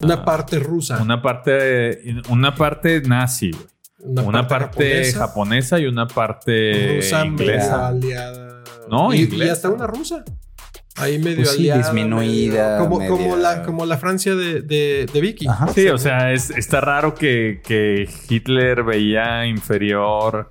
Una 0.00 0.24
parte 0.24 0.60
rusa. 0.60 1.02
Una 1.02 1.20
parte, 1.20 2.14
una 2.28 2.54
parte 2.54 3.00
nazi, 3.00 3.50
Una, 3.98 4.46
parte, 4.46 5.12
japonesa. 5.12 5.80
y 5.80 5.86
una 5.86 6.06
parte 6.06 6.94
rusa, 6.96 7.26
inglesa. 7.26 7.88
aliada. 7.88 8.62
No, 8.88 9.12
y, 9.12 9.28
y 9.34 9.48
hasta 9.48 9.68
una 9.68 9.88
rusa. 9.88 10.24
Ahí 10.94 11.18
medio 11.18 11.44
pues 11.44 11.58
disminuida. 11.58 12.78
como, 12.78 13.04
como, 13.06 13.36
la, 13.36 13.62
como 13.64 13.86
la 13.86 13.98
Francia 13.98 14.36
de, 14.36 14.62
de, 14.62 15.20
Vicky. 15.20 15.46
sí, 15.74 15.88
o 15.88 15.98
sea, 15.98 16.32
es, 16.32 16.50
está 16.50 16.80
raro 16.80 17.14
que, 17.14 17.60
que 17.64 18.08
Hitler 18.28 18.84
veía 18.84 19.46
inferior 19.46 20.48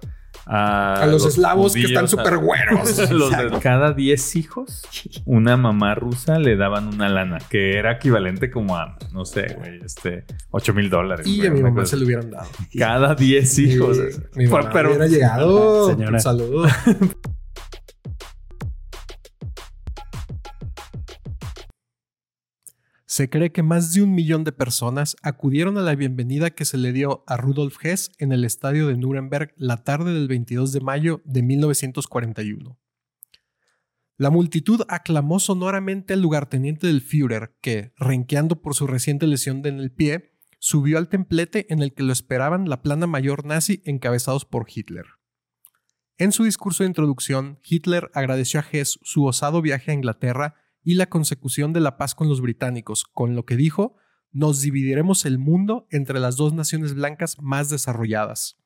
a, 0.49 1.05
los, 1.07 1.25
eslavos 1.25 1.73
que 1.73 1.83
están 1.83 2.07
súper 2.07 2.37
güeros. 2.37 2.99
cada 3.61 3.93
10 3.93 4.35
hijos, 4.37 4.83
una 5.25 5.57
mamá 5.57 5.95
rusa 5.95 6.39
le 6.39 6.55
daban 6.55 6.87
una 6.87 7.09
lana, 7.09 7.39
que 7.49 7.77
era 7.77 7.93
equivalente 7.93 8.49
como 8.49 8.77
a, 8.77 8.97
no 9.13 9.25
sé, 9.25 9.55
güey, 9.57 9.81
este, 9.83 10.25
8 10.51 10.73
mil 10.73 10.89
dólares. 10.89 11.27
Y 11.27 11.45
a 11.45 11.51
mi 11.51 11.61
mamá 11.61 11.85
se 11.85 11.97
le 11.97 12.05
hubieran 12.05 12.31
dado. 12.31 12.47
Cada 12.77 13.15
10 13.15 13.59
hijos. 13.59 13.97
Mi, 14.35 14.47
mamá 14.47 14.69
pero, 14.71 14.89
hubiera 14.89 15.07
llegado. 15.07 15.89
Señora. 15.89 16.11
Un 16.11 16.19
saludo. 16.21 16.67
Se 23.17 23.31
cree 23.31 23.51
que 23.51 23.63
más 23.63 23.95
de 23.95 24.03
un 24.03 24.13
millón 24.13 24.43
de 24.43 24.51
personas 24.51 25.15
acudieron 25.23 25.79
a 25.79 25.81
la 25.81 25.95
bienvenida 25.95 26.51
que 26.51 26.65
se 26.65 26.77
le 26.77 26.93
dio 26.93 27.23
a 27.25 27.35
Rudolf 27.35 27.83
Hess 27.83 28.11
en 28.19 28.31
el 28.31 28.43
estadio 28.45 28.85
de 28.85 28.95
Nuremberg 28.95 29.55
la 29.57 29.77
tarde 29.77 30.13
del 30.13 30.27
22 30.27 30.71
de 30.71 30.81
mayo 30.81 31.23
de 31.25 31.41
1941. 31.41 32.79
La 34.17 34.29
multitud 34.29 34.83
aclamó 34.87 35.39
sonoramente 35.39 36.13
al 36.13 36.21
lugarteniente 36.21 36.85
del 36.85 37.01
Führer, 37.01 37.57
que, 37.59 37.91
renqueando 37.97 38.61
por 38.61 38.75
su 38.75 38.85
reciente 38.85 39.25
lesión 39.25 39.65
en 39.65 39.79
el 39.79 39.91
pie, 39.91 40.37
subió 40.59 40.99
al 40.99 41.09
templete 41.09 41.73
en 41.73 41.81
el 41.81 41.95
que 41.95 42.03
lo 42.03 42.13
esperaban 42.13 42.69
la 42.69 42.83
plana 42.83 43.07
mayor 43.07 43.47
nazi 43.47 43.81
encabezados 43.85 44.45
por 44.45 44.67
Hitler. 44.71 45.05
En 46.19 46.31
su 46.31 46.43
discurso 46.43 46.83
de 46.83 46.89
introducción, 46.89 47.57
Hitler 47.67 48.11
agradeció 48.13 48.59
a 48.59 48.65
Hess 48.71 48.99
su 49.01 49.25
osado 49.25 49.63
viaje 49.63 49.89
a 49.89 49.95
Inglaterra 49.95 50.53
y 50.87 50.93
la 50.93 51.07
consecución 51.07 51.73
de 51.73 51.81
la 51.81 51.97
paz 51.97 52.15
con 52.15 52.29
los 52.29 52.39
británicos, 52.39 53.03
con 53.03 53.35
lo 53.35 53.43
que 53.43 53.57
dijo, 53.57 53.97
nos 54.31 54.61
dividiremos 54.61 55.25
el 55.25 55.37
mundo 55.37 55.85
entre 55.91 56.17
las 56.17 56.37
dos 56.37 56.53
naciones 56.53 56.93
blancas 56.93 57.41
más 57.41 57.69
desarrolladas. 57.69 58.57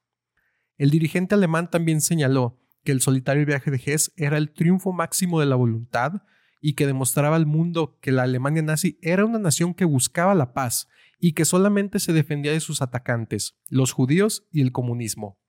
El 0.78 0.92
dirigente 0.92 1.34
alemán 1.34 1.72
también 1.72 2.00
señaló 2.00 2.60
que 2.84 2.92
el 2.92 3.02
solitario 3.02 3.44
viaje 3.48 3.72
de 3.72 3.82
Hess 3.84 4.14
era 4.18 4.38
el 4.38 4.54
triunfo 4.54 4.94
máximo 4.94 5.40
de 5.40 5.48
la 5.48 5.56
voluntad 5.56 6.22
y 6.62 6.76
que 6.76 6.86
demostraba 6.86 7.38
al 7.38 7.48
mundo 7.48 7.98
que 8.04 8.12
la 8.12 8.22
Alemania 8.22 8.62
nazi 8.62 9.00
era 9.02 9.26
una 9.26 9.40
nación 9.40 9.74
que 9.74 9.86
buscaba 9.86 10.36
la 10.36 10.54
paz 10.54 10.90
y 11.18 11.34
que 11.34 11.44
solamente 11.44 11.98
se 11.98 12.14
defendía 12.14 12.52
de 12.52 12.60
sus 12.60 12.84
atacantes, 12.84 13.58
los 13.68 13.94
judíos 13.94 14.46
y 14.52 14.62
el 14.62 14.72
comunismo. 14.72 15.40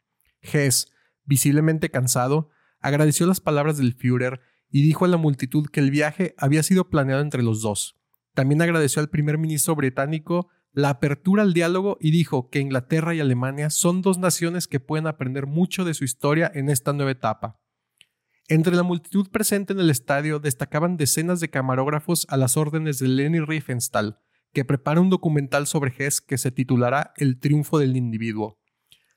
Hess, 0.41 0.91
visiblemente 1.27 1.91
cansado, 1.91 2.49
agradeció 2.81 3.27
las 3.27 3.41
palabras 3.41 3.77
del 3.77 3.93
Führer 3.93 4.41
y 4.73 4.83
dijo 4.83 5.05
a 5.05 5.09
la 5.09 5.19
multitud 5.19 5.69
que 5.71 5.81
el 5.81 5.91
viaje 5.91 6.35
había 6.39 6.63
sido 6.63 6.89
planeado 6.89 7.21
entre 7.21 7.43
los 7.43 7.61
dos. 7.61 8.01
También 8.35 8.63
agradeció 8.63 9.01
al 9.01 9.11
primer 9.11 9.39
ministro 9.39 9.77
británico 9.77 10.49
la 10.73 10.89
apertura 10.89 11.43
al 11.43 11.53
diálogo 11.53 11.99
y 12.01 12.11
dijo 12.11 12.49
que 12.49 12.61
Inglaterra 12.61 13.15
y 13.15 13.21
Alemania 13.21 13.69
son 13.69 14.01
dos 14.01 14.19
naciones 14.19 14.67
que 14.67 14.81
pueden 14.81 15.07
aprender 15.07 15.47
mucho 15.47 15.85
de 15.85 15.93
su 15.93 16.05
historia 16.05 16.51
en 16.55 16.71
esta 16.71 16.95
nueva 16.95 17.11
etapa. 17.11 17.61
Entre 18.49 18.75
la 18.75 18.83
multitud 18.83 19.31
presente 19.31 19.75
en 19.75 19.81
el 19.81 19.91
estadio 19.91 20.39
destacaban 20.39 20.97
decenas 20.97 21.41
de 21.41 21.51
camarógrafos 21.51 22.27
a 22.31 22.39
las 22.39 22.57
órdenes 22.57 22.99
de 22.99 23.09
Leni 23.09 23.41
Riefenstahl, 23.41 24.19
que 24.55 24.65
prepara 24.65 25.03
un 25.03 25.11
documental 25.11 25.67
sobre 25.67 25.95
Hess 25.97 26.23
que 26.23 26.39
se 26.39 26.51
titulará 26.51 27.13
El 27.17 27.39
triunfo 27.39 27.79
del 27.79 27.97
individuo. 27.97 28.59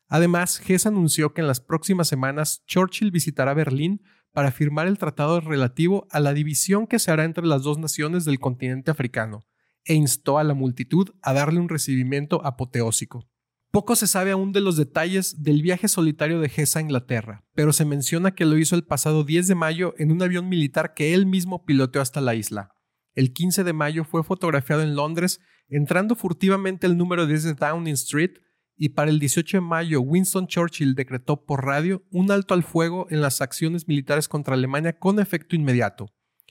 Además, 0.08 0.62
Hess 0.68 0.86
anunció 0.86 1.34
que 1.34 1.42
en 1.42 1.48
las 1.48 1.62
próximas 1.62 2.10
semanas 2.10 2.64
Churchill 2.68 3.12
visitará 3.12 3.54
Berlín 3.54 4.02
para 4.36 4.52
firmar 4.52 4.86
el 4.88 4.98
tratado 4.98 5.40
relativo 5.40 6.08
a 6.12 6.20
la 6.20 6.34
división 6.34 6.88
que 6.88 7.00
se 7.00 7.10
hará 7.10 7.24
entre 7.24 7.46
las 7.46 7.64
dos 7.64 7.78
naciones 7.78 8.26
del 8.26 8.38
continente 8.38 8.92
africano, 8.92 9.46
e 9.86 9.94
instó 9.94 10.40
a 10.40 10.44
la 10.44 10.54
multitud 10.54 11.12
a 11.22 11.32
darle 11.32 11.62
un 11.62 11.70
recibimiento 11.70 12.46
apoteósico. 12.46 13.26
Poco 13.72 13.96
se 13.96 14.08
sabe 14.08 14.32
aún 14.32 14.52
de 14.52 14.60
los 14.60 14.76
detalles 14.76 15.42
del 15.42 15.62
viaje 15.62 15.88
solitario 15.88 16.42
de 16.42 16.52
Hess 16.54 16.76
a 16.76 16.82
Inglaterra, 16.82 17.46
pero 17.54 17.72
se 17.72 17.86
menciona 17.86 18.36
que 18.36 18.44
lo 18.44 18.58
hizo 18.58 18.76
el 18.76 18.84
pasado 18.84 19.24
10 19.24 19.48
de 19.48 19.56
mayo 19.56 19.94
en 19.98 20.12
un 20.12 20.22
avión 20.22 20.50
militar 20.50 20.94
que 20.94 21.14
él 21.14 21.26
mismo 21.26 21.64
piloteó 21.64 22.02
hasta 22.02 22.20
la 22.20 22.36
isla. 22.36 22.72
El 23.14 23.32
15 23.32 23.64
de 23.64 23.72
mayo 23.72 24.04
fue 24.04 24.26
fotografiado 24.26 24.82
en 24.82 24.98
Londres 24.98 25.40
entrando 25.70 26.18
furtivamente 26.18 26.88
el 26.88 26.98
número 26.98 27.26
10 27.26 27.44
de 27.44 27.54
Downing 27.54 27.94
Street 27.94 28.34
y 28.78 28.90
para 28.90 29.10
el 29.10 29.20
18 29.20 29.58
de 29.58 29.62
mayo 29.62 30.02
Winston 30.02 30.48
Churchill 30.48 30.96
decretó 30.96 31.46
por 31.46 31.66
radio 31.66 32.04
un 32.12 32.32
alto 32.32 32.54
al 32.54 32.64
fuego 32.64 33.08
en 33.10 33.22
las 33.22 33.42
acciones 33.42 33.88
militares 33.88 34.28
contra 34.28 34.56
Alemania 34.56 34.98
con 34.98 35.20
efecto 35.20 35.56
inmediato. 35.56 36.08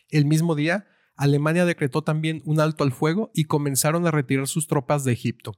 El 0.08 0.24
mismo 0.24 0.54
día, 0.54 0.86
Alemania 1.16 1.64
decretó 1.64 2.02
también 2.02 2.42
un 2.44 2.60
alto 2.60 2.84
al 2.84 2.92
fuego 2.92 3.30
y 3.34 3.44
comenzaron 3.44 4.06
a 4.06 4.10
retirar 4.10 4.46
sus 4.46 4.66
tropas 4.66 5.04
de 5.04 5.12
Egipto. 5.12 5.52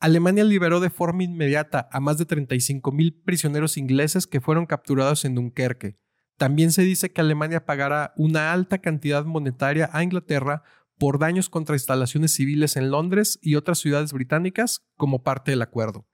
Alemania 0.00 0.44
liberó 0.44 0.78
de 0.80 0.90
forma 0.90 1.24
inmediata 1.24 1.88
a 1.90 2.00
más 2.00 2.18
de 2.18 2.26
35.000 2.26 3.24
prisioneros 3.24 3.76
ingleses 3.76 4.26
que 4.26 4.40
fueron 4.40 4.66
capturados 4.66 5.24
en 5.24 5.34
Dunkerque. 5.34 5.98
También 6.36 6.70
se 6.70 6.82
dice 6.82 7.10
que 7.10 7.20
Alemania 7.20 7.66
pagará 7.66 8.12
una 8.16 8.52
alta 8.52 8.78
cantidad 8.78 9.24
monetaria 9.24 9.90
a 9.92 10.04
Inglaterra 10.04 10.62
por 10.98 11.18
daños 11.18 11.48
contra 11.48 11.76
instalaciones 11.76 12.34
civiles 12.34 12.76
en 12.76 12.90
Londres 12.90 13.38
y 13.40 13.54
otras 13.54 13.78
ciudades 13.78 14.12
británicas 14.12 14.86
como 14.96 15.22
parte 15.22 15.52
del 15.52 15.62
acuerdo. 15.62 16.06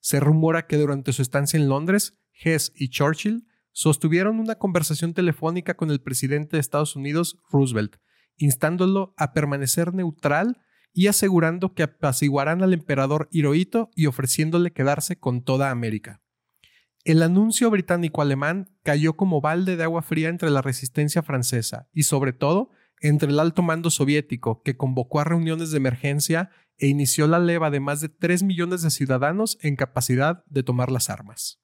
Se 0.00 0.20
rumora 0.20 0.66
que 0.66 0.76
durante 0.76 1.12
su 1.12 1.22
estancia 1.22 1.58
en 1.58 1.68
Londres, 1.68 2.18
Hess 2.32 2.72
y 2.74 2.88
Churchill 2.88 3.46
sostuvieron 3.72 4.38
una 4.38 4.54
conversación 4.54 5.14
telefónica 5.14 5.74
con 5.74 5.90
el 5.90 6.00
presidente 6.00 6.56
de 6.56 6.60
Estados 6.60 6.94
Unidos, 6.94 7.38
Roosevelt, 7.50 7.96
instándolo 8.36 9.14
a 9.16 9.32
permanecer 9.32 9.94
neutral 9.94 10.58
y 10.92 11.08
asegurando 11.08 11.74
que 11.74 11.82
apaciguarán 11.82 12.62
al 12.62 12.72
emperador 12.72 13.28
Hirohito 13.32 13.90
y 13.96 14.06
ofreciéndole 14.06 14.72
quedarse 14.72 15.18
con 15.18 15.42
toda 15.42 15.70
América. 15.70 16.22
El 17.04 17.22
anuncio 17.22 17.70
británico-alemán 17.70 18.70
cayó 18.82 19.14
como 19.14 19.40
balde 19.40 19.76
de 19.76 19.82
agua 19.82 20.02
fría 20.02 20.28
entre 20.30 20.50
la 20.50 20.62
resistencia 20.62 21.22
francesa 21.22 21.88
y, 21.92 22.04
sobre 22.04 22.32
todo, 22.32 22.70
entre 23.04 23.30
el 23.30 23.38
alto 23.38 23.60
mando 23.62 23.90
soviético, 23.90 24.62
que 24.62 24.78
convocó 24.78 25.20
a 25.20 25.24
reuniones 25.24 25.70
de 25.70 25.76
emergencia 25.76 26.48
e 26.78 26.86
inició 26.86 27.26
la 27.26 27.38
leva 27.38 27.70
de 27.70 27.78
más 27.78 28.00
de 28.00 28.08
3 28.08 28.42
millones 28.42 28.80
de 28.80 28.90
ciudadanos 28.90 29.58
en 29.60 29.76
capacidad 29.76 30.42
de 30.46 30.62
tomar 30.62 30.90
las 30.90 31.10
armas. 31.10 31.60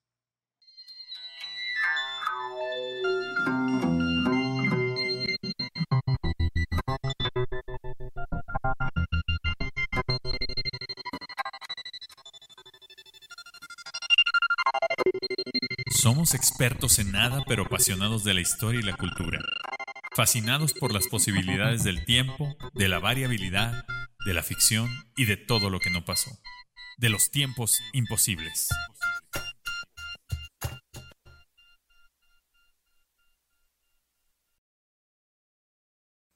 Somos 15.91 16.35
expertos 16.35 16.99
en 16.99 17.13
nada 17.13 17.43
pero 17.49 17.65
apasionados 17.65 18.25
de 18.25 18.35
la 18.35 18.41
historia 18.43 18.81
y 18.81 18.83
la 18.83 18.97
cultura 18.97 19.41
fascinados 20.21 20.75
por 20.75 20.93
las 20.93 21.09
posibilidades 21.09 21.83
del 21.83 22.05
tiempo, 22.05 22.55
de 22.75 22.89
la 22.89 22.99
variabilidad, 22.99 23.87
de 24.27 24.35
la 24.35 24.43
ficción 24.43 24.91
y 25.17 25.25
de 25.25 25.39
todo 25.39 25.71
lo 25.71 25.81
que 25.81 25.89
no 25.89 26.05
pasó, 26.05 26.31
de 26.99 27.09
los 27.09 27.31
tiempos 27.31 27.81
imposibles. 27.95 28.69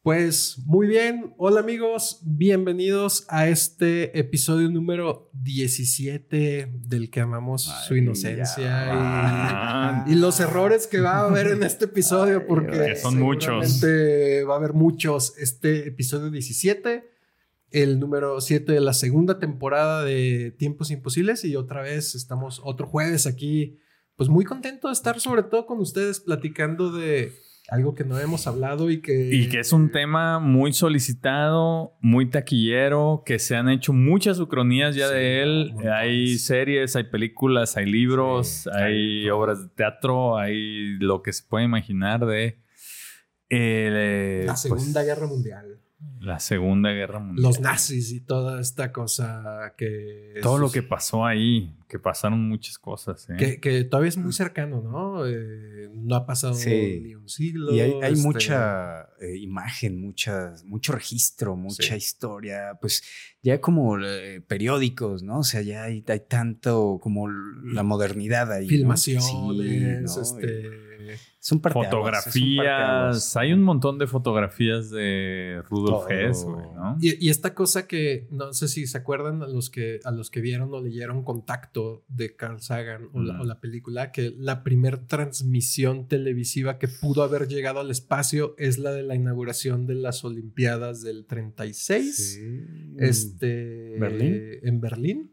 Pues 0.04 0.58
muy 0.66 0.86
bien, 0.86 1.32
hola 1.38 1.60
amigos, 1.60 2.20
bienvenidos 2.26 3.24
a 3.30 3.48
este 3.48 4.18
episodio 4.18 4.68
número 4.68 5.30
17 5.32 6.74
del 6.74 7.08
que 7.08 7.20
amamos 7.22 7.62
su 7.88 7.96
inocencia 7.96 8.66
y, 10.06 10.14
los 10.16 10.40
errores 10.40 10.86
que 10.86 11.00
va 11.00 11.20
a 11.20 11.24
haber 11.24 11.46
en 11.46 11.62
este 11.62 11.86
episodio, 11.86 12.46
porque 12.48 12.96
son 12.96 13.18
muchos. 13.18 13.82
Va 13.82 14.52
a 14.52 14.56
haber 14.58 14.74
muchos. 14.74 15.38
Este 15.38 15.88
episodio 15.88 16.30
17, 16.30 17.10
el 17.70 17.98
número 17.98 18.42
7 18.42 18.72
de 18.72 18.80
la 18.80 18.92
segunda 18.92 19.38
temporada 19.38 20.04
de 20.04 20.54
Tiempos 20.58 20.90
Imposibles 20.90 21.46
y 21.46 21.56
otra 21.56 21.80
vez 21.80 22.14
estamos 22.14 22.60
otro 22.62 22.86
jueves 22.86 23.26
aquí, 23.26 23.78
pues 24.16 24.28
muy 24.28 24.44
contento 24.44 24.88
de 24.88 24.92
estar 24.92 25.18
sobre 25.18 25.44
todo 25.44 25.64
con 25.64 25.78
ustedes 25.80 26.20
platicando 26.20 26.92
de 26.92 27.32
algo 27.68 27.94
que 27.94 28.04
no 28.04 28.18
hemos 28.18 28.46
hablado 28.46 28.90
y 28.90 29.00
que... 29.00 29.30
Y 29.32 29.48
que 29.48 29.60
es 29.60 29.72
un 29.72 29.90
tema 29.90 30.38
muy 30.38 30.72
solicitado, 30.72 31.96
muy 32.00 32.28
taquillero, 32.28 33.22
que 33.24 33.38
se 33.38 33.56
han 33.56 33.68
hecho 33.68 33.92
muchas 33.92 34.38
ucronías 34.38 34.94
ya 34.94 35.08
de 35.08 35.42
él. 35.42 35.74
Hay 35.92 36.38
series, 36.38 36.94
hay 36.96 37.04
películas, 37.04 37.76
hay 37.76 37.86
libros, 37.86 38.68
hay 38.68 39.28
obras 39.30 39.62
de 39.62 39.68
teatro, 39.70 40.36
hay 40.36 40.96
lo 40.98 41.22
que 41.22 41.32
se 41.32 41.42
puede 41.44 41.64
imaginar 41.64 42.26
de... 42.26 42.60
Eh, 43.50 44.42
la 44.46 44.52
pues 44.52 44.60
Segunda 44.60 45.02
Guerra 45.02 45.26
Mundial. 45.26 45.83
La 46.20 46.38
Segunda 46.38 46.90
Guerra 46.90 47.18
Mundial. 47.18 47.42
Los 47.42 47.60
nazis 47.60 48.10
y 48.12 48.20
toda 48.20 48.60
esta 48.60 48.92
cosa 48.92 49.74
que... 49.76 50.34
Todo 50.42 50.58
lo 50.58 50.70
que 50.70 50.82
pasó 50.82 51.26
ahí, 51.26 51.76
que 51.86 51.98
pasaron 51.98 52.48
muchas 52.48 52.78
cosas. 52.78 53.28
¿eh? 53.28 53.36
Que, 53.38 53.60
que, 53.60 53.84
todavía 53.84 54.08
es 54.08 54.16
muy 54.16 54.32
cercano, 54.32 54.80
¿no? 54.80 55.26
Eh, 55.26 55.90
no 55.92 56.16
ha 56.16 56.24
pasado 56.24 56.54
Sí. 56.54 57.00
ni 57.02 57.14
un 57.14 57.28
siglo. 57.28 57.74
Y 57.74 57.80
hay, 57.80 57.92
hay 58.02 58.14
este, 58.14 58.26
mucha 58.26 59.02
eh, 59.20 59.36
imagen, 59.38 60.00
muchas, 60.00 60.64
mucho 60.64 60.92
registro, 60.92 61.56
mucha 61.56 61.82
Sí. 61.82 61.96
historia, 61.96 62.78
pues 62.80 63.02
ya 63.42 63.60
como 63.60 63.98
eh, 64.02 64.40
periódicos, 64.40 65.22
¿no? 65.22 65.40
O 65.40 65.44
sea, 65.44 65.60
ya 65.60 65.84
hay, 65.84 66.02
hay 66.08 66.20
tanto 66.20 66.98
como 67.02 67.28
la 67.28 67.82
modernidad 67.82 68.50
ahí. 68.50 68.64
¿no? 68.64 68.70
Filmaciones, 68.70 69.26
Sí, 69.26 69.36
¿no? 69.36 70.22
este... 70.22 70.93
Es 71.44 71.52
un 71.52 71.60
parteaguas, 71.60 71.90
es 71.90 71.92
un 71.94 72.00
Fotografías. 72.42 72.56
parteaguas. 72.66 73.36
Hay 73.36 73.52
un 73.52 73.62
montón 73.62 73.98
de 73.98 74.06
fotografías 74.06 74.88
de 74.88 75.60
Rudolf. 75.68 76.10
Hess, 76.10 76.44
güey, 76.44 76.64
¿no? 76.74 76.96
Y, 77.02 77.26
y 77.26 77.28
esta 77.28 77.52
cosa 77.54 77.86
que 77.86 78.26
no 78.30 78.54
sé 78.54 78.66
si 78.66 78.86
se 78.86 78.96
acuerdan 78.96 79.42
a 79.42 79.46
los 79.46 79.68
que 79.68 80.00
a 80.04 80.10
los 80.10 80.30
que 80.30 80.40
vieron 80.40 80.72
o 80.72 80.80
leyeron 80.80 81.22
Contacto 81.22 82.02
de 82.08 82.34
Carl 82.34 82.62
Sagan 82.62 83.10
o, 83.12 83.20
la, 83.20 83.42
o 83.42 83.44
la 83.44 83.60
película 83.60 84.10
que 84.10 84.32
la 84.38 84.62
primer 84.62 85.06
transmisión 85.06 86.08
televisiva 86.08 86.78
que 86.78 86.88
pudo 86.88 87.22
haber 87.22 87.46
llegado 87.46 87.80
al 87.80 87.90
espacio 87.90 88.54
es 88.56 88.78
la 88.78 88.92
de 88.92 89.02
la 89.02 89.14
inauguración 89.14 89.86
de 89.86 89.96
las 89.96 90.24
Olimpiadas 90.24 91.02
del 91.02 91.26
36 91.26 92.16
Sí. 92.16 92.94
este 92.98 93.96
¿Berlín? 93.98 94.40
en 94.62 94.80
Berlín 94.80 95.30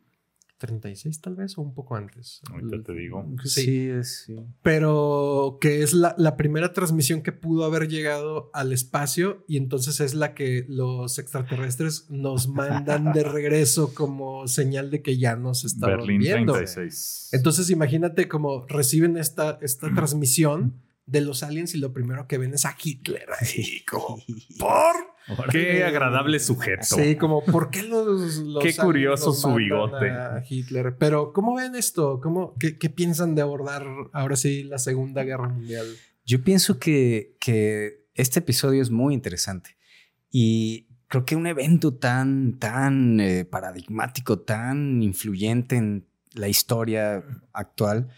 36 0.62 1.22
tal 1.22 1.36
vez 1.36 1.58
o 1.58 1.62
un 1.62 1.74
poco 1.74 1.96
antes 1.96 2.42
Ahorita 2.52 2.84
te 2.84 2.94
digo. 2.94 3.28
Sí. 3.44 3.62
Sí, 3.62 3.90
es, 3.90 4.24
sí. 4.28 4.36
pero 4.62 5.58
que 5.60 5.82
es 5.82 5.94
la, 5.94 6.14
la 6.20 6.38
primera 6.38 6.72
transmisión 6.72 7.24
que 7.24 7.32
pudo 7.32 7.66
haber 7.66 7.88
llegado 7.88 8.52
al 8.54 8.72
espacio 8.72 9.44
y 9.48 9.58
entonces 9.58 10.00
es 10.00 10.14
la 10.14 10.36
que 10.36 10.66
los 10.70 11.18
extraterrestres 11.18 12.10
nos 12.10 12.48
mandan 12.48 13.12
de 13.12 13.24
regreso 13.32 13.94
como 13.96 14.48
señal 14.48 14.92
de 14.92 15.02
que 15.02 15.18
ya 15.18 15.36
nos 15.36 15.66
estaban 15.66 15.98
Berlín 15.98 16.20
viendo. 16.20 16.54
36. 16.54 17.30
Entonces 17.32 17.70
imagínate 17.72 18.28
como 18.28 18.68
reciben 18.68 19.18
esta, 19.18 19.58
esta 19.62 19.92
transmisión 19.96 20.80
de 21.08 21.22
los 21.22 21.42
aliens 21.42 21.74
y 21.74 21.80
lo 21.80 21.92
primero 21.92 22.28
que 22.28 22.38
ven 22.38 22.54
es 22.54 22.66
a 22.66 22.76
Hitler 22.82 23.26
ahí, 23.40 23.84
como, 23.90 24.22
¿por? 24.60 25.11
Qué 25.52 25.84
agradable 25.84 26.40
sujeto. 26.40 26.84
Sí, 26.84 27.16
como, 27.16 27.44
¿por 27.44 27.70
qué 27.70 27.84
los, 27.84 28.38
los 28.38 28.64
Qué 28.64 28.76
curioso 28.76 29.34
su 29.34 29.54
bigote. 29.56 30.10
A 30.10 30.44
Hitler. 30.48 30.96
Pero, 30.98 31.34
¿cómo 31.34 31.56
ven 31.56 31.76
esto? 31.76 32.20
¿Cómo, 32.22 32.56
qué, 32.60 32.78
qué 32.78 32.90
piensan 32.90 33.36
de 33.36 33.42
abordar 33.42 33.86
ahora 34.14 34.36
sí 34.36 34.64
la 34.64 34.78
Segunda 34.78 35.24
Guerra 35.24 35.50
Mundial? 35.50 35.86
Yo 36.26 36.44
pienso 36.44 36.80
que, 36.80 37.36
que 37.40 38.06
este 38.16 38.40
episodio 38.40 38.82
es 38.82 38.90
muy 38.90 39.14
interesante 39.14 39.78
y 40.30 40.88
creo 41.08 41.26
que 41.26 41.36
un 41.36 41.48
evento 41.48 41.94
tan, 41.94 42.58
tan 42.58 43.20
eh, 43.20 43.46
paradigmático, 43.46 44.40
tan 44.40 45.04
influyente 45.04 45.76
en 45.76 46.08
la 46.34 46.48
historia 46.48 47.24
actual, 47.52 48.10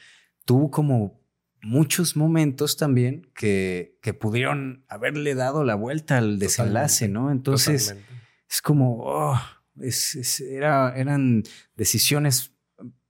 tuvo 0.46 0.70
como 0.70 1.23
muchos 1.64 2.16
momentos 2.16 2.78
también 2.78 3.32
que, 3.36 3.98
que 4.02 4.14
pudieron 4.14 4.86
haberle 4.90 5.34
dado 5.34 5.64
la 5.64 5.76
vuelta 5.76 6.18
al 6.18 6.38
desenlace, 6.38 7.08
¿no? 7.08 7.32
Entonces 7.32 7.86
Totalmente. 7.88 8.14
es 8.50 8.62
como, 8.62 8.98
oh, 9.04 9.40
es- 9.82 10.16
es- 10.16 10.42
era, 10.42 10.94
eran 10.96 11.44
decisiones, 11.76 12.52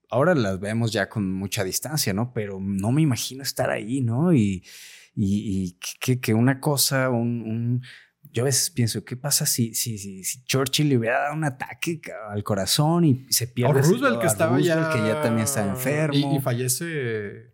ahora 0.09 0.35
las 0.35 0.59
vemos 0.59 0.91
ya 0.93 1.09
con 1.09 1.31
mucha 1.33 1.63
distancia, 1.63 2.13
¿no? 2.13 2.31
Pero 2.33 2.59
no 2.61 2.91
me 2.91 3.01
imagino 3.01 3.41
estar 3.43 3.69
ahí, 3.71 4.01
¿no? 4.01 4.33
Y, 4.33 4.63
y, 5.15 5.63
y 5.65 5.79
que, 5.99 6.19
que 6.19 6.33
una 6.33 6.59
cosa, 6.59 7.09
un, 7.09 7.41
un- 7.41 7.81
yo 8.31 8.43
a 8.43 8.45
veces 8.45 8.69
pienso, 8.71 9.03
¿qué 9.03 9.15
pasa 9.17 9.45
si, 9.45 9.73
si, 9.75 9.97
si, 9.97 10.23
si 10.23 10.43
Churchill 10.43 10.89
le 10.89 10.97
hubiera 10.97 11.19
dado 11.21 11.33
un 11.35 11.43
ataque 11.43 12.01
al 12.29 12.43
corazón 12.43 13.03
y 13.03 13.25
se 13.31 13.45
O 13.45 13.53
pierde? 13.53 13.79
ese- 13.79 13.89
Roosevelt 13.91 14.19
que 14.19 14.25
a 14.25 14.29
estaba 14.29 14.57
Roosevelt, 14.57 14.87
ya... 14.87 14.93
que 15.01 15.07
ya 15.07 15.21
también 15.21 15.43
está 15.45 15.67
enfermo. 15.67 16.33
Y, 16.33 16.37
y 16.37 16.39
fallece... 16.39 17.52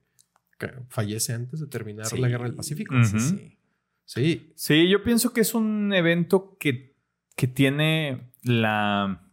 Fallece 0.89 1.33
antes 1.33 1.59
de 1.59 1.67
terminar 1.67 2.05
Sí, 2.05 2.17
la 2.17 2.27
Guerra 2.27 2.45
del 2.45 2.55
Pacífico. 2.55 2.95
Sí, 3.03 3.19
sí. 3.19 3.57
Sí. 4.05 4.51
Sí, 4.55 4.89
yo 4.89 5.03
pienso 5.03 5.31
que 5.33 5.41
es 5.41 5.53
un 5.53 5.93
evento 5.93 6.57
que, 6.59 6.95
que 7.35 7.47
tiene 7.47 8.31
la, 8.43 9.29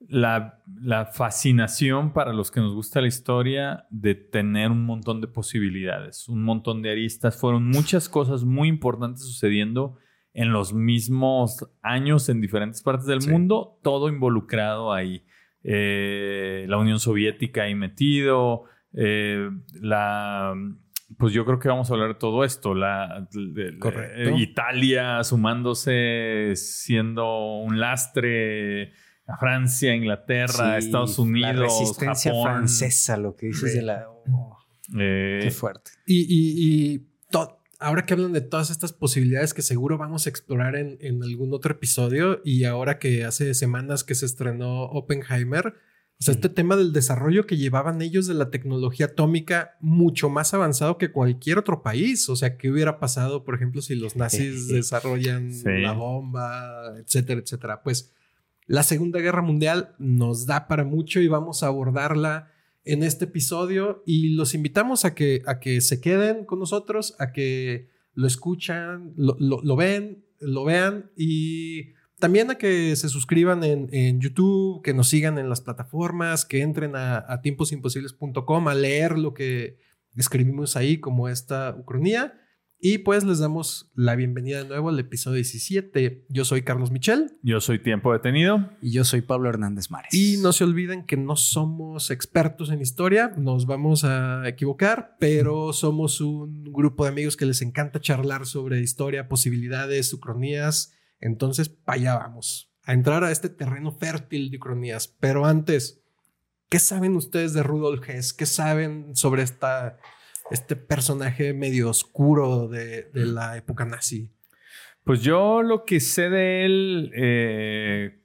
la, 0.00 0.62
la 0.80 1.06
fascinación 1.06 2.12
para 2.12 2.32
los 2.32 2.50
que 2.50 2.60
nos 2.60 2.74
gusta 2.74 3.00
la 3.02 3.08
historia 3.08 3.86
de 3.90 4.14
tener 4.14 4.70
un 4.70 4.84
montón 4.86 5.20
de 5.20 5.28
posibilidades, 5.28 6.28
un 6.28 6.42
montón 6.42 6.80
de 6.82 6.90
aristas. 6.90 7.36
Fueron 7.38 7.66
muchas 7.68 8.08
cosas 8.08 8.44
muy 8.44 8.68
importantes 8.68 9.24
sucediendo 9.24 9.98
en 10.34 10.52
los 10.52 10.72
mismos 10.72 11.68
años 11.82 12.28
en 12.30 12.40
diferentes 12.40 12.80
partes 12.80 13.06
del 13.06 13.20
Sí. 13.20 13.28
mundo, 13.30 13.78
todo 13.82 14.08
involucrado 14.08 14.92
ahí. 14.94 15.24
Eh, 15.62 16.64
la 16.68 16.78
Unión 16.78 16.98
Soviética 16.98 17.64
ahí 17.64 17.74
metido, 17.74 18.64
eh, 18.94 19.48
la... 19.80 20.54
Pues 21.18 21.34
yo 21.34 21.44
creo 21.44 21.58
que 21.58 21.68
vamos 21.68 21.90
a 21.90 21.94
hablar 21.94 22.08
de 22.08 22.14
todo 22.14 22.42
esto. 22.42 22.74
La, 22.74 23.28
de- 23.32 23.70
de- 23.72 23.78
Correcto. 23.78 24.30
Italia 24.38 25.22
sumándose, 25.24 26.52
siendo 26.56 27.58
un 27.58 27.78
lastre 27.80 28.92
a 29.26 29.36
Francia, 29.38 29.94
Inglaterra, 29.94 30.80
Sí, 30.80 30.86
Estados 30.86 31.18
Unidos, 31.18 31.54
La 31.56 31.62
resistencia 31.62 32.30
Japón. 32.32 32.44
francesa, 32.44 33.16
lo 33.18 33.36
que 33.36 33.46
dices 33.46 33.72
Sí. 33.72 33.78
de 33.78 33.84
la... 33.84 34.06
oh, 34.08 34.58
Eh, 34.98 35.40
qué 35.42 35.50
fuerte. 35.50 35.90
Y, 36.06 36.22
y- 36.22 36.94
y 36.94 36.98
to- 37.30 37.58
ahora 37.78 38.04
que 38.06 38.14
hablan 38.14 38.32
de 38.32 38.40
todas 38.40 38.70
estas 38.70 38.92
posibilidades 38.92 39.54
que 39.54 39.62
seguro 39.62 39.98
vamos 39.98 40.26
a 40.26 40.30
explorar 40.30 40.76
en, 40.76 40.98
en 41.00 41.22
algún 41.22 41.52
otro 41.54 41.72
episodio 41.72 42.40
y 42.44 42.64
ahora 42.64 42.98
que 42.98 43.24
hace 43.24 43.54
semanas 43.54 44.02
que 44.04 44.14
se 44.14 44.26
estrenó 44.26 44.82
Oppenheimer, 44.84 45.74
o 46.20 46.24
sea, 46.24 46.34
este 46.34 46.48
tema 46.48 46.76
del 46.76 46.92
desarrollo 46.92 47.46
que 47.46 47.56
llevaban 47.56 48.00
ellos 48.00 48.26
de 48.28 48.34
la 48.34 48.50
tecnología 48.50 49.06
atómica 49.06 49.72
mucho 49.80 50.28
más 50.30 50.54
avanzado 50.54 50.96
que 50.96 51.10
cualquier 51.10 51.58
otro 51.58 51.82
país. 51.82 52.28
O 52.28 52.36
sea, 52.36 52.56
¿qué 52.56 52.70
hubiera 52.70 53.00
pasado, 53.00 53.42
por 53.42 53.56
ejemplo, 53.56 53.82
si 53.82 53.96
los 53.96 54.14
nazis 54.14 54.68
desarrollan 54.68 55.52
Sí. 55.52 55.68
la 55.80 55.92
bomba, 55.92 56.94
etcétera, 56.98 57.40
etcétera? 57.40 57.82
Pues 57.82 58.12
la 58.66 58.84
Segunda 58.84 59.18
Guerra 59.18 59.42
Mundial 59.42 59.94
nos 59.98 60.46
da 60.46 60.68
para 60.68 60.84
mucho 60.84 61.20
y 61.20 61.26
vamos 61.26 61.62
a 61.62 61.66
abordarla 61.66 62.52
en 62.84 63.02
este 63.02 63.24
episodio 63.24 64.02
y 64.06 64.30
los 64.36 64.54
invitamos 64.54 65.04
a 65.04 65.14
que, 65.14 65.42
a 65.46 65.58
que 65.58 65.80
se 65.80 66.00
queden 66.00 66.44
con 66.44 66.60
nosotros, 66.60 67.16
a 67.18 67.32
que 67.32 67.88
lo 68.14 68.26
escuchan, 68.28 69.12
lo, 69.16 69.36
lo- 69.40 69.60
lo 69.62 69.74
ven, 69.76 70.24
lo 70.38 70.64
vean 70.64 71.10
y 71.16 71.94
también 72.22 72.52
a 72.52 72.54
que 72.54 72.94
se 72.94 73.08
suscriban 73.08 73.64
en, 73.64 73.88
en 73.90 74.20
YouTube, 74.20 74.80
que 74.84 74.94
nos 74.94 75.08
sigan 75.08 75.38
en 75.38 75.48
las 75.48 75.60
plataformas, 75.60 76.44
que 76.44 76.62
entren 76.62 76.94
a, 76.94 77.24
a 77.26 77.40
tiemposimposibles.com 77.42 78.68
a 78.68 78.74
leer 78.76 79.18
lo 79.18 79.34
que 79.34 79.78
escribimos 80.14 80.76
ahí 80.76 80.98
como 80.98 81.28
esta 81.28 81.74
ucronía. 81.76 82.38
Y 82.78 82.98
pues 82.98 83.24
les 83.24 83.40
damos 83.40 83.90
la 83.96 84.14
bienvenida 84.14 84.62
de 84.62 84.68
nuevo 84.68 84.88
al 84.88 85.00
episodio 85.00 85.34
17. 85.34 86.26
Yo 86.28 86.44
soy 86.44 86.62
Carlos 86.62 86.92
Michel. 86.92 87.32
yo 87.42 87.60
soy 87.60 87.80
tiempo 87.80 88.12
detenido. 88.12 88.70
Y 88.80 88.92
yo 88.92 89.02
soy 89.02 89.22
Pablo 89.22 89.48
Hernández 89.48 89.90
Mares. 89.90 90.14
Y 90.14 90.36
no 90.36 90.52
se 90.52 90.62
olviden 90.62 91.06
que 91.06 91.16
no 91.16 91.34
somos 91.34 92.12
expertos 92.12 92.70
en 92.70 92.80
historia, 92.80 93.32
nos 93.36 93.66
vamos 93.66 94.04
a 94.04 94.48
equivocar, 94.48 95.16
pero 95.18 95.72
somos 95.72 96.20
un 96.20 96.72
grupo 96.72 97.02
de 97.02 97.10
amigos 97.10 97.36
que 97.36 97.46
les 97.46 97.62
encanta 97.62 98.00
charlar 98.00 98.46
sobre 98.46 98.80
historia, 98.80 99.28
posibilidades, 99.28 100.12
ucronías. 100.12 100.94
Entonces, 101.22 101.70
para 101.70 101.96
allá 101.96 102.16
vamos, 102.18 102.70
a 102.84 102.92
entrar 102.92 103.24
a 103.24 103.30
este 103.30 103.48
terreno 103.48 103.92
fértil 103.92 104.50
de 104.50 104.58
ucronías. 104.58 105.08
Pero 105.08 105.46
antes, 105.46 106.02
¿qué 106.68 106.78
saben 106.78 107.16
ustedes 107.16 107.54
de 107.54 107.62
Rudolf 107.62 108.06
Hess? 108.06 108.34
¿Qué 108.34 108.44
saben 108.44 109.16
sobre 109.16 109.42
esta, 109.42 109.98
este 110.50 110.76
personaje 110.76 111.54
medio 111.54 111.88
oscuro 111.88 112.68
de, 112.68 113.04
de 113.14 113.24
la 113.26 113.56
época 113.56 113.86
nazi? 113.86 114.30
Pues 115.04 115.22
yo 115.22 115.62
lo 115.62 115.84
que 115.84 116.00
sé 116.00 116.28
de 116.28 116.64
él 116.64 117.12
eh, 117.14 118.20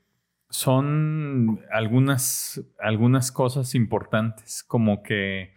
son 0.49 1.61
algunas, 1.71 2.61
algunas 2.79 3.31
cosas 3.31 3.73
importantes, 3.75 4.63
como 4.63 5.01
que 5.01 5.53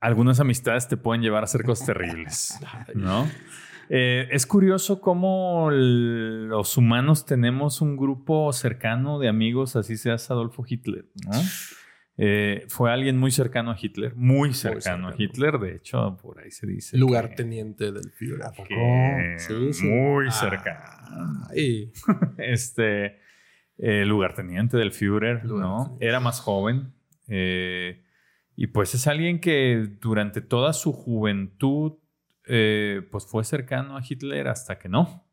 algunas 0.00 0.40
amistades 0.40 0.88
te 0.88 0.96
pueden 0.96 1.22
llevar 1.22 1.42
a 1.42 1.44
hacer 1.44 1.64
cosas 1.64 1.86
terribles, 1.98 2.58
¿no? 2.94 3.28
Eh, 3.90 4.28
es 4.30 4.46
curioso 4.46 5.00
cómo 5.00 5.68
los 5.70 6.76
humanos 6.76 7.26
tenemos 7.26 7.80
un 7.80 7.96
grupo 7.96 8.52
cercano 8.52 9.18
de 9.18 9.28
amigos, 9.28 9.76
así 9.76 9.96
seas 9.96 10.30
Adolfo 10.30 10.64
Hitler, 10.66 11.06
¿no? 11.26 11.32
Eh, 12.16 12.64
fue 12.68 12.92
alguien 12.92 13.18
muy 13.18 13.32
cercano 13.32 13.72
a 13.72 13.76
Hitler, 13.80 14.14
muy 14.14 14.54
cercano, 14.54 15.08
a 15.08 15.10
cercano. 15.10 15.14
Hitler, 15.18 15.58
de 15.58 15.74
hecho, 15.76 16.16
por 16.22 16.38
ahí 16.38 16.50
se 16.52 16.66
dice. 16.66 16.96
Lugar 16.96 17.30
que- 17.30 17.34
teniente 17.36 17.90
del 17.90 18.12
Führer. 18.12 18.50
que 18.68 19.34
Sí, 19.38 19.72
sí. 19.72 19.86
Muy 19.88 20.26
Ah. 20.28 20.30
cercano. 20.30 21.48
Este 22.38 23.18
eh, 23.78 24.04
lugarteniente 24.04 24.76
del 24.76 24.92
Führer, 24.92 25.44
¿no? 25.44 25.96
Era 26.00 26.20
más 26.20 26.40
joven. 26.40 26.92
eh, 27.26 28.02
y 28.56 28.68
pues 28.68 28.94
es 28.94 29.08
alguien 29.08 29.40
que 29.40 29.88
durante 30.00 30.40
toda 30.40 30.72
su 30.72 30.92
juventud, 30.92 31.94
eh, 32.46 33.06
pues 33.10 33.26
fue 33.26 33.44
cercano 33.44 33.96
a 33.96 34.02
Hitler 34.08 34.48
hasta 34.48 34.78
que 34.78 34.88
no. 34.88 35.26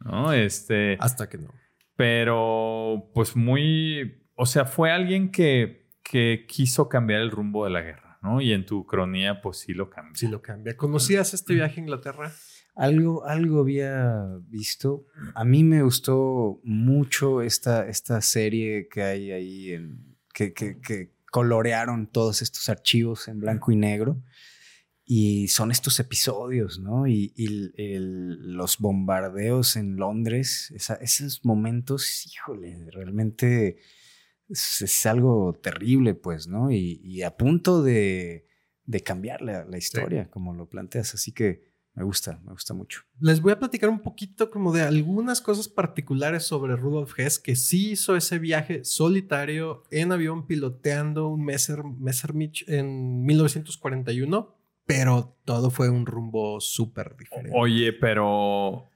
¿no? 0.00 0.32
Este, 0.32 0.96
Hasta 1.00 1.28
que 1.28 1.38
no. 1.38 1.52
pero 1.96 3.10
pues 3.14 3.34
muy, 3.36 4.24
o 4.34 4.46
sea, 4.46 4.64
fue 4.64 4.90
alguien 4.92 5.30
que, 5.30 5.90
que 6.02 6.44
quiso 6.48 6.88
cambiar 6.88 7.20
el 7.20 7.30
rumbo 7.32 7.64
de 7.64 7.70
la 7.70 7.82
guerra, 7.82 8.18
¿no? 8.22 8.40
Y 8.40 8.52
en 8.52 8.64
tu 8.64 8.86
cronía 8.86 9.40
pues 9.42 9.58
sí 9.58 9.74
lo 9.74 9.90
cambió. 9.90 10.14
Sí 10.14 10.28
lo 10.28 10.40
cambia. 10.40 10.76
¿Conocías 10.76 11.34
este 11.34 11.54
viaje 11.54 11.80
a 11.80 11.82
Inglaterra? 11.82 12.32
Algo, 12.76 13.24
algo 13.26 13.60
había 13.60 14.24
visto. 14.46 15.06
A 15.34 15.44
mí 15.44 15.64
me 15.64 15.82
gustó 15.82 16.60
mucho 16.62 17.42
esta, 17.42 17.88
esta 17.88 18.20
serie 18.20 18.86
que 18.88 19.02
hay 19.02 19.32
ahí, 19.32 19.72
en, 19.72 20.16
que, 20.32 20.52
que- 20.52 20.80
que 20.80 21.12
colorearon 21.32 22.06
todos 22.06 22.40
estos 22.40 22.68
archivos 22.68 23.26
en 23.28 23.40
blanco 23.40 23.72
y 23.72 23.76
negro. 23.76 24.22
Y 25.10 25.48
son 25.48 25.70
estos 25.70 25.98
episodios, 26.00 26.78
¿no? 26.80 27.06
Y, 27.06 27.32
y 27.34 27.46
el- 27.46 27.74
el- 27.78 28.52
los 28.52 28.76
bombardeos 28.78 29.76
en 29.76 29.96
Londres, 29.96 30.70
esa- 30.74 30.96
esos 31.00 31.42
momentos, 31.46 32.26
híjole, 32.26 32.90
realmente 32.90 33.78
es, 34.50 34.82
es 34.82 35.06
algo 35.06 35.54
terrible, 35.62 36.14
pues, 36.14 36.46
¿no? 36.46 36.70
Y, 36.70 37.00
y 37.02 37.22
a 37.22 37.36
punto 37.38 37.82
de, 37.82 38.46
de 38.84 39.00
cambiar 39.00 39.40
la, 39.40 39.64
la 39.64 39.78
historia, 39.78 40.28
como 40.30 40.52
lo 40.52 40.68
planteas. 40.68 41.14
Así 41.14 41.32
que 41.32 41.62
me 41.94 42.04
gusta, 42.04 42.38
me 42.44 42.52
gusta 42.52 42.74
mucho. 42.74 43.00
Les 43.18 43.40
voy 43.40 43.52
a 43.52 43.58
platicar 43.58 43.88
un 43.88 44.00
poquito 44.00 44.50
como 44.50 44.72
de 44.72 44.82
algunas 44.82 45.40
cosas 45.40 45.68
particulares 45.68 46.44
sobre 46.44 46.76
Rudolf 46.76 47.18
Hess, 47.18 47.38
que 47.38 47.56
sí 47.56 47.92
hizo 47.92 48.14
ese 48.14 48.38
viaje 48.38 48.84
solitario 48.84 49.84
en 49.90 50.12
avión 50.12 50.46
piloteando 50.46 51.28
un 51.28 51.44
Messer, 51.46 51.82
Messerschmitt 51.82 52.68
en 52.68 53.24
1941, 53.24 54.57
pero 54.88 55.36
todo 55.44 55.70
fue 55.70 55.90
un 55.90 56.06
rumbo 56.06 56.60
súper 56.60 57.14
diferente. 57.14 57.52
Oye, 57.54 57.92
pero 57.92 58.88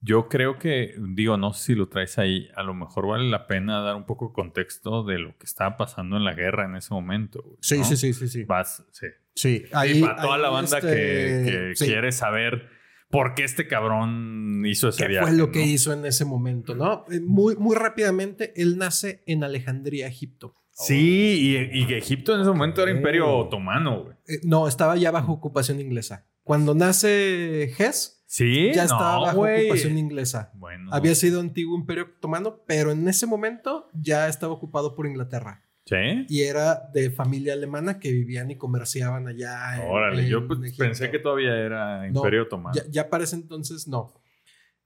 yo 0.00 0.28
creo 0.28 0.58
que, 0.58 0.94
digo, 1.14 1.38
no 1.38 1.54
sé 1.54 1.64
si 1.64 1.74
lo 1.74 1.88
traes 1.88 2.18
ahí, 2.18 2.48
a 2.54 2.62
lo 2.62 2.74
mejor 2.74 3.06
vale 3.08 3.30
la 3.30 3.46
pena 3.46 3.80
dar 3.80 3.96
un 3.96 4.04
poco 4.04 4.28
de 4.28 4.34
contexto 4.34 5.04
de 5.04 5.18
lo 5.18 5.36
que 5.38 5.46
estaba 5.46 5.78
pasando 5.78 6.18
en 6.18 6.24
la 6.24 6.34
guerra 6.34 6.66
en 6.66 6.76
ese 6.76 6.92
momento. 6.92 7.40
güey, 7.42 7.56
sí, 7.62 7.78
¿no? 7.78 7.84
sí, 7.84 7.96
sí, 7.96 8.12
sí, 8.12 8.28
sí. 8.28 8.44
Vas, 8.44 8.84
sí. 8.92 9.06
Sí, 9.34 9.64
Y 9.64 9.70
ahí, 9.72 10.00
para 10.02 10.20
toda 10.20 10.34
ahí, 10.36 10.42
la 10.42 10.50
banda 10.50 10.78
este, 10.80 10.90
que, 10.90 11.50
que 11.70 11.76
sí. 11.76 11.86
quiere 11.86 12.12
saber 12.12 12.68
por 13.08 13.34
qué 13.34 13.44
este 13.44 13.66
cabrón 13.66 14.64
hizo 14.66 14.90
ese 14.90 15.04
¿Qué 15.04 15.08
viaje. 15.08 15.28
fue 15.28 15.36
lo 15.36 15.50
que 15.50 15.62
hizo 15.62 15.94
en 15.94 16.04
ese 16.04 16.26
momento, 16.26 16.74
no? 16.74 17.06
Eh, 17.10 17.20
Muy, 17.20 17.56
muy 17.56 17.74
rápidamente, 17.74 18.52
él 18.60 18.76
nace 18.76 19.22
en 19.26 19.44
Alejandría, 19.44 20.08
Egipto. 20.08 20.56
Sí, 20.84 21.56
y, 21.72 21.80
y 21.82 21.86
que 21.86 21.98
Egipto 21.98 22.34
en 22.34 22.40
ese 22.42 22.50
momento 22.50 22.82
era 22.82 22.90
imperio 22.90 23.28
otomano, 23.36 24.04
güey. 24.04 24.16
Eh, 24.28 24.40
no, 24.44 24.68
estaba 24.68 24.96
ya 24.96 25.10
bajo 25.10 25.32
ocupación 25.32 25.80
inglesa. 25.80 26.26
Cuando 26.44 26.74
nace 26.74 27.64
Hess, 27.78 28.14
Sí, 28.26 28.70
ya 28.74 28.82
no, 28.84 28.92
estaba 28.92 29.18
bajo 29.20 29.38
güey. 29.38 29.64
ocupación 29.66 29.96
inglesa. 29.98 30.52
Bueno. 30.54 30.90
Había 30.92 31.14
sido 31.14 31.40
antiguo 31.40 31.76
imperio 31.78 32.04
otomano, 32.18 32.62
pero 32.66 32.92
en 32.92 33.08
ese 33.08 33.26
momento 33.26 33.88
ya 33.94 34.28
estaba 34.28 34.52
ocupado 34.52 34.94
por 34.94 35.06
Inglaterra. 35.06 35.64
¿Sí? 35.86 36.26
Y 36.28 36.42
era 36.42 36.90
de 36.92 37.10
familia 37.10 37.54
alemana 37.54 37.98
que 37.98 38.12
vivían 38.12 38.50
y 38.50 38.56
comerciaban 38.56 39.26
allá. 39.26 39.82
en- 39.82 39.90
Órale, 39.90 40.28
yo 40.28 40.38
en 40.38 40.46
pues, 40.48 40.60
Egipto. 40.60 40.84
pensé 40.84 41.10
que 41.10 41.18
todavía 41.18 41.56
era 41.56 42.00
No, 42.10 42.18
imperio 42.18 42.42
otomano. 42.42 42.74
Ya, 42.76 42.82
ya 42.90 43.08
para 43.08 43.24
ese 43.24 43.36
entonces 43.36 43.88
no. 43.88 44.12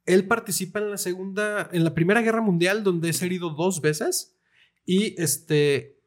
Él 0.06 0.26
participa 0.28 0.78
en 0.78 0.90
la 0.92 0.96
segunda, 0.98 1.68
en 1.72 1.82
la 1.84 1.92
primera 1.94 2.22
guerra 2.22 2.40
mundial, 2.40 2.82
donde 2.84 3.08
es 3.08 3.20
herido 3.22 3.50
dos 3.50 3.80
veces. 3.80 4.38
Y 4.84 5.20
este, 5.20 6.00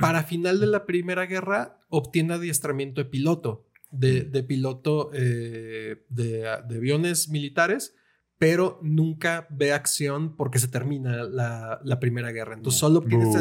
para 0.00 0.22
final 0.22 0.60
de 0.60 0.66
la 0.66 0.86
primera 0.86 1.26
guerra, 1.26 1.80
obtiene 1.88 2.34
adiestramiento 2.34 3.02
de 3.02 3.10
piloto, 3.10 3.66
de, 3.90 4.22
de 4.22 4.42
piloto 4.42 5.10
eh, 5.14 6.04
de, 6.08 6.40
de 6.68 6.76
aviones 6.76 7.28
militares, 7.28 7.94
pero 8.38 8.78
nunca 8.82 9.48
ve 9.50 9.72
acción 9.72 10.36
porque 10.36 10.60
se 10.60 10.68
termina 10.68 11.24
la, 11.24 11.80
la 11.82 11.98
primera 11.98 12.30
guerra. 12.30 12.54
Entonces 12.54 12.78
solo 12.78 13.00
obtiene 13.00 13.24
este 13.24 13.38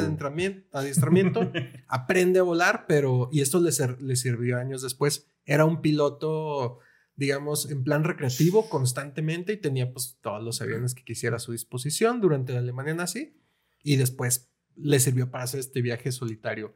adiestramiento, 0.71 1.51
aprende 1.87 2.39
a 2.39 2.43
volar, 2.43 2.85
pero, 2.87 3.29
y 3.31 3.41
esto 3.41 3.59
le, 3.59 3.71
le 3.99 4.15
sirvió 4.15 4.57
años 4.57 4.81
después, 4.81 5.27
era 5.45 5.65
un 5.65 5.81
piloto, 5.81 6.79
digamos, 7.15 7.69
en 7.69 7.83
plan 7.83 8.03
recreativo 8.03 8.69
constantemente 8.69 9.53
y 9.53 9.57
tenía 9.57 9.93
pues 9.93 10.17
todos 10.21 10.43
los 10.43 10.61
aviones 10.61 10.95
que 10.95 11.03
quisiera 11.03 11.35
a 11.35 11.39
su 11.39 11.51
disposición 11.51 12.19
durante 12.19 12.53
la 12.53 12.59
Alemania 12.59 12.95
nazi. 12.95 13.39
Y 13.83 13.97
después 13.97 14.51
le 14.77 14.99
sirvió 14.99 15.29
para 15.31 15.43
hacer 15.43 15.59
este 15.59 15.81
viaje 15.81 16.11
solitario. 16.11 16.75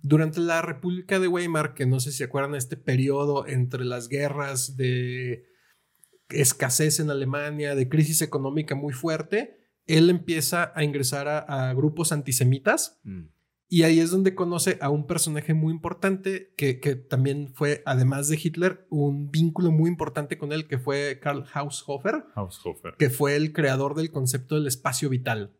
Durante 0.00 0.40
la 0.40 0.62
República 0.62 1.18
de 1.18 1.28
Weimar, 1.28 1.74
que 1.74 1.86
no 1.86 1.98
sé 1.98 2.12
si 2.12 2.22
acuerdan 2.22 2.54
este 2.54 2.76
periodo 2.76 3.46
entre 3.46 3.84
las 3.84 4.08
guerras 4.08 4.76
de 4.76 5.46
escasez 6.28 7.00
en 7.00 7.10
Alemania, 7.10 7.74
de 7.74 7.88
crisis 7.88 8.22
económica 8.22 8.74
muy 8.74 8.92
fuerte, 8.92 9.58
él 9.86 10.10
empieza 10.10 10.72
a 10.74 10.84
ingresar 10.84 11.26
a, 11.28 11.38
a 11.70 11.74
grupos 11.74 12.12
antisemitas 12.12 13.00
Mm. 13.02 13.26
Y 13.70 13.82
ahí 13.82 14.00
es 14.00 14.10
donde 14.10 14.34
conoce 14.34 14.78
a 14.80 14.88
un 14.88 15.06
personaje 15.06 15.52
muy 15.52 15.74
importante 15.74 16.54
que, 16.56 16.80
que 16.80 16.96
también 16.96 17.52
fue, 17.54 17.82
además 17.84 18.28
de 18.28 18.40
Hitler, 18.42 18.86
un 18.88 19.30
vínculo 19.30 19.70
muy 19.70 19.90
importante 19.90 20.38
con 20.38 20.52
él, 20.52 20.66
que 20.66 20.78
fue 20.78 21.20
Karl 21.22 21.44
Haushofer, 21.52 22.24
Haushofer. 22.34 22.94
que 22.98 23.10
fue 23.10 23.36
el 23.36 23.52
creador 23.52 23.94
del 23.94 24.10
concepto 24.10 24.54
del 24.54 24.66
espacio 24.66 25.10
vital. 25.10 25.54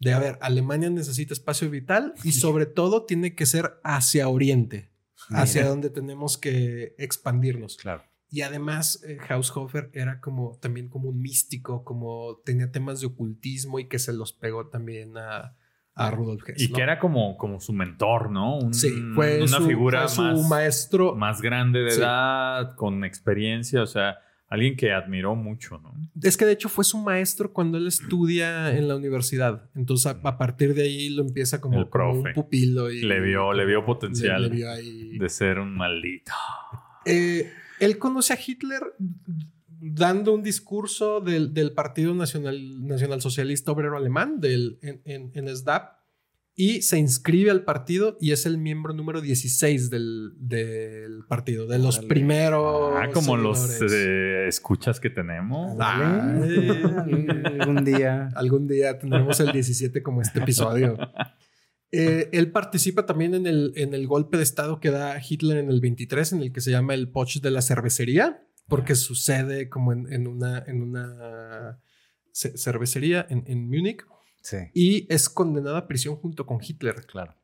De, 0.00 0.12
a 0.12 0.18
ver, 0.18 0.36
Alemania 0.40 0.90
necesita 0.90 1.32
espacio 1.32 1.70
vital 1.70 2.14
y 2.24 2.32
sobre 2.32 2.66
todo 2.66 3.04
tiene 3.04 3.36
que 3.36 3.46
ser 3.46 3.80
hacia 3.84 4.28
Oriente, 4.28 4.90
hacia 5.28 5.68
donde 5.68 5.90
tenemos 5.90 6.36
que 6.36 6.96
expandirnos. 6.98 7.76
Claro. 7.76 8.02
Y 8.30 8.40
además, 8.40 9.00
eh, 9.04 9.18
Haushofer 9.28 9.90
era 9.92 10.20
como 10.20 10.58
también 10.60 10.88
como 10.88 11.08
un 11.08 11.20
místico, 11.20 11.84
como 11.84 12.40
tenía 12.44 12.72
temas 12.72 13.00
de 13.00 13.06
ocultismo 13.06 13.78
y 13.78 13.86
que 13.86 14.00
se 14.00 14.12
los 14.12 14.32
pegó 14.32 14.66
también 14.70 15.16
a, 15.16 15.56
a 15.96 16.10
Rudolf 16.10 16.42
Hess. 16.48 16.60
Y 16.62 16.68
¿no? 16.68 16.74
que 16.76 16.82
era 16.82 16.98
como, 16.98 17.36
como 17.36 17.60
su 17.60 17.72
mentor, 17.72 18.30
¿no? 18.30 18.58
Un- 18.58 18.74
Sí, 18.74 18.90
fue 19.14 19.38
una 19.42 19.58
su, 19.58 19.66
figura 19.66 20.00
fue 20.08 20.08
su 20.08 20.22
más, 20.22 20.48
maestro. 20.48 21.14
más 21.14 21.40
grande 21.40 21.80
de 21.80 21.90
Sí. 21.92 22.00
edad, 22.00 22.74
con 22.76 23.04
experiencia, 23.04 23.82
o 23.82 23.86
sea, 23.86 24.18
alguien 24.48 24.76
que 24.76 24.92
admiró 24.92 25.34
mucho, 25.34 25.78
¿no? 25.78 25.94
Es 26.22 26.36
que 26.36 26.44
de 26.44 26.52
hecho 26.52 26.68
fue 26.68 26.84
su 26.84 26.98
maestro 26.98 27.52
cuando 27.52 27.78
él 27.78 27.86
estudia 27.86 28.76
en 28.76 28.86
la 28.88 28.96
universidad. 28.96 29.68
Entonces, 29.74 30.06
a, 30.06 30.10
a 30.28 30.38
partir 30.38 30.74
de 30.74 30.82
ahí 30.82 31.08
lo 31.10 31.22
empieza 31.22 31.60
como, 31.60 31.78
El 31.78 31.88
como 31.88 31.90
profe. 32.12 32.28
un 32.28 32.34
pupilo. 32.34 32.90
Y, 32.90 33.02
Le 33.02 33.20
vio, 33.20 33.52
le 33.52 33.64
vio 33.66 33.80
le- 33.80 33.86
potencial 33.86 34.42
le 34.42 34.48
vio 34.48 34.70
ahí. 34.70 35.18
de 35.18 35.28
ser 35.28 35.58
un 35.58 35.74
maldito. 35.76 36.32
Eh, 37.06 37.52
él 37.80 37.98
conoce 37.98 38.32
a 38.32 38.38
Hitler 38.44 38.80
dando 39.92 40.32
un 40.32 40.42
discurso 40.42 41.20
del, 41.20 41.52
del 41.52 41.72
Partido 41.72 42.14
Nacional, 42.14 42.86
Nacional 42.86 43.20
Socialista 43.20 43.72
Obrero 43.72 43.96
Alemán, 43.96 44.40
del, 44.40 44.78
en, 44.80 45.02
en, 45.04 45.30
en 45.34 45.54
SDAP, 45.54 45.98
y 46.56 46.82
se 46.82 46.98
inscribe 46.98 47.50
al 47.50 47.64
partido 47.64 48.16
y 48.20 48.30
es 48.30 48.46
el 48.46 48.58
miembro 48.58 48.94
número 48.94 49.20
16 49.20 49.90
del, 49.90 50.32
del 50.36 51.24
partido, 51.26 51.66
de 51.66 51.80
los 51.80 51.98
primeros. 51.98 52.94
Ah, 52.96 53.08
como 53.12 53.36
los 53.36 53.80
eh, 53.82 54.46
escuchas 54.46 55.00
que 55.00 55.10
tenemos. 55.10 55.76
Ay. 55.80 56.78
Algún 57.60 57.84
día. 57.84 58.28
Algún 58.36 58.68
día 58.68 58.98
tendremos 58.98 59.40
el 59.40 59.52
17 59.52 60.02
como 60.02 60.22
este 60.22 60.40
episodio. 60.40 60.96
Eh, 61.96 62.28
él 62.32 62.50
participa 62.50 63.06
también 63.06 63.36
en 63.36 63.46
el, 63.46 63.72
en 63.76 63.94
el 63.94 64.08
golpe 64.08 64.36
de 64.36 64.42
Estado 64.42 64.80
que 64.80 64.90
da 64.90 65.16
Hitler 65.22 65.58
en 65.58 65.70
el 65.70 65.80
23, 65.80 66.32
en 66.32 66.42
el 66.42 66.52
que 66.52 66.60
se 66.60 66.72
llama 66.72 66.92
el 66.94 67.08
Poch 67.08 67.36
de 67.36 67.52
la 67.52 67.62
cervecería, 67.62 68.42
porque 68.68 68.94
sucede 68.94 69.68
como 69.68 69.92
en, 69.92 70.12
en 70.12 70.26
una, 70.26 70.64
en 70.66 70.82
una 70.82 71.80
ce- 72.32 72.56
cervecería 72.56 73.26
en, 73.28 73.44
en 73.46 73.68
Múnich 73.68 74.04
Sí, 74.42 74.58
y 74.74 75.06
es 75.12 75.28
condenado 75.30 75.76
a 75.76 75.86
prisión 75.88 76.16
junto 76.16 76.44
con 76.46 76.58
Hitler. 76.62 77.06
claro. 77.06 77.34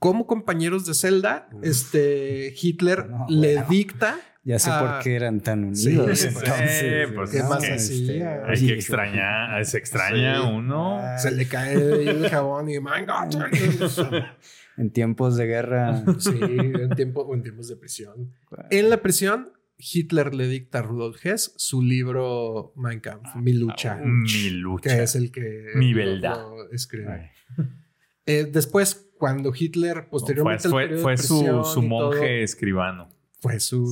Como 0.00 0.26
compañeros 0.26 0.84
de 0.84 0.94
celda, 0.94 1.48
Uf. 1.52 1.62
este 1.64 2.52
Hitler 2.60 3.06
No, 3.10 3.26
le 3.28 3.52
bueno. 3.54 3.68
dicta. 3.70 4.18
Ya 4.44 4.58
sé 4.58 4.70
Ah, 4.72 4.80
por 4.96 5.04
qué 5.04 5.14
eran 5.14 5.40
tan 5.40 5.76
sí, 5.76 5.90
unidos. 5.96 6.18
sí, 6.18 6.26
entonces, 6.26 7.08
pues, 7.14 7.30
¿qué 7.30 7.42
más 7.44 7.62
Este, 7.62 7.74
hacía? 7.74 8.42
Hay 8.48 8.56
sí, 8.56 8.66
que 8.66 8.72
extrañar, 8.74 9.64
se 9.64 9.78
extraña 9.78 10.40
Sí. 10.42 10.48
uno. 10.52 10.98
Ah, 10.98 11.16
Se 11.18 11.30
le 11.30 11.46
cae 11.46 11.74
el 11.74 12.28
jabón 12.28 12.68
y 12.68 12.80
manga. 12.80 13.28
En 14.76 14.90
tiempos 14.90 15.36
de 15.36 15.46
guerra. 15.46 16.02
Sí, 16.18 16.30
en, 16.40 16.90
tiempo, 16.96 17.32
en 17.34 17.42
tiempos 17.42 17.68
de 17.68 17.76
prisión. 17.76 18.32
En 18.70 18.88
la 18.90 19.02
prisión, 19.02 19.52
Hitler 19.92 20.34
le 20.34 20.46
dicta 20.48 20.78
a 20.78 20.82
Rudolf 20.82 21.24
Hess 21.26 21.54
su 21.56 21.82
libro 21.82 22.72
Mein 22.76 23.00
Kampf, 23.00 23.34
Mi 23.36 23.52
lucha, 23.52 23.96
Mi 23.96 24.50
lucha. 24.50 24.96
que 24.96 25.02
es 25.02 25.14
el 25.16 25.32
que 25.32 25.66
Mi 25.74 25.92
lo- 25.92 25.98
verdad. 26.04 26.36
lo 26.36 26.70
escribe. 26.72 27.32
Eh, 28.24 28.44
después, 28.52 29.10
cuando 29.18 29.52
Hitler 29.52 29.94
Fue, 30.02 30.08
posteriormente 30.10 30.68
al 30.68 30.70
fue- 30.70 30.86
de 30.86 30.96
fue 30.98 31.16
su, 31.16 31.26
su 31.26 31.42
y 31.42 31.46
todo, 31.48 31.82
monje 31.88 32.44
escribano. 32.44 33.08
fue 33.40 33.58
su 33.58 33.82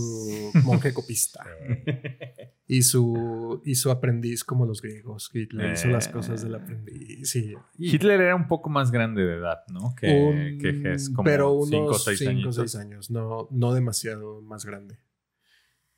monje 0.64 0.94
copista 0.94 1.44
y 2.68 2.82
su 2.82 3.60
y 3.64 3.74
su 3.74 3.90
aprendiz 3.90 4.44
como 4.44 4.66
los 4.66 4.80
griegos. 4.82 5.30
Hitler 5.34 5.72
hizo 5.72 5.88
las 5.88 6.06
cosas 6.06 6.42
del 6.42 6.54
aprendiz. 6.54 7.28
Sí. 7.28 7.54
Y- 7.76 7.92
Hitler 7.96 8.20
era 8.20 8.36
un 8.36 8.46
poco 8.46 8.70
más 8.70 8.92
grande 8.92 9.22
de 9.24 9.34
edad, 9.34 9.58
¿no? 9.72 9.96
Que, 10.00 10.06
un- 10.06 10.58
que 10.58 10.92
Hess, 10.92 11.10
como 11.10 11.24
pero 11.24 11.52
unos 11.54 11.68
5 11.70 11.86
o 11.86 11.94
6 11.98 12.18
cinco 12.18 12.30
o 12.30 12.32
años. 12.42 12.54
seis 12.54 12.76
años, 12.76 13.10
no, 13.10 13.48
no 13.50 13.74
demasiado 13.74 14.40
más 14.42 14.64
grande. 14.64 14.98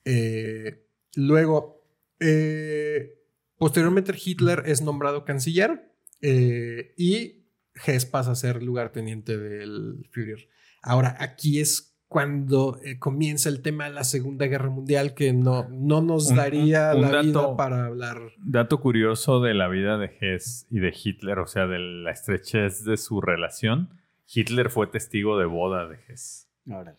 Eh, 0.04 0.87
luego, 1.16 1.85
eh, 2.21 3.18
Posteriormente 3.56 4.12
Hitler 4.12 4.64
es 4.66 4.82
nombrado 4.82 5.25
canciller 5.25 5.92
eh, 6.21 6.94
y 6.97 7.44
Hess 7.87 8.06
pasa 8.06 8.32
a 8.32 8.35
ser 8.35 8.61
lugarteniente 8.61 9.38
del 9.38 10.04
Führer. 10.11 10.49
Ahora, 10.82 11.14
aquí 11.21 11.61
es 11.61 11.97
cuando 12.09 12.80
eh, 12.85 12.99
comienza 12.99 13.49
el 13.49 13.62
tema 13.62 13.85
de 13.85 13.90
la 13.94 14.02
Segunda 14.02 14.47
Guerra 14.47 14.68
Mundial 14.68 15.14
que 15.14 15.32
no, 15.32 15.68
no 15.71 16.02
nos 16.02 16.30
Un- 16.30 16.37
daría 16.38 16.92
un 16.92 17.02
la 17.02 17.11
dato- 17.12 17.23
vida 17.23 17.56
para 17.56 17.87
hablar. 17.87 18.18
Dato 18.38 18.80
curioso 18.80 19.40
de 19.40 19.54
la 19.54 19.68
vida 19.68 19.97
de 19.97 20.11
Hess 20.21 20.66
y 20.68 20.80
de 20.80 20.92
Hitler, 20.92 21.38
o 21.38 21.47
sea, 21.47 21.68
de 21.68 21.78
la 21.78 22.11
estrechez 22.11 22.82
de 22.85 22.97
su 22.97 23.21
relación. 23.21 23.90
Hitler 24.26 24.71
fue 24.71 24.88
testigo 24.88 25.38
de 25.38 25.47
boda 25.47 25.87
de 25.88 25.99
Hess. 26.09 26.49
Órale. 26.68 26.99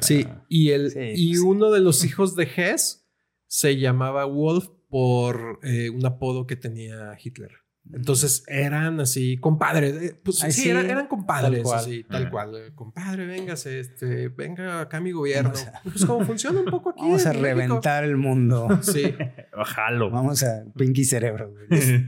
Sí, 0.00 0.24
Ah, 0.28 0.44
y, 0.48 0.70
el, 0.70 0.90
Sí, 0.92 0.98
y 1.16 1.28
pues 1.28 1.40
sí. 1.40 1.46
uno 1.46 1.70
de 1.70 1.80
los 1.80 2.04
hijos 2.04 2.36
de 2.36 2.44
Hess 2.56 3.06
se 3.46 3.76
llamaba 3.78 4.24
Wolf 4.24 4.68
por 4.88 5.58
eh, 5.62 5.90
un 5.90 6.04
apodo 6.06 6.46
que 6.46 6.56
tenía 6.56 7.16
Hitler. 7.22 7.50
Entonces 7.92 8.44
eran 8.46 9.00
así 9.00 9.38
compadres. 9.38 9.94
eh, 10.02 10.20
Pues 10.22 10.44
Ay, 10.44 10.52
sí, 10.52 10.62
sí, 10.62 10.68
eran, 10.68 10.88
eran 10.90 11.06
compadres, 11.08 11.50
tal 11.50 11.62
cual. 11.62 11.78
así, 11.78 12.04
tal 12.04 12.26
Ah. 12.26 12.30
cual. 12.30 12.54
eh, 12.56 12.72
Compadre, 12.74 13.26
véngase, 13.26 13.80
este, 13.80 14.28
venga 14.28 14.80
acá 14.82 15.00
mi 15.00 15.10
gobierno. 15.12 15.50
A- 15.50 15.80
Pues 15.84 16.04
como 16.04 16.24
funciona 16.24 16.60
un 16.60 16.66
poco 16.66 16.90
aquí. 16.90 17.00
Vamos 17.00 17.24
a 17.26 17.30
México. 17.30 17.44
reventar 17.46 18.04
el 18.04 18.16
mundo. 18.16 18.68
Sí. 18.82 19.14
Jalo. 19.52 20.10
Vamos 20.10 20.42
a 20.44 20.64
Pinky 20.76 21.04
Cerebro. 21.04 21.52
güey. 21.68 22.06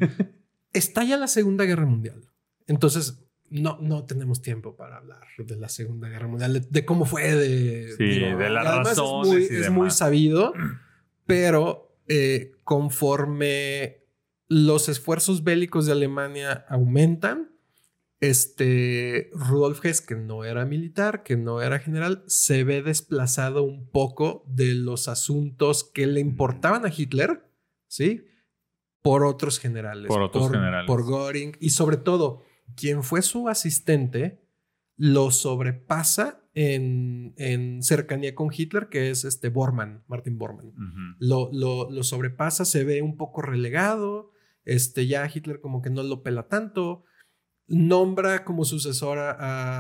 Estalla 0.73 1.17
la 1.17 1.27
Segunda 1.27 1.65
Guerra 1.65 1.87
Mundial. 1.87 2.23
Entonces, 2.67 3.19
no, 3.53 3.79
no 3.81 4.05
tenemos 4.05 4.41
tiempo 4.41 4.75
para 4.75 4.97
hablar 4.97 5.21
de 5.39 5.57
la 5.57 5.69
Segunda 5.69 6.09
Guerra 6.09 6.27
Mundial, 6.27 6.55
de, 6.55 6.61
de 6.61 6.85
cómo 6.85 7.05
fue, 7.05 7.35
de, 7.35 7.93
Sí, 7.97 8.21
de 8.21 8.49
las 8.51 8.65
razones 8.65 9.29
Es 9.29 9.29
muy, 9.29 9.41
y 9.41 9.45
es 9.45 9.51
demás. 9.51 9.71
muy 9.71 9.91
sabido, 9.91 10.53
pero 11.27 11.95
eh, 12.09 12.53
conforme 12.65 14.05
los 14.49 14.89
esfuerzos 14.89 15.45
bélicos 15.45 15.87
de 15.87 15.93
Alemania 15.93 16.65
aumentan, 16.69 17.51
este 18.21 19.31
Rudolf 19.33 19.85
Hess, 19.85 20.01
que 20.01 20.15
no 20.15 20.45
era 20.45 20.65
militar, 20.65 21.25
que 21.25 21.37
no 21.37 21.61
era 21.61 21.81
general, 21.81 22.23
se 22.29 22.63
ve 22.63 22.81
desplazado 22.81 23.65
un 23.65 23.89
poco 23.89 24.45
de 24.47 24.75
los 24.75 25.09
asuntos 25.09 25.83
que 25.83 26.07
le 26.07 26.21
importaban 26.21 26.87
a 26.87 26.93
Hitler, 26.97 27.45
¿sí? 27.89 28.25
Por 29.03 29.25
otros 29.25 29.59
generales. 29.59 30.07
Por 30.07 30.23
otros 30.23 30.53
generales. 30.53 30.87
Por 30.87 31.05
Göring. 31.05 31.57
Y 31.59 31.71
sobre 31.71 31.97
todo, 31.97 32.45
quien 32.77 33.03
fue 33.03 33.23
su 33.23 33.49
asistente 33.49 34.41
lo 34.97 35.31
sobrepasa 35.31 36.41
en, 36.55 37.33
en 37.39 37.83
cercanía 37.83 38.35
con 38.35 38.51
Hitler, 38.55 38.89
que 38.89 39.11
es 39.11 39.25
este 39.25 39.49
Bormann, 39.49 40.03
Martin 40.07 40.37
Bormann 40.39 40.73
lo, 41.19 41.49
lo, 41.53 41.91
lo 41.91 42.03
sobrepasa, 42.03 42.65
se 42.65 42.85
ve 42.85 43.01
un 43.03 43.17
poco 43.17 43.41
relegado, 43.43 44.33
este, 44.65 45.07
ya 45.07 45.29
Hitler 45.33 45.61
como 45.61 45.81
que 45.83 45.89
no 45.91 46.03
lo 46.03 46.23
pela 46.23 46.49
tanto, 46.49 47.05
nombra 47.69 48.45
como 48.45 48.65
sucesora 48.65 49.37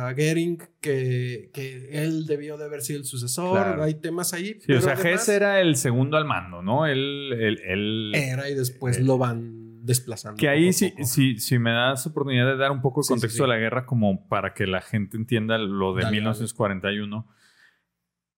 a 0.08 0.12
Goering, 0.14 0.58
que, 0.80 1.50
que 1.52 2.02
él 2.04 2.24
debió 2.26 2.56
de 2.56 2.64
haber 2.64 2.80
sido 2.80 2.98
el 3.00 3.04
sucesor, 3.04 3.52
Claro. 3.64 3.82
hay 3.82 3.94
temas 3.94 4.32
ahí. 4.32 4.58
Sí, 4.64 4.72
o 4.72 4.80
sea, 4.80 4.94
además 4.94 5.22
Hess 5.22 5.28
era 5.28 5.60
el 5.60 5.76
segundo 5.76 6.16
al 6.16 6.24
mando, 6.24 6.62
¿no? 6.62 6.86
Él, 6.86 7.32
él, 7.38 7.60
él- 7.66 8.12
era 8.14 8.48
y 8.48 8.54
después 8.54 8.96
Eh, 8.98 9.02
lo 9.02 9.18
van 9.18 9.71
desplazando. 9.82 10.38
Que 10.38 10.48
ahí 10.48 10.72
sí, 10.72 10.94
sí, 11.04 11.38
sí 11.38 11.58
me 11.58 11.72
das 11.72 12.06
oportunidad 12.06 12.46
de 12.46 12.56
dar 12.56 12.70
un 12.70 12.80
poco 12.80 13.00
de 13.00 13.04
Sí, 13.04 13.08
contexto 13.14 13.36
sí. 13.36 13.42
de 13.42 13.48
la 13.48 13.56
guerra 13.56 13.84
como 13.86 14.28
para 14.28 14.54
que 14.54 14.66
la 14.66 14.80
gente 14.80 15.16
entienda 15.16 15.58
lo 15.58 15.94
de 15.94 16.02
Dale, 16.04 16.16
1941. 16.16 17.26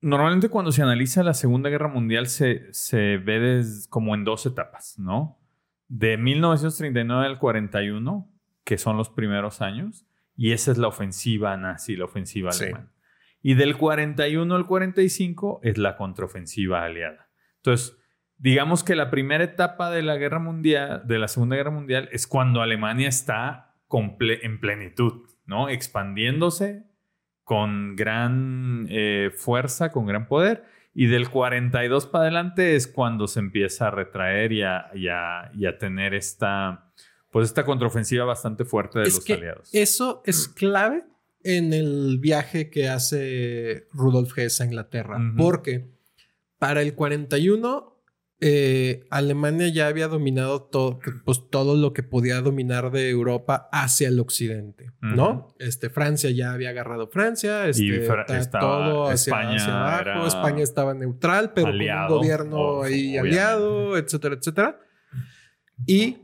Normalmente 0.01 0.49
cuando 0.51 0.71
se 0.73 0.83
analiza 0.83 1.23
la 1.23 1.33
Segunda 1.35 1.71
Guerra 1.71 1.89
Mundial 1.89 2.27
se, 2.27 2.73
se 2.73 3.17
ve 3.19 3.41
des- 3.41 3.89
como 3.89 4.15
en 4.15 4.25
dos 4.25 4.45
etapas, 4.45 4.99
¿no? 4.99 5.39
De 5.89 6.17
1939 6.19 7.27
al 7.27 7.39
41, 7.39 8.31
que 8.65 8.77
son 8.77 8.97
los 8.97 9.09
primeros 9.09 9.61
años, 9.63 10.07
y 10.37 10.53
esa 10.53 10.73
es 10.73 10.79
la 10.79 10.89
ofensiva 10.89 11.57
nazi, 11.57 11.97
la 11.97 12.05
ofensiva 12.07 12.51
alemana. 12.51 12.93
Y 13.41 13.55
del 13.55 13.77
41 13.77 14.55
al 14.55 14.67
45 14.67 15.61
es 15.63 15.79
la 15.79 15.97
contraofensiva 15.97 16.83
aliada. 16.85 17.29
Entonces, 17.57 17.97
digamos 18.39 18.85
que 18.85 18.95
la 18.97 19.11
primera 19.11 19.45
etapa 19.45 19.91
de 19.91 20.03
la 20.03 20.17
guerra 20.17 20.39
mundial, 20.39 21.03
de 21.07 21.19
la 21.19 21.29
Segunda 21.29 21.57
Guerra 21.57 21.71
Mundial, 21.71 22.09
es 22.13 22.27
cuando 22.27 22.61
Alemania 22.63 23.09
está 23.09 23.75
en 24.43 24.59
plenitud, 24.61 25.29
¿no? 25.47 25.69
Expandiéndose 25.69 26.85
con 27.45 27.95
gran 27.97 28.87
eh, 28.91 29.31
fuerza, 29.37 29.93
con 29.93 30.07
gran 30.07 30.27
poder. 30.29 30.65
Y 30.95 31.07
del 31.07 31.29
42 31.29 32.07
para 32.07 32.23
adelante 32.25 32.77
es 32.77 32.87
cuando 32.87 33.27
se 33.27 33.41
empieza 33.41 33.89
a 33.89 33.91
retraer 33.91 34.53
y 34.53 34.63
a, 34.63 34.87
y 34.95 35.09
a- 35.09 35.51
y 35.55 35.67
a 35.67 35.77
tener 35.79 36.15
esta, 36.15 36.93
pues 37.31 37.49
esta 37.49 37.65
contraofensiva 37.65 38.25
bastante 38.25 38.65
fuerte 38.65 39.01
de 39.01 39.07
Es 39.09 39.15
los 39.17 39.25
que 39.25 39.35
aliados. 39.35 39.71
Eso 39.75 40.23
es 40.25 40.49
clave 40.49 41.05
en 41.43 41.73
el 41.73 42.19
viaje 42.21 42.71
que 42.71 42.89
hace 42.89 43.87
Rudolf 43.93 44.37
Hess 44.39 44.61
a 44.61 44.65
Inglaterra, 44.67 45.19
porque 45.37 45.91
para 46.59 46.81
el 46.81 46.95
41 46.95 47.94
eh, 48.41 49.05
Alemania 49.11 49.69
ya 49.69 49.87
había 49.87 50.09
dominado 50.09 50.63
todo, 50.63 50.99
pues, 51.25 51.49
todo 51.51 51.77
lo 51.77 51.93
que 51.93 52.03
podía 52.03 52.41
dominar 52.41 52.91
de 52.91 53.09
Europa 53.09 53.69
hacia 53.73 54.09
el 54.09 54.19
occidente, 54.21 54.91
¿no? 55.01 55.55
Este, 55.59 55.89
Francia 55.89 56.31
ya 56.31 56.53
había 56.53 56.71
agarrado 56.71 57.09
Francia, 57.09 57.69
este, 57.69 58.03
Fra- 58.03 58.27
ta- 58.27 58.39
estaba- 58.39 58.61
todo 58.91 59.05
hacia, 59.05 59.15
España 59.33 59.57
hacia 59.57 59.73
abajo, 60.09 60.27
España 60.27 60.63
estaba 60.63 60.95
neutral, 60.95 61.53
pero 61.55 61.69
aliado, 61.69 62.09
con 62.09 62.17
un 62.17 62.21
gobierno 62.23 62.83
ahí 62.83 63.11
obviamente. 63.19 63.39
aliado, 63.41 63.97
etcétera, 63.97 64.35
etcétera. 64.35 64.81
Y 65.87 66.24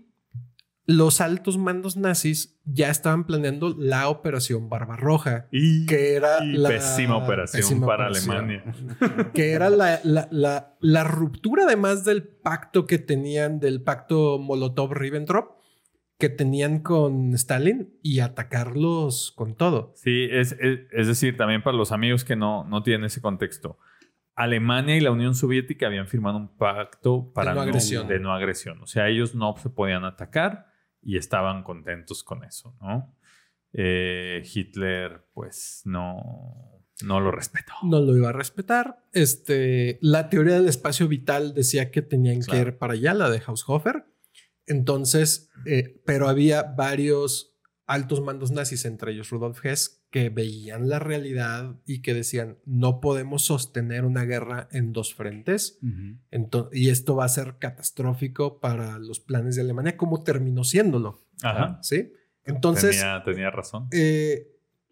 los 0.92 1.20
altos 1.20 1.56
mandos 1.58 1.96
nazis 1.96 2.58
ya 2.64 2.90
estaban 2.90 3.24
planeando 3.24 3.74
la 3.78 4.08
operación 4.08 4.68
Barbarroja, 4.68 5.46
Y, 5.52 5.86
que 5.86 6.14
era 6.14 6.42
y 6.44 6.52
la 6.56 6.68
pésima 6.68 7.16
operación 7.16 7.60
pésima 7.62 7.86
para 7.86 8.04
operación. 8.08 8.36
Alemania. 8.36 8.64
que 9.34 9.52
era 9.52 9.70
la, 9.70 10.00
la- 10.04 10.28
la- 10.30 10.76
la 10.80 11.04
ruptura 11.04 11.64
además 11.64 12.04
del 12.04 12.22
pacto 12.24 12.86
que 12.86 12.98
tenían, 12.98 13.60
del 13.60 13.82
pacto 13.82 14.38
Molotov-Ribbentrop, 14.38 15.56
que 16.18 16.28
tenían 16.28 16.80
con 16.80 17.32
Stalin 17.34 17.98
y 18.02 18.20
atacarlos 18.20 19.32
con 19.36 19.54
todo. 19.56 19.92
Sí, 19.96 20.26
es, 20.30 20.52
es, 20.60 20.80
es 20.92 21.06
decir, 21.06 21.36
también 21.36 21.62
para 21.62 21.76
los 21.76 21.92
amigos 21.92 22.24
que 22.24 22.36
no, 22.36 22.64
no 22.64 22.82
tienen 22.82 23.04
ese 23.04 23.20
contexto. 23.20 23.78
Alemania 24.34 24.96
y 24.96 25.00
la 25.00 25.10
Unión 25.10 25.34
Soviética 25.34 25.86
habían 25.86 26.06
firmado 26.08 26.38
un 26.38 26.56
pacto 26.56 27.30
para 27.34 27.52
no 27.54 27.60
agresión. 27.60 28.08
de 28.08 28.20
no 28.20 28.32
agresión. 28.32 28.80
O 28.82 28.86
sea, 28.86 29.08
ellos 29.08 29.34
no 29.34 29.54
se 29.58 29.68
podían 29.70 30.04
atacar 30.04 30.66
y 31.02 31.16
estaban 31.16 31.62
contentos 31.62 32.22
con 32.22 32.44
eso, 32.44 32.76
¿no? 32.80 33.16
Eh, 33.72 34.42
Hitler, 34.52 35.26
pues, 35.32 35.82
no, 35.84 36.84
no 37.02 37.20
lo 37.20 37.30
respetó. 37.30 37.72
No 37.82 38.00
lo 38.00 38.16
iba 38.16 38.30
a 38.30 38.32
respetar. 38.32 39.04
Este, 39.12 39.98
la 40.02 40.28
teoría 40.28 40.54
del 40.54 40.68
espacio 40.68 41.08
vital 41.08 41.54
decía 41.54 41.90
que 41.90 42.02
tenían 42.02 42.40
que 42.42 42.58
ir 42.58 42.78
para 42.78 42.94
allá, 42.94 43.14
la 43.14 43.30
de 43.30 43.42
Haushofer. 43.46 44.04
Entonces, 44.66 45.50
eh, 45.66 46.00
pero 46.04 46.28
había 46.28 46.62
varios 46.62 47.58
altos 47.86 48.20
mandos 48.20 48.52
nazis, 48.52 48.84
entre 48.84 49.12
ellos 49.12 49.30
Rudolf 49.30 49.64
Hess, 49.64 49.99
que 50.10 50.28
veían 50.28 50.88
la 50.88 50.98
realidad 50.98 51.76
y 51.86 52.02
que 52.02 52.14
decían, 52.14 52.58
no 52.64 53.00
podemos 53.00 53.42
sostener 53.44 54.04
una 54.04 54.24
guerra 54.24 54.68
en 54.72 54.92
dos 54.92 55.14
frentes. 55.14 55.78
Y 56.72 56.88
esto 56.90 57.14
va 57.16 57.24
a 57.26 57.28
ser 57.28 57.56
catastrófico 57.58 58.58
para 58.60 58.98
los 58.98 59.20
planes 59.20 59.54
de 59.56 59.62
Alemania, 59.62 59.96
como 59.96 60.22
terminó 60.24 60.64
siéndolo. 60.64 61.26
Ajá. 61.42 61.78
¿Sí? 61.82 62.12
Entonces, 62.44 62.96
tenía, 62.98 63.22
tenía 63.24 63.50
razón. 63.50 63.86
eh, 63.92 64.48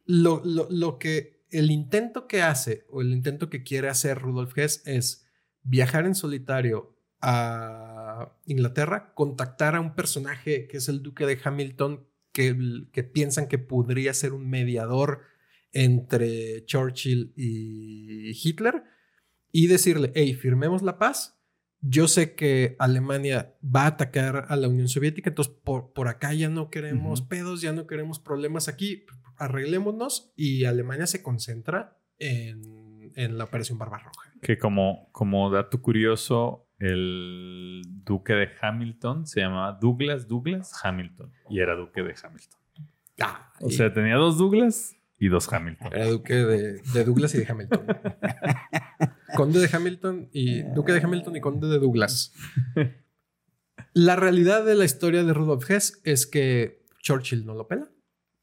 lo, 0.07 0.41
lo- 0.45 0.69
lo 0.71 0.99
que 0.99 1.43
el 1.51 1.71
intento 1.71 2.27
que 2.29 2.43
hace 2.43 2.85
o 2.91 3.01
el 3.01 3.13
intento 3.13 3.49
que 3.51 3.63
quiere 3.63 3.89
hacer 3.89 4.19
Rudolf 4.19 4.57
Hess 4.57 4.83
es 4.87 5.27
viajar 5.63 6.05
en 6.07 6.15
solitario 6.15 6.95
a 7.21 8.33
Inglaterra, 8.47 9.13
contactar 9.15 9.75
a 9.75 9.81
un 9.81 9.95
personaje 9.95 10.67
que 10.69 10.77
es 10.77 10.89
el 10.89 11.03
duque 11.03 11.27
de 11.27 11.39
Hamilton, 11.43 12.07
que, 12.33 12.57
que 12.93 13.05
piensan 13.05 13.49
que 13.49 13.59
podría 13.59 14.15
ser 14.15 14.33
un 14.33 14.49
mediador 14.49 15.23
entre 15.73 16.65
Churchill 16.65 17.33
y 17.37 18.31
Hitler, 18.43 18.83
y 19.53 19.67
decirle, 19.67 20.13
hey, 20.15 20.35
firmemos 20.35 20.83
la 20.83 20.99
paz. 20.99 21.41
Yo 21.81 22.09
sé 22.09 22.35
que 22.35 22.77
Alemania 22.79 23.55
va 23.65 23.83
a 23.83 23.89
atacar 23.89 24.47
a 24.49 24.57
la 24.57 24.69
Unión 24.69 24.89
Soviética, 24.89 25.31
entonces 25.31 25.55
por, 25.65 25.93
por 25.93 26.09
acá 26.09 26.35
ya 26.35 26.49
no 26.49 26.71
queremos 26.71 27.23
pedos, 27.23 27.61
ya 27.61 27.73
no 27.73 27.87
queremos 27.87 28.19
problemas 28.19 28.67
aquí, 28.67 29.05
arreglémonos 29.37 30.33
y 30.37 30.65
Alemania 30.65 31.07
se 31.07 31.23
concentra 31.23 31.97
en, 32.19 33.13
en 33.15 33.39
la 33.39 33.45
Operación 33.45 33.79
Barbarroja. 33.79 34.33
Que 34.43 34.59
como, 34.59 35.09
como 35.13 35.51
dato 35.51 35.81
curioso, 35.81 36.68
el 36.79 37.83
duque 38.05 38.35
de 38.35 38.49
Hamilton 38.61 39.27
se 39.27 39.41
llamaba 39.41 39.79
Douglas 39.81 40.29
Douglas 40.29 40.73
Hamilton 40.85 41.33
y 41.51 41.61
era 41.61 41.75
duque 41.75 42.03
de 42.03 42.15
Hamilton. 42.23 42.61
Ah, 43.21 43.53
O 43.61 43.71
sea, 43.71 43.93
tenía 43.93 44.15
dos 44.17 44.39
Douglas 44.39 44.97
y 45.19 45.29
dos 45.29 45.53
Hamilton. 45.53 45.93
era 45.93 46.07
duque 46.07 46.35
de, 46.35 46.81
de 46.81 47.05
Douglas 47.05 47.35
y 47.35 47.39
de 47.39 47.47
Hamilton. 47.51 47.87
conde 49.35 49.59
de 49.61 49.69
Hamilton 49.77 50.29
y 50.33 50.63
duque 50.75 50.93
de 50.93 51.01
Hamilton 51.01 51.37
y 51.37 51.41
conde 51.41 51.67
de 51.69 51.79
Douglas. 51.79 52.33
La 53.95 54.15
realidad 54.17 54.65
de 54.65 54.75
la 54.77 54.85
historia 54.85 55.25
de 55.25 55.33
Rudolf 55.35 55.69
Hess 55.69 56.01
es 56.05 56.27
que 56.27 56.85
Churchill 57.03 57.45
no 57.45 57.55
lo 57.55 57.67
pela. 57.67 57.89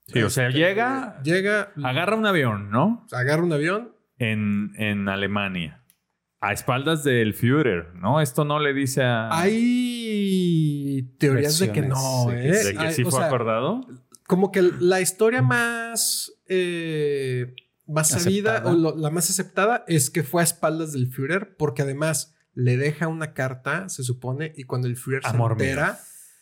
Sí, 0.07 0.21
o 0.21 0.29
sea, 0.29 0.49
llega, 0.49 1.21
Llega, 1.23 1.71
agarra 1.83 2.15
un 2.15 2.25
avión, 2.25 2.69
¿no? 2.69 3.07
agarra 3.11 3.43
un 3.43 3.53
avión. 3.53 3.95
En, 4.17 4.71
en 4.77 5.07
Alemania. 5.09 5.83
A 6.47 6.53
espaldas 6.53 7.03
del 7.03 7.33
Führer, 7.33 7.93
¿no? 7.95 8.21
Esto 8.21 8.45
no 8.45 8.59
le 8.59 8.73
dice 8.73 9.01
a... 9.03 9.29
Hay 9.99 11.15
teorías 11.17 11.57
de 11.59 11.71
que 11.71 11.81
no, 11.81 12.31
¿eh? 12.31 12.51
de 12.63 12.73
que 12.73 12.79
Hay- 12.79 12.93
sí 12.93 13.03
o 13.03 13.09
fue 13.09 13.19
sea, 13.19 13.27
acordado. 13.27 13.81
como 14.27 14.51
que 14.51 14.61
la 14.61 15.01
historia 15.01 15.41
más 15.41 16.31
eh, 16.47 17.53
más 17.87 18.09
sabida 18.09 18.53
Aceptada. 18.53 18.75
o 18.75 18.77
lo- 18.77 18.95
la 18.95 19.09
más 19.09 19.29
aceptada 19.29 19.83
es 19.87 20.09
que 20.09 20.23
fue 20.23 20.41
a 20.41 20.43
espaldas 20.43 20.93
del 20.93 21.07
Führer 21.11 21.55
porque 21.57 21.81
además 21.83 22.35
le 22.53 22.77
deja 22.77 23.07
una 23.07 23.33
carta, 23.33 23.89
se 23.89 24.03
supone, 24.03 24.53
y 24.55 24.63
cuando 24.63 24.87
el 24.87 24.95
Führer 24.97 25.21
Amor 25.25 25.53
se 25.57 25.63
mío. 25.63 25.65
entera, 25.71 25.99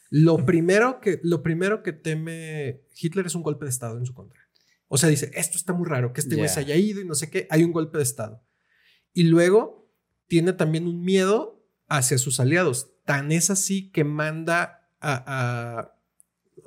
lo 0.10 0.46
primero 0.46 1.00
que 1.02 1.20
lo 1.24 1.42
primero 1.42 1.82
que 1.82 1.92
teme 1.94 2.82
Hitler 3.00 3.26
es 3.26 3.36
un 3.36 3.42
golpe 3.44 3.66
de 3.66 3.72
estado 3.72 3.98
en 3.98 4.06
su 4.06 4.14
contra. 4.14 4.40
O 4.88 4.98
sea, 4.98 5.10
dice, 5.10 5.32
esto 5.34 5.58
está 5.58 5.74
muy 5.74 5.88
raro, 5.90 6.14
que 6.14 6.22
este 6.22 6.36
güey 6.36 6.48
Ya. 6.48 6.54
se 6.54 6.60
haya 6.60 6.76
ido 6.76 7.02
y 7.02 7.06
no 7.06 7.16
sé 7.16 7.30
qué, 7.32 7.48
hay 7.50 7.64
un 7.64 7.72
golpe 7.72 7.98
de 7.98 8.04
estado. 8.04 8.44
Y 9.12 9.24
luego 9.24 9.83
tiene 10.34 10.54
también 10.54 10.88
un 10.88 11.04
miedo 11.04 11.64
hacia 11.88 12.18
sus 12.18 12.40
aliados. 12.40 12.90
Tan 13.06 13.32
es 13.32 13.52
así 13.52 13.92
que 13.92 14.04
manda 14.04 14.90
a, 15.00 15.24
a, 15.28 15.96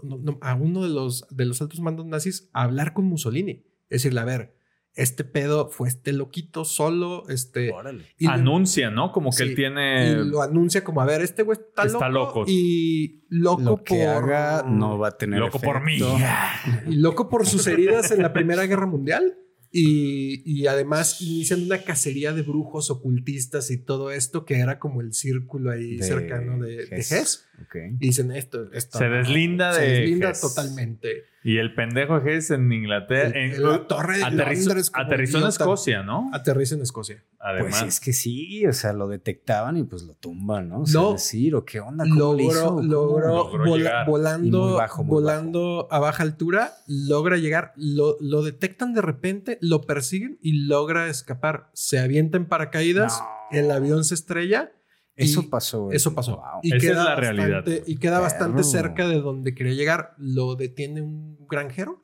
no, 0.05 0.19
no, 0.19 0.39
a 0.41 0.55
uno 0.55 0.85
de 0.85 0.89
los, 0.89 1.27
de 1.31 1.47
los 1.47 1.61
altos 1.61 1.81
mandos 1.81 2.07
nazis 2.07 2.49
a 2.53 2.63
hablar 2.63 2.93
con 2.93 3.07
Mussolini. 3.07 3.65
Es 3.89 4.03
decirle, 4.03 4.21
a 4.21 4.25
ver, 4.25 4.55
este 4.95 5.25
pedo 5.25 5.69
fue 5.69 5.89
este 5.89 6.13
loquito 6.13 6.65
solo, 6.65 7.29
este... 7.29 7.73
Y 8.19 8.27
lo- 8.27 8.31
Anuncia, 8.31 8.89
¿no? 8.89 9.11
Como 9.11 9.31
que 9.31 9.39
Sí, 9.39 9.43
él 9.43 9.55
tiene... 9.57 10.13
y 10.13 10.15
lo 10.29 10.43
anuncia 10.43 10.85
como, 10.85 11.01
a 11.01 11.05
ver, 11.07 11.23
este 11.23 11.43
güey 11.43 11.59
está, 11.59 11.87
Está 11.87 12.09
loco, 12.09 12.39
loco. 12.41 12.45
Y 12.47 13.25
loco 13.29 13.63
Lo 13.63 13.83
que 13.83 14.05
por... 14.05 14.15
haga 14.15 14.63
no 14.63 14.97
va 14.97 15.09
a 15.09 15.17
tener 15.19 15.41
Loco 15.41 15.59
por 15.59 15.83
mí. 15.83 15.99
Y 16.87 16.95
loco 16.95 17.29
por 17.29 17.49
sus 17.49 17.67
heridas 17.67 18.13
en 18.13 18.23
la 18.23 18.33
Primera 18.33 18.65
Guerra 18.65 18.87
Mundial. 18.87 19.37
Y, 19.71 20.43
y 20.45 20.67
además 20.67 21.21
inician 21.21 21.63
una 21.63 21.83
cacería 21.83 22.33
de 22.33 22.43
brujos 22.43 22.91
ocultistas 22.91 23.71
y 23.71 23.79
todo 23.79 24.11
esto 24.11 24.45
que 24.45 24.59
era 24.59 24.79
como 24.79 25.01
el 25.01 25.13
círculo 25.13 25.71
ahí 25.71 25.97
De 25.97 26.05
cercano 26.05 26.63
de, 26.63 26.87
de 26.87 26.97
Hess. 26.97 27.45
Hess. 27.59 27.67
Ok. 27.67 27.75
Y 28.01 28.07
dicen 28.09 28.33
esto. 28.33 28.71
esto 28.73 28.99
Se 28.99 29.09
no". 29.09 29.17
deslinda 29.17 29.73
Se 29.73 29.81
de 29.83 29.89
deslinda 29.89 30.31
Hess. 30.31 30.41
totalmente. 30.41 31.25
Y 31.43 31.59
el 31.59 31.75
pendejo 31.77 32.17
Hess 32.19 32.51
en 32.51 32.73
Inglaterra... 32.73 33.31
En- 33.39 33.63
la 33.63 33.87
torre 33.87 34.19
de 34.19 34.25
aterrizó, 34.25 34.69
Londres 34.71 34.91
aterrizó 34.93 35.39
en. 35.39 35.47
Escocia, 35.47 36.03
¿no? 36.03 36.29
Aterriza 36.33 36.75
en 36.75 36.83
Escocia. 36.83 37.23
Además. 37.39 37.79
Pues 37.79 37.95
es 37.95 38.01
que 38.01 38.13
sí, 38.13 38.67
o 38.67 38.73
sea, 38.73 38.93
lo 38.93 39.07
detectaban 39.07 39.77
y 39.77 39.85
pues 39.85 40.03
lo 40.03 40.15
tumban, 40.15 40.69
¿no? 40.69 40.81
O 40.81 40.87
sea, 40.87 41.01
No. 41.01 41.13
decir, 41.13 41.55
o 41.55 41.65
qué 41.65 41.79
onda, 41.79 42.05
¿cómo 42.09 42.35
le 42.35 42.43
hizo? 42.45 42.83
Logró, 42.83 43.49
¿Cómo? 43.51 43.65
logró, 43.77 44.05
volando, 44.07 44.67
muy 44.67 44.73
bajo, 44.77 45.05
muy 45.05 45.11
volando 45.13 45.87
a 45.93 46.01
baja 46.01 46.25
altura, 46.25 46.73
logra 46.89 47.37
llegar, 47.37 47.73
lo, 47.77 48.17
lo 48.21 48.43
detectan 48.43 48.93
de 48.95 49.03
repente, 49.03 49.59
lo 49.61 49.83
persiguen 49.83 50.39
y 50.43 50.65
logra 50.67 51.07
escapar. 51.09 51.71
Se 51.75 52.01
avienta 52.01 52.37
en 52.39 52.47
paracaídas, 52.47 53.21
No. 53.53 53.59
el 53.61 53.71
avión 53.71 54.03
se 54.05 54.15
estrella. 54.15 54.73
Eso 55.17 55.41
y 55.43 55.47
pasó. 55.47 55.91
Eso 55.93 56.15
pasó. 56.15 56.37
Wow. 56.37 56.61
Y 56.63 56.69
Esa 56.69 56.79
queda 56.79 56.91
es 56.91 56.97
la 56.99 57.05
bastante- 57.15 57.33
realidad. 57.33 57.83
Y 57.87 57.97
queda 57.97 58.21
bastante 58.21 58.57
Perro. 58.59 58.65
cerca 58.69 59.09
de 59.09 59.21
donde 59.21 59.55
quería 59.55 59.73
llegar. 59.75 60.15
Lo 60.19 60.55
detiene 60.57 61.01
un 61.03 61.47
granjero. 61.49 62.03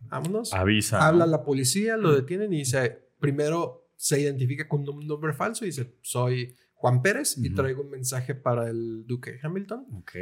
Vámonos. 0.00 0.52
Avisa. 0.54 0.98
¿no? 0.98 1.04
Habla 1.04 1.24
a 1.24 1.26
la 1.26 1.42
policía, 1.44 1.96
lo 1.96 2.14
detienen 2.14 2.52
y 2.52 2.58
dice, 2.58 3.10
primero 3.18 3.88
se 3.96 4.20
identifica 4.20 4.68
con 4.68 4.88
un 4.88 5.06
nombre 5.06 5.32
falso 5.32 5.64
y 5.64 5.68
dice, 5.68 5.96
soy 6.02 6.54
Juan 6.74 7.02
Pérez 7.02 7.36
y 7.38 7.48
Ujú. 7.48 7.56
traigo 7.56 7.82
un 7.82 7.90
mensaje 7.90 8.34
para 8.34 8.68
el 8.70 9.04
duque 9.06 9.38
Hamilton. 9.42 9.86
Ok. 9.94 10.12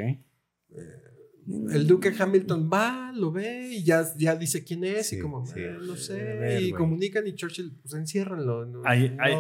El 1.70 1.87
duque 1.87 2.12
Hamilton 2.18 2.70
va, 2.73 3.12
lo 3.14 3.31
ve 3.31 3.68
y 3.70 3.85
ya, 3.85 4.03
ya 4.16 4.35
dice 4.35 4.64
quién 4.64 4.83
es 4.85 5.09
Sí, 5.09 5.16
y 5.16 5.20
como, 5.20 5.44
sí. 5.44 5.61
"Eh, 5.61 5.77
no 5.87 5.94
sé, 5.97 6.14
ver, 6.14 6.62
y 6.62 6.70
güey. 6.70 6.81
comunican 6.81 7.27
y 7.27 7.35
Churchill, 7.35 7.77
pues 7.83 7.92
enciérrenlo. 7.92 8.64
No, 8.64 8.81
hay- 8.87 9.11
no- 9.11 9.23
Hay 9.23 9.35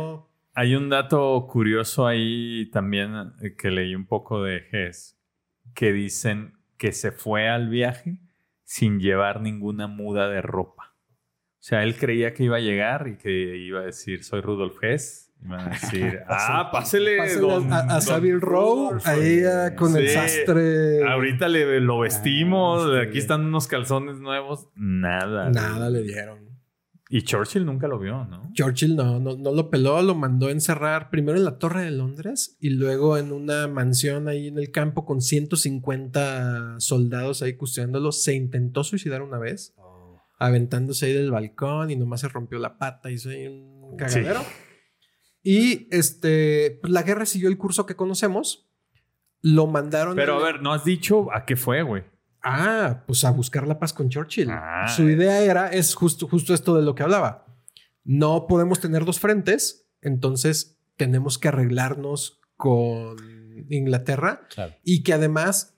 un 0.76 0.88
dato 0.88 1.46
curioso 1.50 2.06
ahí 2.06 2.70
también 2.72 3.12
eh, 3.42 3.56
que 3.56 3.70
leí 3.70 3.94
un 3.94 4.06
poco 4.06 4.42
de 4.42 4.62
Hess, 4.70 5.18
que 5.74 5.92
dicen 5.92 6.54
que 6.76 6.92
se 6.92 7.10
fue 7.12 7.48
al 7.48 7.68
viaje 7.68 8.18
sin 8.62 9.00
llevar 9.00 9.40
ninguna 9.40 9.86
muda 9.88 10.28
de 10.28 10.42
ropa. 10.42 10.94
O 11.58 11.66
sea, 11.66 11.82
él 11.82 11.96
creía 11.96 12.34
que 12.34 12.44
iba 12.44 12.58
a 12.58 12.60
llegar 12.60 13.08
y 13.08 13.16
que 13.16 13.56
iba 13.56 13.80
a 13.80 13.84
decir, 13.84 14.22
soy 14.22 14.40
Rudolf 14.42 14.76
Hess. 14.82 15.32
Y 15.42 15.48
van 15.48 15.60
a 15.60 15.70
decir, 15.70 16.20
ah, 16.28 16.68
pásele, 16.72 17.36
don- 17.38 17.72
a, 17.72 17.78
a 17.96 18.00
Savile 18.00 18.38
Row, 18.38 18.90
Rudolf". 18.90 19.06
ahí 19.06 19.42
ah, 19.44 19.74
con 19.74 19.96
el 19.96 20.08
sastre. 20.08 21.02
Ahorita 21.06 21.48
le, 21.48 21.80
lo 21.80 21.98
vestimos, 22.00 22.84
Ah, 22.84 23.00
sí. 23.02 23.08
aquí 23.08 23.18
están 23.18 23.44
unos 23.46 23.66
calzones 23.66 24.18
nuevos. 24.20 24.68
Nada. 24.76 25.50
Nada 25.50 25.90
le 25.90 26.02
dieron. 26.02 26.53
Y 27.14 27.22
Churchill 27.22 27.64
nunca 27.64 27.86
lo 27.86 28.00
vio, 28.00 28.24
¿no? 28.24 28.50
Churchill 28.54 28.96
no, 28.96 29.20
no, 29.20 29.36
no 29.36 29.52
lo 29.52 29.70
peló, 29.70 30.02
lo 30.02 30.16
mandó 30.16 30.48
a 30.48 30.50
encerrar 30.50 31.10
primero 31.10 31.38
en 31.38 31.44
la 31.44 31.58
Torre 31.58 31.84
de 31.84 31.92
Londres 31.92 32.56
y 32.58 32.70
luego 32.70 33.16
en 33.16 33.30
una 33.30 33.68
mansión 33.68 34.26
ahí 34.26 34.48
en 34.48 34.58
el 34.58 34.72
campo 34.72 35.04
con 35.04 35.20
150 35.20 36.80
soldados 36.80 37.40
ahí 37.42 37.52
custodiándolo. 37.52 38.10
Se 38.10 38.34
intentó 38.34 38.82
suicidar 38.82 39.22
una 39.22 39.38
vez, 39.38 39.76
aventándose 40.40 41.06
ahí 41.06 41.12
del 41.12 41.30
balcón 41.30 41.92
y 41.92 41.94
nomás 41.94 42.22
se 42.22 42.28
rompió 42.28 42.58
la 42.58 42.78
pata, 42.78 43.12
hizo 43.12 43.30
ahí 43.30 43.46
un 43.46 43.96
cagadero. 43.96 44.40
Y 45.40 45.86
este, 45.94 46.80
pues 46.82 46.92
la 46.92 47.04
guerra 47.04 47.26
siguió 47.26 47.48
el 47.48 47.58
curso 47.58 47.86
que 47.86 47.94
conocemos. 47.94 48.68
Lo 49.40 49.68
mandaron. 49.68 50.16
Pero 50.16 50.40
a 50.40 50.42
ver, 50.42 50.62
no 50.62 50.72
has 50.72 50.84
dicho 50.84 51.32
a 51.32 51.44
qué 51.44 51.54
fue, 51.54 51.82
güey. 51.84 52.02
Ah, 52.44 53.04
pues 53.06 53.24
a 53.24 53.30
buscar 53.30 53.66
la 53.66 53.78
paz 53.78 53.92
con 53.92 54.08
Churchill. 54.10 54.50
Ah. 54.50 54.86
Su 54.94 55.08
idea 55.08 55.40
era, 55.42 55.68
es 55.68 55.94
justo, 55.94 56.28
justo 56.28 56.52
esto 56.54 56.76
de 56.76 56.82
lo 56.82 56.94
que 56.94 57.02
hablaba. 57.02 57.46
No 58.04 58.46
podemos 58.46 58.80
tener 58.80 59.04
dos 59.04 59.18
frentes, 59.18 59.88
entonces 60.02 60.78
tenemos 60.96 61.38
que 61.38 61.48
arreglarnos 61.48 62.40
con 62.56 63.16
Inglaterra 63.70 64.46
Claro. 64.54 64.74
y 64.84 65.02
que 65.02 65.14
además 65.14 65.76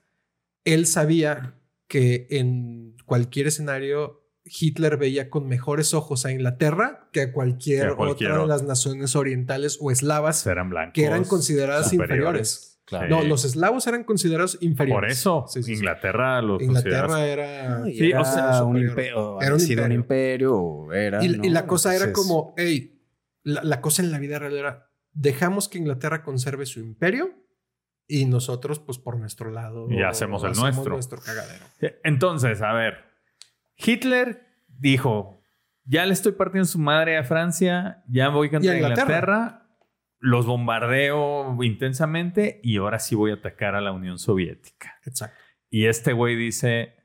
él 0.65 0.85
sabía 0.85 1.55
que 1.87 2.27
en 2.29 2.97
cualquier 3.05 3.47
escenario 3.47 4.25
Hitler 4.43 4.97
veía 4.97 5.29
con 5.29 5.47
mejores 5.47 5.93
ojos 5.93 6.25
a 6.25 6.31
Inglaterra 6.31 7.09
que 7.13 7.21
a 7.21 7.33
cualquier, 7.33 7.87
Que 7.87 7.93
a 7.93 7.95
cualquier 7.95 8.31
otra 8.31 8.41
de 8.43 8.47
las 8.49 8.63
naciones 8.63 9.15
orientales 9.15 9.77
o 9.81 9.89
eslavas 9.91 10.39
Serán 10.41 10.69
blancos. 10.69 10.93
que 10.93 11.05
eran 11.05 11.23
consideradas 11.23 11.91
inferiores. 11.93 12.76
Claro. 12.87 13.09
No, 13.09 13.21
Sí. 13.21 13.27
los 13.27 13.43
eslavos 13.43 13.85
eran 13.85 14.05
considerados 14.05 14.57
inferiores. 14.61 14.95
Por 14.95 15.11
eso, 15.11 15.45
Sí, 15.49 15.61
sí, 15.61 15.67
sí. 15.67 15.73
Inglaterra 15.73 16.41
Inglaterra 16.61 17.25
era... 17.25 17.79
No, 17.79 17.85
era 17.85 18.21
o 18.21 18.25
sea, 18.25 18.63
un 18.63 18.77
imperio. 18.77 19.41
Era 19.41 19.55
un 19.55 19.61
un 19.85 19.91
imperio. 19.91 20.93
Era, 20.93 21.21
Y, 21.23 21.29
¿no? 21.29 21.43
y 21.45 21.49
la 21.49 21.67
cosa 21.67 21.93
era 21.93 22.13
como, 22.13 22.53
hey, 22.55 23.03
la, 23.43 23.61
la 23.63 23.81
cosa 23.81 24.01
en 24.01 24.11
la 24.11 24.19
vida 24.19 24.39
real 24.39 24.55
era, 24.55 24.89
dejamos 25.11 25.67
que 25.67 25.77
Inglaterra 25.79 26.23
conserve 26.23 26.65
su 26.65 26.79
imperio 26.79 27.29
y 28.07 28.23
nosotros, 28.25 28.79
pues 28.79 28.97
por 28.99 29.19
nuestro 29.19 29.51
lado, 29.51 29.87
Y 29.91 30.01
hacemos 30.01 30.45
el 30.45 30.53
nuestro. 30.53 30.93
nuestro 30.93 31.19
cagadero. 31.19 31.65
Entonces, 32.05 32.61
a 32.61 32.71
ver, 32.71 32.99
Hitler 33.75 34.47
dijo, 34.67 35.41
ya 35.83 36.05
le 36.05 36.13
estoy 36.13 36.31
partiendo 36.31 36.65
su 36.67 36.79
madre 36.79 37.17
a 37.17 37.23
Francia, 37.25 38.03
ya 38.07 38.29
voy 38.29 38.47
a 38.47 38.55
Inglaterra. 38.55 38.77
Inglaterra, 38.77 39.66
los 40.19 40.45
bombardeo 40.45 41.57
intensamente 41.63 42.59
y 42.63 42.77
ahora 42.77 42.99
sí 42.99 43.15
voy 43.15 43.31
a 43.31 43.35
atacar 43.35 43.75
a 43.75 43.81
la 43.81 43.91
Unión 43.91 44.17
Soviética. 44.19 44.95
Exacto. 45.05 45.37
Y 45.69 45.85
este 45.85 46.13
güey 46.13 46.35
dice, 46.35 46.95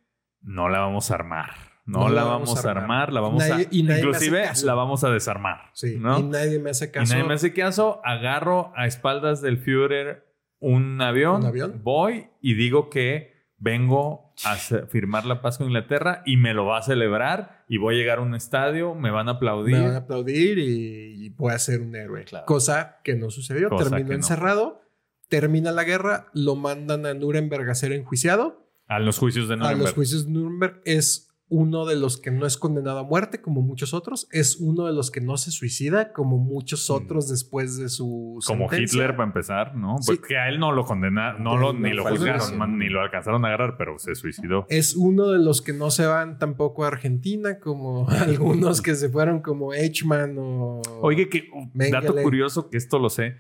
no 0.41 0.69
la 0.69 0.81
vamos 0.81 1.11
a 1.11 1.15
armar. 1.17 1.51
No, 1.85 2.09
la 2.09 2.23
vamos 2.23 2.65
a 2.65 2.71
armar, 2.71 3.13
la 3.13 3.21
vamos 3.21 3.43
Nadie- 3.43 3.67
a... 3.67 3.69
y 3.73 3.81
inclusive 3.81 4.45
la 4.65 4.75
vamos 4.75 5.03
a 5.03 5.11
desarmar. 5.11 5.71
Sí. 5.75 5.97
¿no? 5.99 6.21
Y 6.21 6.23
nadie 6.23 6.61
me 6.61 6.71
hace 6.71 6.87
Y 6.87 6.91
caso. 6.93 7.13
nadie 7.13 7.27
me 7.27 7.35
hace 7.35 7.53
caso, 7.53 8.01
agarro 8.05 8.73
a 8.77 8.87
espaldas 8.87 9.43
del 9.43 9.59
Führer 9.59 10.25
un 10.61 11.01
avión, 11.03 11.41
¿Un 11.41 11.47
avión? 11.47 11.81
voy 11.83 12.29
y 12.41 12.55
digo 12.55 12.89
que 12.89 13.33
vengo 13.59 14.32
a 14.45 14.57
firmar 14.57 15.25
la 15.25 15.41
paz 15.43 15.59
con 15.59 15.67
Inglaterra 15.67 16.23
y 16.27 16.37
me 16.37 16.55
lo 16.55 16.67
va 16.67 16.79
a 16.79 16.83
celebrar 16.83 17.65
y 17.69 17.79
voy 17.79 17.95
a 17.95 17.99
llegar 17.99 18.19
a 18.19 18.23
un 18.23 18.35
estadio, 18.35 18.95
me 18.95 19.11
van 19.11 19.29
a 19.29 19.33
aplaudir. 19.33 19.77
Me 19.77 19.83
van 19.87 19.95
a 19.95 19.99
aplaudir 19.99 20.59
y, 20.59 21.27
y 21.27 21.29
voy 21.31 21.53
a 21.53 21.59
ser 21.59 21.81
un 21.81 21.95
héroe. 21.97 22.25
Claro. 22.25 22.47
Cosa 22.47 23.01
que 23.05 23.15
no 23.15 23.31
sucedió. 23.31 23.69
Cosa 23.69 23.91
Terminó 23.91 24.09
no. 24.09 24.15
encerrado, 24.15 24.83
termina 25.29 25.73
la 25.73 25.85
guerra, 25.85 26.27
lo 26.35 26.57
mandan 26.57 27.07
a 27.07 27.15
Nuremberg 27.15 27.69
a 27.71 27.75
ser 27.75 27.93
enjuiciado. 27.93 28.69
A 28.89 28.99
los 28.99 29.19
juicios 29.19 29.49
de 29.49 29.55
A 29.55 29.57
Nuremberg. 29.57 29.81
los 29.83 29.93
juicios 29.95 30.27
de 30.27 30.33
Nuremberg 30.33 30.83
es 30.85 31.32
uno 31.55 31.85
de 31.85 31.97
los 31.97 32.17
que 32.17 32.31
no 32.31 32.47
es 32.47 32.57
condenado 32.57 32.99
a 33.01 33.05
muerte 33.05 33.43
como 33.43 33.61
muchos 33.61 33.93
otros, 33.93 34.27
es 34.33 34.57
uno 34.59 34.87
de 34.87 34.93
los 34.95 35.11
que 35.11 35.21
no 35.21 35.37
se 35.37 35.51
suicida 35.51 36.13
como 36.13 36.39
muchos 36.39 36.89
Mm. 36.89 36.95
otros 36.95 37.29
después 37.29 37.77
de 37.77 37.89
su 37.91 38.39
Como 38.47 38.69
sentencia. 38.71 38.97
Hitler 38.97 39.17
para 39.17 39.27
empezar, 39.27 39.77
¿no? 39.77 39.99
Sí. 40.01 40.15
Porque 40.17 40.39
a 40.39 40.49
él 40.49 40.59
no 40.59 40.73
lo 40.73 40.85
condenaron, 40.85 41.45
no 41.45 41.59
lo, 41.59 41.75
ni 41.75 41.93
lo 41.93 42.05
juzgaron, 42.05 42.57
man, 42.57 42.79
ni 42.79 42.89
lo 42.89 43.03
alcanzaron 43.03 43.45
a 43.45 43.49
agarrar, 43.49 43.77
pero 43.77 43.99
se 43.99 44.15
suicidó. 44.15 44.65
Es 44.71 44.97
uno 44.97 45.29
de 45.29 45.39
los 45.39 45.61
que 45.61 45.73
no 45.75 45.91
se 45.91 46.07
van 46.07 46.39
tampoco 46.39 46.85
a 46.85 46.89
Argentina, 46.89 47.59
como 47.59 48.09
algunos 48.09 48.81
que 48.81 48.95
se 48.95 49.11
fueron 49.11 49.41
como 49.43 49.75
Eichmann 49.75 50.37
o... 50.39 50.81
Oye, 51.03 51.29
que 51.29 51.49
Mengele. 51.75 52.01
dato 52.01 52.15
curioso 52.23 52.71
que 52.71 52.79
esto 52.79 52.99
lo 52.99 53.11
sé. 53.11 53.37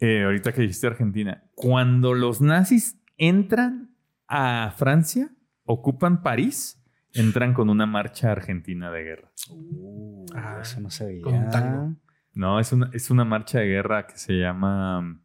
eh, 0.00 0.24
ahorita 0.24 0.52
que 0.52 0.60
dijiste 0.62 0.86
Argentina, 0.86 1.44
cuando 1.54 2.14
los 2.14 2.40
nazis 2.40 2.98
entran 3.18 3.94
a 4.28 4.72
Francia, 4.76 5.30
ocupan 5.64 6.22
París, 6.22 6.79
entran 7.14 7.54
con 7.54 7.70
una 7.70 7.86
marcha 7.86 8.32
argentina 8.32 8.90
de 8.90 9.02
guerra. 9.02 9.30
Uh, 9.50 10.26
Ah, 10.34 10.58
eso 10.62 10.80
no 10.80 10.90
sabía. 10.90 11.22
con 11.22 11.34
un 11.34 11.48
tango. 11.48 11.96
No, 12.34 12.60
es 12.60 12.72
una, 12.72 12.90
es 12.92 13.10
una 13.10 13.24
marcha 13.24 13.58
de 13.58 13.66
guerra 13.66 14.06
que 14.06 14.16
se 14.16 14.34
llama 14.34 15.00
mm, 15.00 15.20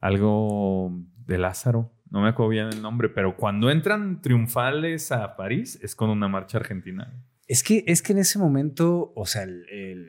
algo 0.00 0.92
de 1.26 1.38
Lázaro. 1.38 1.92
No 2.10 2.22
me 2.22 2.28
acuerdo 2.28 2.50
bien 2.50 2.68
el 2.68 2.80
nombre, 2.80 3.10
pero 3.10 3.36
cuando 3.36 3.70
entran 3.70 4.22
triunfales 4.22 5.12
a 5.12 5.36
París 5.36 5.78
es 5.82 5.94
con 5.94 6.08
una 6.08 6.28
marcha 6.28 6.58
argentina. 6.58 7.12
Es 7.46 7.62
que, 7.62 7.82
es 7.86 8.02
que 8.02 8.12
en 8.12 8.18
ese 8.18 8.38
momento, 8.38 9.10
o 9.16 9.24
sea, 9.24 9.42
el, 9.42 10.06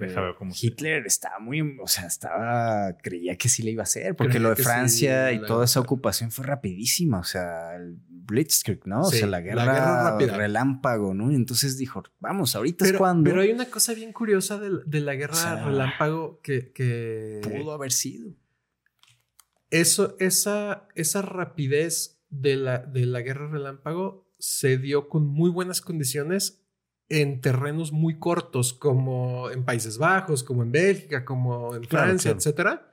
Hitler 0.62 1.06
estaba 1.06 1.40
muy, 1.40 1.62
o 1.82 1.88
sea, 1.88 2.06
estaba, 2.06 2.98
creía 3.02 3.38
que 3.38 3.48
sí 3.48 3.64
le 3.64 3.72
iba 3.72 3.82
a 3.82 3.84
hacer, 3.84 4.14
porque 4.16 4.34
Creía 4.34 4.44
lo 4.44 4.50
de 4.50 4.56
sí 4.58 4.64
Francia 4.64 5.32
y 5.32 5.42
toda 5.44 5.64
esa 5.64 5.80
ocupación 5.80 6.32
fue 6.32 6.46
rapidísima, 6.46 7.20
o 7.20 7.24
sea, 7.24 7.78
el 7.78 7.98
Blitzkrieg, 8.30 8.86
¿no? 8.86 9.02
o 9.02 9.06
sea, 9.06 9.26
la 9.28 9.40
la 9.40 9.42
guerra, 9.42 9.66
guerra 9.66 10.04
rápida. 10.12 10.38
relámpago, 10.38 11.14
¿no? 11.14 11.32
Y 11.32 11.36
entonces 11.36 11.78
dijo, 11.78 12.04
vamos, 12.20 12.56
ahorita 12.56 12.86
es 12.86 12.94
cuando 12.94 13.30
pero 13.30 13.42
hay 13.42 13.52
una 13.52 13.66
cosa 13.70 13.94
bien 13.94 14.14
curiosa 14.14 14.58
de, 14.60 14.70
de 14.86 15.00
la 15.02 15.16
guerra 15.16 15.34
O 15.34 15.38
sea, 15.38 15.66
relámpago 15.66 16.40
que, 16.42 16.72
que 16.72 17.42
pudo 17.44 17.74
haber 17.74 17.92
sido. 17.92 18.34
eso, 19.70 20.16
esa, 20.20 20.88
esa 20.96 21.22
rapidez 21.22 22.22
de 22.30 22.56
la, 22.56 22.80
de 22.80 23.06
la 23.06 23.22
guerra 23.22 23.50
relámpago 23.50 24.28
se 24.40 24.78
dio 24.78 25.10
con 25.10 25.26
muy 25.28 25.50
buenas 25.50 25.82
condiciones 25.82 26.64
en 27.10 27.42
terrenos 27.42 27.92
muy 27.92 28.20
cortos, 28.20 28.72
como 28.74 29.50
en 29.50 29.66
Países 29.66 29.98
Bajos, 29.98 30.44
como 30.44 30.62
en 30.64 30.72
Bélgica, 30.72 31.26
como 31.26 31.76
en 31.76 31.84
Claro, 31.86 32.06
Francia, 32.08 32.30
claro. 32.30 32.38
etcétera. 32.40 32.89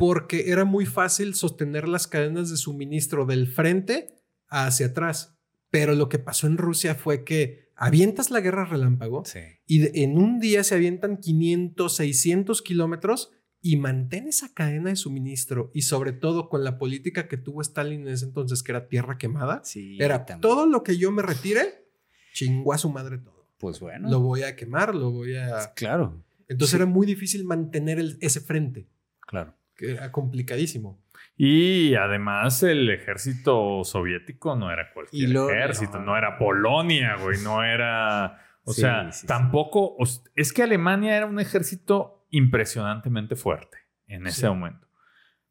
Porque 0.00 0.50
era 0.50 0.64
muy 0.64 0.86
fácil 0.86 1.34
sostener 1.34 1.86
las 1.86 2.06
cadenas 2.08 2.50
de 2.50 2.56
suministro 2.56 3.26
del 3.26 3.46
frente 3.46 4.08
hacia 4.48 4.86
atrás. 4.86 5.36
Pero 5.70 5.94
lo 5.94 6.08
que 6.08 6.18
pasó 6.18 6.46
en 6.48 6.56
Rusia 6.58 6.94
fue 6.96 7.22
que 7.22 7.68
avientas 7.76 8.30
la 8.30 8.40
guerra 8.40 8.64
relámpago 8.64 9.24
Sí. 9.26 9.40
y 9.66 10.02
en 10.02 10.18
un 10.18 10.40
día 10.40 10.64
se 10.64 10.74
avientan 10.74 11.18
500, 11.18 11.94
600 11.94 12.62
kilómetros 12.62 13.30
y 13.62 13.76
mantén 13.76 14.26
esa 14.26 14.52
cadena 14.54 14.88
de 14.90 14.96
suministro 14.96 15.70
y 15.74 15.82
sobre 15.82 16.12
todo 16.12 16.48
con 16.48 16.64
la 16.64 16.78
política 16.78 17.28
que 17.28 17.36
tuvo 17.36 17.60
Stalin 17.60 18.00
en 18.02 18.08
ese 18.08 18.24
entonces, 18.24 18.62
que 18.62 18.72
era 18.72 18.88
tierra 18.88 19.18
quemada, 19.18 19.60
Sí, 19.64 19.98
era 20.00 20.24
también. 20.24 20.40
todo 20.40 20.66
lo 20.66 20.82
que 20.82 20.96
yo 20.96 21.12
me 21.12 21.22
retire, 21.22 21.86
chingó 22.32 22.72
a 22.72 22.78
su 22.78 22.88
madre 22.90 23.18
todo. 23.18 23.46
Pues 23.58 23.80
bueno. 23.80 24.08
Lo 24.10 24.20
voy 24.20 24.44
a 24.44 24.56
quemar, 24.56 24.94
lo 24.94 25.10
voy 25.10 25.36
a... 25.36 25.72
Claro, 25.74 26.24
Entonces 26.48 26.70
Sí. 26.70 26.76
era 26.76 26.86
muy 26.86 27.06
difícil 27.06 27.44
mantener 27.44 27.98
el- 28.00 28.16
ese 28.20 28.40
frente, 28.40 28.88
claro. 29.20 29.54
Que 29.80 29.92
era 29.92 30.12
complicadísimo. 30.12 31.02
Y 31.36 31.94
además 31.94 32.62
el 32.62 32.90
ejército 32.90 33.82
soviético 33.84 34.54
no 34.56 34.70
era 34.70 34.92
cualquier 34.92 35.30
lo- 35.30 35.48
ejército, 35.50 35.98
no. 35.98 36.04
no. 36.06 36.16
era 36.18 36.36
Polonia, 36.38 37.16
güey, 37.16 37.38
no 37.42 37.64
era... 37.64 38.38
O 38.64 38.72
Sí, 38.74 38.82
sea, 38.82 39.10
sí, 39.10 39.26
tampoco... 39.26 39.96
es 40.36 40.52
que 40.52 40.62
Alemania 40.62 41.16
era 41.16 41.24
un 41.24 41.40
ejército 41.40 42.26
impresionantemente 42.30 43.36
fuerte 43.36 43.78
en 44.06 44.26
ese 44.26 44.46
momento. 44.48 44.86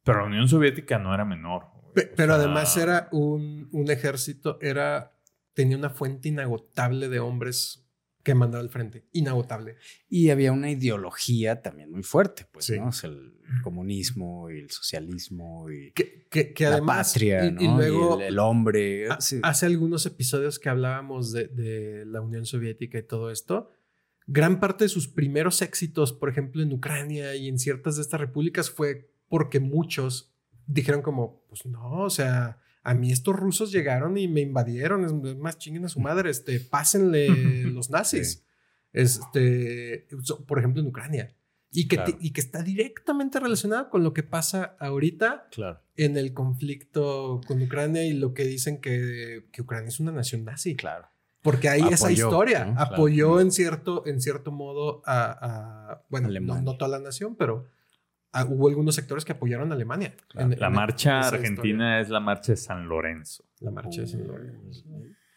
Pero 0.04 0.20
la 0.20 0.26
Unión 0.28 0.48
Soviética 0.48 1.00
no 1.00 1.14
era 1.14 1.26
menor. 1.26 1.66
güey. 1.74 2.08
Pero 2.16 2.34
sea, 2.34 2.44
además 2.44 2.78
era 2.78 3.10
un, 3.12 3.68
un 3.72 3.90
ejército, 3.90 4.60
era, 4.62 5.12
tenía 5.56 5.76
una 5.76 5.90
fuente 5.90 6.30
inagotable 6.30 7.10
de 7.10 7.20
hombres 7.20 7.89
que 8.24 8.36
mandaba 8.36 8.62
al 8.64 8.70
frente, 8.70 9.06
inagotable. 9.14 9.78
Y 10.10 10.30
había 10.30 10.52
una 10.52 10.70
ideología 10.70 11.62
también 11.62 11.92
muy 11.92 12.04
fuerte, 12.04 12.46
pues, 12.52 12.66
Sí. 12.66 12.78
¿no? 12.80 12.88
O 12.90 12.92
sea, 12.92 13.10
el 13.10 13.34
comunismo 13.64 14.50
y 14.52 14.60
el 14.60 14.70
socialismo 14.70 15.70
y 15.72 15.92
Que, 15.94 16.28
que, 16.30 16.54
que 16.54 16.64
la 16.66 16.72
además, 16.74 17.14
patria, 17.14 17.46
y, 17.46 17.52
¿no? 17.52 17.62
y 17.62 17.68
luego, 17.68 18.16
el, 18.20 18.28
el 18.28 18.40
hombre. 18.40 19.08
sí. 19.20 19.40
hace 19.44 19.66
algunos 19.66 20.06
episodios 20.06 20.60
que 20.60 20.70
hablábamos 20.70 21.32
de, 21.32 21.48
de 21.48 22.06
la 22.06 22.22
Unión 22.22 22.46
Soviética 22.46 22.98
y 23.00 23.04
todo 23.04 23.32
esto, 23.32 23.70
gran 24.28 24.60
parte 24.60 24.84
de 24.86 24.90
sus 24.90 25.08
primeros 25.08 25.62
éxitos, 25.62 26.14
por 26.14 26.30
ejemplo, 26.30 26.62
en 26.62 26.72
Ucrania 26.74 27.36
y 27.36 27.48
en 27.48 27.58
ciertas 27.58 27.96
de 27.96 28.02
estas 28.04 28.20
repúblicas, 28.20 28.70
fue 28.70 29.12
porque 29.28 29.60
muchos 29.60 30.36
dijeron 30.68 31.02
como, 31.02 31.46
pues 31.48 31.66
no, 31.66 32.02
o 32.04 32.10
sea, 32.10 32.60
a 32.90 32.94
mí 32.96 33.12
estos 33.12 33.36
rusos 33.36 33.72
llegaron 33.72 34.18
y 34.18 34.28
me 34.28 34.42
invadieron, 34.42 35.04
es 35.06 35.38
más 35.38 35.58
chinguen 35.58 35.86
a 35.86 35.90
su 35.90 36.00
madre, 36.00 36.30
este, 36.30 36.60
pásenle 36.60 37.28
los 37.76 37.90
nazis. 37.90 38.44
Este, 38.94 40.08
por 40.48 40.60
ejemplo, 40.60 40.82
en 40.82 40.88
Ucrania. 40.88 41.36
Y 41.72 41.88
que, 41.88 41.98
Claro. 41.98 42.14
te- 42.14 42.26
y 42.26 42.32
que 42.32 42.42
está 42.42 42.64
directamente 42.64 43.40
relacionado 43.40 43.90
con 43.92 44.04
lo 44.04 44.12
que 44.14 44.24
pasa 44.24 44.76
ahorita 44.80 45.48
Claro, 45.52 45.80
en 45.98 46.18
el 46.18 46.34
conflicto 46.34 47.42
con 47.48 47.62
Ucrania 47.62 48.04
y 48.06 48.14
lo 48.14 48.34
que 48.34 48.44
dicen 48.46 48.82
que, 48.82 49.46
que 49.52 49.62
Ucrania 49.62 49.90
es 49.90 50.00
una 50.00 50.12
nación 50.12 50.44
nazi. 50.46 50.76
claro. 50.76 51.08
Porque 51.42 51.70
hay 51.70 51.82
esa 51.92 52.08
Apoyó, 52.08 52.26
historia. 52.28 52.66
¿no? 52.66 52.74
Claro. 52.76 52.94
Apoyó 52.96 53.40
en, 53.40 53.52
cierto, 53.52 54.06
en 54.08 54.20
cierto 54.20 54.52
modo 54.52 55.02
a, 55.06 55.32
a- 55.92 56.06
bueno, 56.10 56.28
no, 56.42 56.62
no 56.62 56.76
toda 56.76 56.90
la 56.90 57.00
nación, 57.00 57.36
pero 57.38 57.66
a- 58.32 58.46
hubo 58.46 58.68
algunos 58.70 58.96
sectores 58.96 59.26
que 59.26 59.32
apoyaron 59.34 59.72
a 59.72 59.76
Alemania. 59.76 60.16
Claro. 60.30 60.52
en- 60.54 60.60
La 60.60 60.68
en 60.68 60.74
marcha 60.74 61.20
argentina 61.20 62.00
es 62.00 62.10
la 62.10 62.20
marcha 62.20 62.52
de 62.54 62.58
San 62.58 62.88
Lorenzo. 62.88 63.44
historia. 63.44 63.66
La 63.70 63.72
marcha 63.72 64.02
de 64.02 64.08
San 64.08 64.28
Lorenzo. 64.28 64.84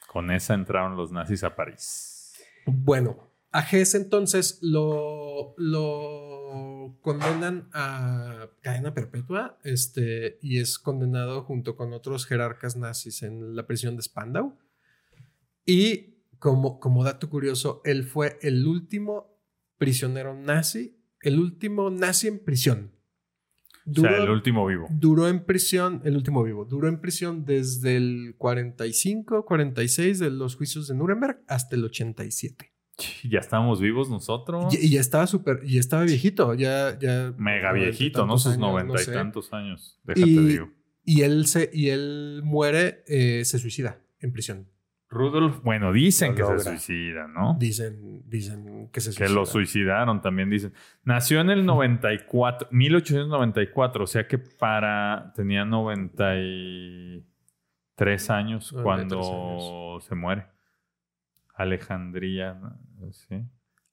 Con 0.09 0.31
esa 0.31 0.55
entraron 0.55 0.97
los 0.97 1.11
nazis 1.13 1.43
a 1.45 1.55
París. 1.57 2.35
Bueno, 2.67 3.31
a 3.51 3.61
Hess 3.63 3.95
entonces 3.95 4.59
lo, 4.63 5.55
lo 5.57 6.99
condenan 7.01 7.69
a 7.73 8.49
cadena 8.63 8.93
perpetua 8.95 9.59
este, 9.65 10.39
y 10.43 10.59
es 10.61 10.79
condenado 10.79 11.43
junto 11.45 11.77
con 11.77 11.93
otros 11.93 12.27
jerarcas 12.27 12.77
nazis 12.77 13.23
en 13.23 13.57
la 13.57 13.67
prisión 13.67 13.97
de 13.97 14.03
Spandau. 14.03 14.59
Y 15.65 16.25
como, 16.39 16.79
como 16.81 17.05
dato 17.05 17.31
curioso, 17.31 17.81
él 17.85 18.05
fue 18.05 18.39
el 18.43 18.67
último 18.67 19.39
prisionero 19.79 20.35
nazi, 20.35 21.02
el 21.23 21.39
último 21.39 21.91
nazi 21.91 22.29
en 22.29 22.39
prisión. 22.45 22.93
o 23.87 24.01
sea, 24.01 24.17
el 24.19 24.31
último 24.31 24.67
vivo. 24.67 24.87
Duró 24.91 25.29
en 25.29 25.45
prisión, 25.45 26.01
el 26.05 26.17
último 26.17 26.43
vivo, 26.43 26.65
duró 26.65 26.89
en 26.89 27.01
prisión 27.01 27.45
desde 27.45 27.97
el 27.97 28.35
45, 28.39 29.45
46 29.45 30.19
de 30.19 30.31
los 30.31 30.57
juicios 30.57 30.89
de 30.89 30.95
Nuremberg 30.95 31.43
hasta 31.49 31.77
el 31.77 31.85
87. 31.85 32.73
Ya 33.29 33.41
estábamos 33.41 33.81
vivos 33.81 34.11
nosotros. 34.11 34.73
Y, 34.75 34.87
y 34.87 34.91
ya 34.91 35.01
estaba 35.01 35.27
súper, 35.27 35.61
y 35.65 35.75
ya 35.75 35.81
estaba 35.81 36.05
viejito, 36.05 36.55
ya, 36.55 36.99
ya. 37.01 37.33
Mega 37.39 37.73
viejito, 37.73 38.27
¿no? 38.27 38.39
Sus 38.39 38.59
noventa 38.59 38.95
no 38.95 39.01
y 39.01 39.05
tantos 39.07 39.53
años. 39.53 39.99
Déjate 40.05 40.29
Y- 40.31 40.47
digo. 40.47 40.71
Y 41.05 41.23
él 41.23 41.47
se, 41.47 41.69
y 41.73 41.89
él 41.89 42.43
muere, 42.45 43.03
eh, 43.09 43.45
se 43.45 43.59
suicida 43.59 44.01
en 44.21 44.33
prisión. 44.33 44.69
Rudolf, 45.13 45.63
bueno, 45.63 45.93
dicen 45.93 46.35
que 46.35 46.41
logra. 46.41 46.59
se 46.59 46.71
suicida, 46.71 47.29
¿no? 47.29 47.55
Dicen, 47.59 48.23
dicen 48.29 48.89
que 48.91 49.01
se 49.01 49.11
Que 49.11 49.17
suicida. 49.17 49.35
lo 49.35 49.47
suicidaron 49.47 50.21
también, 50.23 50.49
dicen. 50.51 50.73
Nació 51.05 51.41
en 51.41 51.51
el 51.51 51.65
94, 51.67 52.69
1894, 52.71 54.05
o 54.05 54.07
sea 54.07 54.27
que 54.27 54.39
para. 54.39 55.33
tenía 55.37 55.65
93 55.65 58.31
años 58.31 58.73
93 58.73 58.83
cuando 58.83 60.01
se 60.01 60.15
muere. 60.15 60.47
Alejandría, 61.55 62.55
¿no? 62.55 62.79
sí. 63.13 63.43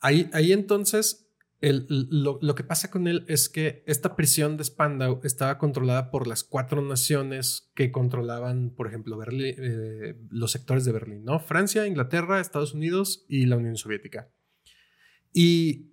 Ahí, 0.01 0.29
ahí 0.33 0.53
entonces, 0.53 1.28
el- 1.61 1.85
lo, 1.89 2.39
lo 2.41 2.55
que 2.55 2.63
pasa 2.63 2.89
con 2.89 3.07
él 3.07 3.25
es 3.27 3.49
que 3.49 3.83
esta 3.85 4.15
prisión 4.15 4.55
de 4.57 4.63
Spandau 4.63 5.19
estaba 5.23 5.57
controlada 5.57 6.09
por 6.09 6.27
las 6.27 6.43
cuatro 6.43 6.81
naciones 6.81 7.69
que 7.75 7.91
controlaban, 7.91 8.69
por 8.69 8.87
ejemplo, 8.87 9.17
Berlín, 9.17 9.55
eh, 9.57 10.15
los 10.29 10.51
sectores 10.51 10.85
de 10.85 10.91
Berlín, 10.93 11.23
¿no? 11.25 11.39
Francia, 11.39 11.85
Inglaterra, 11.85 12.39
Estados 12.39 12.73
Unidos 12.73 13.25
y 13.27 13.45
la 13.45 13.57
Unión 13.57 13.75
Soviética. 13.75 14.29
Y 15.33 15.91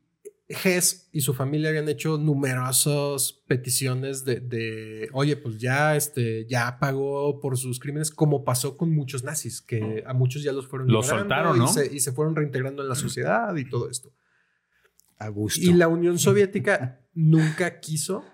Hess 0.48 1.08
y 1.10 1.22
su 1.22 1.34
familia 1.34 1.70
habían 1.70 1.88
hecho 1.88 2.18
numerosas 2.18 3.42
peticiones 3.48 4.24
de, 4.24 4.38
de, 4.38 5.08
oye, 5.12 5.36
pues 5.36 5.58
ya, 5.58 5.96
este, 5.96 6.46
ya 6.46 6.78
pagó 6.78 7.40
por 7.40 7.58
sus 7.58 7.80
crímenes, 7.80 8.12
como 8.12 8.44
pasó 8.44 8.76
con 8.76 8.94
muchos 8.94 9.24
nazis, 9.24 9.60
que 9.60 10.04
a 10.06 10.14
muchos 10.14 10.44
ya 10.44 10.52
los 10.52 10.68
fueron 10.68 10.86
Los 10.88 11.06
soltaron, 11.08 11.56
y 11.56 11.58
¿no? 11.58 11.66
se- 11.66 11.92
y 11.92 11.98
se 11.98 12.12
fueron 12.12 12.36
reintegrando 12.36 12.82
en 12.82 12.88
la 12.88 12.94
sociedad 12.94 13.56
y 13.56 13.68
todo 13.68 13.90
esto. 13.90 14.12
A 15.18 15.28
gusto. 15.28 15.60
Y 15.62 15.72
la 15.72 15.88
Unión 15.88 16.18
Soviética 16.18 17.00
nunca 17.14 17.80
quiso 17.80 18.24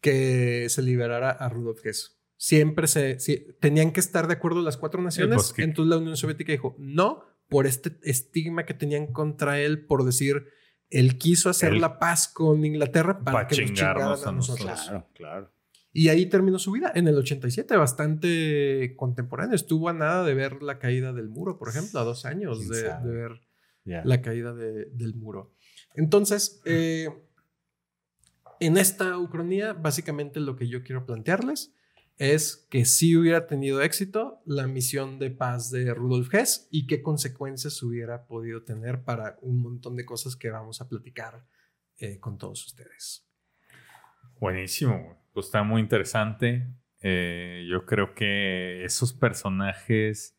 que 0.00 0.66
se 0.68 0.82
liberara 0.82 1.30
a 1.30 1.48
Rudolf 1.48 1.84
Hess. 1.84 2.18
Siempre 2.36 2.88
se 2.88 3.16
tenían 3.60 3.92
que 3.92 4.00
estar 4.00 4.26
de 4.26 4.34
acuerdo 4.34 4.62
las 4.62 4.76
cuatro 4.76 5.00
naciones. 5.00 5.54
Entonces 5.58 5.90
la 5.90 5.98
Unión 5.98 6.16
Soviética 6.16 6.50
dijo 6.52 6.74
no 6.78 7.24
por 7.48 7.66
este 7.66 7.96
estigma 8.02 8.64
que 8.66 8.74
tenían 8.74 9.12
contra 9.12 9.60
él 9.60 9.84
por 9.86 10.04
decir 10.04 10.46
él 10.90 11.18
quiso 11.18 11.48
hacer 11.50 11.72
Él- 11.74 11.80
la 11.80 11.98
paz 11.98 12.28
con 12.28 12.64
Inglaterra 12.64 13.20
para 13.22 13.42
Pa' 13.42 13.46
que 13.46 13.56
nos 13.60 13.66
chingarnos 13.72 14.18
chingaran 14.20 14.26
a 14.26 14.28
a 14.28 14.32
nosotros. 14.32 14.66
nosotros. 14.66 14.86
Claro, 14.86 15.08
claro. 15.14 15.52
Y 15.94 16.08
ahí 16.08 16.26
terminó 16.26 16.58
su 16.58 16.72
vida 16.72 16.90
en 16.94 17.06
el 17.06 17.16
87, 17.16 17.76
bastante 17.76 18.94
contemporáneo. 18.96 19.54
Estuvo 19.54 19.88
a 19.90 19.92
nada 19.92 20.24
de 20.24 20.34
ver 20.34 20.62
la 20.62 20.78
caída 20.78 21.12
del 21.12 21.28
muro, 21.28 21.58
por 21.58 21.68
ejemplo, 21.68 22.00
a 22.00 22.04
dos 22.04 22.24
años 22.24 22.58
¿Quién 22.58 22.70
de, 23.04 23.10
ver 23.12 23.40
la 24.04 24.22
caída 24.22 24.54
de- 24.54 24.86
del 24.92 25.14
muro. 25.14 25.54
Entonces, 25.94 26.62
eh, 26.64 27.08
en 28.60 28.76
esta 28.76 29.18
ucronía, 29.18 29.72
básicamente 29.72 30.40
lo 30.40 30.56
que 30.56 30.68
yo 30.68 30.82
quiero 30.82 31.04
plantearles 31.04 31.74
es 32.18 32.68
que 32.70 32.84
sí 32.84 33.16
hubiera 33.16 33.46
tenido 33.46 33.82
éxito 33.82 34.40
la 34.44 34.66
misión 34.66 35.18
de 35.18 35.30
paz 35.30 35.70
de 35.70 35.92
Rudolf 35.92 36.32
Hess 36.32 36.68
y 36.70 36.86
qué 36.86 37.02
consecuencias 37.02 37.82
hubiera 37.82 38.26
podido 38.26 38.62
tener 38.62 39.02
para 39.02 39.38
un 39.40 39.60
montón 39.60 39.96
de 39.96 40.04
cosas 40.04 40.36
que 40.36 40.50
vamos 40.50 40.80
a 40.80 40.88
platicar 40.88 41.44
eh, 41.98 42.20
con 42.20 42.38
todos 42.38 42.64
ustedes. 42.66 43.28
Buenísimo, 44.38 45.26
pues 45.32 45.46
está 45.46 45.62
muy 45.62 45.80
interesante. 45.80 46.68
Eh, 47.00 47.66
yo 47.68 47.84
creo 47.86 48.14
que 48.14 48.84
esos 48.84 49.12
personajes 49.12 50.38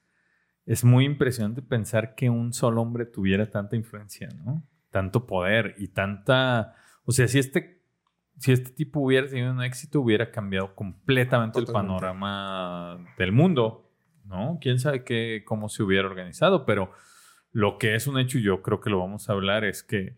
es 0.65 0.83
muy 0.85 1.03
impresionante 1.03 1.61
pensar 1.61 2.15
que 2.15 2.29
un 2.29 2.53
solo 2.53 2.81
hombre 2.81 3.05
tuviera 3.05 3.49
tanta 3.49 3.75
influencia, 3.75 4.29
¿no? 4.29 4.65
Tanto 4.93 5.27
poder 5.27 5.75
y 5.77 5.89
tanta, 5.89 6.75
o 7.03 7.11
sea, 7.11 7.27
si 7.27 7.39
este 7.39 7.83
si 8.37 8.51
este 8.51 8.71
tipo 8.71 8.99
hubiera 8.99 9.27
tenido 9.27 9.51
un 9.51 9.61
éxito, 9.61 10.01
hubiera 10.01 10.31
cambiado 10.31 10.75
completamente 10.75 11.59
el 11.59 11.65
panorama 11.65 12.97
del 13.17 13.31
mundo, 13.31 13.91
¿no? 14.25 14.57
Quién 14.61 14.79
sabe 14.79 15.03
qué, 15.03 15.43
cómo 15.45 15.69
se 15.69 15.83
hubiera 15.83 16.07
organizado, 16.07 16.65
pero 16.65 16.91
lo 17.51 17.77
que 17.77 17.95
es 17.95 18.07
un 18.07 18.19
hecho, 18.19 18.39
y 18.39 18.43
yo 18.43 18.61
creo 18.61 18.81
que 18.81 18.89
lo 18.89 18.99
vamos 18.99 19.29
a 19.29 19.33
hablar, 19.33 19.63
es 19.63 19.83
que, 19.83 20.17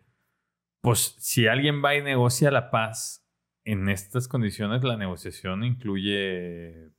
pues, 0.80 1.14
si 1.18 1.46
alguien 1.46 1.84
va 1.84 1.94
y 1.94 2.02
negocia 2.02 2.50
la 2.50 2.70
paz 2.70 3.28
en 3.64 3.88
estas 3.88 4.28
condiciones, 4.28 4.82
la 4.82 4.96
negociación 4.96 5.64
incluye, 5.64 6.92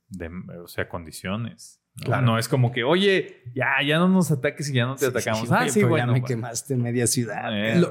o 0.62 0.68
sea, 0.68 0.88
condiciones. 0.88 1.82
¿No? 2.06 2.38
es 2.38 2.48
como 2.48 2.72
que, 2.72 2.84
oye, 2.84 3.42
ya, 3.54 3.76
ya 3.86 3.98
no 3.98 4.08
nos 4.08 4.30
ataques 4.30 4.70
y 4.70 4.74
ya 4.74 4.86
no 4.86 4.96
te 4.96 5.06
atacamos. 5.06 5.50
ah, 5.50 5.68
sí, 5.68 5.82
bueno. 5.82 6.12
Ya 6.12 6.12
me 6.12 6.22
quemaste 6.22 6.76
media 6.76 7.06
ciudad. 7.06 7.50
Eh, 7.52 7.82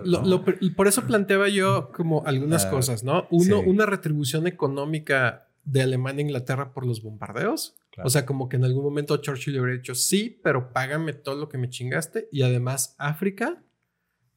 por 0.76 0.88
eso 0.88 1.04
planteaba 1.04 1.50
yo 1.50 1.92
como 1.92 2.26
algunas 2.26 2.66
cosas, 2.66 3.04
¿no? 3.04 3.28
Uno, 3.32 3.60
una 3.62 3.86
retribución 3.86 4.48
económica 4.48 5.48
de 5.64 5.82
Alemania 5.82 6.22
e 6.22 6.24
Inglaterra 6.24 6.74
por 6.74 6.86
los 6.86 7.04
bombardeos. 7.04 7.76
O 8.04 8.10
sea, 8.10 8.26
como 8.26 8.48
que 8.48 8.58
en 8.58 8.64
algún 8.64 8.84
momento 8.84 9.18
Churchill 9.18 9.54
le 9.54 9.60
hubiera 9.60 9.78
dicho, 9.78 9.96
sí, 9.96 10.40
pero 10.44 10.72
págame 10.72 11.14
todo 11.14 11.36
lo 11.36 11.50
que 11.50 11.58
me 11.58 11.70
chingaste. 11.70 12.30
Y 12.32 12.44
además, 12.44 12.96
África, 13.00 13.64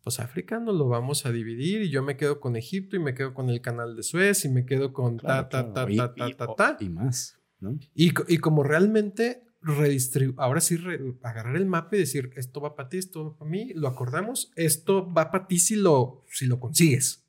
pues 0.03 0.19
África 0.19 0.59
no 0.59 0.73
lo 0.73 0.89
vamos 0.89 1.27
a 1.27 1.33
dividir 1.33 1.83
y 1.83 1.91
yo 1.91 2.03
me 2.03 2.17
quedo 2.17 2.41
con 2.41 2.57
Egipto 2.57 2.97
y 2.97 3.01
me 3.01 3.15
quedo 3.15 3.35
con 3.35 3.51
el 3.51 3.61
canal 3.61 3.97
de 3.97 4.03
Suez 4.03 4.45
y 4.47 4.49
me 4.49 4.65
quedo 4.65 4.93
con 4.93 5.19
ta, 5.19 5.49
ta, 5.49 5.73
ta, 5.73 5.87
ta, 5.87 6.15
ta, 6.15 6.37
ta, 6.37 6.55
ta. 6.55 6.77
Y 6.81 6.89
más, 6.89 7.39
¿no? 7.61 7.79
Y, 7.95 8.13
y 8.29 8.39
como 8.39 8.63
realmente 8.63 9.45
redistribuir, 9.63 10.35
ahora 10.39 10.61
sí, 10.61 10.79
agarrar 11.23 11.57
el 11.57 11.67
mapa 11.67 11.97
y 11.97 12.01
decir, 12.01 12.31
esto 12.37 12.61
va 12.61 12.75
para 12.75 12.89
ti, 12.89 12.99
esto 12.99 13.25
va 13.25 13.39
para 13.39 13.51
mí, 13.51 13.73
lo 13.75 13.89
acordamos, 13.89 14.53
esto 14.57 15.13
va 15.13 15.31
para 15.31 15.47
ti 15.47 15.59
si 15.59 15.77
lo, 15.77 16.25
si 16.29 16.47
lo 16.47 16.59
consigues. 16.61 17.27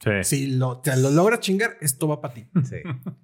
Sí. 0.00 0.10
Si 0.24 0.46
lo, 0.48 0.80
te 0.80 0.96
lo 0.96 1.10
logra 1.10 1.38
chingar, 1.38 1.78
esto 1.80 2.08
va 2.08 2.20
para 2.20 2.34
ti. 2.34 2.46
Sí. 2.64 2.76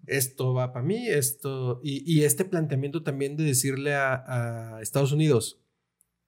Esto 0.06 0.54
va 0.54 0.72
para 0.72 0.84
mí, 0.86 1.08
esto. 1.08 1.80
Y, 1.82 2.02
y, 2.10 2.22
este 2.22 2.44
planteamiento 2.44 3.02
también 3.02 3.36
de 3.36 3.44
decirle 3.44 3.94
a, 3.94 4.76
a 4.76 4.80
Estados 4.80 5.12
Unidos, 5.12 5.60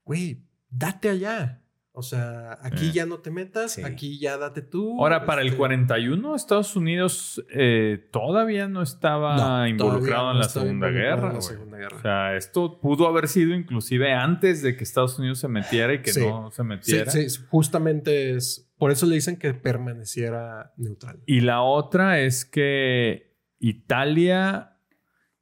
güey, 0.04 0.42
date 0.68 1.09
allá. 1.09 1.62
O 2.00 2.02
sea, 2.02 2.58
aquí 2.62 2.88
eh. 2.88 2.92
ya 2.92 3.04
no 3.04 3.18
te 3.18 3.30
metas, 3.30 3.78
aquí 3.84 4.18
ya 4.18 4.38
date 4.38 4.62
tú. 4.62 4.98
Ahora, 4.98 5.26
para 5.26 5.42
el 5.42 5.54
41, 5.54 6.34
este 6.34 6.50
Estados 6.50 6.74
Unidos 6.74 7.44
eh, 7.50 8.08
todavía 8.10 8.68
no 8.68 8.80
estaba 8.80 9.68
involucrado 9.68 10.32
en, 10.32 10.38
la 10.38 10.48
Segunda 10.48 10.88
Guerra, 10.88 11.34
O 11.36 12.00
sea, 12.00 12.36
esto 12.36 12.80
pudo 12.80 13.06
haber 13.06 13.28
sido 13.28 13.54
inclusive 13.54 14.14
antes 14.14 14.62
de 14.62 14.78
que 14.78 14.82
Estados 14.82 15.18
Unidos 15.18 15.40
se 15.40 15.48
metiera 15.48 15.92
y 15.92 16.00
que 16.00 16.12
no 16.18 16.50
se 16.50 16.64
metiera. 16.64 17.10
Sí, 17.10 17.26
justamente 17.50 18.34
es. 18.34 18.72
Por 18.78 18.90
eso 18.90 19.04
le 19.04 19.16
dicen 19.16 19.36
que 19.36 19.52
permaneciera 19.52 20.72
neutral. 20.78 21.20
Y 21.26 21.42
la 21.42 21.60
otra 21.60 22.20
es 22.20 22.46
que 22.46 23.36
Italia. 23.58 24.78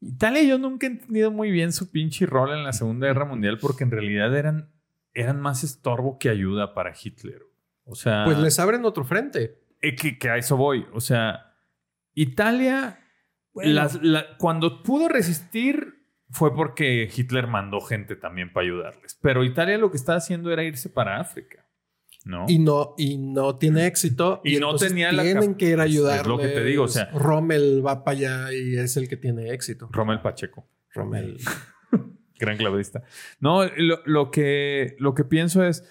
Italia, 0.01 0.43
yo 0.43 0.59
nunca 0.59 0.89
he 0.89 0.91
entendido 0.91 1.31
muy 1.31 1.53
bien 1.53 1.73
su 1.73 1.91
pinche 1.93 2.27
rol 2.27 2.53
en 2.53 2.65
la 2.65 2.73
Segunda 2.73 3.07
Guerra 3.07 3.25
Mundial 3.25 3.59
porque 3.61 3.85
en 3.85 3.93
realidad 3.93 4.37
eran 4.37 4.73
eran 5.21 5.41
más 5.41 5.65
estorbo 5.65 6.19
que 6.19 6.29
ayuda 6.29 6.75
para 6.75 6.93
Hitler. 6.93 7.43
O 7.85 7.95
sea. 7.95 8.25
Pues 8.25 8.39
les 8.39 8.59
abren 8.59 8.85
otro 8.85 9.05
frente. 9.05 9.59
Eh, 9.81 9.95
que, 9.95 10.31
a 10.31 10.37
eso 10.37 10.57
voy. 10.57 10.87
O 10.93 11.01
sea, 11.01 11.55
Italia, 12.15 13.01
cuando 14.39 14.83
pudo 14.83 15.09
resistir, 15.09 15.95
fue 16.31 16.55
porque 16.55 17.11
Hitler 17.15 17.47
mandó 17.47 17.81
gente 17.81 18.17
también 18.17 18.53
para 18.53 18.67
ayudarles. 18.67 19.19
Pero 19.21 19.45
Italia 19.45 19.79
lo 19.79 19.91
que 19.91 19.97
estaba 19.97 20.19
haciendo 20.19 20.53
era 20.53 20.63
irse 20.63 20.89
para 20.89 21.21
África. 21.21 21.65
¿no? 22.25 22.45
Y 22.47 22.59
no, 22.59 22.95
y 22.99 23.17
no 23.17 23.57
tiene 23.57 23.87
éxito. 23.87 24.43
Y, 24.45 24.59
no 24.59 24.75
tenía 24.77 25.13
la 25.13 25.23
Tienen 25.23 25.55
que 25.55 25.71
ir 25.71 25.81
a 25.81 25.85
ayudarles. 25.85 26.23
Es 26.23 26.27
lo 26.27 26.39
que 26.39 26.49
te 26.49 26.65
digo. 26.65 26.85
O 26.85 26.89
sea, 26.89 27.11
Rommel 27.13 27.85
va 27.85 28.05
para 28.05 28.19
allá 28.19 28.53
y 28.53 28.77
es 28.77 28.97
el 28.97 29.09
que 29.09 29.17
tiene 29.17 29.51
éxito. 29.53 29.89
Rommel 29.91 30.21
Pacheco. 30.21 30.69
Rommel. 30.95 31.39
Gran 32.39 32.57
clavadista. 32.57 33.03
No, 33.41 33.63
lo, 33.77 34.31
que, 34.31 34.97
lo 34.99 35.15
que 35.15 35.25
pienso 35.25 35.65
es, 35.65 35.89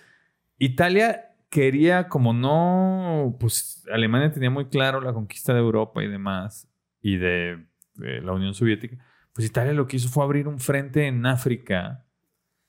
Italia 0.58 1.28
quería, 1.50 2.08
como 2.08 2.34
no, 2.34 3.36
pues 3.40 3.86
Alemania 3.92 4.32
tenía 4.32 4.50
muy 4.50 4.66
claro 4.66 5.02
la 5.02 5.14
conquista 5.14 5.54
de 5.54 5.60
Europa 5.60 6.04
y 6.04 6.08
demás, 6.08 6.70
y 7.02 7.18
de, 7.18 7.66
la 7.96 8.32
Unión 8.34 8.54
Soviética, 8.54 8.98
pues 9.34 9.48
Italia 9.48 9.74
lo 9.74 9.88
que 9.88 9.98
hizo 9.98 10.10
fue 10.10 10.24
abrir 10.24 10.48
un 10.48 10.60
frente 10.60 11.08
en 11.08 11.26
África, 11.26 12.06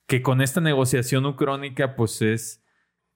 que 0.07 0.21
con 0.21 0.41
esta 0.41 0.59
negociación 0.59 1.25
ucrónica, 1.25 1.95
pues 1.95 2.21
es 2.21 2.65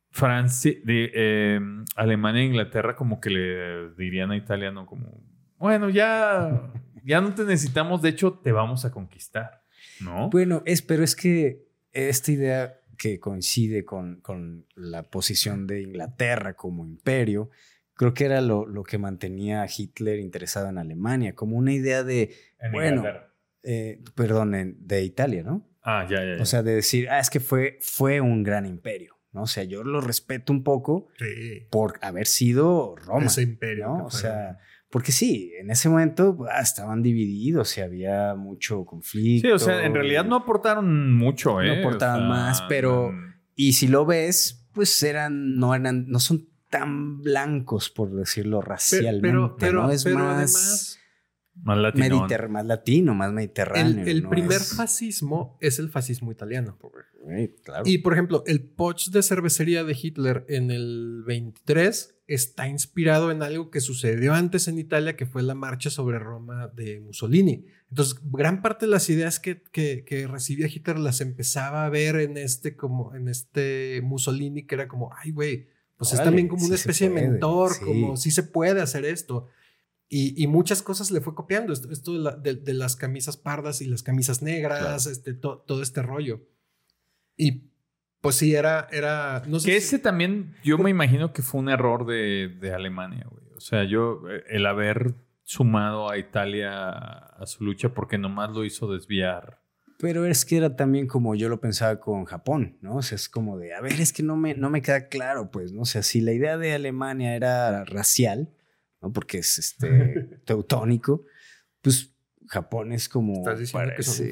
Francia, 0.10 0.74
de, 0.84 1.12
em, 1.56 1.86
Alemania 1.96 2.44
e 2.44 2.46
Inglaterra 2.46 2.96
como 2.96 3.20
que 3.20 3.32
le 3.32 3.90
dirían 3.96 4.30
a 4.32 4.38
Italia, 4.38 4.72
¿no? 4.72 4.86
Como, 4.86 5.24
bueno, 5.58 5.90
ya, 5.90 6.72
ya 7.04 7.20
no 7.20 7.34
te 7.34 7.46
necesitamos, 7.46 8.02
de 8.04 8.10
hecho, 8.10 8.34
te 8.34 8.52
vamos 8.52 8.86
a 8.86 8.92
conquistar. 8.92 9.63
Bueno, 10.32 10.64
es, 10.66 10.82
pero 10.82 11.04
es 11.04 11.16
que 11.16 11.66
esta 11.92 12.32
idea 12.32 12.80
que 12.98 13.20
coincide 13.20 13.86
con, 13.86 14.22
con 14.22 14.66
la 14.76 15.04
posición 15.04 15.68
de 15.68 15.82
Inglaterra 15.82 16.54
como 16.54 16.86
imperio, 16.86 17.50
creo 17.96 18.14
que 18.14 18.26
era 18.26 18.42
lo, 18.42 18.66
lo, 18.66 18.84
que 18.84 18.98
mantenía 18.98 19.62
a 19.62 19.68
Hitler 19.68 20.20
interesado 20.20 20.70
en 20.70 20.78
Alemania, 20.78 21.36
como 21.36 21.58
una 21.58 21.74
idea 21.74 22.04
de, 22.04 22.36
bueno, 22.72 23.04
eh, 23.64 24.02
perdón, 24.16 24.76
de 24.80 25.04
Italia, 25.04 25.44
¿no? 25.44 25.68
Ah, 25.82 26.08
ya, 26.10 26.24
ya, 26.24 26.42
O 26.42 26.46
sea, 26.46 26.64
de 26.64 26.76
decir, 26.76 27.10
ah, 27.10 27.20
es 27.20 27.30
que 27.30 27.40
fue, 27.40 27.78
fue 27.82 28.22
un 28.22 28.44
gran 28.44 28.66
imperio, 28.66 29.18
¿no? 29.34 29.44
O 29.44 29.48
sea, 29.48 29.64
yo 29.64 29.84
lo 29.84 30.00
respeto 30.00 30.54
un 30.54 30.64
poco 30.64 31.08
por 31.70 32.00
haber 32.02 32.28
sido 32.28 32.96
Roma. 32.96 33.26
Ese 33.26 33.42
imperio. 33.42 33.88
¿no? 33.88 34.06
O 34.06 34.12
sea, 34.12 34.60
porque 34.94 35.12
sí, 35.12 35.52
en 35.60 35.72
ese 35.72 35.90
momento 35.90 36.46
ah, 36.52 36.62
estaban 36.62 37.02
divididos 37.02 37.76
y 37.80 37.82
había 37.82 38.36
mucho 38.36 38.86
conflicto. 38.86 39.48
Sí, 39.48 39.52
o 39.52 39.58
sea, 39.58 39.84
en 39.88 39.96
realidad 39.96 40.24
no 40.24 40.36
aportaron 40.36 41.12
mucho, 41.16 41.60
¿eh? 41.64 41.66
No 41.66 41.80
aportaban 41.80 42.30
más, 42.30 42.62
pero. 42.70 43.12
Y 43.56 43.74
si 43.74 43.88
lo 43.88 44.06
ves, 44.06 44.68
pues 44.72 45.02
eran. 45.02 45.56
No 45.56 45.74
eran. 45.74 46.08
No 46.10 46.20
son 46.20 46.48
tan 46.70 47.24
blancos, 47.24 47.90
por 47.90 48.14
decirlo 48.14 48.62
racialmente. 48.62 49.30
Pero, 49.30 49.58
pero, 49.58 49.82
¿no? 49.82 49.92
Es 49.92 50.06
más. 50.06 51.00
Más 51.62 51.78
latino. 51.78 52.28
más 52.50 52.66
latino, 52.66 53.14
más 53.14 53.32
mediterráneo. 53.32 54.06
El, 54.06 54.28
primer 54.28 54.60
fascismo 54.60 55.58
es 55.62 55.80
el 55.80 55.90
fascismo 55.90 56.32
italiano. 56.32 56.78
Y 57.86 58.00
por 58.00 58.14
ejemplo, 58.14 58.44
el 58.48 58.62
poch 58.62 59.10
de 59.10 59.22
cervecería 59.22 59.84
de 59.84 59.98
Hitler 60.00 60.46
en 60.50 60.72
el 60.72 61.24
23 61.26 62.16
está 62.28 62.68
inspirado 62.68 63.32
en 63.32 63.44
algo 63.44 63.70
que 63.70 63.82
sucedió 63.82 64.34
antes 64.34 64.68
en 64.68 64.80
Italia, 64.80 65.16
que 65.16 65.26
fue 65.26 65.44
la 65.44 65.56
marcha 65.56 65.90
sobre 65.90 66.20
Roma 66.20 66.68
de 66.70 67.00
Mussolini. 67.00 67.66
Entonces, 67.90 68.20
gran 68.24 68.62
parte 68.62 68.86
de 68.86 68.92
las 68.92 69.10
ideas 69.10 69.40
que, 69.40 69.62
que, 69.72 70.28
recibía 70.28 70.68
Hitler 70.68 70.98
las 70.98 71.22
empezaba 71.22 71.86
a 71.86 71.90
ver 71.90 72.16
en 72.16 72.38
este, 72.38 72.76
como, 72.76 73.14
en 73.14 73.28
este 73.28 74.02
Mussolini, 74.04 74.66
que 74.66 74.76
era 74.76 74.88
como, 74.88 75.12
ay, 75.16 75.32
güey, 75.32 75.68
pues 75.98 76.14
es 76.14 76.24
también 76.24 76.48
como 76.48 76.66
una 76.66 76.76
especie 76.76 77.08
de 77.08 77.16
mentor, 77.16 77.80
como 77.80 78.18
si 78.18 78.32
se 78.32 78.44
puede 78.44 78.82
hacer 78.82 79.06
esto. 79.06 79.48
Y, 80.16 80.46
muchas 80.46 80.84
cosas 80.84 81.10
le 81.10 81.22
fue 81.22 81.34
copiando, 81.34 81.74
esto, 81.74 82.12
de, 82.36 82.74
las 82.76 82.96
camisas 82.96 83.36
pardas 83.36 83.82
y 83.82 83.88
las 83.88 84.04
camisas 84.04 84.44
negras, 84.44 85.08
este, 85.08 85.34
todo 85.34 85.82
este 85.82 86.04
rollo. 86.04 86.42
Y 87.36 87.72
pues 88.22 88.36
sí, 88.36 88.54
era, 88.54 88.88
era, 88.92 89.42
no 89.48 89.60
sé. 89.60 89.72
Que 89.72 89.78
ese 89.78 89.98
también, 89.98 90.54
yo 90.64 90.78
me 90.78 90.92
imagino 90.92 91.34
que 91.34 91.42
fue 91.42 91.62
un 91.62 91.70
error 91.70 92.06
de, 92.06 92.56
de 92.62 92.74
Alemania, 92.76 93.26
güey. 93.28 93.44
O 93.58 93.60
sea, 93.60 93.86
yo, 93.86 94.22
eh, 94.30 94.44
el 94.50 94.68
haber 94.68 95.16
sumado 95.42 96.12
a 96.12 96.20
Italia 96.20 96.90
a 96.90 97.46
su 97.48 97.64
lucha 97.64 97.90
porque 97.90 98.20
nomás 98.20 98.52
lo 98.52 98.66
hizo 98.66 98.94
desviar. 98.94 99.64
Pero 99.98 100.28
es 100.28 100.46
que 100.46 100.58
era 100.58 100.76
también 100.76 101.08
como 101.08 101.34
yo 101.34 101.50
lo 101.50 101.60
pensaba 101.60 102.00
con 102.00 102.26
Japón, 102.26 102.78
¿no? 102.82 102.98
O 102.98 103.02
sea, 103.02 103.16
es 103.16 103.30
como 103.30 103.58
de, 103.58 103.74
a 103.74 103.82
ver, 103.82 104.00
es 104.00 104.14
que 104.14 104.22
no 104.22 104.36
me, 104.36 104.54
no 104.54 104.70
me 104.70 104.84
queda 104.84 105.08
claro, 105.08 105.50
pues, 105.50 105.72
¿no? 105.72 105.82
O 105.82 105.86
sea, 105.86 106.04
si 106.04 106.22
la 106.22 106.34
idea 106.34 106.60
de 106.60 106.74
Alemania 106.74 107.36
era 107.36 107.84
racial, 107.84 108.54
¿no? 109.04 109.12
Porque 109.12 109.38
es 109.40 109.60
este 109.60 110.40
teutónico, 110.46 111.24
pues 111.82 112.10
Japón 112.48 112.92
es 112.92 113.08
como. 113.10 113.34
¿Estás 113.40 113.60
diciendo 113.60 113.92
que 113.96 114.04
son? 114.04 114.28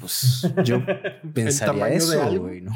Pues 0.00 0.46
yo 0.64 0.82
pensaría 1.34 1.88
eso, 1.88 2.40
güey, 2.40 2.60
¿no? 2.62 2.72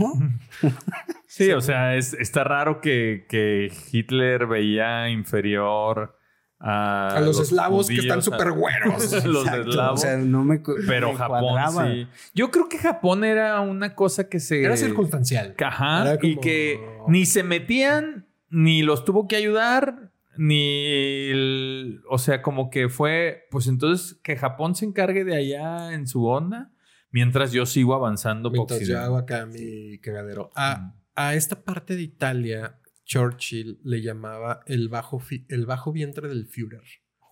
sí, 1.27 1.51
o 1.53 1.61
sea, 1.61 1.97
es, 1.97 2.15
está 2.15 2.45
raro 2.45 2.81
que, 2.81 3.27
que, 3.29 3.73
Hitler 3.93 4.47
veía 4.47 5.09
inferior 5.11 6.17
a, 6.59 7.17
A 7.17 7.21
los, 7.21 7.41
eslavos 7.41 7.89
que 7.89 7.97
están 7.97 8.19
a- 8.19 8.23
súper 8.23 8.53
güeros. 8.53 9.25
los 9.25 9.47
Exacto, 9.47 9.71
eslavos. 9.71 10.01
O 10.01 10.03
sea, 10.03 10.17
no 10.17 10.45
me. 10.45 10.61
pero 10.87 11.13
me 11.13 11.19
Japón 11.19 11.41
cuadraba. 11.41 11.87
sí. 11.91 12.07
Yo 12.35 12.51
creo 12.51 12.69
que 12.69 12.79
Japón 12.79 13.25
era 13.25 13.61
una 13.61 13.95
cosa 13.95 14.29
que 14.29 14.41
se. 14.41 14.63
Era 14.63 14.77
circunstancial. 14.77 15.55
Ajá. 15.65 16.03
Era 16.15 16.19
Y 16.27 16.37
que 16.37 16.81
ni 17.09 17.27
se 17.27 17.43
metían, 17.43 18.27
ni 18.49 18.83
los 18.83 19.05
tuvo 19.05 19.29
que 19.29 19.37
ayudar, 19.37 20.10
ni. 20.37 20.87
el- 21.31 22.01
o 22.09 22.19
sea, 22.19 22.43
como 22.43 22.71
que 22.71 22.89
fue. 22.89 23.45
Pues 23.51 23.67
entonces 23.67 24.19
que 24.23 24.37
Japón 24.37 24.75
se 24.75 24.85
encargue 24.87 25.25
de 25.25 25.37
allá 25.37 25.93
en 25.93 26.07
su 26.07 26.27
onda, 26.27 26.73
mientras 27.11 27.53
yo 27.53 27.67
sigo 27.67 27.95
avanzando. 27.95 28.51
Mientras 28.51 28.87
yo 28.87 28.99
hago 29.01 29.17
acá 29.17 29.47
mi 29.47 29.99
cagadero. 29.99 30.51
A, 30.55 30.95
a 31.15 31.35
esta 31.35 31.63
parte 31.65 31.97
de 31.97 32.03
Italia, 32.03 32.79
Churchill 33.05 33.81
le 33.85 34.03
llamaba 34.03 34.61
el 34.67 34.89
bajo, 34.89 35.19
fi- 35.19 35.47
el 35.49 35.67
bajo 35.67 35.93
vientre 35.93 36.29
del 36.29 36.47
Führer. 36.47 36.83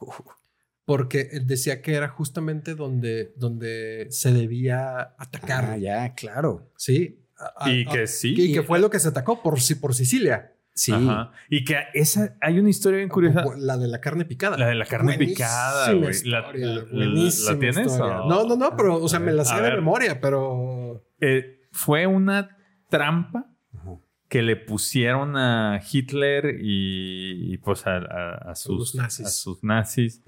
Porque 0.84 1.28
él 1.32 1.46
decía 1.46 1.82
que 1.82 1.92
era 1.94 2.08
justamente 2.08 2.74
donde, 2.74 3.34
donde 3.36 4.06
se 4.10 4.32
debía 4.32 5.14
atacar. 5.18 5.64
Ah, 5.66 5.76
ya, 5.76 6.14
claro. 6.14 6.72
Sí. 6.78 7.24
A- 7.56 7.70
Y 7.70 7.86
a- 7.86 7.92
que 7.92 8.06
sí. 8.06 8.34
y 8.36 8.52
que 8.54 8.62
fue 8.62 8.78
lo 8.78 8.88
que 8.88 8.98
se 8.98 9.08
atacó 9.08 9.42
por, 9.42 9.58
por 9.80 9.94
Sicilia. 9.94 10.54
Sí. 10.78 10.92
Ajá. 10.92 11.32
Y 11.50 11.64
que 11.64 11.76
esa. 11.94 12.36
Hay 12.40 12.58
una 12.60 12.70
historia 12.70 12.98
bien 12.98 13.08
curiosa. 13.08 13.44
La 13.56 13.76
de 13.76 13.88
la 13.88 14.00
carne 14.00 14.24
picada. 14.24 14.56
La 14.56 14.68
de 14.68 14.76
la 14.76 14.86
carne 14.86 15.16
Buenísima 15.16 15.34
picada, 15.48 15.92
güey. 15.92 16.14
La- 16.24 16.40
la- 16.52 17.52
¿la 17.52 17.58
tienes 17.58 17.92
o- 17.98 18.28
No, 18.28 18.44
no, 18.46 18.54
no, 18.56 18.76
pero, 18.76 18.96
o 19.02 19.08
sea, 19.08 19.18
me 19.18 19.32
la 19.32 19.44
sé 19.44 19.54
A 19.54 19.56
de 19.56 19.62
ver. 19.62 19.74
memoria, 19.74 20.20
pero. 20.20 21.04
Eh, 21.20 21.62
fue 21.72 22.06
una 22.06 22.56
trampa 22.88 23.50
Ajá. 23.74 23.90
que 24.28 24.42
le 24.42 24.54
pusieron 24.56 25.36
a 25.36 25.80
Hitler 25.92 26.58
y, 26.60 27.54
y, 27.54 27.58
pues 27.58 27.86
a, 27.86 27.96
a- 27.96 28.50
a 28.50 28.54
sus, 28.54 28.94
nazis. 28.94 29.26
a 29.26 29.30
sus 29.30 29.64
nazis 29.64 30.22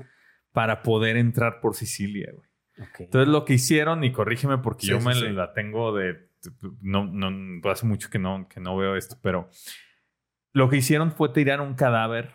para 0.53 0.83
poder 0.83 1.17
entrar 1.17 1.61
por 1.61 1.77
Sicilia, 1.77 2.31
güey. 2.35 2.49
Entonces 2.99 3.29
lo 3.29 3.45
que 3.45 3.53
hicieron, 3.55 4.03
y 4.05 4.11
corrígeme 4.11 4.59
porque 4.59 4.87
Sí, 4.87 4.91
yo 4.91 5.01
sí, 5.01 5.07
me 5.07 5.15
sí. 5.15 5.29
la 5.29 5.53
tengo 5.53 5.95
de... 5.95 6.29
No, 6.81 7.05
no, 7.05 7.71
hace 7.71 7.85
mucho 7.87 8.09
que 8.09 8.19
no, 8.19 8.49
que 8.49 8.59
no 8.61 8.75
veo 8.77 8.97
esto, 8.97 9.19
pero 9.23 9.51
lo 10.53 10.69
que 10.69 10.77
hicieron 10.79 11.13
fue 11.13 11.29
tirar 11.31 11.61
un 11.61 11.75
cadáver 11.75 12.35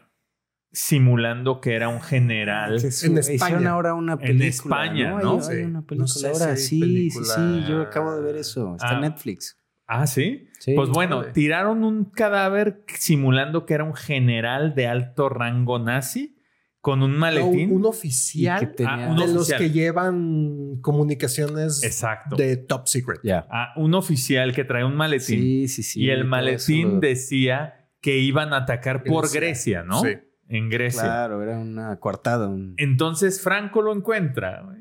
simulando 0.72 1.62
que 1.62 1.74
era 1.76 1.88
un 1.88 2.02
general. 2.02 2.72
En 2.82 2.88
Hicieron 2.88 3.18
España. 3.20 3.70
ahora 3.72 3.94
una 3.94 4.14
En 4.14 4.20
película. 4.20 4.48
España, 4.48 5.18
Hay- 5.18 5.24
¿no? 5.24 5.36
Hay, 5.36 5.42
Sí. 5.42 5.62
una 5.64 5.80
No 5.80 5.86
película 5.86 6.08
sé 6.08 6.28
ahora. 6.28 6.58
sí, 6.58 6.80
película- 6.80 7.26
sí, 7.26 7.62
sí. 7.66 7.72
Yo 7.72 7.82
acabo 7.82 8.16
de 8.16 8.22
ver 8.22 8.36
eso. 8.36 8.76
Está 8.76 8.90
Ah. 8.90 8.96
en 8.96 9.02
Netflix. 9.02 9.58
Ah, 9.88 10.08
¿sí? 10.08 10.48
Sí. 10.60 10.74
Pues 10.76 10.90
bueno, 10.90 11.26
tiraron 11.28 11.84
un 11.84 12.06
cadáver 12.06 12.84
simulando 12.88 13.66
que 13.66 13.76
era 13.76 13.84
un 13.84 13.94
general 13.94 14.74
de 14.76 14.88
alto 14.88 15.30
rango 15.30 15.78
nazi 15.80 16.36
con 16.82 17.04
un 17.04 17.14
No, 17.14 17.20
maletín. 17.20 17.72
un 17.72 17.86
oficial 17.86 18.62
Y 18.64 18.66
que 18.68 18.74
tenía- 18.74 19.06
Ah, 19.06 19.12
un 19.12 19.18
de 19.18 19.28
los 19.34 19.52
que 19.54 19.70
llevan 19.72 20.78
comunicaciones 20.82 21.84
Exacto. 21.84 22.36
de 22.36 22.58
top 22.58 22.88
secret. 22.88 23.20
Ya. 23.24 23.48
Ah, 23.50 23.74
un 23.78 23.94
oficial 23.94 24.54
que 24.54 24.64
trae 24.64 24.84
un 24.84 24.96
maletín. 24.96 25.40
Sí, 25.40 25.68
sí, 25.68 25.84
sí. 25.84 26.02
y 26.02 26.10
el 26.10 26.26
maletín 26.26 27.00
decía 27.00 27.85
que 28.06 28.18
iban 28.20 28.54
a 28.54 28.58
atacar 28.58 29.04
por 29.04 29.34
Grecia. 29.34 29.82
¿no? 29.84 30.02
Sí. 30.02 30.16
En 30.48 30.70
Grecia. 30.70 31.02
Claro, 31.02 31.42
era 31.42 31.58
una 31.58 32.00
coartada. 32.00 32.48
un- 32.48 32.76
Entonces 32.78 33.42
Franco 33.42 33.82
lo 33.82 33.92
encuentra. 33.92 34.62
güey. 34.62 34.78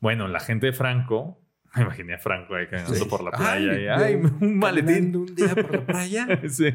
Bueno, 0.00 0.28
la 0.28 0.40
gente 0.40 0.64
de 0.66 0.72
Franco. 0.72 1.44
Me 1.76 1.82
imaginé 1.82 2.14
a 2.14 2.18
Franco 2.18 2.54
ahí 2.54 2.66
caminando 2.68 2.94
Sí. 2.94 3.04
por 3.04 3.22
la 3.22 3.30
playa. 3.32 3.72
Ay, 3.72 3.82
y, 3.84 3.86
ay, 3.88 4.14
de- 4.16 4.46
un 4.46 4.58
maletín. 4.58 5.14
Un 5.14 5.34
día 5.34 5.54
por 5.54 5.74
la 5.74 5.84
playa. 5.86 6.26
Sí. 6.48 6.70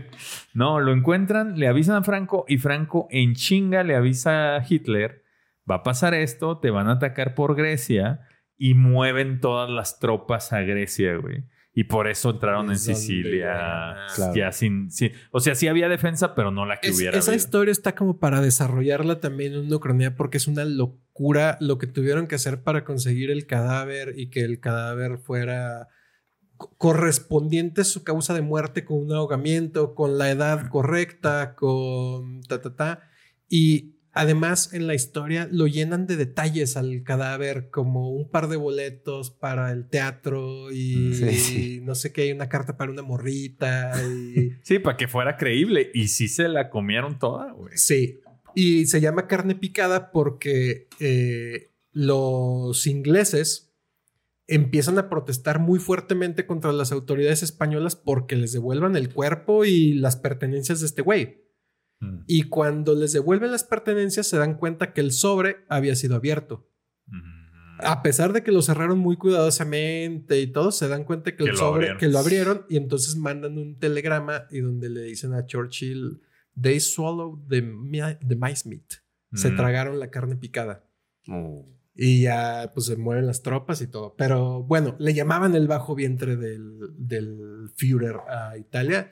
No, 0.53 0.80
lo 0.80 0.93
encuentran, 0.93 1.57
le 1.57 1.67
avisan 1.67 1.95
a 1.95 2.03
Franco 2.03 2.45
y 2.47 2.59
Franco 2.59 3.07
en 3.09 3.34
chinga 3.34 3.82
le 3.84 3.95
avisa 3.95 4.55
a 4.57 4.63
Hitler, 4.69 5.24
va 5.69 5.78
a 5.78 5.84
pasar 5.84 6.13
esto, 6.13 6.59
te 6.59 6.69
van 6.69 6.88
a 6.88 6.91
atacar 6.93 7.34
por 7.34 7.55
Grecia 7.55 8.19
y 8.57 8.76
mueven 8.76 9.39
todas 9.39 9.71
las 9.71 9.97
tropas 9.97 10.53
a 10.53 10.61
Grecia, 10.61 11.15
güey. 11.15 11.45
Y 11.76 11.86
por 11.86 12.07
eso 12.07 12.30
entraron 12.30 12.67
en 12.67 12.74
Es 12.74 12.84
Sicilia. 12.84 13.45
ya- 14.07 14.15
Claro. 14.15 14.36
Ya 14.36 14.51
sin, 14.51 14.91
sin- 14.91 15.11
O 15.32 15.39
sea, 15.39 15.55
sí 15.55 15.67
había 15.67 15.89
defensa, 15.89 16.36
pero 16.36 16.51
no 16.51 16.65
la 16.67 16.80
que 16.80 16.89
Es- 16.89 16.97
hubiera 16.97 17.17
esa 17.17 17.32
habido. 17.32 17.43
historia 17.43 17.71
está 17.71 17.95
como 17.95 18.19
para 18.19 18.41
desarrollarla 18.41 19.19
también 19.19 19.53
en 19.53 19.59
una 19.61 19.76
Ucrania 19.78 20.15
porque 20.15 20.38
es 20.38 20.47
una 20.47 20.65
locura 20.65 21.57
lo 21.59 21.80
que 21.80 21.88
tuvieron 21.88 22.28
que 22.28 22.36
hacer 22.36 22.61
para 22.61 22.84
conseguir 22.86 23.32
el 23.32 23.47
cadáver 23.47 24.13
y 24.17 24.30
que 24.30 24.41
el 24.41 24.59
cadáver 24.59 25.17
fuera 25.17 25.88
co- 26.57 26.76
correspondiente 26.78 27.82
a 27.82 27.86
su 27.86 28.03
causa 28.03 28.36
de 28.36 28.41
muerte 28.43 28.86
con 28.86 28.99
un 28.99 29.11
ahogamiento, 29.11 29.95
con 29.95 30.19
la 30.19 30.30
edad 30.30 30.67
correcta, 30.69 31.55
con 31.55 32.41
ta 32.43 32.61
ta 32.61 32.76
ta. 32.76 33.09
Y 33.49 33.93
además 34.14 34.74
en 34.74 34.88
la 34.88 34.93
historia 34.93 35.49
lo 35.51 35.68
llenan 35.68 36.07
de 36.07 36.16
detalles 36.16 36.78
al 36.78 37.03
cadáver, 37.03 37.70
como 37.70 38.09
un 38.11 38.30
par 38.30 38.47
de 38.47 38.57
boletos 38.57 39.32
para 39.32 39.72
el 39.72 39.89
teatro 39.89 40.72
y 40.72 41.14
Sí, 41.16 41.32
sí. 41.34 41.82
no 41.84 41.95
sé 41.95 42.14
qué, 42.14 42.24
hay 42.24 42.32
una 42.32 42.47
carta 42.47 42.78
para 42.78 42.91
una 42.91 43.01
morrita 43.01 43.91
y... 44.07 44.51
Sí, 44.64 44.80
para 44.80 44.97
que 44.97 45.07
fuera 45.07 45.36
creíble. 45.36 45.91
Y 45.93 46.07
sí 46.07 46.28
se 46.28 46.47
la 46.47 46.70
comieron 46.70 47.20
toda, 47.20 47.51
güey. 47.51 47.76
Sí. 47.76 48.22
Y 48.55 48.86
se 48.86 49.01
llama 49.01 49.28
carne 49.28 49.55
picada 49.55 50.11
porque 50.11 50.88
eh, 50.99 51.72
los 51.91 52.86
ingleses 52.86 53.74
empiezan 54.47 54.99
a 54.99 55.09
protestar 55.09 55.59
muy 55.59 55.80
fuertemente 55.80 56.45
contra 56.45 56.72
las 56.72 56.91
autoridades 56.91 57.43
españolas 57.43 57.95
porque 57.95 58.36
les 58.36 58.51
devuelvan 58.53 58.95
el 58.95 59.11
cuerpo 59.11 59.66
y 59.66 59.93
las 59.93 60.18
pertenencias 60.18 60.82
de 60.82 60.86
este 60.86 61.01
güey. 61.01 61.41
Mm. 62.00 62.24
Y 62.28 62.44
cuando 62.44 62.96
les 62.96 63.14
devuelven 63.14 63.52
las 63.52 63.64
pertenencias 63.64 64.28
se 64.28 64.38
dan 64.38 64.56
cuenta 64.58 64.94
que 64.94 65.02
el 65.02 65.12
sobre 65.12 65.58
había 65.70 65.96
sido 65.96 66.16
abierto. 66.16 66.70
Mm. 67.08 67.44
A 67.80 68.02
pesar 68.04 68.34
de 68.34 68.44
que 68.44 68.52
lo 68.52 68.62
cerraron 68.62 69.00
muy 69.00 69.18
cuidadosamente 69.18 70.39
y 70.39 70.48
todo, 70.48 70.72
se 70.72 70.88
dan 70.88 71.04
cuenta 71.04 71.32
que, 71.32 71.38
Que 71.38 71.44
el 71.46 71.50
lo 71.52 71.58
sobre 71.58 71.74
abrieron. 71.76 71.98
que 72.00 72.08
lo 72.08 72.20
abrieron 72.20 72.66
y 72.70 72.78
entonces 72.78 73.16
mandan 73.18 73.58
un 73.58 73.78
telegrama 73.80 74.44
y 74.52 74.60
donde 74.60 74.89
le 74.89 75.02
dicen 75.04 75.34
a 75.34 75.46
Churchill, 75.46 76.22
they 76.60 76.80
swallowed 76.80 77.39
the, 77.50 77.62
the 78.28 78.36
mice 78.36 78.68
meat. 78.70 78.86
Se 79.34 79.50
Mm. 79.50 79.56
tragaron 79.58 80.00
la 80.00 80.10
carne 80.12 80.36
picada. 80.36 80.86
Oh. 81.28 81.68
Y 81.96 82.22
ya 82.24 82.72
pues 82.74 82.86
se 82.88 82.96
mueven 82.96 83.26
las 83.28 83.41
tropas 83.41 83.82
y 83.82 83.88
todo. 83.88 84.16
Pero 84.18 84.64
bueno, 84.64 84.96
le 85.00 85.14
llamaban 85.14 85.56
el 85.56 85.68
bajo 85.68 85.94
vientre 85.96 86.36
del, 86.38 86.80
del 86.98 87.72
Führer 87.76 88.18
a 88.30 88.58
Italia. 88.58 89.12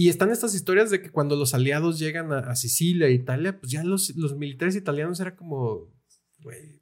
Y 0.00 0.08
están 0.10 0.30
estas 0.30 0.54
historias 0.54 0.90
de 0.90 1.02
que 1.02 1.10
cuando 1.10 1.34
los 1.34 1.54
aliados 1.54 1.98
llegan 1.98 2.32
a, 2.32 2.38
a 2.38 2.54
Sicilia 2.54 3.08
Italia, 3.10 3.58
pues 3.58 3.72
ya 3.72 3.82
los, 3.82 4.14
los 4.16 4.36
militares 4.36 4.76
italianos 4.76 5.18
era 5.18 5.34
como, 5.34 5.92
güey, 6.40 6.80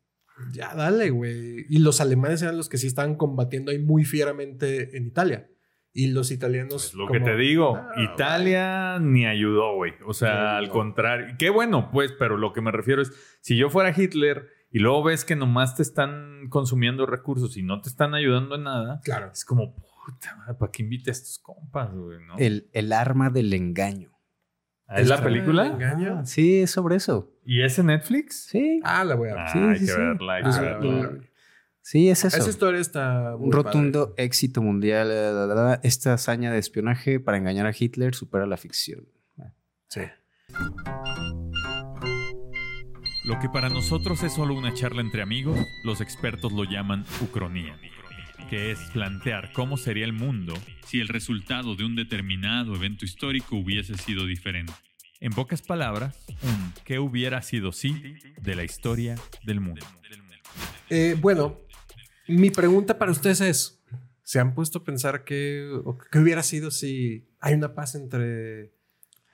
ya 0.53 0.75
dale, 0.75 1.09
güey. 1.09 1.65
Y 1.71 1.79
los 1.79 2.03
alemanes 2.03 2.43
eran 2.43 2.59
los 2.59 2.69
que 2.69 2.77
sí 2.77 2.87
estaban 2.87 3.15
combatiendo 3.15 3.71
ahí 3.71 3.79
muy 3.79 4.05
fieramente 4.05 4.99
en 4.99 5.07
Italia. 5.07 5.49
Y 5.95 6.09
los 6.09 6.31
italianos... 6.31 6.89
Pues 6.91 6.95
lo 6.95 7.07
como, 7.07 7.19
que 7.19 7.25
te 7.25 7.37
digo, 7.39 7.77
"Ah, 7.77 7.91
Italia 7.97 8.99
ni 9.01 9.25
ayudó, 9.25 9.77
güey. 9.77 9.95
O 10.07 10.13
sea, 10.13 10.59
al 10.59 10.69
contrario. 10.69 11.37
Qué 11.39 11.49
bueno, 11.49 11.91
pues, 11.91 12.13
pero 12.19 12.37
lo 12.37 12.53
que 12.53 12.61
me 12.61 12.71
refiero 12.71 13.01
es, 13.01 13.13
si 13.41 13.57
yo 13.57 13.71
fuera 13.71 13.95
Hitler 13.97 14.47
y 14.71 14.79
luego 14.81 15.05
ves 15.05 15.25
que 15.25 15.37
nomás 15.37 15.75
te 15.75 15.83
están 15.83 16.49
consumiendo 16.51 17.07
recursos 17.07 17.57
y 17.57 17.63
no 17.63 17.81
te 17.81 17.89
están 17.89 18.15
ayudando 18.15 18.57
en 18.57 18.65
nada, 18.65 19.01
Claro. 19.05 19.31
es 19.33 19.47
como, 19.47 19.75
puta, 20.07 20.37
madre, 20.37 20.55
¿para 20.55 20.71
qué 20.71 20.83
invite 20.83 21.11
a 21.11 21.13
estos 21.13 21.39
compas, 21.41 21.93
güey? 21.93 22.19
¿no? 22.25 22.37
El, 22.39 22.71
el 22.73 22.93
arma 22.93 23.31
del 23.31 23.53
engaño. 23.53 24.13
Ah, 24.87 25.01
¿Es 25.01 25.09
la 25.09 25.17
¿El 25.17 25.23
película? 25.25 25.67
engaño? 25.67 26.19
Ah, 26.21 26.25
sí, 26.25 26.61
es 26.61 26.71
sobre 26.71 26.95
eso. 26.97 27.33
¿Y 27.45 27.63
es 27.63 27.77
en 27.81 27.87
Netflix? 27.87 28.47
Sí. 28.47 28.81
Ah, 28.85 29.03
la 29.05 29.17
voy 29.17 29.31
a 29.31 29.35
ver. 29.35 29.43
Ah, 29.43 29.53
sí, 29.53 29.59
hay 29.59 29.79
sí, 29.81 29.87
que 29.87 29.93
sí. 29.93 29.99
verla, 29.99 30.35
hay 30.35 30.43
Ah, 30.47 30.51
que 30.59 30.65
la 30.65 30.79
verla. 30.79 31.09
ver. 31.09 31.33
Sí, 31.83 32.09
es 32.09 32.25
eso. 32.25 32.37
Esa 32.37 32.51
historia 32.51 32.81
está 32.81 33.35
muy 33.37 33.47
Un 33.47 33.53
rotundo 33.53 34.11
padre. 34.11 34.25
éxito 34.25 34.63
mundial. 34.63 35.09
la, 35.09 35.33
la, 35.33 35.47
la, 35.47 35.55
la. 35.55 35.81
Esta 35.83 36.15
hazaña 36.15 36.53
de 36.53 36.59
espionaje 36.59 37.19
para 37.21 37.37
engañar 37.39 37.67
a 37.67 37.73
Hitler 37.77 38.15
supera 38.15 38.47
la 38.47 38.57
ficción. 38.57 39.09
Sí. 39.89 40.03
Lo 43.25 43.39
que 43.41 43.49
para 43.49 43.69
nosotros 43.69 44.23
es 44.23 44.33
solo 44.35 44.55
una 44.55 44.73
charla 44.73 45.01
entre 45.01 45.23
amigos, 45.23 45.59
los 45.85 46.01
expertos 46.01 46.53
lo 46.53 46.63
llaman 46.65 47.05
ucronía, 47.23 47.77
que 48.49 48.71
es 48.71 48.79
plantear 48.93 49.53
cómo 49.53 49.77
sería 49.77 50.05
el 50.05 50.13
mundo 50.13 50.55
si 50.87 51.01
el 51.01 51.09
resultado 51.09 51.75
de 51.75 51.85
un 51.85 51.97
determinado 51.97 52.75
evento 52.75 53.05
histórico 53.05 53.57
hubiese 53.57 53.97
sido 53.97 54.27
diferente. 54.27 54.73
En 55.21 55.33
pocas 55.33 55.63
palabras, 55.63 56.17
un 56.43 56.73
qué 56.85 56.99
hubiera 56.99 57.43
sido 57.43 57.73
si 57.73 58.17
de 58.41 58.55
la 58.55 58.63
historia 58.63 59.17
del 59.45 59.61
mundo. 59.61 59.85
Eh, 60.91 61.17
bueno, 61.21 61.61
mi 62.29 62.51
pregunta 62.51 62.99
para 62.99 63.11
ustedes 63.11 63.41
es: 63.41 63.83
¿se 64.23 64.39
han 64.39 64.55
puesto 64.55 64.81
a 64.81 64.85
pensar 64.85 65.25
qué, 65.25 65.69
hubiera 66.15 66.43
sido 66.43 66.71
si 66.71 67.27
hay 67.41 67.55
una 67.55 67.75
paz 67.75 67.95
entre 67.95 68.73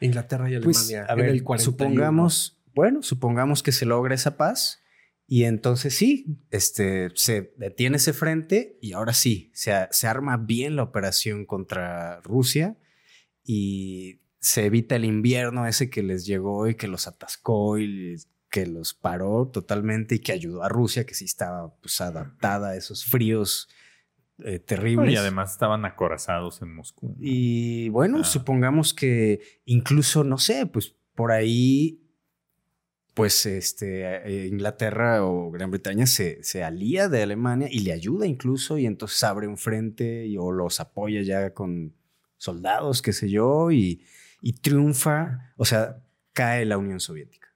Inglaterra 0.00 0.50
y 0.50 0.58
Pues, 0.60 0.78
Alemania 0.78 1.12
a 1.12 1.14
ver, 1.14 1.26
en 1.26 1.34
el 1.34 1.42
41? 1.42 1.64
supongamos, 1.64 2.62
bueno, 2.74 3.02
supongamos 3.02 3.62
que 3.62 3.72
se 3.72 3.84
logra 3.84 4.14
esa 4.14 4.36
paz 4.36 4.81
y 5.32 5.44
entonces 5.44 5.94
sí, 5.94 6.26
este, 6.50 7.08
se 7.14 7.54
detiene 7.56 7.96
ese 7.96 8.12
frente 8.12 8.76
y 8.82 8.92
ahora 8.92 9.14
sí, 9.14 9.50
se, 9.54 9.72
se 9.90 10.06
arma 10.06 10.36
bien 10.36 10.76
la 10.76 10.82
operación 10.82 11.46
contra 11.46 12.20
Rusia 12.20 12.76
y 13.42 14.20
se 14.40 14.66
evita 14.66 14.94
el 14.94 15.06
invierno 15.06 15.66
ese 15.66 15.88
que 15.88 16.02
les 16.02 16.26
llegó 16.26 16.68
y 16.68 16.74
que 16.74 16.86
los 16.86 17.06
atascó 17.06 17.78
y 17.78 18.16
que 18.50 18.66
los 18.66 18.92
paró 18.92 19.48
totalmente 19.48 20.16
y 20.16 20.18
que 20.18 20.32
ayudó 20.32 20.64
a 20.64 20.68
Rusia, 20.68 21.06
que 21.06 21.14
sí 21.14 21.24
estaba 21.24 21.74
pues, 21.80 21.98
adaptada 22.02 22.72
a 22.72 22.76
esos 22.76 23.06
fríos 23.06 23.70
eh, 24.44 24.58
terribles. 24.58 25.14
Y 25.14 25.16
además 25.16 25.52
estaban 25.52 25.86
acorazados 25.86 26.60
en 26.60 26.74
Moscú. 26.74 27.16
Y 27.18 27.88
bueno, 27.88 28.18
Ah. 28.18 28.24
supongamos 28.24 28.92
que 28.92 29.40
incluso, 29.64 30.24
no 30.24 30.36
sé, 30.36 30.66
pues 30.66 30.94
por 31.14 31.32
ahí, 31.32 32.01
pues 33.14 33.44
este, 33.46 34.46
Inglaterra 34.48 35.24
o 35.24 35.50
Gran 35.50 35.70
Bretaña 35.70 36.06
se, 36.06 36.42
se 36.42 36.64
alía 36.64 37.08
de 37.08 37.22
Alemania 37.22 37.68
y 37.70 37.80
le 37.80 37.92
ayuda 37.92 38.26
incluso 38.26 38.78
y 38.78 38.86
entonces 38.86 39.22
abre 39.24 39.46
un 39.46 39.58
frente 39.58 40.26
y, 40.26 40.36
o 40.38 40.50
los 40.50 40.80
apoya 40.80 41.22
ya 41.22 41.52
con 41.52 41.94
soldados, 42.38 43.02
qué 43.02 43.12
sé 43.12 43.28
yo, 43.30 43.70
y, 43.70 44.02
y 44.40 44.54
triunfa, 44.54 45.52
o 45.56 45.64
sea, 45.64 46.02
cae 46.32 46.64
la 46.64 46.78
Unión 46.78 47.00
Soviética. 47.00 47.48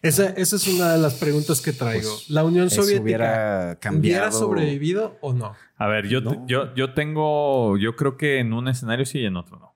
Esa, 0.00 0.28
esa 0.30 0.54
es 0.54 0.68
una 0.68 0.92
de 0.92 0.98
las 0.98 1.14
preguntas 1.14 1.60
que 1.60 1.72
traigo. 1.72 2.08
Pues, 2.08 2.30
¿La 2.30 2.44
Unión 2.44 2.70
Soviética 2.70 3.02
hubiera 3.02 3.78
cambiado. 3.80 4.26
hubiera 4.28 4.32
sobrevivido 4.32 5.18
o 5.20 5.32
no? 5.32 5.56
A 5.76 5.86
ver, 5.88 6.06
yo, 6.06 6.20
No. 6.20 6.46
yo, 6.46 6.72
yo 6.76 6.94
tengo, 6.94 7.76
yo 7.78 7.96
creo 7.96 8.16
que 8.16 8.38
en 8.38 8.52
un 8.52 8.68
escenario 8.68 9.04
sí 9.06 9.18
y 9.18 9.24
en 9.24 9.36
otro 9.36 9.58
no. 9.58 9.67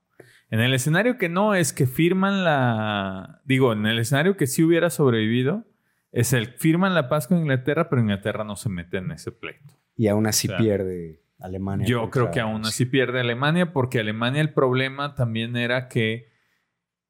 En 0.52 0.60
el 0.60 0.74
escenario 0.74 1.16
que 1.16 1.30
no 1.30 1.54
es 1.54 1.72
que 1.72 1.86
firman 1.86 2.44
la, 2.44 3.40
digo, 3.46 3.72
en 3.72 3.86
el 3.86 3.98
escenario 3.98 4.36
que 4.36 4.46
sí 4.46 4.62
hubiera 4.62 4.90
sobrevivido, 4.90 5.64
es 6.10 6.34
el 6.34 6.48
firman 6.48 6.94
la 6.94 7.08
paz 7.08 7.26
con 7.26 7.38
Inglaterra, 7.38 7.88
pero 7.88 8.02
Inglaterra 8.02 8.44
no 8.44 8.54
se 8.56 8.68
mete 8.68 8.98
en 8.98 9.12
ese 9.12 9.32
pleito. 9.32 9.78
Y 9.96 10.08
aún 10.08 10.26
así 10.26 10.48
O 10.48 10.50
sea, 10.50 10.58
pierde 10.58 11.22
Alemania. 11.38 11.86
Yo 11.86 12.10
creo 12.10 12.30
que 12.30 12.40
aún 12.40 12.66
así 12.66 12.84
pierde 12.84 13.20
Alemania, 13.20 13.72
porque 13.72 13.98
Alemania 13.98 14.42
el 14.42 14.52
problema 14.52 15.14
también 15.14 15.56
era 15.56 15.88
que 15.88 16.28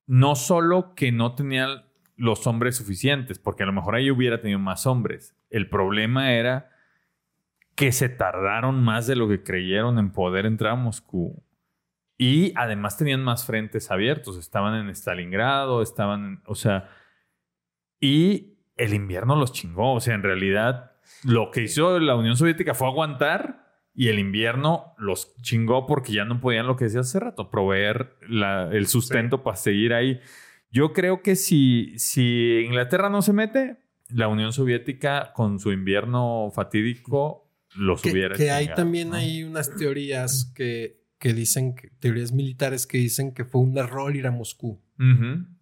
no 0.07 0.37
solo 0.37 0.95
que 0.95 1.11
no 1.11 1.35
tenía 1.35 1.67
los 2.15 2.47
hombres 2.47 2.77
suficientes, 2.77 3.41
porque 3.41 3.65
a 3.65 3.67
lo 3.67 3.73
mejor 3.73 3.97
ahí 3.97 4.09
hubiera 4.13 4.41
tenido 4.41 4.61
más 4.61 4.87
hombres. 4.87 5.35
El 5.51 5.69
problema 5.69 6.33
era 6.33 6.71
que 7.75 7.91
se 7.91 8.09
tardaron 8.09 8.85
más 8.85 9.09
de 9.09 9.17
lo 9.17 9.29
que 9.29 9.43
creyeron 9.43 9.99
en 9.99 10.13
poder 10.13 10.47
entrar 10.47 10.75
a 10.75 10.77
Moscú. 10.77 11.43
Y 12.23 12.53
además 12.57 12.97
tenían 12.99 13.23
más 13.25 13.45
frentes 13.45 13.91
abiertos. 13.91 14.39
Estaban 14.39 14.75
en 14.75 14.89
Stalingrado, 14.95 15.83
estaban, 15.83 16.43
o 16.47 16.55
sea, 16.55 16.89
y 18.01 18.59
el 18.77 18.95
invierno 18.95 19.37
los 19.37 19.53
chingó. 19.53 19.95
O 19.95 20.01
sea, 20.01 20.15
en 20.15 20.23
realidad, 20.23 20.93
lo 21.25 21.51
que 21.51 21.63
hizo 21.63 21.99
la 21.99 22.15
Unión 22.17 22.37
Soviética 22.37 22.75
fue 22.75 22.87
aguantar 22.89 23.67
y 23.95 24.09
el 24.09 24.19
invierno 24.19 24.95
los 24.99 25.37
chingó 25.43 25.87
porque 25.87 26.13
ya 26.13 26.25
no 26.25 26.41
podían, 26.41 26.67
lo 26.67 26.77
que 26.77 26.85
decía 26.85 27.01
hace 27.01 27.21
rato, 27.21 27.51
proveer 27.51 28.17
la- 28.29 28.69
el 28.73 28.87
sustento 28.87 29.43
para 29.43 29.57
seguir 29.57 29.93
ahí. 29.93 30.21
Yo 30.71 30.93
creo 30.93 31.23
que 31.23 31.37
si, 31.37 31.99
si 31.99 32.63
Inglaterra 32.65 33.11
no 33.11 33.21
se 33.21 33.33
mete, 33.35 33.79
la 34.09 34.29
Unión 34.29 34.53
Soviética 34.53 35.33
con 35.35 35.59
su 35.59 35.73
invierno 35.73 36.51
fatídico 36.55 37.51
los 37.75 38.01
Que, 38.03 38.13
hubiera 38.13 38.35
que 38.37 38.51
hay 38.51 38.65
chingado, 38.67 38.83
también 38.83 39.09
¿no? 39.11 39.17
hay 39.17 39.45
unas 39.45 39.75
teorías 39.75 40.53
que, 40.55 41.02
que 41.23 41.33
dicen, 41.35 41.77
que, 41.77 41.89
teorías 42.01 42.33
militares 42.33 42.85
que 42.85 42.99
dicen 42.99 43.33
que 43.33 43.45
fue 43.45 43.61
un 43.61 43.79
error 43.79 44.17
ir 44.17 44.27
a 44.27 44.33
Moscú. 44.33 44.81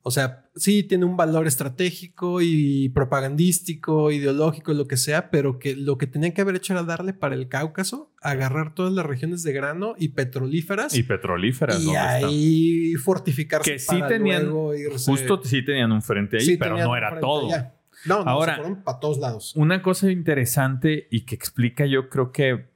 O 0.02 0.10
sea, 0.10 0.50
sí 0.56 0.82
tiene 0.82 1.04
un 1.04 1.16
valor 1.16 1.46
estratégico 1.46 2.40
y 2.42 2.88
propagandístico, 2.90 4.10
ideológico, 4.10 4.72
lo 4.72 4.86
que 4.86 4.96
sea, 4.96 5.30
pero 5.30 5.58
que 5.58 5.76
lo 5.76 5.98
que 5.98 6.06
tenían 6.06 6.32
que 6.32 6.40
haber 6.40 6.56
hecho 6.56 6.72
era 6.72 6.82
darle 6.82 7.12
para 7.12 7.34
el 7.34 7.48
Cáucaso, 7.48 8.10
agarrar 8.22 8.74
todas 8.74 8.92
las 8.94 9.04
regiones 9.04 9.42
de 9.42 9.52
grano 9.52 9.94
y 9.98 10.08
petrolíferas 10.08 10.94
Y 10.96 11.02
petrolíferas. 11.02 11.82
y 11.82 11.94
ahí 11.94 12.94
fortificarse 12.94 13.72
Que 13.72 13.78
sí 13.78 13.96
para 13.98 14.08
tenían- 14.08 14.44
luego 14.44 14.74
irse- 14.74 15.06
Justo 15.06 15.40
sí 15.44 15.62
tenían 15.64 15.92
un 15.92 16.00
frente 16.02 16.38
ahí, 16.38 16.44
Sí 16.44 16.56
pero 16.56 16.78
no 16.78 16.96
era 16.96 17.20
todo. 17.20 17.48
allá. 17.48 17.74
No, 18.06 18.24
no, 18.24 18.30
Ahora- 18.30 18.56
se 18.56 18.62
fueron 18.62 18.82
para 18.82 18.98
todos 18.98 19.18
lados. 19.18 19.54
Una 19.56 19.82
cosa 19.82 20.10
interesante 20.10 21.06
y 21.10 21.26
que 21.26 21.34
explica 21.34 21.84
yo 21.86 22.08
creo 22.08 22.32
que 22.32 22.70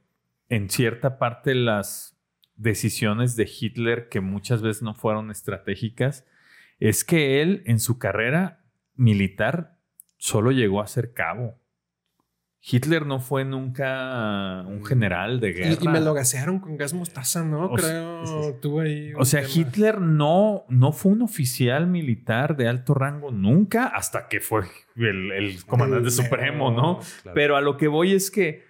en 0.49 0.69
cierta 0.69 1.17
parte 1.17 1.55
las 1.55 2.14
decisiones 2.55 3.35
de 3.35 3.49
Hitler 3.49 4.09
que 4.09 4.21
muchas 4.21 4.61
veces 4.61 4.81
no 4.81 4.93
fueron 4.93 5.31
estratégicas 5.31 6.25
es 6.79 7.03
que 7.03 7.41
él 7.41 7.63
en 7.65 7.79
su 7.79 7.97
carrera 7.97 8.63
militar 8.95 9.77
solo 10.17 10.51
llegó 10.51 10.81
a 10.81 10.87
ser 10.87 11.13
cabo. 11.13 11.59
Hitler 12.67 13.05
no 13.05 13.19
fue 13.19 13.45
nunca 13.45 14.63
un 14.65 14.83
general 14.83 15.39
de 15.39 15.53
guerra. 15.53 15.77
Y, 15.79 15.85
y 15.85 15.87
me 15.87 16.01
lo 16.01 16.15
gasearon 16.15 16.59
con 16.59 16.77
gas 16.77 16.95
mostaza, 16.95 17.43
¿no? 17.43 17.65
O 17.65 17.75
Creo, 17.75 18.55
tuvo 18.59 18.79
ahí 18.79 19.13
O 19.15 19.23
sea, 19.23 19.41
tema. 19.41 19.53
Hitler 19.53 20.01
no, 20.01 20.65
no 20.67 20.91
fue 20.91 21.11
un 21.11 21.21
oficial 21.21 21.85
militar 21.85 22.57
de 22.57 22.67
alto 22.67 22.95
rango 22.95 23.29
nunca 23.29 23.85
hasta 23.85 24.27
que 24.27 24.39
fue 24.39 24.63
el, 24.95 25.31
el 25.31 25.63
comandante 25.65 26.07
El 26.07 26.11
supremo, 26.11 26.71
¿no? 26.71 27.01
Claro. 27.21 27.35
Pero 27.35 27.55
a 27.55 27.61
lo 27.61 27.77
que 27.77 27.87
voy 27.87 28.13
es 28.13 28.31
que, 28.31 28.63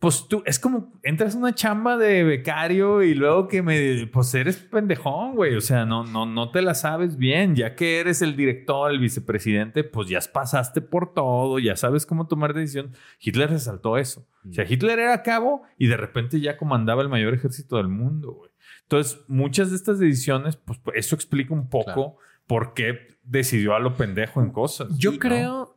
pues 0.00 0.28
tú, 0.28 0.42
es 0.46 0.60
como 0.60 0.92
entras 1.02 1.34
a 1.34 1.38
una 1.38 1.54
chamba 1.54 1.96
de 1.96 2.22
becario 2.22 3.02
y 3.02 3.14
luego 3.14 3.48
que 3.48 3.62
me, 3.62 4.06
pues 4.12 4.32
eres 4.34 4.56
pendejón, 4.58 5.34
güey. 5.34 5.56
O 5.56 5.60
sea, 5.60 5.84
no, 5.86 6.04
no, 6.04 6.24
no 6.24 6.50
te 6.52 6.62
la 6.62 6.74
sabes 6.74 7.16
bien. 7.16 7.56
Ya 7.56 7.74
que 7.74 7.98
eres 7.98 8.22
el 8.22 8.36
director, 8.36 8.92
el 8.92 9.00
vicepresidente, 9.00 9.82
pues 9.82 10.08
ya 10.08 10.20
pasaste 10.32 10.80
por 10.80 11.14
todo, 11.14 11.58
ya 11.58 11.74
sabes 11.74 12.06
cómo 12.06 12.28
tomar 12.28 12.54
decisión. 12.54 12.92
Hitler 13.20 13.50
resaltó 13.50 13.98
eso. 13.98 14.24
O 14.48 14.52
sea, 14.52 14.64
Hitler 14.68 15.00
era 15.00 15.22
cabo 15.24 15.62
y 15.78 15.88
de 15.88 15.96
repente 15.96 16.40
ya 16.40 16.56
comandaba 16.56 17.02
el 17.02 17.08
mayor 17.08 17.34
ejército 17.34 17.76
del 17.76 17.88
mundo, 17.88 18.32
güey. 18.32 18.50
Entonces, 18.82 19.20
muchas 19.26 19.70
de 19.70 19.76
estas 19.76 19.98
decisiones, 19.98 20.56
pues 20.56 20.78
eso 20.94 21.14
explica 21.16 21.52
un 21.52 21.68
poco 21.68 21.84
Claro. 21.92 22.16
por 22.46 22.72
qué 22.72 23.18
decidió 23.24 23.74
a 23.74 23.80
lo 23.80 23.96
pendejo 23.96 24.40
en 24.40 24.50
cosas. 24.50 24.88
Yo 24.96 25.12
¿no? 25.12 25.18
creo. 25.18 25.76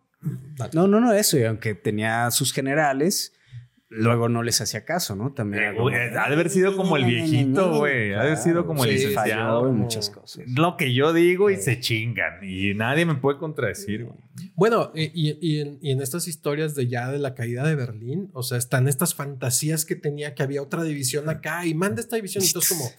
No, 0.73 0.87
no, 0.87 0.99
no, 1.01 1.11
eso. 1.11 1.37
Y 1.37 1.43
aunque 1.43 1.73
tenía 1.73 2.29
sus 2.31 2.53
generales, 2.53 3.33
luego 3.91 4.29
no 4.29 4.41
les 4.41 4.59
hacía 4.61 4.85
caso, 4.85 5.15
¿no? 5.15 5.33
También. 5.33 5.63
Eh, 5.63 5.73
güey, 5.79 5.95
ha 5.95 6.09
de 6.09 6.33
haber 6.33 6.49
sido 6.49 6.75
como 6.75 6.97
el 6.97 7.05
viejito, 7.05 7.77
güey. 7.77 8.13
Ha 8.13 8.21
de 8.21 8.27
haber 8.27 8.37
sido 8.37 8.65
como 8.65 8.83
el 8.85 8.91
licenciado. 8.91 9.61
Falló 9.61 9.73
muchas 9.73 10.09
cosas. 10.09 10.45
Lo 10.47 10.77
que 10.77 10.93
yo 10.93 11.13
digo 11.13 11.49
y 11.49 11.57
se 11.57 11.79
chingan. 11.79 12.43
Y 12.43 12.73
nadie 12.73 13.05
me 13.05 13.15
puede 13.15 13.37
contradecir, 13.37 14.05
güey. 14.05 14.17
Bueno, 14.55 14.91
y, 14.95 15.03
y- 15.13 15.37
y 15.41 15.59
en, 15.61 15.77
y 15.81 15.91
en 15.91 16.01
estas 16.01 16.27
historias 16.27 16.73
de 16.73 16.87
ya 16.87 17.11
de 17.11 17.19
la 17.19 17.35
caída 17.35 17.67
de 17.67 17.75
Berlín, 17.75 18.29
o 18.33 18.43
sea, 18.43 18.57
están 18.57 18.87
estas 18.87 19.13
fantasías 19.13 19.85
que 19.85 19.95
tenía 19.95 20.33
que 20.35 20.43
había 20.43 20.61
otra 20.61 20.83
división 20.83 21.29
acá 21.29 21.65
y 21.65 21.73
manda 21.73 21.99
esta 22.01 22.15
división. 22.15 22.43
Entonces, 22.43 22.69
como, 22.77 22.89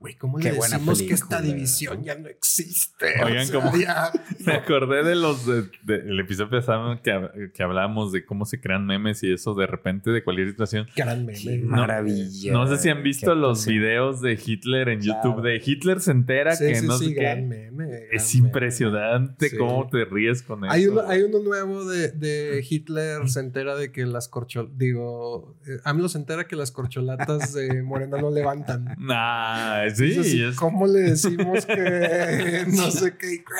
güey, 0.00 0.16
¿cómo 0.16 0.38
le 0.38 0.44
Qué 0.50 0.52
decimos 0.56 1.00
que 1.02 1.12
esta 1.14 1.40
división 1.40 2.02
ya 2.02 2.14
no 2.16 2.26
existe? 2.28 3.06
Oigan, 3.24 3.42
O 3.42 3.44
sea, 3.44 3.60
como- 3.60 3.76
ya- 3.76 4.10
Me 4.46 4.54
acordé 4.54 5.04
de 5.04 5.14
los 5.14 5.46
de- 5.46 5.70
de- 5.84 6.02
del 6.02 6.18
episodio 6.20 6.50
pasado 6.50 7.00
que, 7.02 7.50
que 7.54 7.62
hablábamos 7.62 8.10
de 8.10 8.24
cómo 8.24 8.46
se 8.46 8.60
crean 8.60 8.86
memes 8.86 9.22
y 9.22 9.32
eso 9.32 9.54
de 9.54 9.66
repente 9.66 10.10
de 10.10 10.24
cualquier 10.24 10.48
situación. 10.50 10.86
Gran 10.96 11.26
meme. 11.26 11.58
No, 11.58 11.76
maravilla. 11.76 12.52
No 12.52 12.66
sé 12.66 12.78
si 12.78 12.88
han 12.88 13.02
visto 13.02 13.34
los 13.34 13.58
pasión. 13.60 13.74
videos 13.76 14.20
de 14.22 14.38
Hitler 14.44 14.88
en 14.88 15.00
Claro. 15.00 15.20
YouTube 15.22 15.42
de 15.44 15.62
Hitler 15.64 16.00
se 16.00 16.10
entera 16.12 16.56
Sí, 16.56 16.66
que 16.66 16.74
sí, 16.76 16.86
no 16.86 16.96
sí, 16.98 17.08
sé 17.08 17.14
qué. 17.14 17.20
gran 17.20 17.48
meme. 17.48 17.86
gran 17.86 18.00
Es 18.10 18.34
meme. 18.34 18.46
impresionante 18.48 19.48
Sí. 19.50 19.56
cómo 19.56 19.88
te 19.90 20.04
ríes 20.06 20.42
con 20.42 20.64
eso. 20.64 20.72
Hay 20.72 20.86
uno, 20.86 21.02
güey. 21.02 21.16
hay 21.18 21.22
uno 21.24 21.38
nuevo 21.40 21.84
de, 21.84 22.10
de 22.12 22.64
Hitler, 22.68 23.28
se 23.28 23.40
entera 23.40 23.76
de 23.76 23.92
que 23.92 24.06
las 24.06 24.28
corcholatas, 24.28 24.78
digo, 24.78 25.56
eh, 25.66 25.78
AMLO 25.84 26.08
se 26.08 26.18
entera 26.18 26.46
que 26.46 26.56
las 26.56 26.70
corcholatas 26.72 27.52
de 27.52 27.82
Morena 27.82 28.18
no 28.18 28.30
levantan. 28.30 28.96
Nah, 28.98 29.89
sí, 29.94 30.42
es- 30.42 30.56
¿Cómo 30.56 30.86
le 30.86 31.00
decimos 31.00 31.66
que 31.66 32.64
no 32.68 32.90
sé 32.90 33.16
qué? 33.16 33.42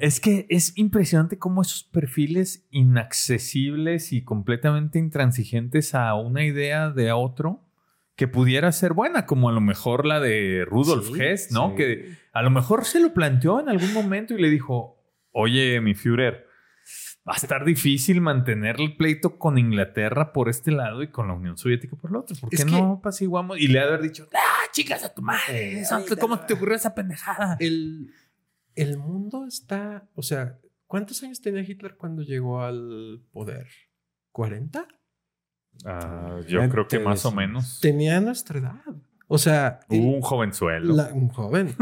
Es 0.00 0.20
que 0.20 0.46
es 0.48 0.72
impresionante 0.76 1.38
cómo 1.38 1.62
esos 1.62 1.84
perfiles 1.84 2.66
inaccesibles 2.70 4.12
y 4.12 4.22
completamente 4.22 4.98
intransigentes 4.98 5.94
a 5.94 6.14
una 6.14 6.44
idea 6.44 6.90
de 6.90 7.12
otro 7.12 7.64
que 8.16 8.26
pudiera 8.26 8.72
ser 8.72 8.94
buena, 8.94 9.26
como 9.26 9.48
a 9.48 9.52
lo 9.52 9.60
mejor 9.60 10.04
la 10.04 10.18
de 10.18 10.64
Rudolf 10.68 11.06
Sí, 11.14 11.22
Hess, 11.22 11.52
¿no? 11.52 11.70
sí. 11.70 11.76
Que 11.76 12.12
a 12.32 12.42
lo 12.42 12.50
mejor 12.50 12.84
se 12.84 12.98
lo 13.00 13.14
planteó 13.14 13.60
en 13.60 13.68
algún 13.68 13.92
momento 13.92 14.34
y 14.34 14.42
le 14.42 14.50
dijo, 14.50 15.00
oye, 15.30 15.80
mi 15.80 15.94
Führer, 15.94 16.47
va 17.28 17.34
a 17.34 17.36
estar 17.36 17.64
difícil 17.64 18.20
mantener 18.20 18.80
el 18.80 18.96
pleito 18.96 19.38
con 19.38 19.58
Inglaterra 19.58 20.32
por 20.32 20.48
este 20.48 20.70
lado 20.70 21.02
y 21.02 21.08
con 21.08 21.28
la 21.28 21.34
Unión 21.34 21.58
Soviética 21.58 21.94
por 21.96 22.10
el 22.10 22.16
otro. 22.16 22.36
¿Por 22.40 22.48
qué 22.50 22.56
Es 22.56 22.64
que- 22.64 22.70
no 22.70 22.92
apaciguamos? 22.94 23.58
Y 23.60 23.68
le 23.68 23.80
ha 23.80 23.82
de 23.82 23.88
haber 23.88 24.02
dicho, 24.02 24.28
ah, 24.34 24.64
chicas 24.72 25.04
a 25.04 25.12
tu 25.12 25.20
madre, 25.22 25.82
¿cómo 26.20 26.40
te 26.40 26.54
ocurrió 26.54 26.74
esa 26.76 26.94
pendejada? 26.94 27.56
El, 27.60 28.12
el 28.74 28.96
mundo 28.96 29.46
está, 29.46 30.08
o 30.14 30.22
sea, 30.22 30.58
¿cuántos 30.86 31.22
años 31.22 31.40
tenía 31.40 31.60
Hitler 31.62 31.96
cuando 31.96 32.22
llegó 32.22 32.62
al 32.62 33.20
poder? 33.32 33.68
¿40? 34.32 34.86
Ah, 35.84 36.40
yo 36.46 36.68
creo 36.68 36.88
que 36.88 36.98
más 36.98 37.24
o 37.24 37.32
menos. 37.32 37.78
Tenía 37.80 38.20
nuestra 38.20 38.58
edad. 38.58 38.82
O 39.30 39.36
sea, 39.36 39.80
un 39.90 40.22
jovenzuelo. 40.22 40.94
la- 40.94 41.12
un 41.12 41.28
joven. 41.28 41.74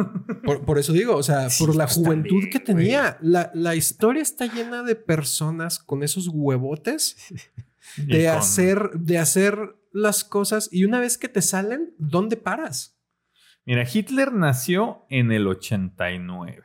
Por, 0.44 0.64
por 0.64 0.78
eso 0.78 0.92
digo, 0.92 1.14
o 1.16 1.22
sea, 1.22 1.48
Sí, 1.50 1.64
por 1.64 1.76
la 1.76 1.86
juventud 1.86 2.44
que 2.50 2.58
tenía. 2.58 3.18
La, 3.20 3.50
la 3.54 3.74
historia 3.76 4.20
está 4.22 4.46
llena 4.52 4.82
de 4.82 4.96
personas 4.96 5.78
con 5.78 6.02
esos 6.02 6.28
huevotes 6.32 7.16
de 7.96 8.26
con- 8.26 8.36
hacer, 8.38 8.90
de 8.94 9.18
hacer 9.18 9.76
las 9.92 10.24
cosas 10.24 10.68
y 10.72 10.84
una 10.84 10.98
vez 11.00 11.18
que 11.18 11.28
te 11.28 11.40
salen, 11.40 11.94
¿dónde 11.98 12.36
paras? 12.36 12.98
Mira, 13.64 13.84
Hitler 13.90 14.32
nació 14.32 15.06
en 15.08 15.30
el 15.32 15.46
89. 15.46 16.62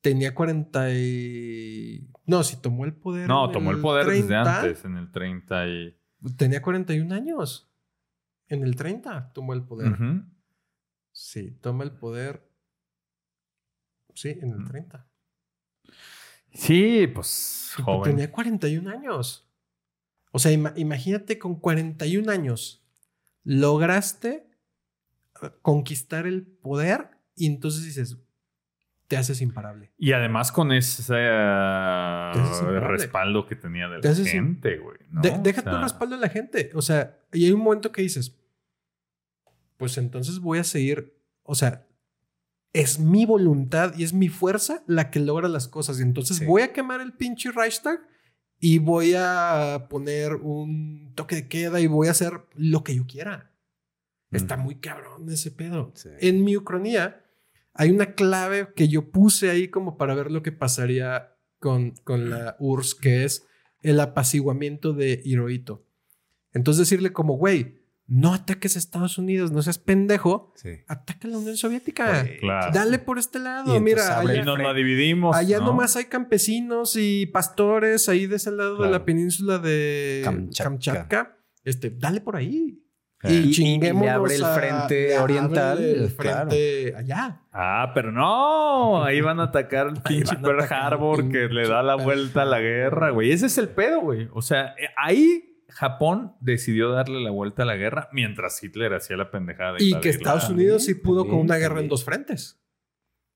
tenía 0.00 0.34
40 0.34 0.92
y... 0.94 2.08
No, 2.26 2.42
si 2.44 2.56
tomó 2.56 2.84
el 2.84 2.92
poder. 2.94 3.26
No, 3.28 3.50
tomó 3.50 3.70
el 3.70 3.80
poder 3.80 4.06
desde 4.06 4.28
30, 4.28 4.60
antes, 4.60 4.84
en 4.84 4.96
el 4.96 5.10
30 5.10 5.66
y... 5.68 5.96
Tenía 6.36 6.62
41 6.62 7.14
años. 7.14 7.67
En 8.48 8.62
el 8.62 8.76
30 8.76 9.32
tomó 9.32 9.52
el 9.52 9.62
poder. 9.62 9.94
Sí, 11.12 11.50
toma 11.60 11.84
el 11.84 11.92
poder. 11.92 12.48
Sí, 14.14 14.30
en 14.40 14.50
el 14.50 14.58
Mm. 14.60 14.68
30. 14.68 15.06
Sí, 16.54 17.06
pues 17.08 17.74
joven. 17.82 18.12
Tenía 18.16 18.32
41 18.32 18.88
años. 18.90 19.46
O 20.32 20.38
sea, 20.38 20.52
ima- 20.52 20.72
imagínate 20.76 21.38
con 21.38 21.56
41 21.60 22.28
años 22.30 22.84
lograste 23.44 24.46
eh, 25.42 25.50
conquistar 25.62 26.26
el 26.26 26.42
poder 26.42 27.10
y 27.36 27.46
entonces 27.46 27.84
dices, 27.84 28.16
te 29.06 29.16
haces 29.16 29.40
imparable. 29.40 29.92
Y 29.96 30.12
además 30.12 30.50
con 30.52 30.72
ese 30.72 31.02
imparable. 31.02 32.80
respaldo 32.80 33.46
que 33.46 33.56
tenía 33.56 33.88
de 33.88 34.00
la 34.00 34.14
gente, 34.14 34.78
güey. 34.78 34.98
¿no? 35.10 35.20
De- 35.22 35.30
O 35.30 35.38
deja 35.38 35.62
tu 35.62 35.76
respaldo 35.78 36.16
a 36.16 36.18
la 36.18 36.28
gente. 36.28 36.70
O 36.74 36.82
sea, 36.82 37.18
y 37.32 37.46
hay 37.46 37.52
un 37.52 37.60
momento 37.60 37.90
que 37.92 38.02
dices, 38.02 38.37
pues 39.78 39.96
entonces 39.96 40.40
voy 40.40 40.58
a 40.58 40.64
seguir, 40.64 41.14
o 41.42 41.54
sea, 41.54 41.86
es 42.74 42.98
mi 42.98 43.24
voluntad 43.24 43.94
y 43.96 44.04
es 44.04 44.12
mi 44.12 44.28
fuerza 44.28 44.82
la 44.86 45.10
que 45.10 45.20
logra 45.20 45.48
las 45.48 45.66
cosas. 45.68 45.98
Y 45.98 46.02
entonces 46.02 46.36
Sí. 46.36 46.44
voy 46.44 46.60
a 46.62 46.72
quemar 46.74 47.00
el 47.00 47.14
pinche 47.14 47.50
Reichstag 47.50 48.00
y 48.60 48.78
voy 48.78 49.14
a 49.16 49.86
poner 49.88 50.34
un 50.34 51.12
toque 51.14 51.36
de 51.36 51.48
queda 51.48 51.80
y 51.80 51.86
voy 51.86 52.08
a 52.08 52.10
hacer 52.10 52.32
lo 52.54 52.84
que 52.84 52.94
yo 52.94 53.06
quiera. 53.06 53.50
Está 54.30 54.58
Mm. 54.58 54.60
muy 54.62 54.74
cabrón 54.76 55.30
ese 55.30 55.50
pedo. 55.50 55.92
Sí. 55.94 56.10
En 56.20 56.44
mi 56.44 56.56
ucronía 56.56 57.24
hay 57.72 57.90
una 57.90 58.12
clave 58.14 58.68
que 58.76 58.88
yo 58.88 59.10
puse 59.10 59.48
ahí 59.48 59.68
como 59.68 59.96
para 59.96 60.14
ver 60.14 60.30
lo 60.30 60.42
que 60.42 60.52
pasaría 60.52 61.34
con, 61.60 61.92
con 62.04 62.28
la 62.28 62.56
URSS, 62.58 62.94
que 62.94 63.24
es 63.24 63.46
el 63.80 64.00
apaciguamiento 64.00 64.92
de 64.92 65.22
Hirohito. 65.24 65.84
Entonces 66.52 66.80
decirle 66.80 67.12
como, 67.12 67.36
güey, 67.38 67.77
no 68.10 68.32
ataques 68.32 68.74
a 68.74 68.78
Estados 68.78 69.18
Unidos, 69.18 69.52
no 69.52 69.60
seas 69.62 69.78
pendejo, 69.78 70.52
Sí. 70.56 70.70
ataca 70.88 71.28
a 71.28 71.30
la 71.30 71.38
Unión 71.38 71.56
Soviética. 71.58 72.22
Güey. 72.22 72.38
Claro. 72.40 72.72
Dale 72.72 72.98
por 72.98 73.18
este 73.18 73.38
lado. 73.38 73.76
Y 73.76 73.80
Mira, 73.80 74.18
allá, 74.18 74.42
nos 74.44 74.58
la 74.58 74.72
dividimos. 74.72 75.36
allá 75.36 75.58
¿no? 75.58 75.66
nomás 75.66 75.94
hay 75.96 76.06
campesinos 76.06 76.96
y 76.96 77.26
pastores 77.26 78.08
ahí 78.08 78.26
de 78.26 78.36
ese 78.36 78.50
lado 78.50 78.82
de 78.82 78.90
la 78.90 79.04
península 79.04 79.58
de 79.58 80.22
Kamchatka. 80.24 80.64
Kamchatka. 80.64 81.36
Este, 81.64 81.90
dale 81.90 82.20
por 82.22 82.36
ahí. 82.36 82.82
Y- 83.24 83.34
y- 83.34 83.80
y 83.84 84.06
abre 84.06 84.36
el 84.36 84.44
frente 84.44 85.18
oriental, 85.18 85.72
abre 85.78 85.90
el 85.90 86.14
claro. 86.14 86.48
frente 86.50 86.94
allá. 86.96 87.42
Ah, 87.52 87.90
pero 87.92 88.12
no, 88.12 89.02
ahí 89.04 89.20
van 89.20 89.40
a 89.40 89.44
atacar 89.44 89.88
al 89.88 90.02
pinche 90.04 90.36
Pearl 90.36 90.60
Harbor 90.70 91.28
que 91.28 91.48
le 91.48 91.66
da 91.68 91.82
la 91.82 91.96
vuelta 91.96 92.42
a 92.42 92.44
la 92.44 92.60
guerra, 92.60 93.10
güey. 93.10 93.32
Ese 93.32 93.46
es 93.46 93.58
el 93.58 93.70
pedo, 93.70 94.00
güey. 94.02 94.28
O 94.32 94.40
sea, 94.40 94.68
eh, 94.78 94.88
ahí 94.96 95.47
Japón 95.68 96.34
decidió 96.40 96.90
darle 96.90 97.20
la 97.20 97.30
vuelta 97.30 97.62
a 97.62 97.66
la 97.66 97.76
guerra 97.76 98.08
mientras 98.12 98.62
Hitler 98.62 98.94
hacía 98.94 99.16
la 99.16 99.30
pendejada 99.30 99.74
de 99.74 99.84
Y 99.84 100.00
que. 100.00 100.08
Estados 100.08 100.48
Unidos 100.48 100.84
sí 100.84 100.94
pudo 100.94 101.26
con 101.28 101.38
una 101.38 101.56
guerra 101.56 101.80
en 101.80 101.88
dos 101.88 102.04
frentes. 102.04 102.60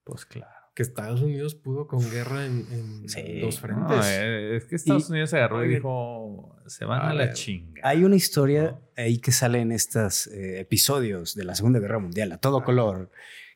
Pues 0.03 0.25
claro. 0.25 0.51
Que 0.75 0.81
Estados 0.81 1.21
Unidos 1.21 1.53
pudo 1.53 1.85
con 1.87 1.99
guerra 2.09 2.45
en, 2.47 2.65
en 2.71 3.07
Sí. 3.09 3.39
dos 3.41 3.59
frentes. 3.59 4.03
eh, 4.07 4.55
es 4.55 4.65
que 4.65 4.75
Estados 4.75 5.07
Y- 5.07 5.11
Unidos 5.11 5.29
se 5.29 5.37
agarró 5.37 5.63
y 5.63 5.69
dijo, 5.69 6.57
se 6.65 6.83
van 6.85 7.01
a 7.01 7.09
A 7.11 7.13
la 7.13 7.33
chinga. 7.33 7.79
Hay 7.83 8.03
una 8.03 8.15
historia 8.15 8.71
No. 8.71 8.81
ahí 8.97 9.19
que 9.19 9.31
sale 9.31 9.59
en 9.61 9.71
estos 9.71 10.25
eh, 10.27 10.59
episodios 10.59 11.35
de 11.35 11.43
la 11.43 11.53
Segunda 11.53 11.79
Guerra 11.79 11.99
Mundial, 11.99 12.31
a 12.31 12.39
todo 12.39 12.63
color, 12.63 13.11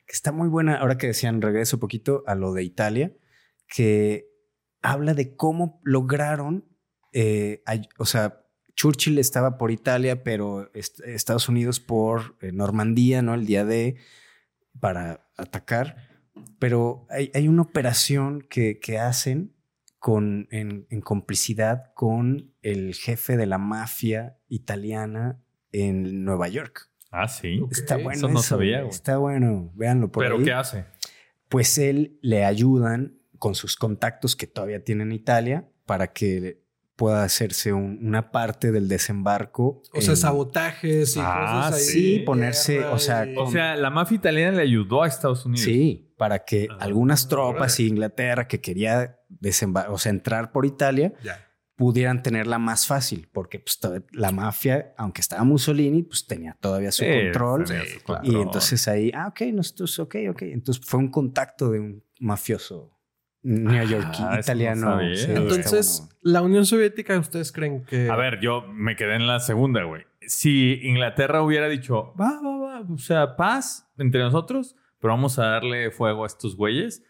que 0.06 0.12
está 0.12 0.30
muy 0.30 0.48
buena, 0.48 0.76
ahora 0.76 0.96
que 0.96 1.08
decían, 1.08 1.42
regreso 1.42 1.76
un 1.76 1.80
poquito 1.80 2.22
a 2.28 2.36
lo 2.36 2.52
de 2.52 2.62
Italia, 2.62 3.12
que 3.66 4.28
habla 4.80 5.12
de 5.14 5.34
cómo 5.34 5.80
lograron, 5.82 6.64
eh, 7.12 7.62
o 7.98 8.04
sea, 8.06 8.44
Churchill 8.78 9.18
estaba 9.18 9.58
por 9.58 9.72
Italia, 9.72 10.22
pero 10.22 10.70
est- 10.72 11.00
Estados 11.00 11.48
Unidos 11.48 11.80
por 11.80 12.36
eh, 12.40 12.52
Normandía, 12.52 13.22
¿no? 13.22 13.34
El 13.34 13.44
día 13.44 13.64
de, 13.64 13.96
para 14.78 15.26
atacar. 15.36 15.96
Pero 16.60 17.04
hay, 17.10 17.32
hay 17.34 17.48
una 17.48 17.62
operación 17.62 18.46
que, 18.48 18.78
que 18.78 19.00
hacen 19.00 19.52
con, 19.98 20.46
en, 20.52 20.86
en 20.90 21.00
complicidad 21.00 21.92
con 21.94 22.54
el 22.62 22.94
jefe 22.94 23.36
de 23.36 23.46
la 23.46 23.58
mafia 23.58 24.38
italiana 24.48 25.42
en 25.72 26.24
Nueva 26.24 26.46
York. 26.46 26.88
Ah, 27.10 27.26
sí. 27.26 27.60
Está 27.72 27.96
bueno. 27.96 28.12
eso 28.12 28.28
no 28.28 28.40
sabía, 28.42 28.78
güey. 28.82 28.90
Está 28.90 29.18
bueno. 29.18 29.72
Véanlo 29.74 30.12
por 30.12 30.22
¿Pero 30.22 30.36
ahí. 30.36 30.44
qué 30.44 30.52
hace? 30.52 30.84
Pues 31.48 31.78
él 31.78 32.16
le 32.22 32.44
ayudan 32.44 33.18
con 33.40 33.56
sus 33.56 33.74
contactos 33.74 34.36
que 34.36 34.46
todavía 34.46 34.84
tiene 34.84 35.02
en 35.02 35.10
Italia 35.10 35.68
para 35.84 36.12
que 36.12 36.62
pueda 36.98 37.22
hacerse 37.22 37.72
un- 37.72 37.96
una 38.02 38.32
parte 38.32 38.72
del 38.72 38.88
desembarco. 38.88 39.82
O 39.94 40.00
sea, 40.00 40.16
sabotajes 40.16 41.16
y 41.16 41.20
Ah, 41.22 41.68
cosas 41.68 41.74
ahí. 41.80 41.84
sí, 41.84 42.18
ponerse, 42.26 42.84
o 42.86 42.98
sea, 42.98 43.24
y- 43.24 43.36
O 43.36 43.48
sea, 43.50 43.76
la 43.76 43.88
mafia 43.88 44.16
italiana 44.16 44.56
le 44.56 44.62
ayudó 44.64 45.04
a 45.04 45.06
Estados 45.06 45.46
Unidos. 45.46 45.64
Sí, 45.64 46.12
para 46.18 46.44
que 46.44 46.66
Ah, 46.68 46.78
algunas 46.80 47.28
tropas 47.28 47.78
y 47.78 47.86
Inglaterra 47.86 48.48
que 48.48 48.60
quería 48.60 49.20
desembar 49.28 49.90
o 49.90 49.96
sea, 49.98 50.10
entrar 50.10 50.50
por 50.50 50.66
Italia 50.66 51.12
Ya. 51.22 51.46
pudieran 51.76 52.24
tenerla 52.24 52.58
más 52.58 52.88
fácil, 52.88 53.28
porque 53.32 53.60
pues, 53.60 53.78
la 54.10 54.32
mafia, 54.32 54.92
aunque 54.98 55.20
estaba 55.20 55.44
Mussolini, 55.44 56.02
pues 56.02 56.26
tenía 56.26 56.56
todavía 56.60 56.90
su 56.90 57.04
Sí, 57.04 57.10
control. 57.12 57.64
tenía 57.64 57.84
su 57.86 57.98
Y 57.98 58.00
control. 58.02 58.42
entonces 58.42 58.88
ahí, 58.88 59.12
ah, 59.14 59.28
ok, 59.28 59.42
nosotros, 59.52 59.96
ok, 60.00 60.16
ok. 60.30 60.42
Entonces 60.42 60.84
fue 60.84 60.98
un 60.98 61.12
contacto 61.12 61.70
de 61.70 61.78
un 61.78 62.02
mafioso 62.18 62.97
neoyorquí, 63.42 64.22
Ah, 64.22 64.34
no 64.34 64.40
italiano. 64.40 64.80
sabía, 64.80 65.14
Sí. 65.16 65.30
Entonces, 65.32 66.00
bueno. 66.00 66.14
la 66.22 66.42
Unión 66.42 66.66
Soviética, 66.66 67.18
¿ustedes 67.18 67.52
creen 67.52 67.84
que... 67.84 68.08
A 68.10 68.16
ver, 68.16 68.40
yo 68.40 68.62
me 68.72 68.96
quedé 68.96 69.14
en 69.16 69.26
la 69.26 69.40
segunda, 69.40 69.82
güey. 69.84 70.04
Si 70.26 70.80
Inglaterra 70.82 71.42
hubiera 71.42 71.68
dicho, 71.68 72.14
va, 72.20 72.40
va, 72.42 72.58
va, 72.58 72.80
o 72.92 72.98
sea, 72.98 73.36
paz 73.36 73.90
entre 73.96 74.20
nosotros, 74.20 74.76
pero 75.00 75.14
vamos 75.14 75.38
a 75.38 75.46
darle 75.46 75.90
fuego 75.90 76.24
a 76.24 76.26
estos 76.26 76.56
güeyes, 76.56 77.04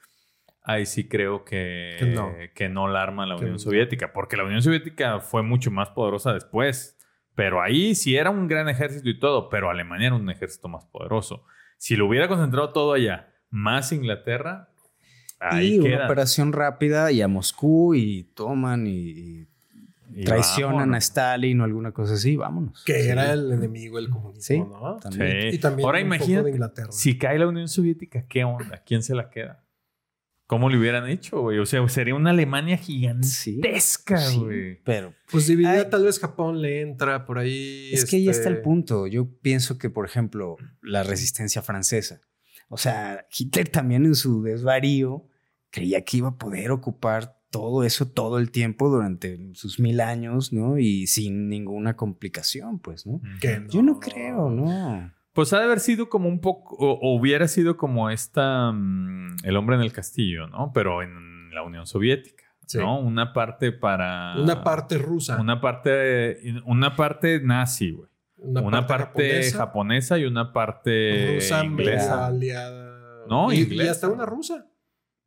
ahí 0.62 0.86
sí 0.86 1.08
creo 1.08 1.44
que, 1.44 1.96
Que 1.98 2.06
no. 2.06 2.32
que 2.54 2.68
no 2.68 2.86
la 2.88 3.02
arma 3.02 3.26
la 3.26 3.34
Que 3.36 3.40
Unión 3.42 3.54
no. 3.54 3.58
Soviética, 3.58 4.12
porque 4.12 4.36
la 4.36 4.44
Unión 4.44 4.62
Soviética 4.62 5.20
fue 5.20 5.42
mucho 5.42 5.70
más 5.70 5.90
poderosa 5.90 6.32
después. 6.34 6.94
Pero 7.34 7.62
ahí 7.62 7.94
sí 7.94 8.16
era 8.16 8.30
un 8.30 8.48
gran 8.48 8.68
ejército 8.68 9.08
y 9.08 9.16
todo, 9.18 9.48
pero 9.48 9.70
Alemania 9.70 10.08
era 10.08 10.16
un 10.16 10.28
ejército 10.28 10.66
más 10.68 10.84
poderoso. 10.86 11.44
Si 11.76 11.94
lo 11.94 12.06
hubiera 12.06 12.26
concentrado 12.26 12.72
todo 12.72 12.92
allá, 12.94 13.32
más 13.48 13.92
Inglaterra, 13.92 14.67
ahí 15.40 15.74
y 15.76 15.78
una 15.78 16.04
operación 16.06 16.52
rápida 16.52 17.10
y 17.12 17.22
a 17.22 17.28
Moscú 17.28 17.94
y 17.94 18.24
toman 18.34 18.86
y, 18.86 18.90
y 19.10 19.48
Y 20.14 20.24
traicionan 20.24 20.94
a. 20.94 20.98
Stalin 20.98 21.60
o 21.60 21.64
alguna 21.64 21.92
cosa 21.92 22.14
así, 22.14 22.36
vámonos. 22.36 22.82
que 22.84 23.02
Sí. 23.02 23.08
era 23.08 23.32
el 23.32 23.52
enemigo 23.52 23.96
del 23.98 24.08
comunismo, 24.10 24.42
Sí, 24.42 24.58
¿no? 24.58 24.96
también. 24.96 25.50
Sí. 25.50 25.56
Y 25.56 25.58
también 25.58 25.86
Ahora 25.86 26.00
imagínate, 26.00 26.44
de 26.46 26.50
Inglaterra. 26.50 26.92
Si 26.92 27.18
cae 27.18 27.38
la 27.38 27.46
Unión 27.46 27.68
Soviética, 27.68 28.24
¿qué 28.26 28.42
onda? 28.44 28.82
¿Quién 28.86 29.02
se 29.02 29.14
la 29.14 29.30
queda? 29.30 29.64
¿Cómo 30.46 30.70
le 30.70 30.78
hubieran 30.78 31.06
hecho, 31.10 31.42
güey? 31.42 31.58
O 31.58 31.66
sea, 31.66 31.86
sería 31.90 32.14
una 32.14 32.30
Alemania 32.30 32.78
gigantesca, 32.78 34.16
Sí, 34.16 34.38
güey. 34.38 34.80
pero 34.82 35.12
Pues 35.30 35.46
dividida, 35.46 35.72
Ay. 35.72 35.90
tal 35.90 36.04
vez 36.04 36.18
Japón 36.18 36.62
le 36.62 36.80
entra 36.80 37.26
por 37.26 37.38
ahí. 37.38 37.90
es 37.92 38.06
que 38.06 38.16
ahí 38.16 38.28
está 38.30 38.48
el 38.48 38.54
este, 38.54 38.64
punto. 38.64 39.06
Yo 39.06 39.28
pienso 39.42 39.76
que, 39.78 39.90
por 39.90 40.06
ejemplo, 40.06 40.56
la 40.82 41.02
resistencia 41.02 41.60
francesa. 41.62 42.20
O 42.68 42.76
sea, 42.76 43.26
Hitler 43.36 43.68
también 43.68 44.04
en 44.06 44.14
su 44.14 44.42
desvarío 44.42 45.26
creía 45.70 46.04
que 46.04 46.18
iba 46.18 46.28
a 46.28 46.36
poder 46.38 46.70
ocupar 46.70 47.38
todo 47.50 47.82
eso 47.82 48.10
todo 48.10 48.38
el 48.38 48.50
tiempo 48.50 48.90
durante 48.90 49.54
sus 49.54 49.80
mil 49.80 50.00
años, 50.00 50.52
¿no? 50.52 50.78
Y 50.78 51.06
sin 51.06 51.48
ninguna 51.48 51.96
complicación, 51.96 52.78
pues, 52.78 53.06
¿no? 53.06 53.20
Que 53.40 53.64
Yo 53.70 53.82
no 53.82 53.98
creo, 53.98 54.50
¿no? 54.50 55.12
Pues 55.32 55.52
ha 55.52 55.58
de 55.58 55.64
haber 55.64 55.80
sido 55.80 56.08
como 56.08 56.28
un 56.28 56.40
poco, 56.40 56.76
o, 56.76 56.98
o 57.00 57.18
hubiera 57.18 57.48
sido 57.48 57.76
como 57.76 58.10
esta, 58.10 58.72
mm, 58.72 59.36
el 59.44 59.56
hombre 59.56 59.76
en 59.76 59.82
el 59.82 59.92
castillo, 59.92 60.46
¿no? 60.48 60.72
Pero 60.74 61.02
en 61.02 61.54
la 61.54 61.62
Unión 61.62 61.86
Soviética, 61.86 62.44
Sí. 62.66 62.76
¿no? 62.76 63.00
Una 63.00 63.32
parte 63.32 63.72
para... 63.72 64.34
Una 64.38 64.62
parte 64.62 64.98
rusa. 64.98 65.40
Una 65.40 65.58
parte, 65.58 66.38
una 66.66 66.96
parte 66.96 67.40
nazi, 67.40 67.92
güey. 67.92 68.10
Una, 68.38 68.86
parte, 68.86 69.50
japonesa. 69.52 70.18
y 70.18 70.24
una 70.24 70.52
parte 70.52 71.34
rusa, 71.34 71.64
inglesa. 71.64 72.14
media 72.16 72.26
aliada. 72.26 73.24
No, 73.28 73.52
y, 73.52 73.60
inglesa. 73.60 73.84
y 73.84 73.88
hasta 73.88 74.08
una 74.08 74.24
rusa. 74.26 74.66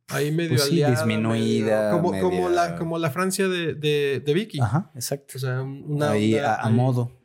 Ahí 0.08 0.32
medio 0.32 0.50
Pues 0.50 0.64
sí, 0.64 0.82
aliada. 0.82 0.94
disminuida, 0.96 1.76
medio- 1.76 1.90
como, 1.96 2.10
media- 2.10 2.22
como, 2.22 2.48
la, 2.48 2.76
como 2.76 2.98
la 2.98 3.10
Francia 3.10 3.48
de, 3.48 3.74
de, 3.74 4.20
de 4.24 4.34
Vicky. 4.34 4.60
Ajá, 4.60 4.90
exacto. 4.94 5.34
O 5.36 5.38
sea, 5.38 5.62
una. 5.62 6.10
ahí 6.10 6.34
onda 6.34 6.54
a, 6.54 6.62
a 6.62 6.66
ahí. 6.68 6.72
modo. 6.74 7.20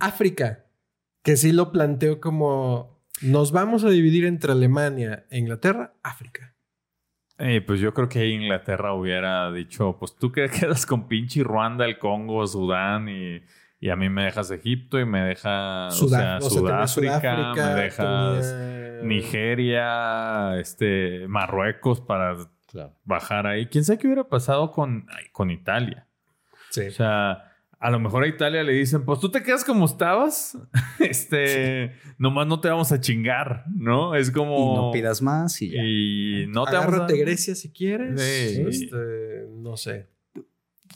África, 0.00 0.64
que 1.22 1.36
sí 1.36 1.52
lo 1.52 1.72
planteo 1.72 2.20
como. 2.20 3.02
Nos 3.20 3.52
vamos 3.52 3.84
a 3.84 3.90
dividir 3.90 4.24
entre 4.24 4.50
Alemania 4.52 5.26
e 5.30 5.38
Inglaterra, 5.38 5.94
África. 6.02 6.56
Eh, 7.38 7.60
pues 7.60 7.80
yo 7.80 7.92
creo 7.94 8.08
que 8.08 8.26
Inglaterra 8.28 8.94
hubiera 8.94 9.50
dicho, 9.52 9.96
pues 9.98 10.16
tú 10.16 10.32
que 10.32 10.48
quedas 10.48 10.86
con 10.86 11.08
pinche 11.08 11.42
Ruanda, 11.42 11.84
el 11.84 11.98
Congo, 11.98 12.46
Sudán 12.46 13.08
y, 13.08 13.40
y 13.82 13.90
a 13.90 13.96
mí 13.96 14.08
me 14.08 14.22
dejas 14.24 14.48
Egipto 14.52 15.00
y 15.00 15.04
me 15.04 15.20
deja 15.22 15.88
Sudán, 15.90 16.40
o 16.40 16.46
o 16.46 16.50
sea, 16.50 16.60
sea, 16.60 16.62
tenía 16.62 16.86
Sudáfrica, 16.86 17.52
me 17.56 17.74
dejas 17.82 18.48
tenía- 18.56 19.02
Nigeria, 19.02 20.58
este, 20.60 21.26
Marruecos 21.28 22.00
para 22.00 22.36
Claro. 22.68 22.94
bajar 23.04 23.46
ahí. 23.46 23.66
¿Quién 23.66 23.84
sabe 23.84 23.98
qué 23.98 24.06
hubiera 24.06 24.28
pasado 24.28 24.70
con, 24.70 25.04
ay, 25.10 25.24
con 25.32 25.50
Italia? 25.50 26.06
Sí. 26.70 26.82
O 26.86 26.90
sea, 26.92 27.52
a 27.80 27.90
lo 27.90 27.98
mejor 27.98 28.22
a 28.22 28.28
Italia 28.28 28.62
le 28.62 28.72
dicen, 28.72 29.04
pues 29.04 29.18
tú 29.18 29.30
te 29.30 29.42
quedas 29.42 29.64
como 29.64 29.84
estabas, 29.86 30.56
este, 31.00 31.92
nomás 32.18 32.46
no 32.46 32.60
te 32.60 32.68
vamos 32.68 32.92
a 32.92 33.00
chingar, 33.00 33.64
¿no? 33.74 34.14
Es 34.14 34.30
como... 34.30 34.56
Y 34.56 34.76
no 34.76 34.90
pidas 34.92 35.20
más 35.22 35.60
y 35.60 35.70
ya. 35.70 35.82
Y 35.84 36.46
no 36.48 36.64
te 36.66 36.76
vamos 36.76 37.00
a... 37.00 37.06
Grecia 37.08 37.56
si 37.56 37.70
quieres. 37.72 38.20
Sí. 38.22 38.62
Este, 38.68 39.48
no 39.56 39.76
sé. 39.76 40.11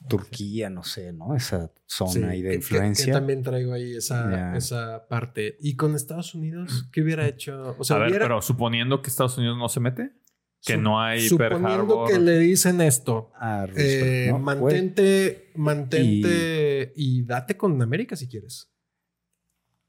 Turquía, 0.08 0.70
no 0.70 0.82
sé, 0.82 1.12
¿no? 1.12 1.34
Esa 1.34 1.72
zona 1.86 2.10
Sí, 2.12 2.22
ahí 2.22 2.38
que- 2.38 2.44
de 2.44 2.48
que- 2.50 2.54
influencia. 2.56 3.06
Que, 3.06 3.12
también 3.12 3.42
traigo 3.42 3.72
ahí 3.72 3.96
esa, 3.96 4.56
esa 4.56 5.06
parte. 5.08 5.56
Y 5.60 5.76
con 5.76 5.94
Estados 5.94 6.34
Unidos, 6.34 6.88
¿qué 6.92 7.02
hubiera 7.02 7.26
hecho? 7.26 7.74
O 7.78 7.84
sea, 7.84 7.96
a 7.96 7.98
ver, 8.00 8.08
hubiera, 8.10 8.24
pero 8.26 8.42
suponiendo 8.42 9.02
que 9.02 9.10
Estados 9.10 9.36
Unidos 9.38 9.56
no 9.58 9.68
se 9.68 9.80
mete, 9.80 10.12
que 10.62 10.74
su- 10.74 10.80
no 10.80 11.00
hay 11.00 11.28
Pearl 11.30 11.54
suponiendo 11.56 11.82
Harbor. 12.02 12.10
que 12.10 12.18
le 12.18 12.38
dicen 12.38 12.80
esto, 12.80 13.30
Ah, 13.36 13.66
Roosevelt, 13.66 14.04
eh, 14.06 14.28
¿no? 14.32 14.38
mantente, 14.38 15.52
mantente 15.54 16.92
y... 16.96 17.22
date 17.24 17.56
con 17.56 17.80
América 17.82 18.16
si 18.16 18.28
quieres. 18.28 18.70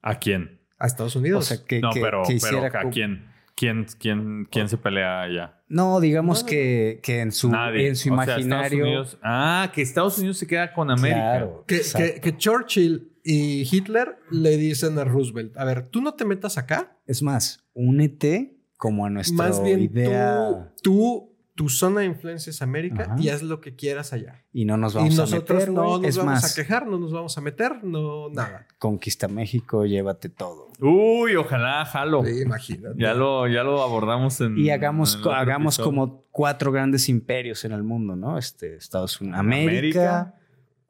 ¿A 0.01 0.19
quién? 0.19 0.61
A 0.77 0.85
Estados 0.87 1.15
Unidos. 1.15 1.45
O 1.51 1.55
sea, 1.55 1.65
que, 1.65 1.79
no, 1.79 1.89
que- 1.91 2.01
pero, 2.01 2.21
que 2.23 2.37
pero 2.41 2.57
hiciera 2.67 2.79
¿a 2.81 2.89
quién? 2.89 3.31
¿Quién, 3.57 3.87
quién, 3.99 4.47
quién 4.51 4.69
se 4.69 4.77
pelea 4.77 5.21
allá? 5.23 5.63
No, 5.67 5.99
digamos 5.99 6.43
No, 6.43 6.49
que, 6.49 6.99
que 7.01 7.21
en 7.21 7.31
su, 7.31 7.49
Nadie. 7.49 7.87
en 7.87 7.95
su 7.95 8.13
O 8.13 8.15
sea, 8.23 8.23
imaginario. 8.39 8.83
Unidos- 8.85 9.17
ah, 9.23 9.71
que 9.73 9.81
Estados 9.81 10.19
Unidos 10.19 10.37
se 10.37 10.45
queda 10.45 10.71
con 10.73 10.91
América. 10.91 11.19
Claro, 11.19 11.65
que, 11.67 11.81
que- 11.97 12.21
que 12.21 12.37
Churchill 12.37 13.11
y 13.23 13.63
Hitler 13.69 14.19
le 14.29 14.55
dicen 14.57 14.97
a 14.99 15.03
Roosevelt, 15.05 15.57
a 15.57 15.65
ver, 15.65 15.87
tú 15.89 16.01
no 16.01 16.13
te 16.13 16.23
metas 16.23 16.57
acá, 16.59 16.95
Es 17.07 17.21
más, 17.23 17.67
únete 17.73 18.57
como 18.77 19.05
a 19.07 19.09
nuestra 19.09 19.35
más 19.35 19.61
bien 19.63 19.81
idea 19.81 20.71
tú, 20.83 20.83
tú, 20.83 21.37
tu 21.55 21.69
zona 21.69 22.01
de 22.01 22.05
influencia 22.05 22.51
es 22.51 22.61
América 22.61 23.05
Ajá. 23.05 23.15
y 23.17 23.29
haz 23.29 23.41
lo 23.41 23.59
que 23.59 23.75
quieras 23.75 24.13
allá. 24.13 24.45
y 24.53 24.65
no 24.65 24.77
nos 24.77 24.93
Y 24.93 24.97
vamos 24.99 25.17
a 25.17 25.21
nosotros 25.23 25.59
meter. 25.61 25.73
no 25.73 25.97
nos 25.97 26.03
es 26.05 26.17
vamos 26.17 26.33
más, 26.33 26.51
a 26.51 26.55
quejar, 26.61 26.85
no 26.87 26.99
nos 26.99 27.11
vamos 27.11 27.35
a 27.37 27.41
meter, 27.41 27.83
no, 27.83 28.29
nada. 28.29 28.67
conquista 28.77 29.27
México, 29.27 29.83
llévate 29.85 30.29
todo. 30.29 30.66
Uy, 30.79 31.35
ojalá, 31.35 31.85
jalo. 31.85 32.23
Sí, 32.23 32.41
imagínate. 32.41 32.95
Ya 32.99 33.13
lo, 33.13 33.47
ya 33.47 33.63
lo 33.63 33.81
abordamos 33.81 34.39
en. 34.41 34.57
Y 34.57 34.69
hagamos, 34.69 35.15
en 35.23 35.31
hagamos 35.31 35.75
episodio. 35.75 35.85
como 35.89 36.25
cuatro 36.31 36.71
grandes 36.71 37.09
imperios 37.09 37.65
en 37.65 37.71
el 37.71 37.83
mundo, 37.83 38.15
¿no? 38.15 38.37
Este, 38.37 38.75
Estados 38.75 39.19
Unidos, 39.19 39.39
América, 39.39 40.35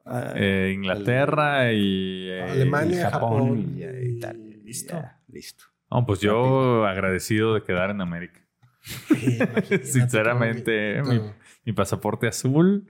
ah, 0.04 0.32
Eh, 0.36 0.72
Inglaterra 0.74 1.72
y. 1.72 2.28
eh, 2.28 2.42
Alemania, 2.42 2.98
y 2.98 3.02
Japón, 3.02 3.30
Japón 3.30 3.74
y, 3.76 3.82
y 3.82 4.16
Italia. 4.18 4.44
y 4.56 4.66
listo. 4.66 4.92
ya, 4.94 5.20
listo. 5.28 5.64
No, 5.90 6.04
pues 6.04 6.20
yo 6.20 6.84
agradecido 6.86 7.54
de 7.54 7.62
quedar 7.62 7.88
en 7.90 8.02
América. 8.02 8.40
Sí, 8.80 9.38
Sinceramente, 9.82 11.02
mi, 11.02 11.20
mi 11.64 11.72
pasaporte 11.72 12.26
azul. 12.28 12.86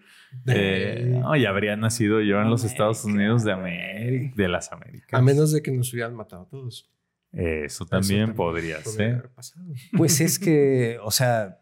Eh, 0.46 1.18
no, 1.20 1.36
y 1.36 1.46
habría 1.46 1.76
nacido 1.76 2.20
yo 2.20 2.40
en 2.40 2.50
los 2.50 2.62
América, 2.62 2.72
Estados 2.72 3.04
Unidos 3.04 3.44
de. 3.44 3.52
América, 3.52 4.34
de 4.36 4.48
las 4.48 4.72
Américas. 4.72 5.18
A 5.18 5.22
menos 5.22 5.52
de 5.52 5.62
que 5.62 5.70
nos 5.70 5.92
hubieran 5.92 6.14
matado 6.14 6.42
a 6.42 6.48
todos. 6.48 6.90
Eso 7.32 7.84
Eso 7.84 7.86
también 7.86 8.34
podría 8.34 8.76
podría 8.78 8.92
ser. 8.92 9.14
haber 9.14 9.30
pasado. 9.30 9.66
Pues 9.96 10.20
es 10.22 10.38
que, 10.38 10.98
o 11.02 11.10
sea, 11.10 11.60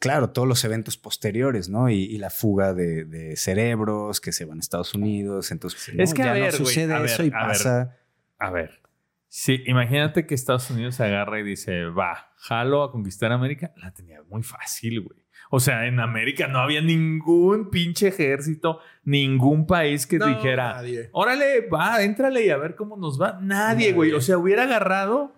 claro, 0.00 0.30
todos 0.30 0.46
los 0.46 0.62
eventos 0.64 0.98
posteriores, 0.98 1.68
¿no? 1.70 1.88
Y, 1.88 1.96
y 2.04 2.18
la 2.18 2.28
fuga 2.30 2.74
de, 2.74 3.04
de 3.06 3.36
cerebros 3.36 4.20
que 4.20 4.32
se 4.32 4.44
van 4.44 4.58
a 4.58 4.60
Estados 4.60 4.94
Unidos. 4.94 5.50
Entonces, 5.50 5.88
Es 5.96 6.10
no, 6.10 6.16
que, 6.16 6.22
a 6.22 6.26
ya 6.26 6.32
ver, 6.34 6.52
no 6.52 6.58
güey, 6.58 6.66
sucede 6.66 6.92
a 6.94 6.98
ver, 7.00 7.06
eso 7.10 7.22
y 7.24 7.26
a 7.28 7.30
ver. 7.30 7.32
pasa. 7.48 7.96
A 8.38 8.50
ver. 8.50 8.82
Sí, 9.30 9.62
imagínate 9.66 10.26
que 10.26 10.34
Estados 10.34 10.70
Unidos 10.70 10.94
se 10.96 11.04
agarra 11.04 11.38
y 11.40 11.42
dice, 11.42 11.84
va, 11.84 12.32
jalo 12.36 12.82
a 12.82 12.90
conquistar 12.92 13.32
América. 13.32 13.72
La 13.76 13.92
tenía 13.92 14.22
muy 14.22 14.42
fácil, 14.42 15.00
güey. 15.02 15.18
O 15.50 15.60
sea, 15.60 15.86
en 15.86 15.98
América 16.00 16.46
no 16.46 16.58
había 16.58 16.80
ningún 16.82 17.70
pinche 17.70 18.08
ejército, 18.08 18.80
ningún 19.04 19.66
país 19.66 20.06
que 20.06 20.18
No, 20.18 20.26
dijera, 20.26 20.74
nadie. 20.74 21.08
órale, 21.12 21.66
va, 21.68 22.02
éntrale 22.02 22.44
y 22.44 22.50
a 22.50 22.56
ver 22.58 22.74
cómo 22.74 22.96
nos 22.96 23.20
va. 23.20 23.38
Nadie, 23.40 23.92
güey. 23.92 24.12
O 24.12 24.20
sea, 24.20 24.36
hubiera 24.38 24.64
agarrado, 24.64 25.34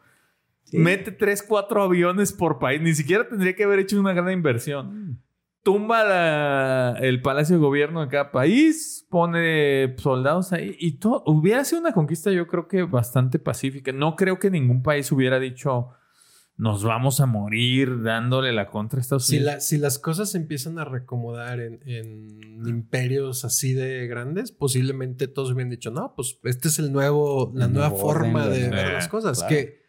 Sí. 0.64 0.78
mete 0.78 1.12
tres, 1.12 1.42
cuatro 1.42 1.82
aviones 1.82 2.32
por 2.32 2.58
país. 2.58 2.80
Ni 2.80 2.94
siquiera 2.94 3.28
tendría 3.28 3.54
que 3.54 3.64
haber 3.64 3.78
hecho 3.80 3.98
una 4.00 4.12
gran 4.12 4.30
inversión. 4.32 5.20
Tumba 5.62 6.04
la- 6.04 6.96
el 7.00 7.20
palacio 7.22 7.56
de 7.56 7.60
gobierno 7.62 8.00
de 8.00 8.08
cada 8.08 8.32
país, 8.32 9.06
pone 9.10 9.94
soldados 9.98 10.52
ahí 10.52 10.74
y 10.78 10.92
todo. 10.98 11.22
Hubiera 11.26 11.64
sido 11.64 11.82
una 11.82 11.92
conquista, 11.92 12.30
yo 12.30 12.46
creo 12.46 12.66
que 12.66 12.82
bastante 12.84 13.38
pacífica. 13.38 13.92
No 13.92 14.16
creo 14.16 14.38
que 14.38 14.50
ningún 14.50 14.82
país 14.82 15.12
hubiera 15.12 15.38
dicho, 15.38 15.90
nos 16.60 16.82
vamos 16.84 17.20
a 17.20 17.26
morir 17.26 18.02
dándole 18.02 18.52
la 18.52 18.66
contra 18.66 18.98
a 18.98 19.00
Estados 19.00 19.26
Si, 19.26 19.36
Unidos. 19.36 19.54
la- 19.54 19.60
si 19.60 19.78
las 19.78 19.98
cosas 19.98 20.30
se 20.30 20.38
empiezan 20.38 20.78
a 20.78 20.84
recomodar 20.84 21.58
en, 21.60 21.80
en 21.88 22.66
imperios 22.66 23.44
así 23.46 23.72
de 23.72 24.06
grandes, 24.06 24.52
posiblemente 24.52 25.26
todos 25.26 25.52
hubieran 25.52 25.70
dicho, 25.70 25.90
no, 25.90 26.12
pues 26.14 26.38
este 26.44 26.68
es 26.68 26.78
el 26.78 26.92
nuevo, 26.92 27.50
la 27.54 27.64
El 27.64 27.72
nueva 27.72 27.88
nuevo 27.88 28.02
forma 28.02 28.46
de 28.48 28.68
ver 28.68 28.88
Eh, 28.88 28.92
las 28.92 29.08
cosas. 29.08 29.38
claro. 29.38 29.48
Que, 29.56 29.80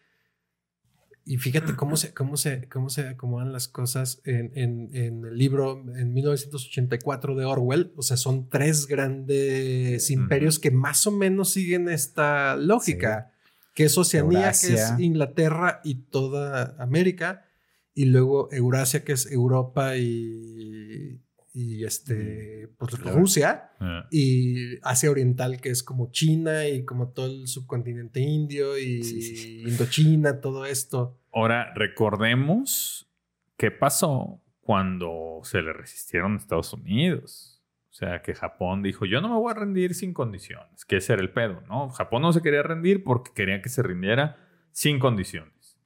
y 1.24 1.38
fíjate 1.38 1.76
cómo 1.76 1.98
se, 1.98 2.14
cómo 2.14 2.36
se, 2.38 2.68
cómo 2.68 2.90
se 2.90 3.08
acomodan 3.08 3.52
las 3.54 3.68
cosas 3.68 4.22
en, 4.26 4.52
en- 4.56 4.90
en 4.96 5.26
el 5.26 5.38
libro 5.38 5.84
en 5.96 6.14
1984 6.14 7.36
de 7.36 7.46
Orwell. 7.46 7.92
O 7.96 8.02
sea, 8.02 8.18
son 8.18 8.50
tres 8.50 8.88
grandes 8.88 10.10
imperios 10.10 10.58
que 10.58 10.72
más 10.72 11.06
o 11.06 11.12
menos 11.12 11.50
siguen 11.52 11.90
esta 11.90 12.56
lógica. 12.56 13.32
Que 13.74 13.86
es 13.86 13.98
Oceanía, 13.98 14.52
que 14.52 14.74
es. 14.74 14.94
Inglaterra 15.00 15.82
y 15.84 15.96
toda 15.96 16.76
América. 16.78 17.46
Y 17.94 18.06
luego 18.06 18.50
Eurasia, 18.52 19.04
que 19.04 19.14
es 19.14 19.30
Europa 19.32 19.98
y, 19.98 21.22
y 21.54 21.84
este, 21.84 22.70
pues, 22.78 22.96
Claro. 22.96 23.18
Rusia 23.18 23.72
Eh. 23.82 24.02
y 24.12 24.56
Asia 24.84 25.12
Oriental, 25.12 25.60
que 25.60 25.70
es 25.70 25.84
como 25.84 26.12
China 26.12 26.68
y 26.68 26.86
como 26.86 27.10
todo 27.10 27.26
el 27.28 27.48
subcontinente 27.48 28.20
indio 28.22 28.78
y 28.78 29.04
Sí, 29.04 29.22
sí, 29.22 29.36
sí. 29.36 29.62
Indochina, 29.68 30.40
todo 30.42 30.66
esto. 30.66 31.20
Ahora, 31.34 31.74
recordemos 31.76 33.10
qué 33.58 33.72
pasó 33.72 34.42
cuando 34.62 35.42
se 35.44 35.62
le 35.62 35.74
resistieron 35.74 36.34
a 36.34 36.38
Estados 36.38 36.72
Unidos. 36.74 37.61
O 37.92 37.94
sea, 37.94 38.22
que 38.22 38.34
Japón 38.34 38.82
dijo, 38.84 39.06
yo 39.06 39.20
no 39.20 39.28
me 39.28 39.36
voy 39.36 39.52
a 39.52 39.54
rendir 39.54 39.96
sin 39.96 40.14
condiciones, 40.14 40.86
que 40.86 40.98
ese 40.98 41.12
era 41.12 41.22
el 41.22 41.34
pedo, 41.34 41.60
¿no? 41.68 41.90
Japón 41.90 42.22
no 42.22 42.32
se 42.32 42.42
quería 42.42 42.64
rendir 42.64 43.04
porque 43.04 43.32
quería 43.36 43.62
que 43.62 43.68
se 43.68 43.84
rindiera 43.84 44.38
sin 44.72 44.98
condiciones. 44.98 45.78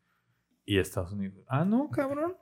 Y 0.65 0.77
Estados 0.77 1.13
Unidos, 1.13 1.43
ah, 1.47 1.65
no, 1.65 1.89
cabrón. 1.89 2.37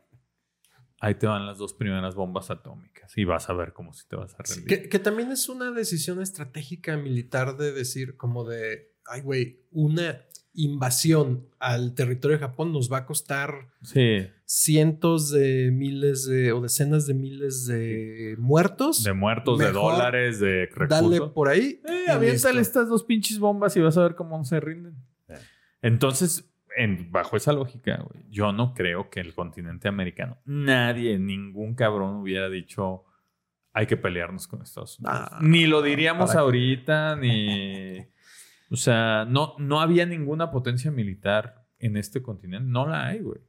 Ahí 1.00 1.16
te 1.16 1.28
van 1.28 1.46
las 1.46 1.58
dos 1.58 1.74
primeras 1.74 2.14
bombas 2.14 2.52
atómicas 2.52 3.18
y 3.18 3.24
vas 3.24 3.50
a 3.50 3.54
ver 3.54 3.72
cómo 3.72 3.94
si 3.94 4.06
te 4.08 4.18
vas 4.18 4.36
a 4.38 4.44
rendir. 4.44 4.68
Que, 4.68 4.90
que 4.90 5.00
también 5.00 5.32
es 5.32 5.48
una 5.48 5.72
decisión 5.72 6.22
estratégica 6.22 6.98
militar 6.98 7.56
de 7.56 7.72
decir 7.72 8.18
como 8.18 8.44
de, 8.44 8.94
ay 9.06 9.22
güey, 9.22 9.66
una 9.72 10.26
invasión 10.56 11.48
al 11.60 11.94
territorio 11.96 12.38
de 12.38 12.42
Japón 12.42 12.72
nos 12.74 12.92
va 12.92 12.98
a 13.00 13.06
costar 13.06 13.70
Sí, 13.82 14.28
cientos 14.46 15.32
de 15.32 15.72
miles 15.72 16.26
de, 16.28 16.52
o 16.52 16.62
decenas 16.62 17.08
de 17.08 17.14
miles 17.16 17.66
de 17.66 18.36
muertos. 18.38 19.04
de 19.04 19.14
muertos, 19.14 19.58
de 19.60 19.72
dólares, 19.72 20.40
de 20.40 20.68
recursos. 20.68 20.90
Dale 20.90 21.22
por 21.32 21.48
ahí. 21.50 21.82
Eh, 21.88 22.12
aviéntale 22.12 22.62
estas 22.62 22.88
dos 22.90 23.04
pinches 23.04 23.40
bombas 23.40 23.76
y 23.78 23.82
vas 23.82 23.98
a 23.98 24.04
ver 24.04 24.16
cómo 24.16 24.44
se 24.46 24.60
rinden. 24.60 24.96
Entonces, 25.82 26.50
en- 26.78 27.12
bajo 27.12 27.36
esa 27.38 27.52
lógica, 27.54 28.04
güey, 28.08 28.26
yo 28.30 28.52
no 28.54 28.74
creo 28.74 29.10
que 29.10 29.20
el 29.20 29.34
continente 29.34 29.88
americano, 29.88 30.38
nadie, 30.46 31.18
ningún 31.20 31.76
cabrón 31.76 32.16
hubiera 32.18 32.50
dicho 32.50 33.06
hay 33.76 33.88
que 33.88 33.98
pelearnos 33.98 34.48
con 34.48 34.62
Estados 34.62 35.00
Unidos. 35.00 35.18
Ah, 35.32 35.40
ni 35.42 35.66
lo 35.66 35.82
diríamos 35.82 36.36
ahorita, 36.36 37.16
ni. 37.16 37.98
O 38.74 38.76
sea, 38.76 39.26
no, 39.30 39.54
no 39.60 39.82
había 39.82 40.04
ninguna 40.08 40.50
potencia 40.50 40.90
militar 40.90 41.64
en 41.78 41.96
este 41.96 42.24
continente. 42.24 42.68
No 42.68 42.88
la 42.88 43.06
hay, 43.06 43.20
güey. 43.20 43.40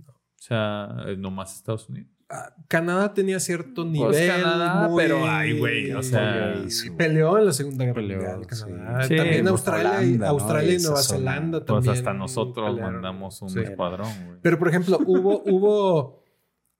O 0.00 0.12
sea, 0.44 1.04
es 1.06 1.16
nomás 1.18 1.54
Estados 1.54 1.88
Unidos. 1.88 2.08
Ah, 2.28 2.52
Canadá 2.66 3.14
tenía 3.14 3.38
cierto 3.38 3.82
Pues 3.82 3.92
nivel. 3.92 4.28
Canadá, 4.28 4.88
muy- 4.88 5.00
pero, 5.04 5.24
ay, 5.24 5.56
güey, 5.56 5.92
o 5.92 6.02
sea, 6.02 6.54
peleó 6.96 7.38
en 7.38 7.46
la 7.46 7.52
Segunda 7.52 7.84
Guerra 7.84 7.94
Peleó, 7.96 8.16
Mundial. 8.22 8.46
Canadá. 8.48 9.02
sí. 9.06 9.16
También 9.16 9.42
Sí, 9.44 9.48
Australia, 9.50 9.90
y, 10.02 10.06
Holanda, 10.06 10.26
¿no? 10.26 10.32
Australia 10.32 10.74
y 10.74 10.82
Nueva. 10.82 11.02
Zelanda 11.02 11.58
Pues 11.58 11.66
también. 11.66 11.94
hasta 11.94 12.12
nosotros 12.14 12.66
pelearon. 12.70 12.92
mandamos 12.94 13.40
un 13.42 13.50
Sí. 13.50 13.60
escuadrón, 13.60 14.08
güey. 14.26 14.38
Pero, 14.42 14.58
por 14.58 14.68
ejemplo, 14.68 14.98
hubo, 15.06 15.42
hubo, 15.46 16.21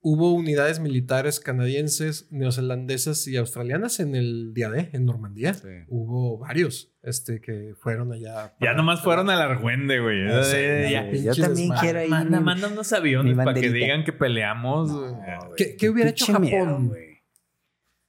hubo 0.05 0.33
unidades 0.33 0.79
militares 0.79 1.39
canadienses, 1.39 2.27
neozelandesas 2.29 3.25
y 3.27 3.37
australianas 3.37 3.99
en 4.01 4.15
el 4.15 4.53
día 4.53 4.69
D, 4.69 4.89
en 4.93 5.05
Normandía. 5.05 5.53
Sí. 5.53 5.69
Hubo 5.87 6.37
varios 6.37 6.93
este, 7.01 7.39
que 7.41 7.73
fueron 7.79 8.11
allá. 8.11 8.51
Ya 8.51 8.55
para- 8.59 8.73
nomás 8.75 9.01
fueron 9.01 9.29
al 9.29 9.41
Argüende, 9.41 9.99
güey. 9.99 10.27
Ah, 10.29 10.43
sí, 10.43 10.91
ya. 10.91 11.09
sí. 11.11 11.23
Yo 11.23 11.35
también 11.35 11.69
quiero 11.79 12.03
ir. 12.03 12.09
Manda, 12.09 12.39
manda 12.41 12.67
unos 12.67 12.91
aviones 12.93 13.35
para 13.35 13.53
que 13.59 13.69
digan 13.71 14.03
que 14.03 14.13
peleamos. 14.13 14.91
güey, 14.91 15.13
¿Qué- 15.57 15.75
qué 15.77 15.89
hubiera 15.89 16.09
hecho 16.11 16.37
miedo, 16.39 16.65
Japón? 16.65 16.87
güey. 16.89 17.13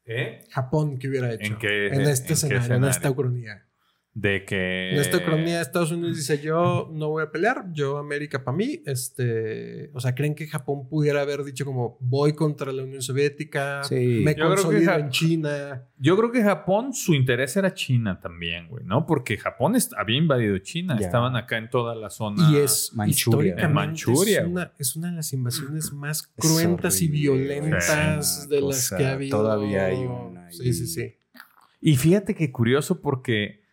¿Eh? 0.07 0.45
Japón, 0.51 0.99
¿qué 0.99 1.09
hubiera 1.09 1.32
hecho? 1.32 1.45
¿En 1.53 1.59
qué- 1.59 1.86
en 1.86 1.95
en 1.95 2.01
este 2.03 2.26
qué 2.28 2.32
escenario, 2.34 2.74
en 2.74 2.84
esta 2.84 3.11
ucronía. 3.11 3.66
De 4.15 4.45
que... 4.45 4.93
En 4.93 5.01
esta 5.01 5.25
cronía 5.25 5.57
de 5.57 5.62
Estados 5.62 5.91
Unidos 5.91 6.17
dice, 6.17 6.41
yo 6.41 6.89
no 6.93 7.09
voy 7.09 7.25
a 7.25 7.33
pelear, 7.33 7.67
yo 7.73 7.99
América 7.99 8.45
para 8.45 8.57
mí. 8.57 8.81
Este, 8.87 9.91
o 9.93 9.99
sea, 9.99 10.15
¿creen 10.15 10.37
que 10.37 10.47
Japón 10.47 10.89
pudiera 10.89 11.21
haber 11.21 11.43
dicho 11.43 11.65
como, 11.65 11.99
voy 12.01 12.33
contra 12.33 12.73
la 12.73 12.85
Unión 12.85 13.03
Soviética, 13.03 13.83
Sí. 13.83 14.23
me 14.25 14.35
Yo 14.35 14.37
creo 14.37 14.49
que 14.51 14.55
consolido 14.62 14.95
en 14.95 15.11
China? 15.11 15.89
Yo 15.99 16.17
creo 16.17 16.31
que 16.31 16.43
Japón, 16.45 16.95
su 16.95 17.12
interés 17.12 17.57
era 17.57 17.75
China 17.75 18.21
también, 18.21 18.69
güey, 18.69 18.85
¿no? 18.85 19.05
Porque 19.05 19.37
Japón 19.37 19.75
había 19.97 20.17
invadido 20.17 20.59
China, 20.59 20.97
estaban 21.01 21.35
acá 21.35 21.59
en 21.59 21.69
toda 21.69 21.97
la 21.97 22.09
zona. 22.09 22.51
Y 22.53 22.57
es 22.59 22.93
Manchuria. 22.95 23.11
históricamente 23.11 23.62
En 23.65 23.73
Manchuria, 23.73 24.41
es, 24.43 24.47
una, 24.47 24.73
es 24.79 24.97
una 24.97 25.11
de 25.11 25.17
las 25.17 25.33
invasiones 25.33 25.93
más 25.93 26.23
cruentas 26.23 27.03
y 27.03 27.09
violentas 27.09 28.49
de 28.49 28.61
las 28.61 28.91
que 28.91 29.05
ha 29.05 29.12
habido. 29.12 29.39
todavía 29.39 29.87
hay 29.87 30.05
una 30.05 30.51
Sí, 30.53 30.73
sí, 30.73 30.87
sí. 30.87 31.17
Y 31.81 31.97
fíjate 31.97 32.35
que 32.35 32.53
curioso 32.53 33.01
porque 33.03 33.64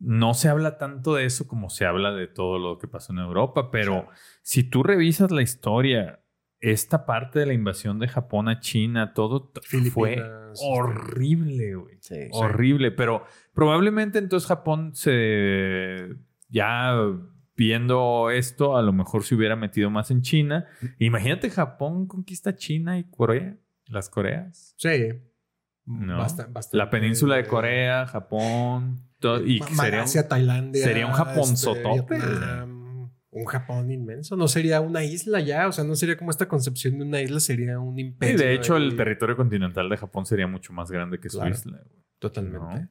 no 0.00 0.34
se 0.34 0.48
habla 0.48 0.78
tanto 0.78 1.14
de 1.14 1.26
eso 1.26 1.46
como 1.46 1.70
se 1.70 1.84
habla 1.86 2.10
de 2.12 2.26
todo 2.26 2.58
lo 2.58 2.78
que 2.78 2.88
pasó 2.88 3.12
en 3.12 3.18
Europa, 3.20 3.70
pero 3.70 4.08
si 4.42 4.64
tú 4.64 4.82
revisas 4.82 5.30
la 5.30 5.42
historia, 5.42 6.20
esta 6.58 7.06
parte 7.06 7.38
de 7.38 7.46
la 7.46 7.52
invasión 7.54 7.98
de 7.98 8.08
Japón 8.08 8.48
a 8.48 8.60
China, 8.60 9.12
todo 9.14 9.52
fue 9.62 9.80
Filipinas, 9.80 10.60
horrible, 10.62 11.74
güey. 11.74 11.96
Sí. 12.00 12.28
Horrible, 12.32 12.90
pero 12.90 13.24
probablemente 13.54 14.18
entonces 14.18 14.46
Japón 14.48 14.94
se 14.94 16.08
ya 16.48 16.94
viendo 17.56 18.30
esto, 18.30 18.76
a 18.76 18.82
lo 18.82 18.92
mejor 18.92 19.22
se 19.22 19.34
hubiera 19.34 19.54
metido 19.56 19.90
más 19.90 20.10
en 20.10 20.22
China. 20.22 20.66
Imagínate 20.98 21.50
Japón 21.50 22.06
conquista 22.06 22.56
China 22.56 22.98
y 22.98 23.04
Corea, 23.04 23.56
las 23.86 24.08
Coreas. 24.08 24.74
Sí. 24.78 25.08
No. 25.84 26.16
Basta- 26.18 26.46
bastante- 26.50 26.76
La 26.78 26.88
península 26.90 27.36
de 27.36 27.46
Corea, 27.46 28.06
Japón, 28.06 29.00
todo, 29.20 29.46
y 29.46 29.60
Ma- 29.60 29.66
sería 29.66 29.70
un- 29.70 29.76
Malasia, 29.76 30.28
Tailandia. 30.28 30.82
sería 30.84 31.06
un 31.06 31.12
Japonzotote. 31.12 32.14
este, 32.16 32.26
Vietnam, 32.26 33.10
un 33.30 33.44
Japón 33.44 33.90
inmenso. 33.92 34.36
No 34.36 34.48
sería 34.48 34.80
una 34.80 35.04
isla 35.04 35.38
ya. 35.40 35.68
O 35.68 35.72
sea, 35.72 35.84
no 35.84 35.94
sería 35.94 36.16
como 36.16 36.30
esta 36.32 36.48
concepción 36.48 36.98
de 36.98 37.04
una 37.04 37.20
isla, 37.20 37.38
sería 37.38 37.78
un 37.78 37.96
y 37.98 38.02
imperio. 38.02 38.38
de 38.38 38.54
hecho, 38.54 38.76
el 38.76 38.96
territorio 38.96 39.36
continental 39.36 39.88
de 39.88 39.96
Japón 39.96 40.26
sería 40.26 40.46
mucho 40.48 40.72
más 40.72 40.90
grande 40.90 41.20
que 41.20 41.28
su 41.28 41.46
isla. 41.46 41.78
güey. 41.78 42.02
Totalmente. 42.18 42.58
¿no? 42.80 42.88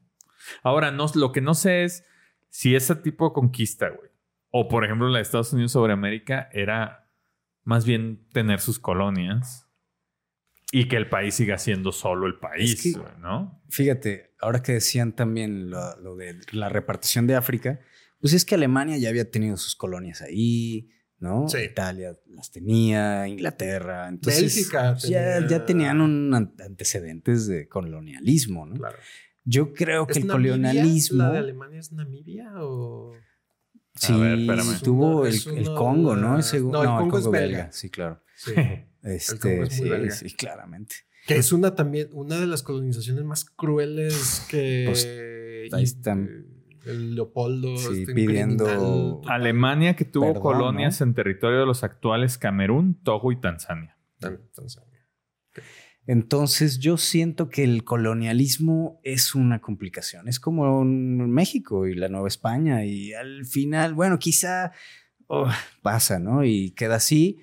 Ahora, 0.64 0.92
no, 0.92 1.08
lo 1.16 1.32
que 1.34 1.42
no 1.42 1.54
sé 1.54 1.84
es 1.84 2.06
si 2.50 2.76
ese 2.76 2.96
tipo 2.96 3.28
de 3.28 3.34
conquista, 3.34 3.90
güey, 3.90 4.10
o 4.52 4.68
por 4.70 4.86
ejemplo 4.86 5.08
la 5.10 5.18
de 5.18 5.24
Estados 5.24 5.52
Unidos 5.54 5.72
sobre 5.74 5.94
América, 5.94 6.50
era 6.54 7.08
más 7.66 7.86
bien 7.86 8.26
tener 8.32 8.60
sus 8.62 8.80
colonias 8.80 9.68
y 10.72 10.88
que 10.88 10.98
el 10.98 11.10
país 11.10 11.36
siga 11.36 11.58
siendo 11.58 11.92
solo 11.92 12.28
el 12.28 12.38
país, 12.40 12.74
Es 12.74 12.82
que- 12.84 13.00
güey, 13.00 13.12
¿no? 13.20 13.62
Fíjate, 13.70 14.36
ahora 14.40 14.62
que 14.62 14.74
decían 14.74 15.14
también 15.16 15.70
lo, 15.70 15.98
lo 16.02 16.16
de 16.16 16.36
la 16.52 16.70
repartición 16.70 17.28
de 17.28 17.36
África, 17.36 17.80
pues 18.20 18.34
es 18.34 18.46
que 18.46 18.56
Alemania 18.56 18.98
ya 18.98 19.10
había 19.10 19.30
tenido 19.32 19.58
sus 19.58 19.76
colonias 19.76 20.22
ahí, 20.22 20.90
¿no? 21.20 21.48
Sí. 21.50 21.60
Italia 21.60 22.16
las 22.28 22.52
tenía, 22.52 23.28
Inglaterra, 23.28 24.08
entonces 24.10 24.42
Bélgica 24.42 24.96
ya, 24.98 25.40
tenía- 25.40 25.48
ya 25.50 25.66
tenían 25.66 26.02
un 26.02 26.34
an- 26.34 26.54
antecedentes 26.64 27.48
de 27.48 27.68
colonialismo, 27.68 28.66
¿no? 28.66 28.76
Claro. 28.76 28.98
Yo 29.46 29.74
creo 29.74 30.06
que 30.06 30.12
¿Es 30.12 30.18
el 30.18 30.28
Namibia? 30.28 30.52
colonialismo 30.52 31.24
¿La 31.24 31.32
de 31.32 31.38
Alemania 31.40 31.80
es 31.80 31.92
Namibia 31.92 32.52
o...? 32.58 33.14
sí 33.96 34.14
ver, 34.14 34.40
espérame. 34.40 34.80
tuvo 34.82 35.26
Es 35.26 35.46
el, 35.48 35.54
uno 35.54 35.62
el 35.72 35.76
Congo, 35.76 36.16
¿no? 36.16 36.38
Ese- 36.40 36.60
no, 36.62 36.82
el 36.84 36.88
Congo 36.90 37.18
es 37.18 37.30
belga. 37.32 37.72
sí, 37.72 37.90
claro. 37.90 38.22
Sí. 38.36 38.54
Este, 39.04 39.38
Congo 39.40 39.64
es 39.64 39.82
muy 39.82 40.12
sí, 40.12 40.36
claramente. 40.36 40.96
Que 41.28 41.36
es 41.38 41.52
una 41.52 41.76
también, 41.76 42.10
una 42.14 42.40
de 42.40 42.48
las 42.48 42.64
colonizaciones 42.64 43.24
más 43.24 43.46
crueles 43.46 44.46
que... 44.50 44.86
Pues, 44.88 45.74
ahí 45.74 45.84
están. 45.84 46.48
El 46.86 47.16
Leopoldo. 47.16 47.78
Sí, 47.78 48.02
este, 48.02 48.14
pidiendo- 48.14 48.66
criminal. 48.66 49.22
Alemania 49.28 49.96
que 49.96 50.06
tuvo 50.06 50.28
Perdón, 50.28 50.42
colonias 50.42 51.02
en 51.02 51.14
territorio 51.14 51.60
de 51.60 51.66
los 51.66 51.84
actuales 51.84 52.38
Camerún, 52.38 52.96
Togo 53.04 53.32
y 53.32 53.40
Tanzania. 53.40 53.98
Tan- 54.20 54.40
Tanzania. 54.56 54.90
Entonces 56.08 56.80
yo 56.80 56.98
siento 56.98 57.50
que 57.50 57.64
el 57.64 57.84
colonialismo 57.84 59.00
es 59.04 59.36
una 59.36 59.62
complicación. 59.62 60.28
Es 60.28 60.40
como 60.40 60.82
en 60.82 61.30
México 61.30 61.86
y 61.86 61.94
la 61.94 62.10
Nueva 62.10 62.28
España 62.28 62.84
y 62.84 63.14
al 63.14 63.46
final, 63.46 63.94
bueno, 63.94 64.18
quizá 64.18 64.72
oh, 65.28 65.48
pasa, 65.84 66.18
¿no? 66.18 66.44
Y 66.44 66.72
queda 66.72 66.96
así, 66.96 67.38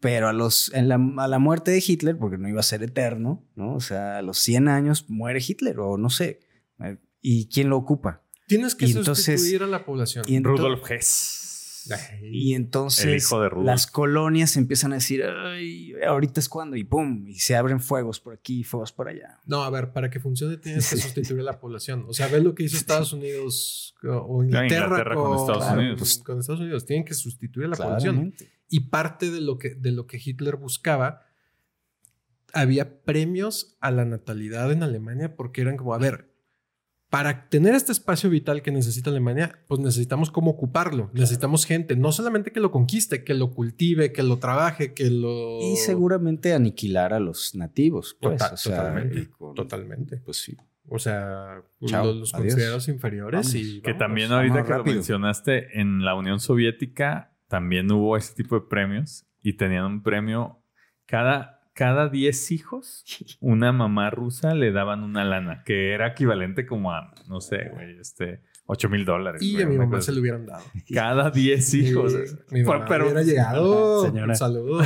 pero 0.00 0.28
a, 0.28 0.32
los, 0.32 0.72
en 0.74 0.88
la, 0.88 1.00
a 1.18 1.28
la 1.28 1.38
muerte 1.38 1.70
de 1.70 1.82
Hitler, 1.86 2.16
porque 2.18 2.38
no 2.38 2.48
iba 2.48 2.60
a 2.60 2.64
ser 2.64 2.82
eterno, 2.82 3.44
¿no? 3.54 3.74
O 3.74 3.80
sea, 3.80 4.18
a 4.18 4.22
los 4.22 4.38
100 4.38 4.68
años 4.68 5.06
muere 5.08 5.40
Hitler 5.46 5.78
o 5.80 5.96
no 5.98 6.10
sé. 6.10 6.40
Eh, 6.80 6.96
¿Y 7.22 7.48
quién 7.48 7.70
lo 7.70 7.76
ocupa? 7.76 8.22
Tienes 8.46 8.74
que 8.74 8.86
Y 8.86 8.92
entonces- 8.92 9.24
sustituir 9.40 9.62
a 9.62 9.66
la 9.66 9.84
población. 9.84 10.24
y 10.28 10.38
Rudolf 10.40 10.88
Hess. 10.90 11.42
Ay. 11.90 12.30
Y 12.32 12.54
entonces 12.54 13.04
El 13.04 13.16
hijo 13.16 13.40
de 13.40 13.48
Rudolf. 13.48 13.66
las 13.66 13.86
colonias 13.86 14.56
empiezan 14.56 14.92
a 14.92 14.96
decir, 14.96 15.24
Ay, 15.24 15.92
ahorita 16.06 16.40
es 16.40 16.48
cuando, 16.48 16.76
y 16.76 16.84
pum, 16.84 17.26
y 17.26 17.34
se 17.34 17.56
abren 17.56 17.80
fuegos 17.80 18.20
por 18.20 18.34
aquí, 18.34 18.64
fuegos 18.64 18.92
por 18.92 19.08
allá. 19.08 19.40
No, 19.46 19.62
a 19.62 19.70
ver, 19.70 19.92
para 19.92 20.10
que 20.10 20.20
funcione 20.20 20.56
tienes 20.56 20.88
que 20.90 20.96
sustituir 20.98 21.40
a 21.40 21.44
la 21.44 21.60
población. 21.60 22.04
O 22.08 22.12
sea, 22.12 22.28
ve 22.28 22.40
lo 22.40 22.54
que 22.54 22.64
hizo 22.64 22.76
Estados 22.76 23.12
Unidos 23.12 23.94
o 24.02 24.42
Inglaterra, 24.44 24.86
Inglaterra 24.86 25.14
con 25.14 25.38
Estados 25.38 25.64
claro, 25.64 25.80
Unidos. 25.80 25.98
pues, 25.98 26.18
con 26.18 26.40
Estados 26.40 26.60
Unidos. 26.60 26.86
Tienen 26.86 27.04
que 27.04 27.14
sustituir 27.14 27.66
a 27.66 27.70
la 27.70 27.76
población. 27.76 28.14
Claramente. 28.14 28.50
Y 28.68 28.80
parte 28.80 29.30
de 29.30 29.40
lo, 29.40 29.58
que, 29.58 29.74
de 29.74 29.92
lo 29.92 30.06
que 30.06 30.20
Hitler 30.24 30.56
buscaba, 30.56 31.22
había 32.52 33.02
premios 33.02 33.76
a 33.80 33.90
la 33.90 34.04
natalidad 34.04 34.72
en 34.72 34.82
Alemania 34.82 35.36
porque 35.36 35.60
eran 35.60 35.76
como, 35.76 35.94
a 35.94 35.98
ver, 35.98 36.34
para 37.16 37.48
tener 37.48 37.74
este 37.74 37.92
espacio 37.92 38.28
vital 38.28 38.60
que 38.60 38.70
necesita 38.70 39.08
Alemania, 39.08 39.58
pues 39.68 39.80
necesitamos 39.80 40.30
cómo 40.30 40.50
ocuparlo. 40.50 41.10
Necesitamos 41.14 41.64
gente, 41.64 41.96
no 41.96 42.12
solamente 42.12 42.52
que 42.52 42.60
lo 42.60 42.70
conquiste, 42.70 43.24
que 43.24 43.32
lo 43.32 43.52
cultive, 43.52 44.12
que 44.12 44.22
lo 44.22 44.36
trabaje, 44.36 44.92
que 44.92 45.08
lo... 45.08 45.58
Y 45.62 45.76
seguramente 45.76 46.52
aniquilar 46.52 47.14
a 47.14 47.18
los 47.18 47.54
nativos. 47.54 48.18
Pues, 48.20 48.34
Total- 48.36 48.52
o 48.52 48.56
sea, 48.58 48.76
totalmente, 48.76 49.30
con- 49.30 49.54
Totalmente. 49.54 50.16
Pues 50.18 50.36
sí. 50.42 50.54
O 50.90 50.98
sea, 50.98 51.62
Chao, 51.86 52.12
los, 52.12 52.32
considerados 52.32 52.86
inferiores 52.88 53.54
y... 53.54 53.80
Que 53.80 53.94
también 53.94 54.30
ahorita 54.30 54.64
que 54.64 54.74
lo 54.74 54.84
mencionaste, 54.84 55.80
en 55.80 56.04
la 56.04 56.14
Unión 56.14 56.38
Soviética 56.38 57.34
también 57.48 57.90
hubo 57.92 58.18
ese 58.18 58.34
tipo 58.34 58.56
de 58.56 58.66
premios 58.68 59.24
y 59.40 59.54
tenían 59.54 59.84
un 59.86 60.02
premio 60.02 60.62
cada, 61.06 61.55
cada 61.76 62.08
10 62.08 62.50
hijos, 62.52 63.04
una 63.40 63.70
mamá 63.70 64.10
rusa 64.10 64.54
le 64.54 64.72
daban 64.72 65.04
una 65.04 65.24
lana, 65.24 65.62
que 65.64 65.92
era 65.92 66.08
equivalente 66.08 66.66
como 66.66 66.92
a, 66.92 67.12
no 67.28 67.40
sé, 67.40 67.68
güey, 67.72 67.98
este, 68.00 68.40
8 68.68 68.88
mil 68.88 69.04
dólares. 69.04 69.40
Y 69.42 69.52
güey, 69.52 69.64
a 69.64 69.68
mi 69.68 69.76
mamá 69.76 69.90
cosa 69.98 70.06
se 70.06 70.12
lo 70.12 70.20
hubieran 70.20 70.44
dado. 70.46 70.64
Cada 70.92 71.30
10 71.32 71.74
hijos. 71.74 72.16
Mi 72.50 72.64
mamá 72.64 72.84
pero- 72.88 73.04
hubiera 73.04 73.22
llegado. 73.22 74.02
Señora. 74.06 74.32
Un 74.32 74.34
saludo. 74.36 74.82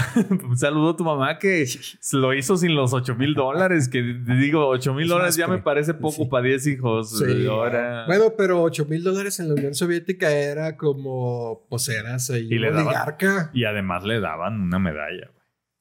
Un 0.48 0.58
saludo 0.58 0.90
a 0.90 0.96
tu 0.96 1.04
mamá 1.04 1.38
que 1.38 1.64
lo 2.12 2.34
hizo 2.34 2.58
sin 2.58 2.74
los 2.74 2.92
8 2.92 3.14
mil 3.14 3.32
dólares. 3.32 3.88
Que 3.88 4.02
te 4.02 4.34
digo, 4.34 4.66
8 4.68 4.92
mil 4.92 5.04
Es 5.04 5.08
dólares 5.08 5.36
ya 5.36 5.46
me 5.48 5.58
parece 5.58 5.94
poco 5.94 6.24
sí. 6.24 6.28
para 6.30 6.44
10 6.44 6.66
hijos. 6.66 7.18
Sí. 7.20 7.46
Ahora. 7.46 8.04
Bueno, 8.06 8.24
pero 8.36 8.60
8 8.62 8.84
mil 8.84 9.02
dólares 9.02 9.40
en 9.40 9.48
la 9.48 9.54
Unión 9.54 9.72
Soviética 9.74 10.30
era 10.30 10.76
como, 10.76 11.64
pues 11.70 11.88
eras 11.88 12.28
ahí 12.30 12.48
Y 12.50 12.58
le 12.58 12.70
daban- 12.72 12.86
oligarca. 12.88 13.50
Y 13.54 13.64
además 13.64 14.04
le 14.04 14.20
daban 14.20 14.60
una 14.60 14.78
medalla. 14.78 15.30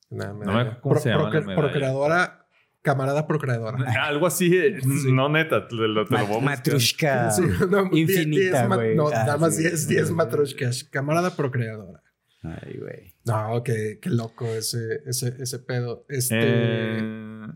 Nah, 0.10 0.34
me 0.34 0.44
acuerdo 0.44 0.82
cómo 0.82 0.96
se 0.96 1.10
llama 1.10 1.24
la 1.30 1.42
medalla. 1.42 1.56
Procreadora, 1.56 2.46
camarada 2.82 3.28
procreadora. 3.28 3.78
Algo 4.06 4.28
así, 4.28 4.56
eh, 4.58 4.80
Sí. 4.82 5.12
no 5.12 5.30
neta, 5.30 5.68
te 5.68 5.76
lo, 5.76 6.06
te 6.06 6.14
lo 6.14 6.26
voy 6.26 6.38
a 6.38 6.40
buscar. 6.40 6.42
Matrushka 6.44 7.32
Sí, 7.32 7.44
no, 7.70 7.90
infinita, 7.96 8.66
güey. 8.68 8.96
No, 8.96 9.08
Ah, 9.08 9.12
nada 9.26 9.38
más 9.38 9.56
sí. 9.56 9.64
10 9.64 9.88
10 9.88 10.12
matroshkas. 10.12 10.84
Camarada 10.86 11.36
procreadora. 11.36 12.02
Ay, 12.42 12.78
güey. 12.80 13.14
No, 13.26 13.62
qué, 13.64 14.00
qué 14.02 14.10
loco 14.10 14.46
ese, 14.48 15.02
ese, 15.06 15.36
ese 15.40 15.60
pedo. 15.60 16.06
Este, 16.10 16.38
Eh, 16.40 17.48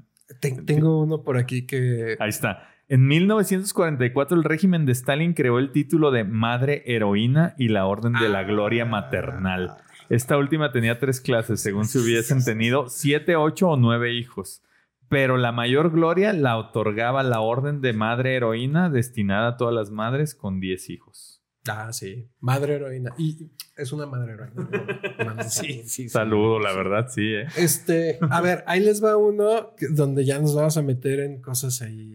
ten- 0.41 0.65
tengo 0.65 1.01
uno 1.01 1.23
por 1.23 1.37
aquí 1.37 1.65
que... 1.65 2.17
ahí 2.19 2.29
está. 2.29 2.69
En 2.89 3.07
1944 3.07 4.35
el 4.37 4.43
régimen 4.43 4.85
de 4.85 4.91
Stalin 4.91 5.33
creó 5.33 5.57
el 5.57 5.71
título 5.71 6.11
de 6.11 6.25
Madre 6.25 6.83
Heroína 6.85 7.55
y 7.57 7.69
la 7.69 7.85
Orden 7.85 8.13
de 8.13 8.27
la 8.29 8.43
Gloria 8.43 8.85
Maternal. 8.85 9.77
Esta 10.09 10.37
última 10.37 10.71
tenía 10.71 10.99
tres 10.99 11.21
clases, 11.21 11.61
según 11.61 11.85
si 11.85 11.99
hubiesen 11.99 12.43
tenido 12.45 12.89
siete, 12.89 13.35
ocho 13.35 13.69
o 13.69 13.77
nueve 13.77 14.13
hijos. 14.13 14.61
Pero 15.09 15.37
la 15.37 15.51
mayor 15.51 15.91
gloria 15.91 16.33
la 16.33 16.57
otorgaba 16.57 17.23
la 17.23 17.41
Orden 17.41 17.81
de 17.81 17.93
Madre 17.93 18.35
Heroína, 18.35 18.89
destinada 18.89 19.49
a 19.49 19.57
todas 19.57 19.73
las 19.73 19.91
madres 19.91 20.33
con 20.33 20.59
diez 20.59 20.89
hijos. 20.89 21.43
Ah, 21.67 21.93
sí. 21.93 22.29
Madre 22.39 22.75
heroína. 22.75 23.13
Y 23.17 23.51
es 23.77 23.93
una 23.93 24.05
madre 24.05 24.33
heroína. 24.33 25.49
Saludo. 25.49 25.83
sí. 25.87 26.09
Saludo, 26.09 26.59
la 26.59 26.73
verdad, 26.73 27.07
sí, 27.09 27.33
¿eh? 27.33 27.47
Este, 27.57 28.19
a 28.29 28.41
ver, 28.41 28.63
ahí 28.67 28.81
les 28.81 29.03
va 29.03 29.15
uno 29.15 29.73
donde 29.91 30.25
ya 30.25 30.39
nos 30.39 30.55
vamos 30.55 30.75
a 30.77 30.81
meter 30.81 31.21
en 31.21 31.41
cosas 31.41 31.81
ahí. 31.81 32.11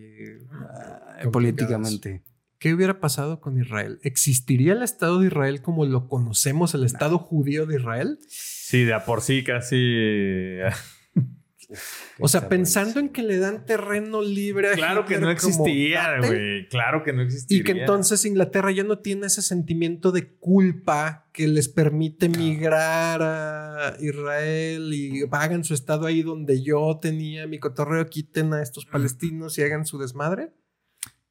Ah, 0.51 1.19
complicadas. 1.23 1.33
políticamente. 1.33 2.23
¿Qué 2.59 2.75
hubiera 2.75 2.99
pasado 2.99 3.41
con 3.41 3.61
Israel? 3.61 4.01
¿Existiría 4.03 4.73
el 4.73 4.83
Estado 4.83 5.21
de 5.21 5.29
Israel 5.29 5.63
como 5.63 5.87
lo 5.87 6.09
conocemos, 6.09 6.75
el 6.75 6.85
Estado 6.85 7.19
judío 7.19 7.67
de 7.67 7.77
Israel? 7.77 8.19
Sí, 8.29 8.85
de 8.85 8.95
a 8.95 9.05
por 9.05 9.23
sí 9.23 9.45
casi... 9.45 10.59
O 12.19 12.29
sea, 12.29 12.49
pensando 12.49 12.99
en 12.99 13.11
que 13.11 13.23
le 13.23 13.39
dan 13.39 13.67
terreno 13.67 14.23
libre 14.23 14.71
a 14.71 14.73
Claro 14.73 15.05
que 15.05 15.19
no 15.19 15.31
existía, 15.31 16.19
güey. 16.19 16.67
Claro 16.69 17.05
que 17.05 17.13
no 17.13 17.23
existía. 17.23 17.59
Y 17.59 17.63
que 17.63 17.73
entonces 17.73 18.25
Inglaterra 18.25 18.73
ya 18.73 18.85
no 18.85 19.01
tiene 19.01 19.27
ese 19.27 19.43
sentimiento 19.43 20.11
de 20.11 20.35
culpa 20.37 21.29
que 21.33 21.47
les 21.47 21.69
permite 21.69 22.29
migrar 22.29 23.21
a 23.23 23.97
Israel 24.01 24.93
y 24.95 25.25
hagan 25.31 25.63
su 25.63 25.75
estado 25.75 26.07
ahí 26.07 26.23
donde 26.23 26.63
yo 26.63 26.99
tenía 27.01 27.47
mi 27.47 27.59
cotorreo, 27.59 28.07
quiten 28.07 28.55
a 28.55 28.63
estos 28.63 28.87
palestinos 28.87 29.59
y 29.59 29.63
hagan 29.63 29.85
su 29.85 29.99
desmadre. 29.99 30.55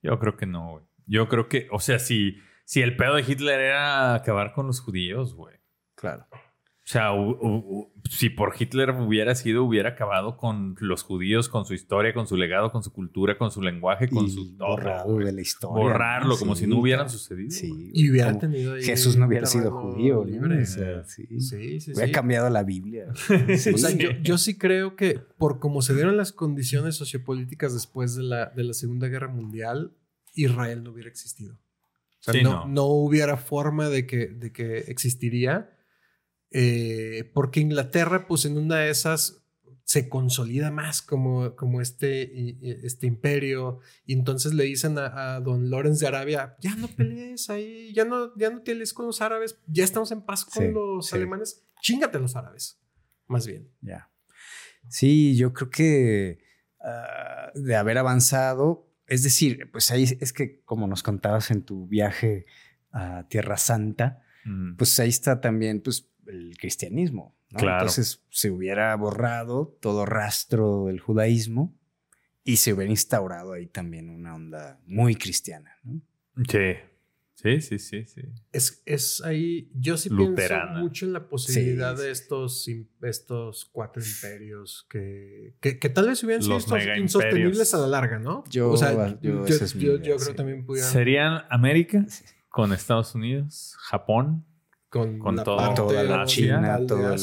Yo 0.03 0.19
creo 0.19 0.37
que 0.37 0.45
no, 0.45 0.71
güey. 0.71 0.86
Yo 1.07 1.27
creo 1.27 1.47
que, 1.47 1.67
o 1.71 1.79
sea, 1.79 1.99
si, 1.99 2.37
si 2.65 2.81
el 2.81 2.95
pedo 2.97 3.15
de 3.15 3.23
Hitler 3.27 3.59
era 3.59 4.13
acabar 4.13 4.53
con 4.53 4.67
los 4.67 4.79
judíos, 4.81 5.33
güey. 5.33 5.55
Claro. 5.95 6.27
O 6.31 6.89
sea, 6.89 7.11
u- 7.11 7.31
u- 7.31 7.55
u- 7.79 7.93
si 8.09 8.29
por 8.29 8.53
Hitler 8.57 8.91
hubiera 8.91 9.35
sido, 9.35 9.65
hubiera 9.65 9.89
acabado 9.89 10.37
con 10.37 10.75
los 10.79 11.03
judíos, 11.03 11.49
con 11.49 11.65
su 11.65 11.73
historia, 11.73 12.13
con 12.13 12.27
su 12.27 12.37
legado, 12.37 12.71
con 12.71 12.81
su 12.81 12.93
cultura, 12.93 13.37
con 13.37 13.51
su 13.51 13.61
lenguaje, 13.61 14.07
con 14.07 14.23
y 14.25 14.29
su 14.29 14.55
todo. 14.55 14.69
borrado 14.69 15.17
de 15.17 15.33
la 15.33 15.41
historia. 15.41 15.83
Borrarlo, 15.83 16.37
como 16.37 16.55
si 16.55 16.65
no 16.65 16.79
hubieran 16.79 17.09
sucedido. 17.09 17.51
Sí. 17.51 17.91
Y 17.93 18.09
hubiera 18.09 18.29
Como 18.29 18.39
tenido 18.39 18.73
ahí 18.75 18.83
Jesús 18.83 19.17
no 19.17 19.27
hubiera 19.27 19.45
sido 19.47 19.69
judío, 19.71 20.23
libre. 20.23 20.61
O 20.61 20.65
sea, 20.65 21.03
sí. 21.03 21.25
Sí, 21.41 21.81
sí, 21.81 21.91
Hubiera 21.91 22.07
sí. 22.07 22.11
cambiado 22.13 22.49
la 22.49 22.63
Biblia. 22.63 23.07
Sí. 23.57 23.71
O 23.73 23.77
sea, 23.77 23.91
yo, 23.91 24.11
yo 24.21 24.37
sí 24.37 24.57
creo 24.57 24.95
que 24.95 25.19
por 25.37 25.59
cómo 25.59 25.81
se 25.81 25.93
dieron 25.93 26.15
las 26.15 26.31
condiciones 26.31 26.95
sociopolíticas 26.95 27.73
después 27.73 28.15
de 28.15 28.23
la, 28.23 28.45
de 28.45 28.63
la 28.63 28.73
Segunda 28.73 29.09
Guerra 29.09 29.27
Mundial, 29.27 29.91
Israel 30.37 30.83
no 30.83 30.91
hubiera 30.91 31.09
existido. 31.09 31.55
O 31.55 32.23
sea, 32.23 32.33
Sí, 32.33 32.41
no, 32.43 32.65
no. 32.65 32.67
no 32.67 32.83
hubiera 32.85 33.37
forma 33.37 33.89
de 33.89 34.05
que, 34.07 34.27
de 34.27 34.51
que 34.51 34.77
existiría. 34.87 35.73
eh, 36.51 37.29
porque 37.33 37.59
Inglaterra, 37.59 38.25
pues 38.27 38.45
en 38.45 38.57
una 38.57 38.77
de 38.79 38.89
esas, 38.89 39.43
se 39.83 40.09
consolida 40.09 40.69
más 40.71 41.01
como, 41.01 41.55
como 41.55 41.79
este, 41.81 42.57
este 42.85 43.07
imperio. 43.07 43.79
Y 44.05 44.13
entonces 44.13 44.53
le 44.53 44.63
dicen 44.65 44.97
a, 44.97 45.35
a 45.35 45.39
don 45.41 45.69
Lawrence 45.69 46.01
de 46.03 46.07
Arabia, 46.07 46.55
ya 46.59 46.75
no 46.75 46.87
pelees 46.89 47.49
ahí, 47.49 47.93
ya 47.93 48.03
no, 48.05 48.35
ya 48.37 48.49
no 48.49 48.61
te 48.63 48.71
alies 48.73 48.93
con 48.93 49.05
los 49.05 49.21
árabes, 49.21 49.59
ya 49.67 49.83
estamos 49.85 50.11
en 50.11 50.21
paz 50.23 50.43
con 50.45 50.65
Sí, 50.65 50.71
los 50.73 51.07
sí. 51.07 51.15
alemanes, 51.15 51.65
chingate 51.81 52.17
a 52.17 52.21
los 52.21 52.35
árabes. 52.35 52.79
Más 53.27 53.45
bien. 53.47 53.69
Ya. 53.81 54.09
Sí, 54.89 55.35
yo 55.37 55.53
creo 55.53 55.69
que 55.69 56.39
ah, 56.81 57.51
de 57.55 57.75
haber 57.75 57.97
avanzado, 57.97 58.86
es 59.07 59.23
decir, 59.23 59.69
pues 59.71 59.89
ahí 59.91 60.03
es 60.19 60.33
que 60.33 60.61
como 60.65 60.87
nos 60.87 61.03
contabas 61.03 61.51
en 61.51 61.63
tu 61.63 61.87
viaje 61.87 62.45
a 62.91 63.25
Tierra 63.29 63.57
Santa, 63.57 64.21
Mm. 64.45 64.75
pues 64.77 64.97
ahí 65.01 65.09
está 65.09 65.41
también 65.41 65.81
pues 65.81 66.09
el 66.25 66.55
cristianismo. 66.57 67.35
¿no? 67.49 67.59
Claro. 67.59 67.79
Entonces 67.79 68.23
se 68.29 68.49
hubiera 68.49 68.95
borrado 68.95 69.77
todo 69.81 70.05
rastro 70.05 70.85
del 70.85 70.99
judaísmo 71.01 71.75
y 72.45 72.57
se 72.57 72.71
hubiera 72.73 72.89
instaurado 72.89 73.51
ahí 73.53 73.67
también 73.67 74.09
una 74.09 74.35
onda 74.35 74.79
muy 74.85 75.15
cristiana. 75.15 75.71
¿no? 75.83 76.01
Sí. 76.49 76.75
Sí, 77.39 77.61
sí, 77.61 77.77
sí, 77.77 78.03
sí. 78.05 78.21
Es, 78.51 78.81
es 78.87 79.21
ahí, 79.23 79.69
yo 79.75 79.95
sí 79.95 80.09
Luterana. 80.09 80.63
pienso 80.71 80.79
mucho 80.83 81.05
en 81.05 81.13
la 81.13 81.29
posibilidad 81.29 81.95
Sí, 81.95 82.01
de 82.01 82.09
estos, 82.11 82.67
estos 83.03 83.65
cuatro 83.71 84.01
imperios 84.03 84.87
que, 84.89 85.55
que, 85.61 85.77
que 85.77 85.89
tal 85.89 86.07
vez 86.07 86.23
hubieran 86.23 86.41
sido 86.41 86.55
insostenibles 86.55 87.13
imperios. 87.13 87.73
a 87.75 87.77
la 87.77 87.87
larga, 87.87 88.17
¿no? 88.17 88.43
Yo- 88.49 88.71
o 88.71 88.77
sea, 88.77 88.91
yo- 88.91 89.19
yo, 89.21 89.45
esa 89.45 89.65
es 89.65 89.75
mi 89.75 89.83
yo- 89.83 89.91
idea, 89.97 90.01
yo 90.03 90.15
creo 90.15 90.29
sí. 90.31 90.33
también 90.35 90.65
pudieran 90.65 90.91
Serían 90.91 91.41
América 91.51 92.03
con 92.49 92.73
Estados 92.73 93.13
Unidos, 93.13 93.75
Japón. 93.81 94.43
con, 94.89 95.19
con 95.19 95.35
la 95.35 95.43
todo- 95.43 95.57
parte 95.57 95.75
Toda 95.75 96.01
la 96.03 96.21
Asia, 96.23 96.55
China, 96.55 96.79
de 96.79 96.85
todo 96.87 97.13
el 97.13 97.19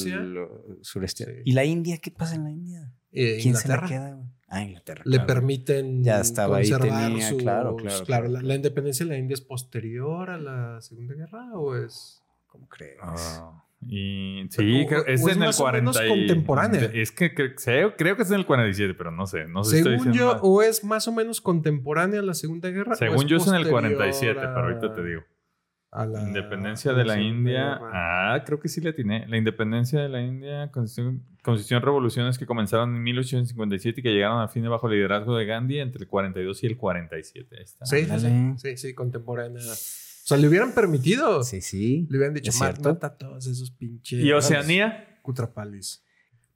sureste. 0.82 1.24
Sí. 1.24 1.32
¿Y 1.44 1.52
la 1.54 1.64
India? 1.64 1.98
¿Qué 1.98 2.12
pasa 2.12 2.36
en 2.36 2.44
la 2.44 2.52
India? 2.52 2.92
eh, 3.10 3.38
¿Quién 3.42 3.56
se 3.56 3.66
la 3.66 3.80
queda? 3.84 4.20
Ah, 4.48 4.62
Inglaterra. 4.62 5.02
Le 5.04 5.16
claro. 5.16 5.26
permiten 5.26 6.04
Ya 6.04 6.20
estaba 6.20 6.58
ahí, 6.58 6.70
conservar 6.70 7.08
tenía, 7.08 7.28
sus- 7.28 7.42
claro, 7.42 7.76
claro, 7.76 8.04
claro. 8.04 8.28
La, 8.28 8.42
la 8.42 8.54
independencia 8.54 9.04
de 9.06 9.12
la 9.12 9.18
India 9.18 9.34
es 9.34 9.40
posterior 9.40 10.30
a 10.30 10.38
la 10.38 10.80
Segunda 10.80 11.14
Guerra 11.14 11.52
o 11.54 11.76
es 11.76 12.20
¿Cómo 12.46 12.68
crees? 12.68 12.98
Ah, 13.02 13.64
y 13.86 14.46
sí, 14.50 14.86
es 14.88 15.24
o 15.24 15.28
es 15.28 15.36
en 15.36 15.42
el 15.42 15.48
más 15.48 15.60
o 15.60 15.72
menos 15.72 15.96
40 15.98 16.06
y- 16.06 16.08
contemporánea. 16.08 16.90
Es 16.94 17.10
que 17.10 17.34
creo, 17.34 17.96
creo- 17.96 18.16
que 18.16 18.22
es 18.22 18.30
en 18.30 18.36
el 18.38 18.46
47, 18.46 18.94
pero 18.94 19.10
no 19.10 19.26
sé. 19.26 19.46
No 19.48 19.64
sé 19.64 19.78
estoy 19.78 19.98
según 19.98 20.12
yo 20.12 20.38
o 20.40 20.62
es 20.62 20.84
más 20.84 21.08
o 21.08 21.12
menos 21.12 21.40
contemporánea 21.40 22.20
a 22.20 22.22
la 22.22 22.34
Segunda 22.34 22.70
Guerra 22.70 22.94
Según 22.94 23.26
yo 23.26 23.38
es 23.38 23.46
en 23.48 23.54
el 23.56 23.62
posterior 23.68 23.96
47, 23.96 24.38
a- 24.40 24.54
pero 24.54 24.66
ahorita 24.68 24.92
te 24.94 25.04
digo. 25.04 25.22
A 25.94 26.06
la 26.06 26.22
Independencia 26.22 26.92
de 26.92 27.04
la 27.04 27.20
India. 27.20 27.78
Ah, 27.80 28.42
creo 28.44 28.58
que 28.60 28.68
sí 28.68 28.80
le 28.80 28.90
atiné. 28.90 29.26
La 29.28 29.36
independencia 29.36 30.00
de 30.02 30.08
la 30.08 30.20
India 30.22 30.70
consistió, 30.72 31.76
en 31.76 31.82
revoluciones 31.82 32.36
que 32.38 32.46
comenzaron 32.46 32.94
en 32.96 33.02
1857 33.02 34.00
y 34.00 34.02
que 34.02 34.10
llegaron 34.12 34.40
a 34.40 34.48
fin 34.48 34.68
bajo 34.68 34.88
el 34.88 34.94
liderazgo 34.94 35.36
de 35.36 35.46
Gandhi 35.46 35.78
entre 35.78 36.02
el 36.02 36.08
42 36.08 36.62
y 36.64 36.66
el 36.66 36.76
47. 36.76 37.56
Ahí 37.56 37.62
está. 37.64 37.86
Sí, 37.86 38.04
sí, 38.04 38.18
sí, 38.18 38.54
sí, 38.58 38.76
sí, 38.76 38.94
contemporánea. 38.94 39.62
O 39.62 40.26
sea, 40.26 40.36
le 40.38 40.48
hubieran 40.48 40.72
permitido. 40.72 41.42
Sí, 41.42 41.60
sí. 41.60 42.06
Le 42.10 42.16
hubieran 42.18 42.34
dicho, 42.34 42.50
Es 42.50 42.58
"Ma- 42.60 42.66
cierto. 42.66 42.88
mata 42.90 43.06
a 43.08 43.16
todos 43.18 43.46
esos 43.46 43.70
pinches. 43.70 44.20
¿Y 44.20 44.32
Oceanía? 44.32 45.18
Cutrapalis. 45.22 46.03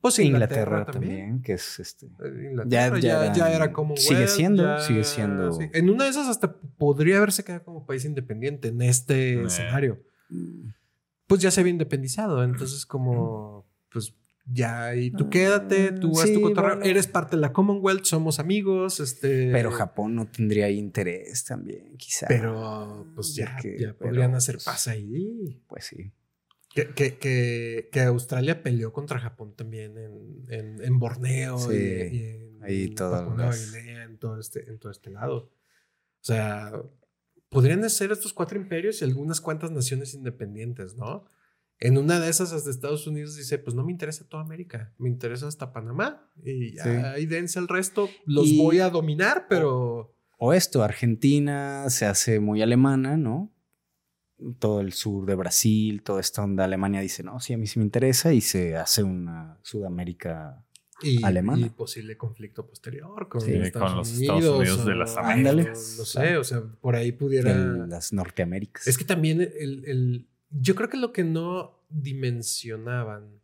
Pues 0.01 0.18
Inglaterra, 0.20 0.61
Inglaterra, 0.62 0.92
también. 0.92 1.18
también. 1.18 1.42
que 1.42 1.53
es 1.55 1.80
este. 1.80 2.07
Eh, 2.07 2.49
Inglaterra 2.53 2.99
Ya- 3.01 3.26
ya, 3.26 3.32
ya 3.32 3.53
era 3.53 3.72
como 3.72 3.96
sigue 3.96 4.28
siendo, 4.28 4.78
sigue 4.80 5.03
siendo- 5.05 5.53
sí. 5.53 5.68
En 5.72 5.90
una 5.90 6.05
de 6.05 6.11
esas 6.11 6.28
hasta 6.28 6.53
podría 6.57 7.16
haberse 7.18 7.42
quedado 7.44 7.64
como 7.64 7.84
país 7.84 8.05
independiente 8.05 8.68
en 8.68 8.80
este 8.82 9.42
escenario. 9.42 10.01
mm, 10.30 10.68
Pues 11.26 11.42
ya 11.42 11.51
se 11.51 11.61
había 11.61 11.72
independizado, 11.72 12.42
entonces 12.44 12.86
como 12.86 13.66
pues 13.90 14.14
ya 14.51 14.94
y 14.94 15.11
tú 15.11 15.28
quédate, 15.28 15.92
tú 15.92 16.12
haz 16.18 16.28
Sí, 16.28 16.34
tu 16.34 16.40
cotorreo, 16.40 16.76
bueno. 16.76 16.90
eres 16.90 17.07
parte 17.07 17.36
de 17.36 17.42
la 17.42 17.53
Commonwealth, 17.53 18.05
somos 18.05 18.38
amigos, 18.38 18.99
este 19.01 19.51
Pero 19.53 19.70
Japón 19.70 20.14
no 20.14 20.26
tendría 20.26 20.70
interés 20.70 21.44
también, 21.44 21.96
quizá. 21.99 22.26
pero 22.28 23.07
pues 23.14 23.34
ya, 23.34 23.53
Porque- 23.55 23.76
ya 23.78 23.94
pero, 23.99 24.11
podrían 24.11 24.34
hacer 24.34 24.55
pues, 24.55 24.64
paz 24.64 24.88
ahí. 24.88 25.61
Pues 25.66 25.84
sí. 25.86 26.12
Que, 26.74 26.88
que, 26.94 27.16
que, 27.18 27.88
que 27.90 28.00
Australia 28.02 28.62
peleó 28.62 28.92
contra 28.92 29.18
Japón 29.18 29.54
también 29.56 29.96
en, 29.96 30.44
en, 30.48 30.84
en 30.84 30.98
Borneo 30.98 31.58
Sí, 31.58 31.72
y, 31.74 32.16
y 32.16 32.24
en 32.24 32.62
ahí 32.62 32.94
las- 32.96 33.74
en 33.74 34.18
todo, 34.18 34.38
este, 34.38 34.68
en 34.68 34.78
todo 34.78 34.92
este 34.92 35.10
lado. 35.10 35.50
O 36.20 36.24
sea, 36.24 36.72
podrían 37.48 37.88
ser 37.88 38.12
estos 38.12 38.32
cuatro 38.34 38.58
imperios 38.60 39.00
y 39.00 39.04
algunas 39.04 39.40
cuantas 39.40 39.70
naciones 39.70 40.12
independientes, 40.14 40.94
¿no? 40.96 41.24
En 41.80 41.96
una 41.96 42.18
de 42.20 42.28
esas, 42.28 42.52
hasta 42.52 42.70
Estados 42.70 43.06
Unidos 43.06 43.36
dice, 43.36 43.58
pues 43.58 43.74
no 43.74 43.84
me 43.84 43.92
interesa 43.92 44.28
toda 44.28 44.42
América, 44.42 44.92
me 44.98 45.08
interesa 45.08 45.46
hasta 45.46 45.72
Panamá 45.72 46.28
y 46.44 46.70
Sí. 46.72 46.88
ahí 46.88 47.24
dense 47.26 47.60
el 47.60 47.68
resto, 47.68 48.10
los 48.26 48.48
Y- 48.48 48.58
voy 48.58 48.80
a 48.80 48.90
dominar, 48.90 49.46
pero... 49.48 50.14
O 50.38 50.52
esto, 50.52 50.82
Argentina 50.82 51.88
se 51.88 52.04
hace 52.06 52.40
muy 52.40 52.62
alemana, 52.62 53.16
¿no? 53.16 53.52
Todo 54.59 54.80
el 54.80 54.93
sur 54.93 55.26
de 55.26 55.34
Brasil, 55.34 56.03
toda 56.03 56.20
esta 56.20 56.45
onda 56.45 56.64
Alemania 56.64 57.01
dice, 57.01 57.22
no, 57.24 57.41
sí, 57.41 57.53
a 57.55 57.59
mí 57.59 57.66
sí 57.66 57.78
me 57.80 57.84
interesa 57.84 58.32
y 58.32 58.41
se 58.41 58.76
hace 58.76 59.03
una 59.03 59.59
Sudamérica. 59.62 60.64
Y, 61.01 61.22
Alemana. 61.24 61.64
y 61.66 61.70
posible 61.70 62.16
conflicto 62.16 62.66
posterior 62.66 63.28
con, 63.28 63.41
Sí, 63.41 63.53
Estados, 63.53 63.89
con 63.91 63.99
los 63.99 64.12
Unidos, 64.16 64.36
Estados 64.36 64.59
Unidos 64.59 64.84
de 64.86 64.95
las 64.97 65.16
Américas. 65.16 65.95
No 65.99 66.05
sé, 66.05 66.36
o 66.36 66.43
sea, 66.45 66.61
por 66.80 66.97
ahí 66.97 67.12
pudiera... 67.12 67.55
las 67.55 68.12
Norteaméricas. 68.12 68.86
Es 68.89 68.99
que 68.99 69.05
también 69.05 69.41
el, 69.41 69.84
el- 69.86 70.26
Yo 70.51 70.74
creo 70.74 70.89
que 70.89 70.97
lo 70.97 71.12
que 71.12 71.22
no 71.22 71.78
dimensionaban 71.89 73.41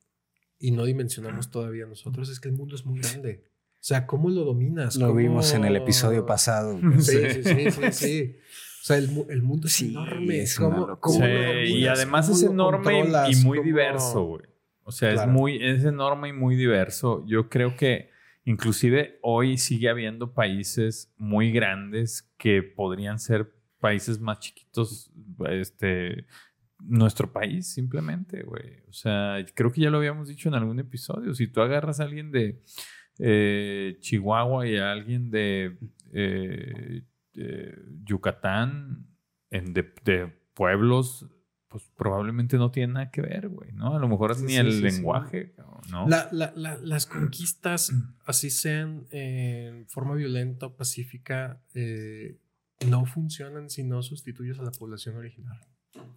y 0.59 0.71
no 0.71 0.85
dimensionamos 0.85 1.51
todavía 1.51 1.87
nosotros 1.87 2.29
es 2.29 2.41
que 2.41 2.49
el 2.49 2.55
mundo 2.57 2.75
es 2.75 2.85
muy 2.87 3.01
grande. 3.01 3.45
O 3.75 3.87
sea, 3.87 4.07
¿cómo 4.07 4.31
lo 4.31 4.45
dominas? 4.45 4.97
Lo 4.97 5.09
¿Cómo- 5.09 5.19
vimos 5.19 5.53
en 5.53 5.65
el 5.65 5.77
episodio 5.77 6.25
pasado. 6.27 6.81
Sí, 7.01 7.19
sí, 7.35 7.43
sí, 7.45 7.71
sí, 7.71 7.93
sí. 7.93 8.37
O 8.85 8.87
sea, 8.87 8.99
el, 8.99 9.09
el 9.31 9.43
mundo 9.43 9.67
es 9.67 9.73
Sí, 9.73 9.89
enorme. 9.89 10.43
es 10.43 10.59
¿Cómo, 10.59 10.99
Sí, 11.11 11.21
lo 11.23 11.65
y 11.65 11.87
además 11.87 12.27
¿Cómo 12.27 12.37
es 12.37 12.43
enorme 12.45 12.99
y- 13.31 13.37
muy 13.37 13.57
¿Cómo- 13.59 13.63
diverso, 13.65 14.25
güey. 14.27 14.43
O 14.83 14.93
sea, 14.93 15.13
Claro. 15.15 15.31
es 15.31 15.35
muy, 15.35 15.57
es 15.65 15.85
enorme 15.87 16.29
y 16.29 16.33
muy 16.35 16.55
diverso. 16.55 17.25
Yo 17.27 17.49
creo 17.49 17.77
que 17.77 18.11
inclusive 18.45 19.19
hoy 19.23 19.57
sigue 19.57 19.89
habiendo 19.89 20.35
países 20.35 21.15
muy 21.17 21.51
grandes 21.51 22.31
que 22.37 22.63
podrían 22.63 23.19
ser 23.19 23.51
países 23.81 24.21
más 24.21 24.41
chiquitos, 24.41 25.11
este, 25.49 26.27
nuestro 26.81 27.33
país 27.33 27.67
simplemente, 27.73 28.43
güey. 28.43 28.83
O 28.91 28.93
sea, 28.93 29.37
creo 29.55 29.73
que 29.73 29.81
ya 29.81 29.89
lo 29.89 29.97
habíamos 29.97 30.29
dicho 30.29 30.51
en 30.51 30.57
algún 30.57 30.79
episodio. 30.79 31.33
Si 31.33 31.47
tú 31.47 31.63
agarras 31.63 32.01
a 32.01 32.05
alguien 32.05 32.31
de 32.31 32.61
eh, 33.19 33.97
Chihuahua 34.01 34.67
y 34.69 34.77
a 34.77 34.93
alguien 34.93 35.31
de 35.31 35.79
eh, 36.13 37.03
eh, 37.37 37.77
Yucatán, 38.05 39.07
en 39.51 39.73
de, 39.75 39.93
de 40.05 40.27
pueblos, 40.55 41.27
pues 41.69 41.91
probablemente 41.97 42.57
no 42.57 42.71
tiene 42.71 42.93
nada 42.95 43.11
que 43.11 43.21
ver, 43.21 43.49
güey, 43.49 43.73
¿no? 43.73 43.95
A 43.97 43.99
lo 43.99 44.09
mejor 44.09 44.35
Sí, 44.37 44.43
ni 44.45 44.53
sí, 44.53 44.57
el 44.59 44.71
sí, 44.73 44.77
sí. 44.79 44.83
lenguaje, 44.83 45.55
¿no? 45.91 46.09
La- 46.09 46.29
la- 46.33 46.53
la- 46.55 46.77
las 46.79 47.07
conquistas, 47.07 47.93
así 48.25 48.51
sean 48.51 49.07
en 49.11 49.87
forma 49.89 50.15
violenta 50.15 50.67
o 50.67 50.77
pacífica, 50.77 51.61
eh, 51.75 52.39
no 52.89 53.05
funcionan 53.07 53.71
si 53.71 53.83
no 53.85 54.03
sustituyes 54.03 54.59
a 54.59 54.63
la 54.63 54.71
población 54.71 55.17
original. 55.17 55.59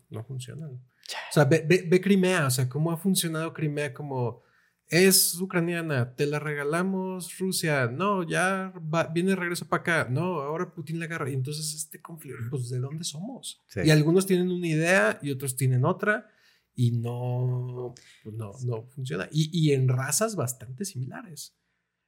No 0.09 0.23
funcionan. 0.23 0.71
O 0.71 1.31
sea, 1.33 1.45
ve, 1.45 1.63
ve- 1.67 1.85
ve 1.87 2.01
Crimea, 2.01 2.47
o 2.47 2.49
sea, 2.51 2.67
cómo 2.69 2.91
ha 2.91 2.97
funcionado 2.97 3.53
Crimea 3.53 3.93
como 3.93 4.41
es 4.89 5.39
ucraniana, 5.39 6.15
te 6.15 6.25
la 6.25 6.39
regalamos 6.39 7.37
Rusia, 7.37 7.87
no, 7.87 8.23
ya 8.23 8.73
viene 9.13 9.31
de 9.31 9.35
regreso 9.35 9.67
para 9.67 9.81
acá, 9.81 10.07
no, 10.09 10.41
ahora 10.41 10.73
Putin 10.73 10.99
la 10.99 11.05
agarra. 11.05 11.29
Y 11.29 11.33
entonces 11.33 11.73
este 11.73 12.01
conflicto, 12.01 12.49
pues 12.49 12.69
¿de 12.69 12.79
dónde 12.79 13.03
somos? 13.03 13.63
Y 13.83 13.89
algunos 13.89 14.25
tienen 14.25 14.49
una 14.49 14.67
idea 14.67 15.19
y 15.21 15.31
otros 15.31 15.55
tienen 15.55 15.83
otra 15.83 16.29
y 16.73 16.91
no, 16.91 17.95
pues, 18.23 18.35
no, 18.35 18.53
no 18.63 18.83
funciona. 18.83 19.27
Y, 19.31 19.49
y, 19.51 19.73
en 19.73 19.87
razas 19.89 20.35
bastante 20.35 20.85
similares. 20.85 21.57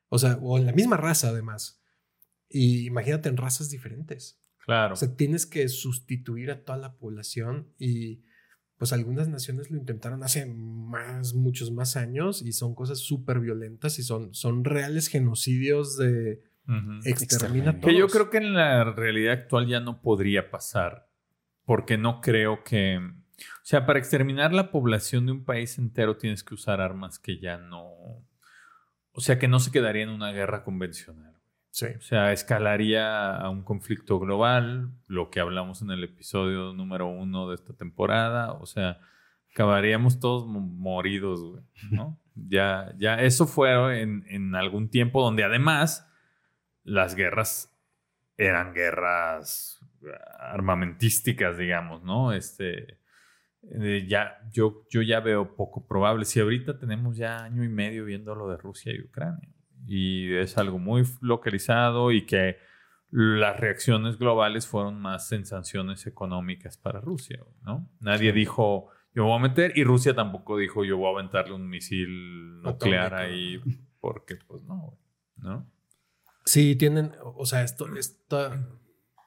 O 0.09 0.19
sea, 0.19 0.37
o 0.41 0.57
en 0.57 0.65
la 0.65 0.71
misma 0.71 0.95
raza 0.95 1.29
además. 1.29 1.81
Y 2.49 2.85
imagínate 2.85 3.29
en 3.29 3.37
razas 3.37 3.69
diferentes. 3.69 4.39
Claro. 4.59 4.93
O 4.93 4.95
sea, 4.95 5.15
tienes 5.15 5.45
que 5.45 5.67
sustituir 5.67 6.51
a 6.51 6.63
toda 6.63 6.77
la 6.77 6.95
población 6.95 7.73
y 7.79 8.23
pues 8.79 8.93
algunas 8.93 9.27
naciones 9.27 9.69
lo 9.69 9.77
intentaron 9.77 10.23
hace 10.23 10.45
más, 10.45 11.33
muchos 11.33 11.69
más 11.69 11.97
años 11.97 12.41
y 12.41 12.53
son 12.53 12.73
cosas 12.73 12.99
súper 12.99 13.41
violentas 13.41 13.99
y 13.99 14.03
son, 14.03 14.33
son 14.33 14.63
reales 14.63 15.09
genocidios 15.09 15.97
de 15.97 16.39
exterminatorios. 17.03 17.85
Que 17.85 17.99
yo 17.99 18.07
creo 18.07 18.29
que 18.29 18.37
en 18.37 18.53
la 18.53 18.85
realidad 18.85 19.33
actual 19.33 19.67
ya 19.67 19.81
no 19.81 20.01
podría 20.01 20.49
pasar, 20.49 21.09
porque 21.65 21.97
no 21.97 22.21
creo 22.21 22.63
que... 22.63 22.99
O 22.99 23.63
sea, 23.63 23.85
para 23.85 23.99
exterminar 23.99 24.53
la 24.53 24.71
población 24.71 25.25
de 25.25 25.33
un 25.33 25.43
país 25.43 25.77
entero 25.77 26.15
tienes 26.15 26.41
que 26.45 26.53
usar 26.53 26.79
armas 26.79 27.19
que 27.19 27.37
ya 27.37 27.57
no... 27.57 27.83
O 29.11 29.19
sea, 29.19 29.37
que 29.37 29.49
no 29.49 29.59
se 29.59 29.71
quedaría 29.71 30.03
en 30.03 30.09
una 30.09 30.31
guerra 30.31 30.63
convencional. 30.63 31.28
O 31.71 32.01
sea, 32.01 32.33
escalaría 32.33 33.35
a 33.35 33.49
un 33.49 33.63
conflicto 33.63 34.19
global, 34.19 34.91
lo 35.07 35.29
que 35.29 35.39
hablamos 35.39 35.81
en 35.81 35.91
el 35.91 36.03
episodio 36.03 36.73
número 36.73 37.07
uno 37.07 37.47
de 37.47 37.55
esta 37.55 37.73
temporada. 37.73 38.53
O 38.53 38.65
sea, 38.65 38.99
acabaríamos 39.53 40.19
todos 40.19 40.47
moridos, 40.47 41.41
güey, 41.41 41.63
¿no? 41.91 42.19
ya, 42.35 42.91
ya 42.97 43.21
eso 43.21 43.45
fue 43.45 44.01
en, 44.01 44.25
en, 44.27 44.55
algún 44.55 44.89
tiempo 44.89 45.21
donde 45.21 45.43
además 45.43 46.09
las 46.83 47.15
guerras 47.15 47.71
eran 48.35 48.73
guerras 48.73 49.79
armamentísticas, 50.39 51.57
digamos, 51.57 52.03
¿no? 52.03 52.33
Este, 52.33 52.99
eh, 53.61 54.05
ya, 54.07 54.39
yo, 54.51 54.87
yo 54.89 55.01
ya 55.03 55.19
veo 55.19 55.55
poco 55.55 55.85
probable. 55.85 56.25
Si 56.25 56.39
ahorita 56.39 56.79
tenemos 56.79 57.15
ya 57.15 57.43
año 57.43 57.63
y 57.63 57.69
medio 57.69 58.05
viendo 58.05 58.33
lo 58.33 58.49
de 58.49 58.57
Rusia 58.57 58.91
y 58.91 59.01
Ucrania 59.01 59.49
y 59.87 60.33
es 60.35 60.57
algo 60.57 60.79
muy 60.79 61.03
localizado 61.21 62.11
y 62.11 62.25
que 62.25 62.57
las 63.11 63.59
reacciones 63.59 64.17
globales 64.17 64.67
fueron 64.67 64.99
más 64.99 65.31
en 65.31 65.45
sanciones 65.45 66.05
económicas 66.05 66.77
para 66.77 67.01
Rusia, 67.01 67.43
¿no? 67.63 67.89
Nadie 67.99 68.31
dijo, 68.31 68.89
yo 69.15 69.25
voy 69.25 69.37
a 69.37 69.41
meter, 69.41 69.73
y 69.75 69.83
Rusia 69.83 70.13
tampoco 70.13 70.57
dijo, 70.57 70.85
yo 70.85 70.97
voy 70.97 71.07
a 71.07 71.19
aventarle 71.19 71.55
un 71.55 71.67
misil 71.67 72.61
nuclear 72.61 73.15
ahí, 73.15 73.59
porque 73.99 74.35
pues 74.35 74.63
no, 74.63 74.97
¿no? 75.37 75.65
Sí, 76.45 76.75
tienen, 76.75 77.11
o 77.21 77.45
sea, 77.45 77.63
esto, 77.63 77.95
esto 77.95 78.51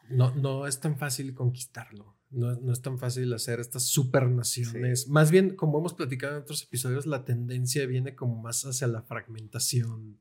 no, 0.09 0.35
no 0.35 0.67
es 0.67 0.81
tan 0.81 0.97
fácil 0.97 1.35
conquistarlo. 1.35 2.17
No, 2.31 2.55
no, 2.57 2.73
es 2.73 2.81
tan 2.81 2.99
fácil 2.99 3.33
hacer 3.35 3.61
estas 3.61 3.85
supernaciones. 3.85 5.07
Más 5.07 5.31
bien, 5.31 5.55
como 5.55 5.79
hemos 5.79 5.93
platicado 5.93 6.35
en 6.37 6.43
otros 6.43 6.63
episodios, 6.63 7.05
la 7.05 7.27
tendencia 7.27 7.85
viene 7.85 8.15
como 8.15 8.41
más 8.41 8.65
hacia 8.65 8.87
la 8.87 9.03
fragmentación 9.03 10.19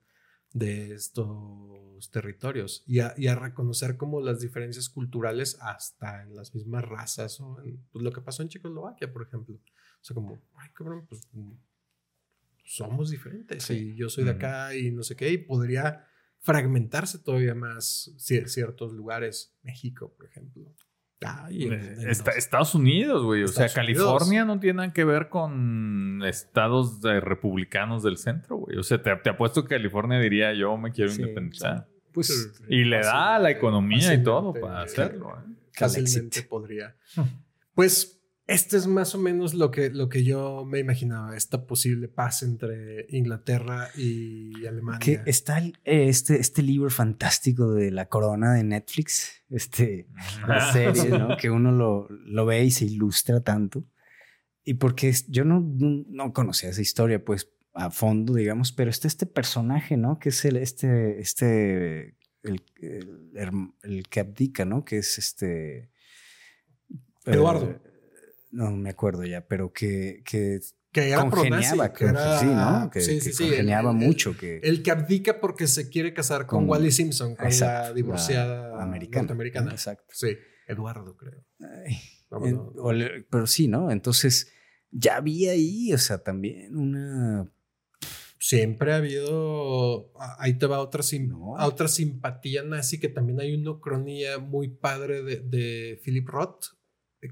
de 0.53 0.93
estos 0.93 2.09
territorios 2.11 2.83
y 2.85 2.99
a, 2.99 3.35
reconocer 3.35 3.95
como 3.95 4.19
las 4.21 4.41
diferencias 4.41 4.89
culturales 4.89 5.57
hasta 5.61 6.23
en 6.23 6.35
las 6.35 6.53
mismas 6.53 6.83
razas 6.83 7.39
o 7.39 7.61
en 7.63 7.77
pues, 7.91 8.03
lo 8.03 8.11
que 8.11 8.21
pasó 8.21 8.43
en 8.43 8.49
Checoslovaquia, 8.49 9.11
por 9.11 9.23
ejemplo. 9.23 9.55
O 9.55 10.03
sea, 10.03 10.13
como, 10.13 10.41
ay, 10.55 10.69
cabrón, 10.73 11.05
pues 11.07 11.27
somos 12.63 13.11
diferentes 13.11 13.69
y 13.69 13.95
yo 13.95 14.09
soy 14.09 14.23
de 14.23 14.31
acá 14.31 14.75
y 14.75 14.91
no 14.91 15.03
sé 15.03 15.15
qué, 15.15 15.29
y 15.31 15.37
podría 15.37 16.05
fragmentarse 16.39 17.19
todavía 17.19 17.55
más 17.55 18.13
ciertos 18.17 18.93
lugares, 18.93 19.55
México, 19.61 20.13
por 20.17 20.25
ejemplo. 20.25 20.73
Estados 22.35 22.75
Unidos, 22.75 23.23
güey. 23.23 23.43
O 23.43 23.47
sea, 23.47 23.69
California 23.69 24.45
no 24.45 24.59
tiene 24.59 24.77
nada 24.77 24.93
que 24.93 25.03
ver 25.03 25.29
con 25.29 26.21
estados 26.25 27.01
republicanos 27.01 28.03
del 28.03 28.17
centro, 28.17 28.57
güey. 28.57 28.77
O 28.77 28.83
sea, 28.83 29.01
te, 29.01 29.29
apuesto 29.29 29.63
que 29.63 29.75
California 29.75 30.19
diría 30.19 30.53
yo 30.53 30.75
me 30.77 30.91
quiero 30.91 31.11
independizar. 31.11 31.87
Pues, 32.11 32.51
y 32.67 32.83
le 32.83 32.99
da 32.99 33.39
la 33.39 33.51
economía 33.51 34.13
y 34.13 34.23
todo 34.23 34.53
para 34.53 34.81
hacerlo. 34.81 35.37
¿eh? 35.39 35.53
Fácilmente 35.73 36.43
podría. 36.43 36.95
Pues 37.73 38.20
este 38.51 38.77
es 38.77 38.87
más 38.87 39.15
o 39.15 39.17
menos 39.17 39.53
lo 39.53 39.71
que, 39.71 39.89
lo 39.89 40.09
que 40.09 40.23
yo 40.23 40.65
me 40.65 40.79
imaginaba, 40.79 41.35
esta 41.35 41.65
posible 41.65 42.07
paz 42.07 42.43
entre 42.43 43.07
Inglaterra 43.09 43.89
y 43.95 44.65
Alemania. 44.65 44.99
Que 44.99 45.21
está 45.25 45.61
este, 45.83 46.39
este 46.39 46.61
libro 46.61 46.89
fantástico 46.89 47.71
de 47.71 47.91
La 47.91 48.07
Corona 48.07 48.53
de 48.53 48.63
Netflix, 48.63 49.43
este, 49.49 50.07
la 50.47 50.71
serie, 50.71 51.09
¿no? 51.09 51.37
que 51.37 51.49
uno 51.49 51.71
lo, 51.71 52.07
lo, 52.09 52.45
ve 52.45 52.63
y 52.65 52.71
se 52.71 52.85
ilustra 52.85 53.41
tanto. 53.41 53.85
Y 54.63 54.75
porque 54.75 55.13
yo 55.27 55.45
no, 55.45 55.61
no 55.61 56.33
conocía 56.33 56.69
esa 56.69 56.81
historia, 56.81 57.23
pues, 57.23 57.49
a 57.73 57.89
fondo, 57.89 58.33
digamos, 58.33 58.71
pero 58.73 58.89
está 58.89 59.07
este 59.07 59.25
personaje, 59.25 59.97
¿no? 59.97 60.19
Que 60.19 60.29
es 60.29 60.43
el, 60.45 60.57
este, 60.57 61.19
este, 61.21 62.15
el, 62.43 62.63
el, 63.81 64.07
que 64.09 64.19
abdica, 64.19 64.65
¿no? 64.65 64.83
Que 64.83 64.97
es 64.97 65.17
este... 65.17 65.89
Eduardo. 67.25 67.71
Eh, 67.71 67.90
no 68.51 68.71
me 68.71 68.89
acuerdo 68.89 69.23
ya, 69.23 69.47
pero 69.47 69.71
que, 69.71 70.21
que, 70.25 70.59
que 70.91 71.15
congeniaba, 71.15 71.93
que 71.93 72.05
era, 72.05 72.39
sí, 72.39 72.45
¿no? 72.45 72.89
Que, 72.91 73.01
sí, 73.01 73.21
sí, 73.21 73.43
congeniaba 73.43 73.93
mucho. 73.93 74.35
que... 74.37 74.59
el 74.63 74.83
que 74.83 74.91
abdica 74.91 75.39
porque 75.39 75.67
se 75.67 75.89
quiere 75.89 76.13
casar 76.13 76.45
con, 76.45 76.69
Wally 76.69 76.91
Simpson, 76.91 77.35
con 77.35 77.49
la 77.59 77.93
divorciada 77.93 78.81
americana, 78.83 79.23
norteamericana. 79.23 79.71
Exacto. 79.71 80.13
Sí, 80.13 80.37
Eduardo, 80.67 81.15
creo. 81.15 81.45
pero 83.29 83.47
sí, 83.47 83.67
¿no? 83.67 83.89
Entonces, 83.91 84.51
ya 84.91 85.17
había 85.17 85.51
ahí, 85.51 85.93
o 85.93 85.97
sea, 85.97 86.19
también 86.19 86.77
una... 86.77 87.49
Siempre 88.37 88.91
ha 88.91 88.95
habido, 88.95 90.11
ahí 90.39 90.57
te 90.57 90.65
va 90.65 90.79
otra, 90.79 91.03
otra 91.59 91.87
simpatía 91.87 92.63
nazi, 92.63 92.99
que 92.99 93.07
también 93.07 93.39
hay 93.39 93.53
una 93.53 93.79
cronía 93.79 94.39
muy 94.39 94.67
padre 94.67 95.21
de, 95.21 95.41
de 95.41 96.01
Philip 96.03 96.27
Roth, 96.27 96.65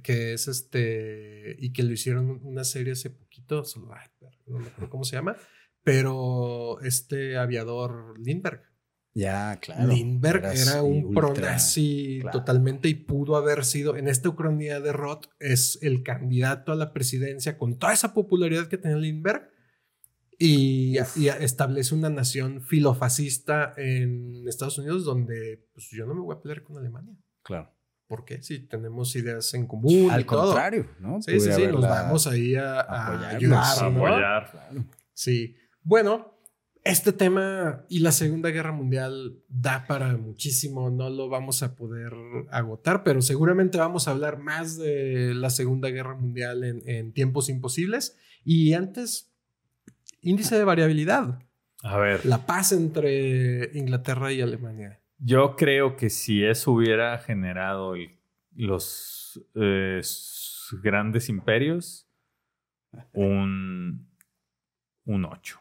que 0.04 0.34
es 0.34 0.48
este, 0.48 1.56
y 1.60 1.74
que 1.74 1.84
lo 1.84 1.92
hicieron 1.92 2.40
una 2.44 2.64
serie 2.64 2.94
hace 2.94 3.10
poquito, 3.10 3.64
no 4.48 4.60
me 4.60 4.68
acuerdo 4.68 4.90
cómo 4.90 5.04
se 5.04 5.16
llama, 5.16 5.36
pero 5.84 6.80
este 6.82 7.38
aviador 7.38 8.20
Lindbergh. 8.20 8.62
Ya, 9.16 9.58
claro. 9.60 9.88
Lindbergh 9.88 10.46
era, 10.46 10.84
un 10.84 11.14
pronazi 11.14 12.22
totalmente 12.32 12.88
y 12.88 12.94
pudo 12.94 13.36
haber 13.36 13.66
sido, 13.66 13.98
en 13.98 14.08
esta 14.08 14.30
Ucrania 14.30 14.80
de 14.80 14.94
Roth, 14.94 15.26
es 15.40 15.80
el 15.82 16.04
candidato 16.04 16.72
a 16.72 16.76
la 16.76 16.94
presidencia 16.94 17.58
con 17.58 17.80
toda 17.80 17.94
esa 17.94 18.14
popularidad 18.14 18.68
que 18.68 18.78
tenía 18.78 18.98
Lindbergh 18.98 19.50
y, 20.38 20.97
establece 20.97 21.93
una 21.93 22.09
nación 22.09 22.62
filofascista 22.62 23.74
en 23.76 24.47
Estados 24.47 24.78
Unidos 24.78 25.04
donde 25.04 25.68
pues, 25.74 25.89
yo 25.92 26.05
no 26.05 26.13
me 26.13 26.22
voy 26.22 26.36
a 26.36 26.42
pelear 26.42 26.63
con 26.63 26.78
Alemania. 26.78 27.13
Claro. 27.43 27.74
¿Por 28.10 28.26
qué? 28.26 28.42
Si 28.42 28.58
tenemos 28.58 29.16
ideas 29.16 29.54
en 29.54 29.68
común. 29.68 30.10
Al 30.10 30.26
contrario, 30.26 30.88
¿no? 31.00 31.22
Sí, 31.22 31.40
sí, 31.40 31.52
sí, 31.52 31.68
nos 31.68 31.82
vamos 31.82 32.26
ahí 32.26 32.56
a, 32.56 32.80
a 32.82 33.30
ayudar. 33.30 33.84
apoyar. 33.84 34.52
Sí. 35.14 35.56
Bueno, 35.84 36.34
este 36.84 37.14
tema 37.14 37.86
y 37.88 38.00
la 38.00 38.12
Segunda 38.12 38.50
Guerra 38.50 38.72
Mundial 38.72 39.44
da 39.48 39.86
para 39.86 40.18
muchísimo. 40.18 40.90
No 40.90 41.12
lo 41.12 41.30
vamos 41.30 41.62
a 41.62 41.76
poder 41.76 42.12
agotar, 42.50 43.04
pero 43.04 43.22
seguramente 43.22 43.78
vamos 43.78 44.08
a 44.08 44.12
hablar 44.12 44.40
más 44.40 44.76
de 44.76 45.36
la 45.36 45.52
Segunda 45.52 45.90
Guerra 45.90 46.16
Mundial 46.16 46.64
en, 46.64 46.82
en 46.90 47.14
tiempos 47.14 47.48
imposibles. 47.48 48.18
Y 48.44 48.74
antes, 48.74 49.32
índice 50.22 50.58
de 50.58 50.64
variabilidad. 50.64 51.44
A 51.84 52.00
ver. 52.00 52.26
La 52.26 52.48
paz 52.48 52.72
entre 52.72 53.70
Inglaterra 53.78 54.34
y 54.34 54.42
Alemania. 54.42 55.00
Yo 55.20 55.55
creo 55.55 55.96
que 55.96 56.09
si 56.09 56.43
eso 56.46 56.71
hubiera 56.71 57.17
generado 57.20 57.93
los 58.55 59.46
eh, 59.55 60.01
grandes 60.82 61.29
imperios, 61.29 62.08
un, 63.13 64.09
un 65.05 65.25
8. 65.25 65.59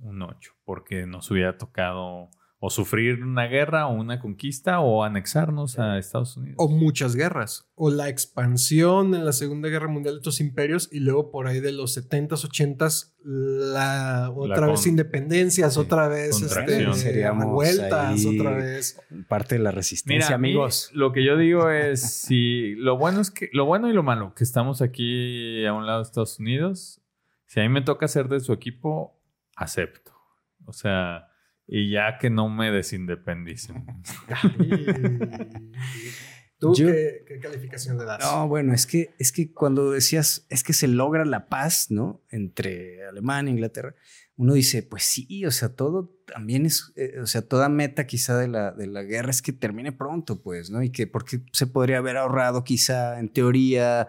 Un 0.00 0.22
8. 0.22 0.52
Porque 0.64 1.06
nos 1.06 1.30
hubiera 1.30 1.56
tocado 1.58 2.30
o 2.60 2.70
sufrir 2.70 3.22
una 3.22 3.46
guerra 3.46 3.86
o 3.86 3.94
una 3.94 4.18
conquista 4.18 4.80
o 4.80 5.04
anexarnos 5.04 5.78
a 5.78 5.96
Estados 5.96 6.36
Unidos. 6.36 6.56
O 6.58 6.68
muchas 6.68 7.14
guerras. 7.14 7.70
O 7.76 7.90
la 7.90 8.08
expansión 8.08 9.14
en 9.14 9.24
la 9.24 9.32
Segunda 9.32 9.68
Guerra 9.68 9.86
Mundial 9.86 10.16
de 10.16 10.18
estos 10.18 10.40
imperios 10.40 10.88
y 10.90 10.98
luego 10.98 11.30
por 11.30 11.46
ahí 11.46 11.60
de 11.60 11.70
los 11.70 11.96
70s, 11.96 12.48
80s, 12.48 13.14
la 13.22 14.32
otra 14.34 14.66
vez 14.66 14.86
independencias, 14.86 15.76
otra 15.76 16.08
vez 16.08 16.42
este, 16.42 17.30
vueltas, 17.30 18.26
otra 18.26 18.50
vez. 18.56 19.00
Parte 19.28 19.56
de 19.56 19.62
la 19.62 19.70
resistencia, 19.70 20.34
amigos. 20.34 20.90
lo 20.92 21.12
que 21.12 21.24
yo 21.24 21.36
digo 21.36 21.70
es 21.70 22.00
si 22.22 22.74
lo 22.74 22.96
bueno 22.96 23.20
es 23.20 23.30
que 23.30 23.50
lo 23.52 23.66
bueno 23.66 23.88
y 23.88 23.92
lo 23.92 24.02
malo 24.02 24.34
que 24.34 24.42
estamos 24.42 24.82
aquí 24.82 25.64
a 25.64 25.72
un 25.74 25.86
lado 25.86 25.98
de 25.98 26.04
Estados 26.04 26.40
Unidos, 26.40 27.00
si 27.46 27.60
a 27.60 27.62
mí 27.62 27.68
me 27.68 27.82
toca 27.82 28.08
ser 28.08 28.28
de 28.28 28.40
su 28.40 28.52
equipo, 28.52 29.16
acepto. 29.54 30.12
O 30.66 30.72
sea, 30.72 31.27
y 31.68 31.90
ya 31.90 32.16
que 32.18 32.30
no 32.30 32.48
me 32.48 32.72
desindependicen. 32.72 33.84
¿Tú 36.58 36.72
qué, 36.72 37.38
calificación 37.40 37.98
le 37.98 38.04
das? 38.04 38.18
No, 38.20 38.48
bueno, 38.48 38.74
es 38.74 38.86
que, 38.86 39.14
es 39.18 39.30
que 39.30 39.52
cuando 39.52 39.92
decías, 39.92 40.46
es 40.48 40.64
que 40.64 40.72
se 40.72 40.88
logra 40.88 41.24
la 41.24 41.48
paz, 41.48 41.90
¿no? 41.90 42.24
Entre 42.30 43.06
Alemania 43.06 43.50
e 43.50 43.54
Inglaterra, 43.54 43.94
uno 44.34 44.54
dice, 44.54 44.82
pues 44.82 45.04
sí, 45.04 45.44
o 45.44 45.52
sea, 45.52 45.76
todo 45.76 46.10
también 46.26 46.66
es, 46.66 46.92
eh, 46.96 47.20
o 47.20 47.26
sea, 47.26 47.42
toda 47.42 47.68
meta 47.68 48.06
quizá 48.06 48.36
de 48.38 48.48
la, 48.48 48.72
de 48.72 48.88
la 48.88 49.02
guerra 49.02 49.30
es 49.30 49.42
que 49.42 49.52
termine 49.52 49.92
pronto, 49.92 50.42
pues, 50.42 50.70
¿no? 50.70 50.82
Y 50.82 50.90
que 50.90 51.06
porque 51.06 51.42
se 51.52 51.66
podría 51.68 51.98
haber 51.98 52.16
ahorrado 52.16 52.64
quizá 52.64 53.20
en 53.20 53.28
teoría 53.32 54.08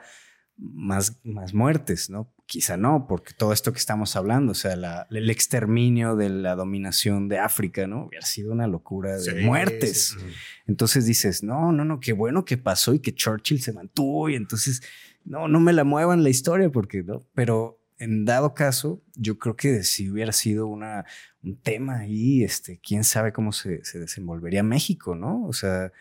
más, 0.58 1.20
más 1.24 1.54
muertes, 1.54 2.10
¿no? 2.10 2.34
Quizá 2.50 2.78
no, 2.78 3.06
porque 3.08 3.34
todo 3.38 3.54
esto 3.54 3.72
que 3.72 3.78
estamos 3.78 4.16
hablando, 4.16 4.54
o 4.54 4.56
sea, 4.56 4.74
el 5.12 5.30
exterminio 5.30 6.16
de 6.16 6.30
la 6.30 6.56
dominación 6.56 7.28
de 7.28 7.38
África, 7.38 7.86
¿no? 7.86 8.08
Hubiera 8.08 8.26
sido 8.26 8.52
una 8.52 8.66
locura 8.66 9.20
de 9.20 9.44
muertes. 9.44 10.18
Entonces 10.66 11.06
dices, 11.06 11.44
no, 11.44 11.72
no, 11.72 11.86
no, 11.86 12.00
qué 12.00 12.12
bueno 12.12 12.46
que 12.46 12.58
pasó 12.58 12.96
y 12.96 13.02
que 13.02 13.14
Churchill 13.14 13.62
se 13.62 13.72
mantuvo 13.72 14.30
y 14.30 14.36
entonces, 14.36 14.82
no, 15.26 15.48
no 15.48 15.60
me 15.60 15.74
la 15.74 15.84
muevan 15.84 16.24
la 16.24 16.32
historia 16.32 16.72
porque, 16.72 17.04
¿no? 17.04 17.24
Pero 17.36 17.80
en 18.00 18.26
dado 18.26 18.56
caso, 18.56 19.00
yo 19.14 19.38
creo 19.38 19.56
que 19.56 19.84
si 19.84 20.10
hubiera 20.10 20.32
sido 20.32 20.66
una, 20.66 21.06
un 21.44 21.56
tema 21.56 22.00
ahí, 22.00 22.44
este, 22.44 22.80
quién 22.84 23.04
sabe 23.04 23.32
cómo 23.32 23.52
se, 23.52 23.86
se 23.86 24.00
desenvolvería 24.00 24.64
México, 24.64 25.14
¿no? 25.14 25.46
O 25.46 25.54
sea, 25.54 25.92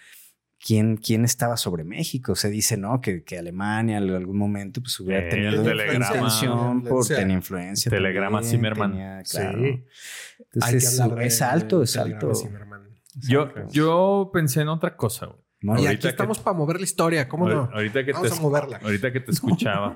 quién, 0.64 0.97
quién 0.97 1.24
estaba 1.24 1.56
sobre 1.56 1.85
México. 1.85 2.35
Se 2.35 2.51
dice, 2.51 2.76
¿no? 2.76 3.01
Que, 3.01 3.24
que 3.24 3.39
Alemania 3.39 3.98
en 3.98 4.10
algún 4.10 4.36
momento 4.36 4.80
pues 4.80 4.98
hubiera 5.01 5.26
eh, 5.26 5.30
tenido 5.30 5.62
telegrama, 5.62 6.82
por 6.89 7.06
tener 7.06 7.30
influencia. 7.30 7.90
Telegrama 7.90 8.43
Zimmerman. 8.43 9.22
claro. 9.30 9.59
Sí. 9.59 9.85
Entonces, 10.52 10.85
es 11.20 11.43
alto, 11.43 11.82
es 11.82 11.97
alto. 11.97 12.32
Yo, 13.14 13.52
yo 13.70 14.30
pensé 14.32 14.60
en 14.62 14.68
otra 14.68 14.97
cosa. 14.97 15.30
y 15.60 15.86
aquí 15.86 16.06
estamos 16.06 16.39
para 16.39 16.56
mover 16.56 16.78
la 16.78 16.85
historia, 16.85 17.28
¿cómo 17.28 17.48
no? 17.48 17.68
Ahorita 17.72 18.05
que 18.05 18.12
Vamos 18.12 18.30
te, 18.30 18.39
a 18.39 18.40
moverla. 18.40 18.80
Ahorita 18.82 19.12
que 19.12 19.20
te 19.20 19.30
escuchaba. 19.32 19.94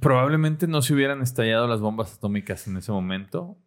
Probablemente 0.00 0.68
no 0.68 0.80
se 0.80 0.94
hubieran 0.94 1.22
estallado 1.22 1.66
las 1.66 1.80
bombas 1.80 2.14
atómicas 2.14 2.66
en 2.68 2.76
ese 2.76 2.92
momento 2.92 3.58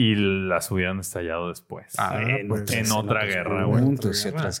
y 0.00 0.14
las 0.14 0.70
hubieran 0.70 1.00
estallado 1.00 1.48
después. 1.48 1.94
Ah, 1.98 2.20
pues, 2.46 2.70
en 2.70 2.92
otra 2.92 3.24
guerra, 3.24 3.64
güey. 3.64 3.82
otras 3.82 4.60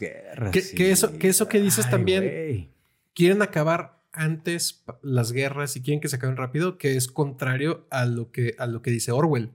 Que, 0.50 0.90
eso, 0.90 1.16
que 1.16 1.28
eso 1.28 1.46
que 1.46 1.60
dices 1.60 1.88
también, 1.88 2.72
quieren 3.14 3.40
acabar 3.40 4.00
antes 4.12 4.84
las 5.00 5.30
guerras 5.30 5.76
y 5.76 5.82
quieren 5.82 6.00
que 6.00 6.08
se 6.08 6.16
acaben 6.16 6.36
rápido, 6.36 6.76
que 6.76 6.96
es 6.96 7.06
contrario 7.06 7.86
a 7.88 8.04
lo 8.04 8.32
que, 8.32 8.56
a 8.58 8.66
lo 8.66 8.82
que 8.82 8.90
dice 8.90 9.12
Orwell. 9.12 9.52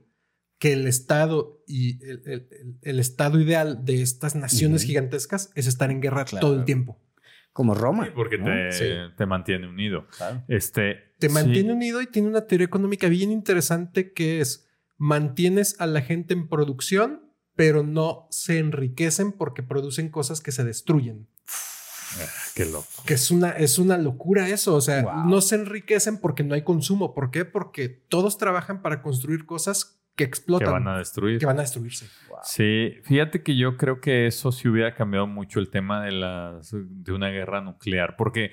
Que 0.58 0.72
el 0.72 0.86
estado 0.86 1.62
y 1.66 1.98
el, 2.02 2.98
estado 2.98 3.38
ideal 3.38 3.84
de 3.84 4.00
estas 4.00 4.36
naciones 4.36 4.84
gigantescas 4.84 5.50
es 5.54 5.66
estar 5.66 5.90
en 5.90 6.00
guerra 6.00 6.24
todo 6.24 6.54
el 6.54 6.64
tiempo. 6.64 6.98
Como 7.52 7.74
Roma. 7.74 8.10
porque 8.14 8.38
te, 8.38 9.26
mantiene 9.26 9.68
unido. 9.68 10.06
Este, 10.48 11.12
te 11.18 11.28
mantiene 11.28 11.74
unido 11.74 12.00
y 12.00 12.06
tiene 12.06 12.28
una 12.28 12.46
teoría 12.46 12.64
económica 12.64 13.06
bien 13.10 13.30
interesante 13.30 14.14
que 14.14 14.40
es 14.40 14.64
mantienes 14.96 15.80
a 15.80 15.86
la 15.86 16.02
gente 16.02 16.34
en 16.34 16.48
producción, 16.48 17.32
pero 17.56 17.82
no 17.82 18.26
se 18.30 18.58
enriquecen 18.58 19.32
porque 19.32 19.62
producen 19.62 20.08
cosas 20.08 20.40
que 20.40 20.52
se 20.52 20.64
destruyen. 20.64 21.28
Ah, 22.20 22.28
qué 22.54 22.64
loco. 22.66 22.86
Que 23.06 23.14
es 23.14 23.30
una, 23.30 23.50
es 23.50 23.78
una 23.78 23.98
locura 23.98 24.48
eso. 24.48 24.74
O 24.74 24.80
sea, 24.80 25.24
no 25.26 25.40
se 25.40 25.56
enriquecen 25.56 26.18
porque 26.18 26.44
no 26.44 26.54
hay 26.54 26.62
consumo. 26.62 27.14
¿Por 27.14 27.30
qué? 27.30 27.44
Porque 27.44 27.88
todos 27.88 28.38
trabajan 28.38 28.82
para 28.82 29.02
construir 29.02 29.46
cosas 29.46 30.00
que 30.16 30.24
explotan. 30.24 30.68
Que 30.68 30.72
van 30.72 30.88
a 30.88 30.98
destruir. 30.98 31.38
Que 31.38 31.46
van 31.46 31.58
a 31.58 31.62
destruirse. 31.62 32.06
Sí, 32.42 32.92
fíjate 33.04 33.42
que 33.42 33.56
yo 33.56 33.76
creo 33.76 34.00
que 34.00 34.26
eso 34.26 34.52
sí 34.52 34.68
hubiera 34.68 34.94
cambiado 34.94 35.26
mucho 35.26 35.60
el 35.60 35.70
tema 35.70 36.04
de, 36.04 36.12
las, 36.12 36.70
de 36.72 37.12
una 37.12 37.30
guerra 37.30 37.60
nuclear. 37.60 38.16
Porque 38.16 38.52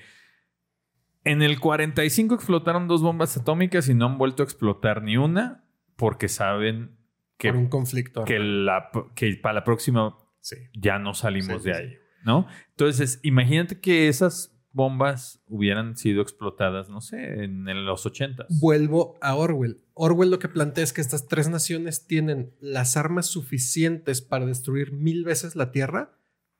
en 1.24 1.42
el 1.42 1.60
45 1.60 2.34
explotaron 2.34 2.88
dos 2.88 3.02
bombas 3.02 3.36
atómicas 3.36 3.88
y 3.88 3.94
no 3.94 4.06
han 4.06 4.18
vuelto 4.18 4.42
a 4.42 4.44
explotar 4.44 5.02
ni 5.02 5.16
una 5.16 5.61
porque 6.02 6.28
saben 6.28 6.98
que, 7.38 7.52
un 7.52 7.68
conflicto. 7.68 8.24
Que, 8.24 8.40
la, 8.40 8.90
que 9.14 9.36
para 9.36 9.54
la 9.54 9.62
próxima 9.62 10.18
ya 10.74 10.98
no 10.98 11.14
salimos 11.14 11.62
de 11.62 11.76
ahí, 11.76 11.96
¿no? 12.24 12.48
Entonces, 12.70 13.20
imagínate 13.22 13.78
que 13.78 14.08
esas 14.08 14.52
bombas 14.72 15.44
hubieran 15.46 15.96
sido 15.96 16.20
explotadas, 16.20 16.88
no 16.88 17.00
sé, 17.00 17.44
en, 17.44 17.86
los 17.86 18.04
80. 18.04 18.46
Vuelvo 18.60 19.16
a 19.20 19.36
Orwell. 19.36 19.84
Orwell 19.94 20.32
lo 20.32 20.40
que 20.40 20.48
plantea 20.48 20.82
es 20.82 20.92
que 20.92 21.02
estas 21.02 21.28
tres 21.28 21.48
naciones 21.48 22.08
tienen 22.08 22.52
las 22.58 22.96
armas 22.96 23.26
suficientes 23.26 24.22
para 24.22 24.44
destruir 24.44 24.90
mil 24.90 25.24
veces 25.24 25.54
la 25.54 25.70
Tierra, 25.70 26.18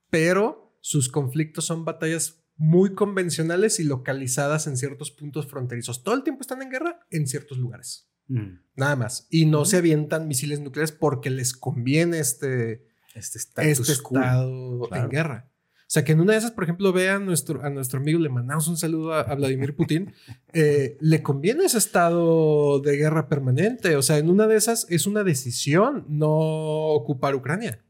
pero 0.08 0.78
sus 0.82 1.08
conflictos 1.08 1.64
son 1.64 1.84
batallas 1.84 2.44
muy 2.54 2.94
convencionales 2.94 3.80
y 3.80 3.84
localizadas 3.84 4.68
en 4.68 4.76
ciertos 4.76 5.10
puntos 5.10 5.48
fronterizos. 5.48 6.04
Todo 6.04 6.14
el 6.14 6.22
tiempo 6.22 6.42
están 6.42 6.62
en 6.62 6.70
guerra 6.70 7.00
en 7.10 7.26
ciertos 7.26 7.58
lugares. 7.58 8.11
Mm. 8.28 8.60
Nada 8.76 8.96
más. 8.96 9.26
Y 9.30 9.46
no 9.46 9.64
se 9.64 9.76
avientan 9.76 10.28
misiles 10.28 10.60
nucleares 10.60 10.92
porque 10.92 11.30
les 11.30 11.52
conviene 11.54 12.18
este, 12.18 12.86
este, 13.14 13.38
este 13.38 13.92
estado 13.92 14.88
en 14.94 15.08
guerra. 15.08 15.52
O 15.92 15.94
sea, 15.94 16.04
que 16.04 16.12
en 16.12 16.20
una 16.20 16.32
de 16.32 16.38
esas, 16.38 16.52
por 16.52 16.64
ejemplo, 16.64 16.90
ve 16.90 17.10
a 17.10 17.18
nuestro, 17.18 17.62
a 17.62 17.68
nuestro 17.68 18.00
amigo, 18.00 18.18
le 18.18 18.30
mandamos 18.30 18.66
un 18.66 18.78
saludo 18.78 19.12
a, 19.12 19.34
Vladimir 19.34 19.76
Putin, 19.76 20.14
eh, 20.54 20.96
le 21.00 21.22
conviene 21.22 21.66
ese 21.66 21.76
estado 21.76 22.80
de 22.80 22.96
guerra 22.96 23.28
permanente. 23.28 23.96
O 23.96 24.02
sea, 24.02 24.16
en 24.16 24.30
una 24.30 24.46
de 24.46 24.56
esas 24.56 24.86
es 24.88 25.06
una 25.06 25.22
decisión 25.22 26.06
no 26.08 26.30
ocupar 26.30 27.34
Ucrania. 27.34 27.84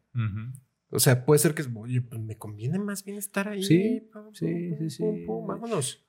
O 0.90 0.98
sea, 0.98 1.24
puede 1.24 1.38
ser 1.38 1.54
que, 1.54 1.62
oye, 1.76 2.02
pues 2.02 2.20
me 2.20 2.36
conviene 2.36 2.80
más 2.80 3.04
bien 3.04 3.18
estar 3.18 3.46
ahí. 3.46 3.62
Sí, 3.62 4.10
sí, 4.32 4.74
sí, 4.78 4.90
sí. 4.90 5.04
vámonos. 5.46 6.04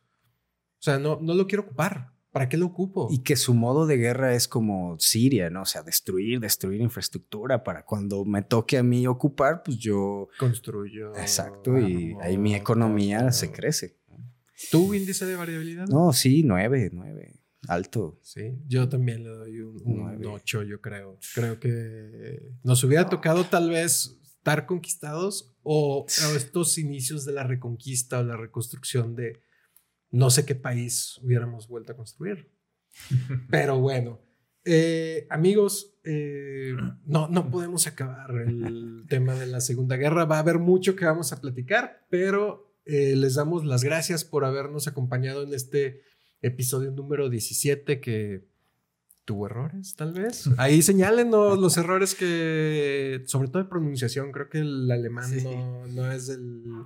O 0.80 0.82
sea, 0.84 0.98
no, 0.98 1.20
no 1.22 1.36
lo 1.36 1.46
quiero 1.46 1.62
ocupar. 1.62 2.13
¿Para 2.34 2.50
qué 2.50 2.58
lo 2.58 2.66
ocupo? 2.66 3.10
Y 3.12 3.20
que 3.20 3.36
su 3.36 3.54
modo 3.54 3.86
de 3.86 3.96
guerra 3.96 4.34
es 4.34 4.48
como 4.48 4.98
Siria, 5.00 5.52
¿no? 5.52 5.62
O 5.62 5.66
sea, 5.66 5.84
destruir, 5.84 6.40
destruir 6.40 6.82
infraestructura 6.82 7.64
para 7.64 7.86
cuando 7.86 8.26
me 8.26 8.42
toque 8.42 8.80
a 8.80 8.84
mí 8.84 9.06
ocupar, 9.06 9.62
pues 9.64 9.78
yo... 9.78 10.30
Construyo. 10.40 11.16
Exacto, 11.16 11.78
y 11.78 12.16
ahí 12.22 12.40
mi 12.40 12.56
economía 12.56 13.32
se 13.32 13.52
crece. 13.52 14.00
¿Tu 14.72 14.96
índice 14.96 15.28
de 15.28 15.36
variabilidad? 15.36 15.88
No, 15.88 16.12
sí, 16.12 16.42
nueve, 16.44 16.90
nueve. 16.92 17.40
Alto. 17.68 18.18
Sí, 18.24 18.58
yo 18.68 18.90
también 18.90 19.24
le 19.24 19.30
doy 19.30 19.62
un, 19.62 20.26
ocho, 20.26 20.64
yo 20.64 20.82
creo. 20.82 21.20
Creo 21.36 21.60
que 21.60 22.52
nos 22.64 22.84
hubiera 22.84 23.08
tocado 23.08 23.44
tal 23.44 23.70
vez 23.70 24.20
estar 24.24 24.66
conquistados 24.66 25.54
o 25.62 26.08
estos 26.36 26.80
inicios 26.80 27.26
de 27.26 27.34
la 27.34 27.44
reconquista 27.44 28.20
o 28.20 28.24
la 28.24 28.38
reconstrucción 28.38 29.16
de 29.16 29.40
no 30.14 30.30
sé 30.30 30.46
qué 30.46 30.54
país 30.54 31.20
hubiéramos 31.24 31.68
vuelto 31.68 31.92
a 31.92 31.98
construir. 31.98 32.48
Pero 33.50 33.80
bueno, 33.80 34.22
eh, 34.64 35.26
amigos, 35.32 35.96
eh, 36.04 36.76
no, 37.06 37.28
no 37.28 37.50
podemos 37.50 37.88
acabar 37.88 38.30
el 38.32 39.06
tema 39.10 39.34
de 39.34 39.48
la 39.48 39.60
Segunda 39.60 39.98
Guerra. 39.98 40.26
Va 40.26 40.38
a 40.38 40.42
haber 40.42 40.60
mucho 40.60 40.96
que 40.96 41.06
vamos 41.06 41.34
a 41.34 41.42
platicar, 41.42 42.06
pero 42.10 42.78
eh, 42.86 43.16
les 43.16 43.36
damos 43.36 43.66
las 43.66 43.84
gracias 43.84 44.24
por 44.24 44.46
habernos 44.46 44.88
acompañado 44.88 45.44
en 45.44 45.54
este 45.54 46.04
episodio 46.44 46.92
número 46.92 47.30
17 47.30 48.00
que 48.00 48.46
tuvo 49.26 49.48
errores, 49.48 49.96
tal 49.96 50.14
vez. 50.14 50.48
Ahí 50.58 50.84
señálenos 50.84 51.58
los 51.58 51.76
errores 51.78 52.14
que, 52.14 53.24
sobre 53.26 53.48
todo 53.48 53.64
de 53.64 53.70
pronunciación, 53.70 54.32
creo 54.32 54.48
que 54.48 54.60
el 54.60 54.92
alemán 54.92 55.32
no, 55.44 55.88
no 55.88 56.12
es 56.12 56.30
el 56.30 56.84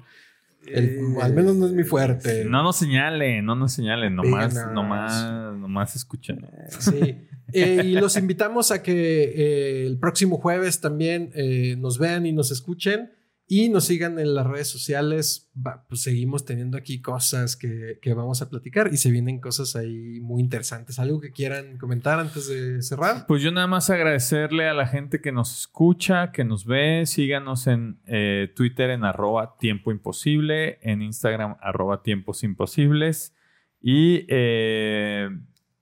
eh, 0.66 1.00
al 1.22 1.34
menos 1.34 1.56
no 1.56 1.66
es 1.66 1.72
mi 1.72 1.84
fuerte. 1.84 2.46
No 2.46 2.64
nos 2.64 2.78
señalen, 2.78 3.46
no 3.46 3.56
nos 3.56 3.74
señalen, 3.74 4.16
nomás, 4.16 4.56
nomás, 4.74 5.56
nomás 5.56 5.96
escuchen. 5.96 6.46
Sí. 6.80 7.28
Eh, 7.54 7.82
y 7.86 7.94
los 7.94 8.18
invitamos 8.18 8.72
a 8.72 8.84
que 8.84 9.24
eh, 9.24 9.88
el 9.88 9.98
próximo 10.00 10.38
jueves 10.38 10.82
también 10.82 11.32
nos 11.80 11.98
vean 11.98 12.26
y 12.26 12.34
nos 12.34 12.52
escuchen 12.52 13.12
y 13.50 13.70
nos 13.70 13.86
sigan 13.86 14.20
en 14.20 14.36
las 14.36 14.46
redes 14.46 14.68
sociales. 14.68 15.50
pues 15.88 16.02
seguimos 16.02 16.44
teniendo 16.44 16.78
aquí 16.78 17.02
cosas 17.02 17.56
que, 17.56 17.98
vamos 18.14 18.42
a 18.42 18.50
platicar 18.50 18.90
y 18.92 18.98
se 18.98 19.10
vienen 19.10 19.40
cosas 19.40 19.78
ahí 19.78 20.20
muy 20.20 20.42
interesantes. 20.42 21.00
¿Algo 21.00 21.22
que 21.22 21.32
quieran 21.32 21.78
comentar 21.78 22.20
antes 22.20 22.50
de 22.50 22.82
cerrar? 22.82 23.26
Pues 23.26 23.42
yo 23.42 23.52
nada 23.52 23.68
más 23.68 23.90
agradecerle 23.90 24.68
a 24.68 24.74
la 24.74 24.86
gente 24.86 25.22
que 25.22 25.32
nos 25.32 25.58
escucha, 25.62 26.34
que 26.34 26.44
nos 26.44 26.66
ve. 26.66 27.06
Síganos 27.06 27.68
en 27.68 28.02
eh, 28.06 28.52
Twitter 28.54 28.90
en 28.90 29.06
arroba 29.06 29.56
tiempo 29.58 29.92
imposible, 29.92 30.80
en 30.82 31.02
Instagram 31.02 31.56
arroba 31.62 32.04
tiempos 32.04 32.44
imposibles 32.44 33.34
y 33.80 34.26
eh, 34.28 35.30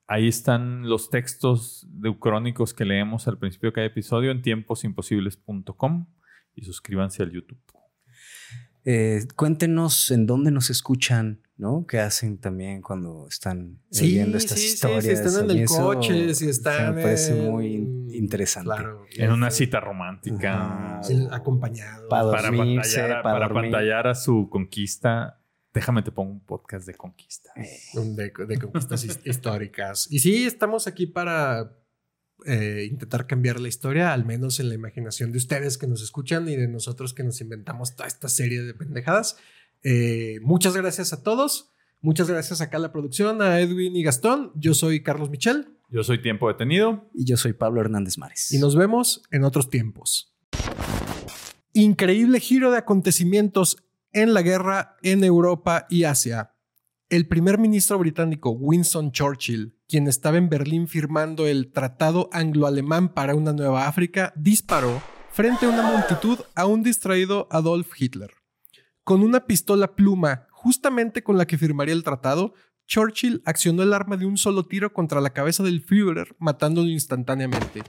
ahí 0.05 0.27
están 0.27 0.87
los 0.87 1.09
textos 1.09 1.87
de 1.89 2.15
crónicos 2.19 2.75
que 2.75 2.85
leemos 2.85 3.27
al 3.27 3.39
principio 3.39 3.69
de 3.69 3.73
cada 3.73 3.87
episodio 3.87 4.29
en 4.29 4.43
tiemposimposibles.com 4.43 6.05
y 6.55 6.63
suscríbanse 6.63 7.23
al 7.23 7.31
YouTube. 7.31 7.57
Eh, 8.87 9.25
cuéntenos 9.35 10.11
en 10.11 10.27
dónde 10.27 10.51
nos 10.51 10.69
escuchan, 10.69 11.41
¿no? 11.57 11.87
Que 11.87 11.99
hacen 11.99 12.37
también 12.37 12.81
cuando 12.83 13.27
están 13.27 13.79
Sí, 13.89 14.11
viendo 14.11 14.37
estas 14.37 14.59
sí, 14.59 14.67
sí, 14.67 14.73
historias. 14.75 15.03
si 15.05 15.09
están 15.11 15.45
en 15.45 15.49
el 15.51 15.59
eso 15.63 15.83
coche, 15.83 16.35
si 16.35 16.49
están 16.49 16.93
Me 16.95 17.01
parece 17.01 17.35
en- 17.45 17.51
muy 17.51 17.65
in- 17.73 18.13
interesante. 18.13 18.69
Claro. 18.69 19.05
En 19.15 19.31
una 19.31 19.49
cita 19.49 19.79
romántica. 19.79 21.01
Acompañado. 21.31 22.07
Pa' 22.09 22.29
Para, 22.29 22.43
dormirse, 22.51 22.97
pantallar, 22.99 23.11
a- 23.19 23.23
pa' 23.23 23.31
para 23.33 23.49
pantallar 23.53 24.07
a 24.07 24.13
su 24.15 24.49
conquista. 24.51 25.41
Déjame 25.73 26.03
te 26.03 26.11
pongo 26.11 26.31
un 26.31 26.39
podcast 26.45 26.85
de 26.85 26.93
conquista. 26.93 27.51
de, 27.55 28.31
de 28.47 28.59
conquistas 28.59 29.03
his- 29.03 29.19
históricas. 29.25 30.07
Y 30.11 30.19
sí, 30.19 30.45
estamos 30.45 30.85
aquí 30.85 31.07
para 31.07 31.71
eh, 32.45 32.87
intentar 32.91 33.27
cambiar 33.27 33.59
la 33.59 33.67
historia, 33.67 34.13
al 34.13 34.25
menos 34.25 34.59
en 34.59 34.69
la 34.69 34.75
imaginación 34.75 35.31
de 35.31 35.37
ustedes 35.37 35.77
que 35.77 35.87
nos 35.87 36.01
escuchan 36.01 36.47
y 36.49 36.55
de 36.55 36.67
nosotros 36.67 37.13
que 37.13 37.23
nos 37.23 37.41
inventamos 37.41 37.95
toda 37.95 38.07
esta 38.07 38.29
serie 38.29 38.61
de 38.61 38.73
pendejadas. 38.73 39.37
Eh, 39.83 40.39
muchas 40.41 40.75
gracias 40.75 41.13
a 41.13 41.23
todos. 41.23 41.71
Muchas 42.01 42.29
gracias 42.29 42.61
acá 42.61 42.77
a 42.77 42.81
la 42.81 42.91
producción, 42.91 43.41
a 43.41 43.59
Edwin 43.59 43.95
y 43.95 44.03
Gastón. 44.03 44.51
Yo 44.55 44.73
soy 44.73 45.01
Carlos 45.01 45.29
Michel 45.29 45.69
Yo 45.89 46.03
soy 46.03 46.21
tiempo 46.21 46.47
detenido. 46.47 47.09
Y 47.13 47.25
yo 47.25 47.37
soy 47.37 47.53
Pablo 47.53 47.81
Hernández 47.81 48.17
Mares. 48.17 48.51
y 48.51 48.59
nos 48.59 48.75
vemos 48.75 49.23
en 49.31 49.43
otros 49.43 49.69
tiempos. 49.69 50.33
Increíble 51.73 52.39
giro 52.39 52.71
de 52.71 52.77
acontecimientos 52.77 53.77
en 54.13 54.33
la 54.33 54.41
guerra 54.41 54.97
en 55.01 55.23
Europa 55.23 55.87
y 55.89 56.05
Asia. 56.05 56.54
El 57.07 57.27
primer 57.27 57.59
ministro 57.59 57.99
británico 57.99 58.49
Winston 58.49 59.11
Churchill, 59.11 59.77
quien 59.87 60.07
estaba 60.07 60.37
en 60.37 60.49
Berlín 60.49 60.87
firmando 60.87 61.45
el 61.45 61.71
Tratado 61.71 62.29
Anglo-Alemán 62.31 63.13
para 63.13 63.35
una 63.35 63.53
nueva 63.53 63.87
África, 63.87 64.33
disparó 64.35 65.03
frente 65.31 65.67
a 65.67 65.69
una 65.69 65.83
multitud 65.83 66.39
a 66.55 66.65
un 66.65 66.81
distraído 66.81 67.47
Adolf 67.51 67.91
Hitler. 67.95 68.31
Con 69.03 69.21
una 69.21 69.45
pistola 69.45 69.95
pluma, 69.95 70.47
justamente 70.49 71.21
con 71.21 71.37
la 71.37 71.45
que 71.45 71.59
firmaría 71.59 71.93
el 71.93 72.03
tratado, 72.03 72.55
Churchill 72.87 73.43
accionó 73.45 73.83
el 73.83 73.93
arma 73.93 74.17
de 74.17 74.25
un 74.25 74.37
solo 74.37 74.65
tiro 74.65 74.91
contra 74.91 75.21
la 75.21 75.29
cabeza 75.29 75.61
del 75.61 75.81
Führer, 75.81 76.35
matándolo 76.39 76.87
instantáneamente. 76.87 77.83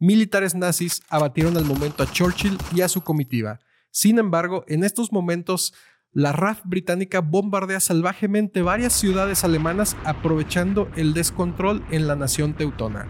Militares 0.00 0.56
nazis 0.56 1.02
abatieron 1.08 1.56
al 1.56 1.64
momento 1.66 2.02
a 2.02 2.10
Churchill 2.10 2.58
y 2.74 2.80
a 2.80 2.88
su 2.88 3.02
comitiva. 3.02 3.60
Sin 3.92 4.18
embargo, 4.18 4.64
en 4.66 4.82
estos 4.82 5.12
momentos, 5.12 5.72
la 6.16 6.32
RAF 6.32 6.62
británica 6.64 7.20
bombardea 7.20 7.78
salvajemente 7.78 8.62
varias 8.62 8.94
ciudades 8.94 9.44
alemanas 9.44 9.98
aprovechando 10.02 10.90
el 10.96 11.12
descontrol 11.12 11.84
en 11.90 12.06
la 12.06 12.16
nación 12.16 12.54
teutona. 12.54 13.06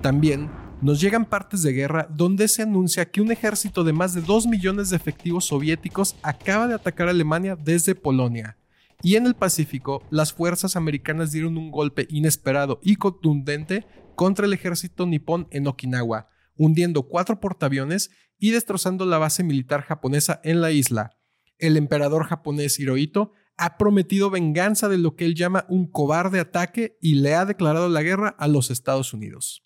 También 0.00 0.50
nos 0.80 1.02
llegan 1.02 1.26
partes 1.26 1.62
de 1.62 1.74
guerra 1.74 2.08
donde 2.08 2.48
se 2.48 2.62
anuncia 2.62 3.10
que 3.10 3.20
un 3.20 3.30
ejército 3.30 3.84
de 3.84 3.92
más 3.92 4.14
de 4.14 4.22
2 4.22 4.46
millones 4.46 4.88
de 4.88 4.96
efectivos 4.96 5.44
soviéticos 5.44 6.16
acaba 6.22 6.66
de 6.66 6.72
atacar 6.72 7.08
a 7.08 7.10
Alemania 7.10 7.58
desde 7.62 7.94
Polonia. 7.94 8.56
Y 9.02 9.16
en 9.16 9.26
el 9.26 9.34
Pacífico, 9.34 10.02
las 10.08 10.32
fuerzas 10.32 10.76
americanas 10.76 11.30
dieron 11.30 11.58
un 11.58 11.70
golpe 11.70 12.06
inesperado 12.08 12.80
y 12.82 12.96
contundente 12.96 13.84
contra 14.14 14.46
el 14.46 14.54
ejército 14.54 15.04
nipón 15.04 15.46
en 15.50 15.66
Okinawa, 15.66 16.30
hundiendo 16.56 17.02
cuatro 17.02 17.38
portaaviones 17.38 18.10
y 18.38 18.52
destrozando 18.52 19.04
la 19.04 19.18
base 19.18 19.44
militar 19.44 19.82
japonesa 19.82 20.40
en 20.42 20.62
la 20.62 20.70
isla. 20.70 21.10
El 21.58 21.76
emperador 21.76 22.24
japonés 22.24 22.78
Hirohito 22.78 23.32
ha 23.56 23.78
prometido 23.78 24.30
venganza 24.30 24.88
de 24.88 24.98
lo 24.98 25.14
que 25.16 25.24
él 25.24 25.34
llama 25.34 25.64
un 25.68 25.90
cobarde 25.90 26.40
ataque 26.40 26.98
y 27.00 27.16
le 27.16 27.34
ha 27.34 27.44
declarado 27.44 27.88
la 27.88 28.02
guerra 28.02 28.28
a 28.38 28.48
los 28.48 28.70
Estados 28.70 29.12
Unidos. 29.14 29.64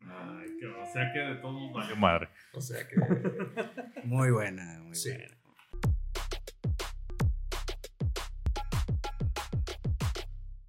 o 0.00 0.92
sea 0.92 1.10
que 1.12 1.18
de 1.20 1.34
todos 1.36 1.72
valió 1.72 1.96
madre. 1.96 2.28
O 2.54 2.60
sea 2.60 2.86
que... 2.86 2.96
Muy 4.04 4.30
buena, 4.30 4.80
muy 4.84 4.94
Sí. 4.94 5.10
buena. 5.10 5.36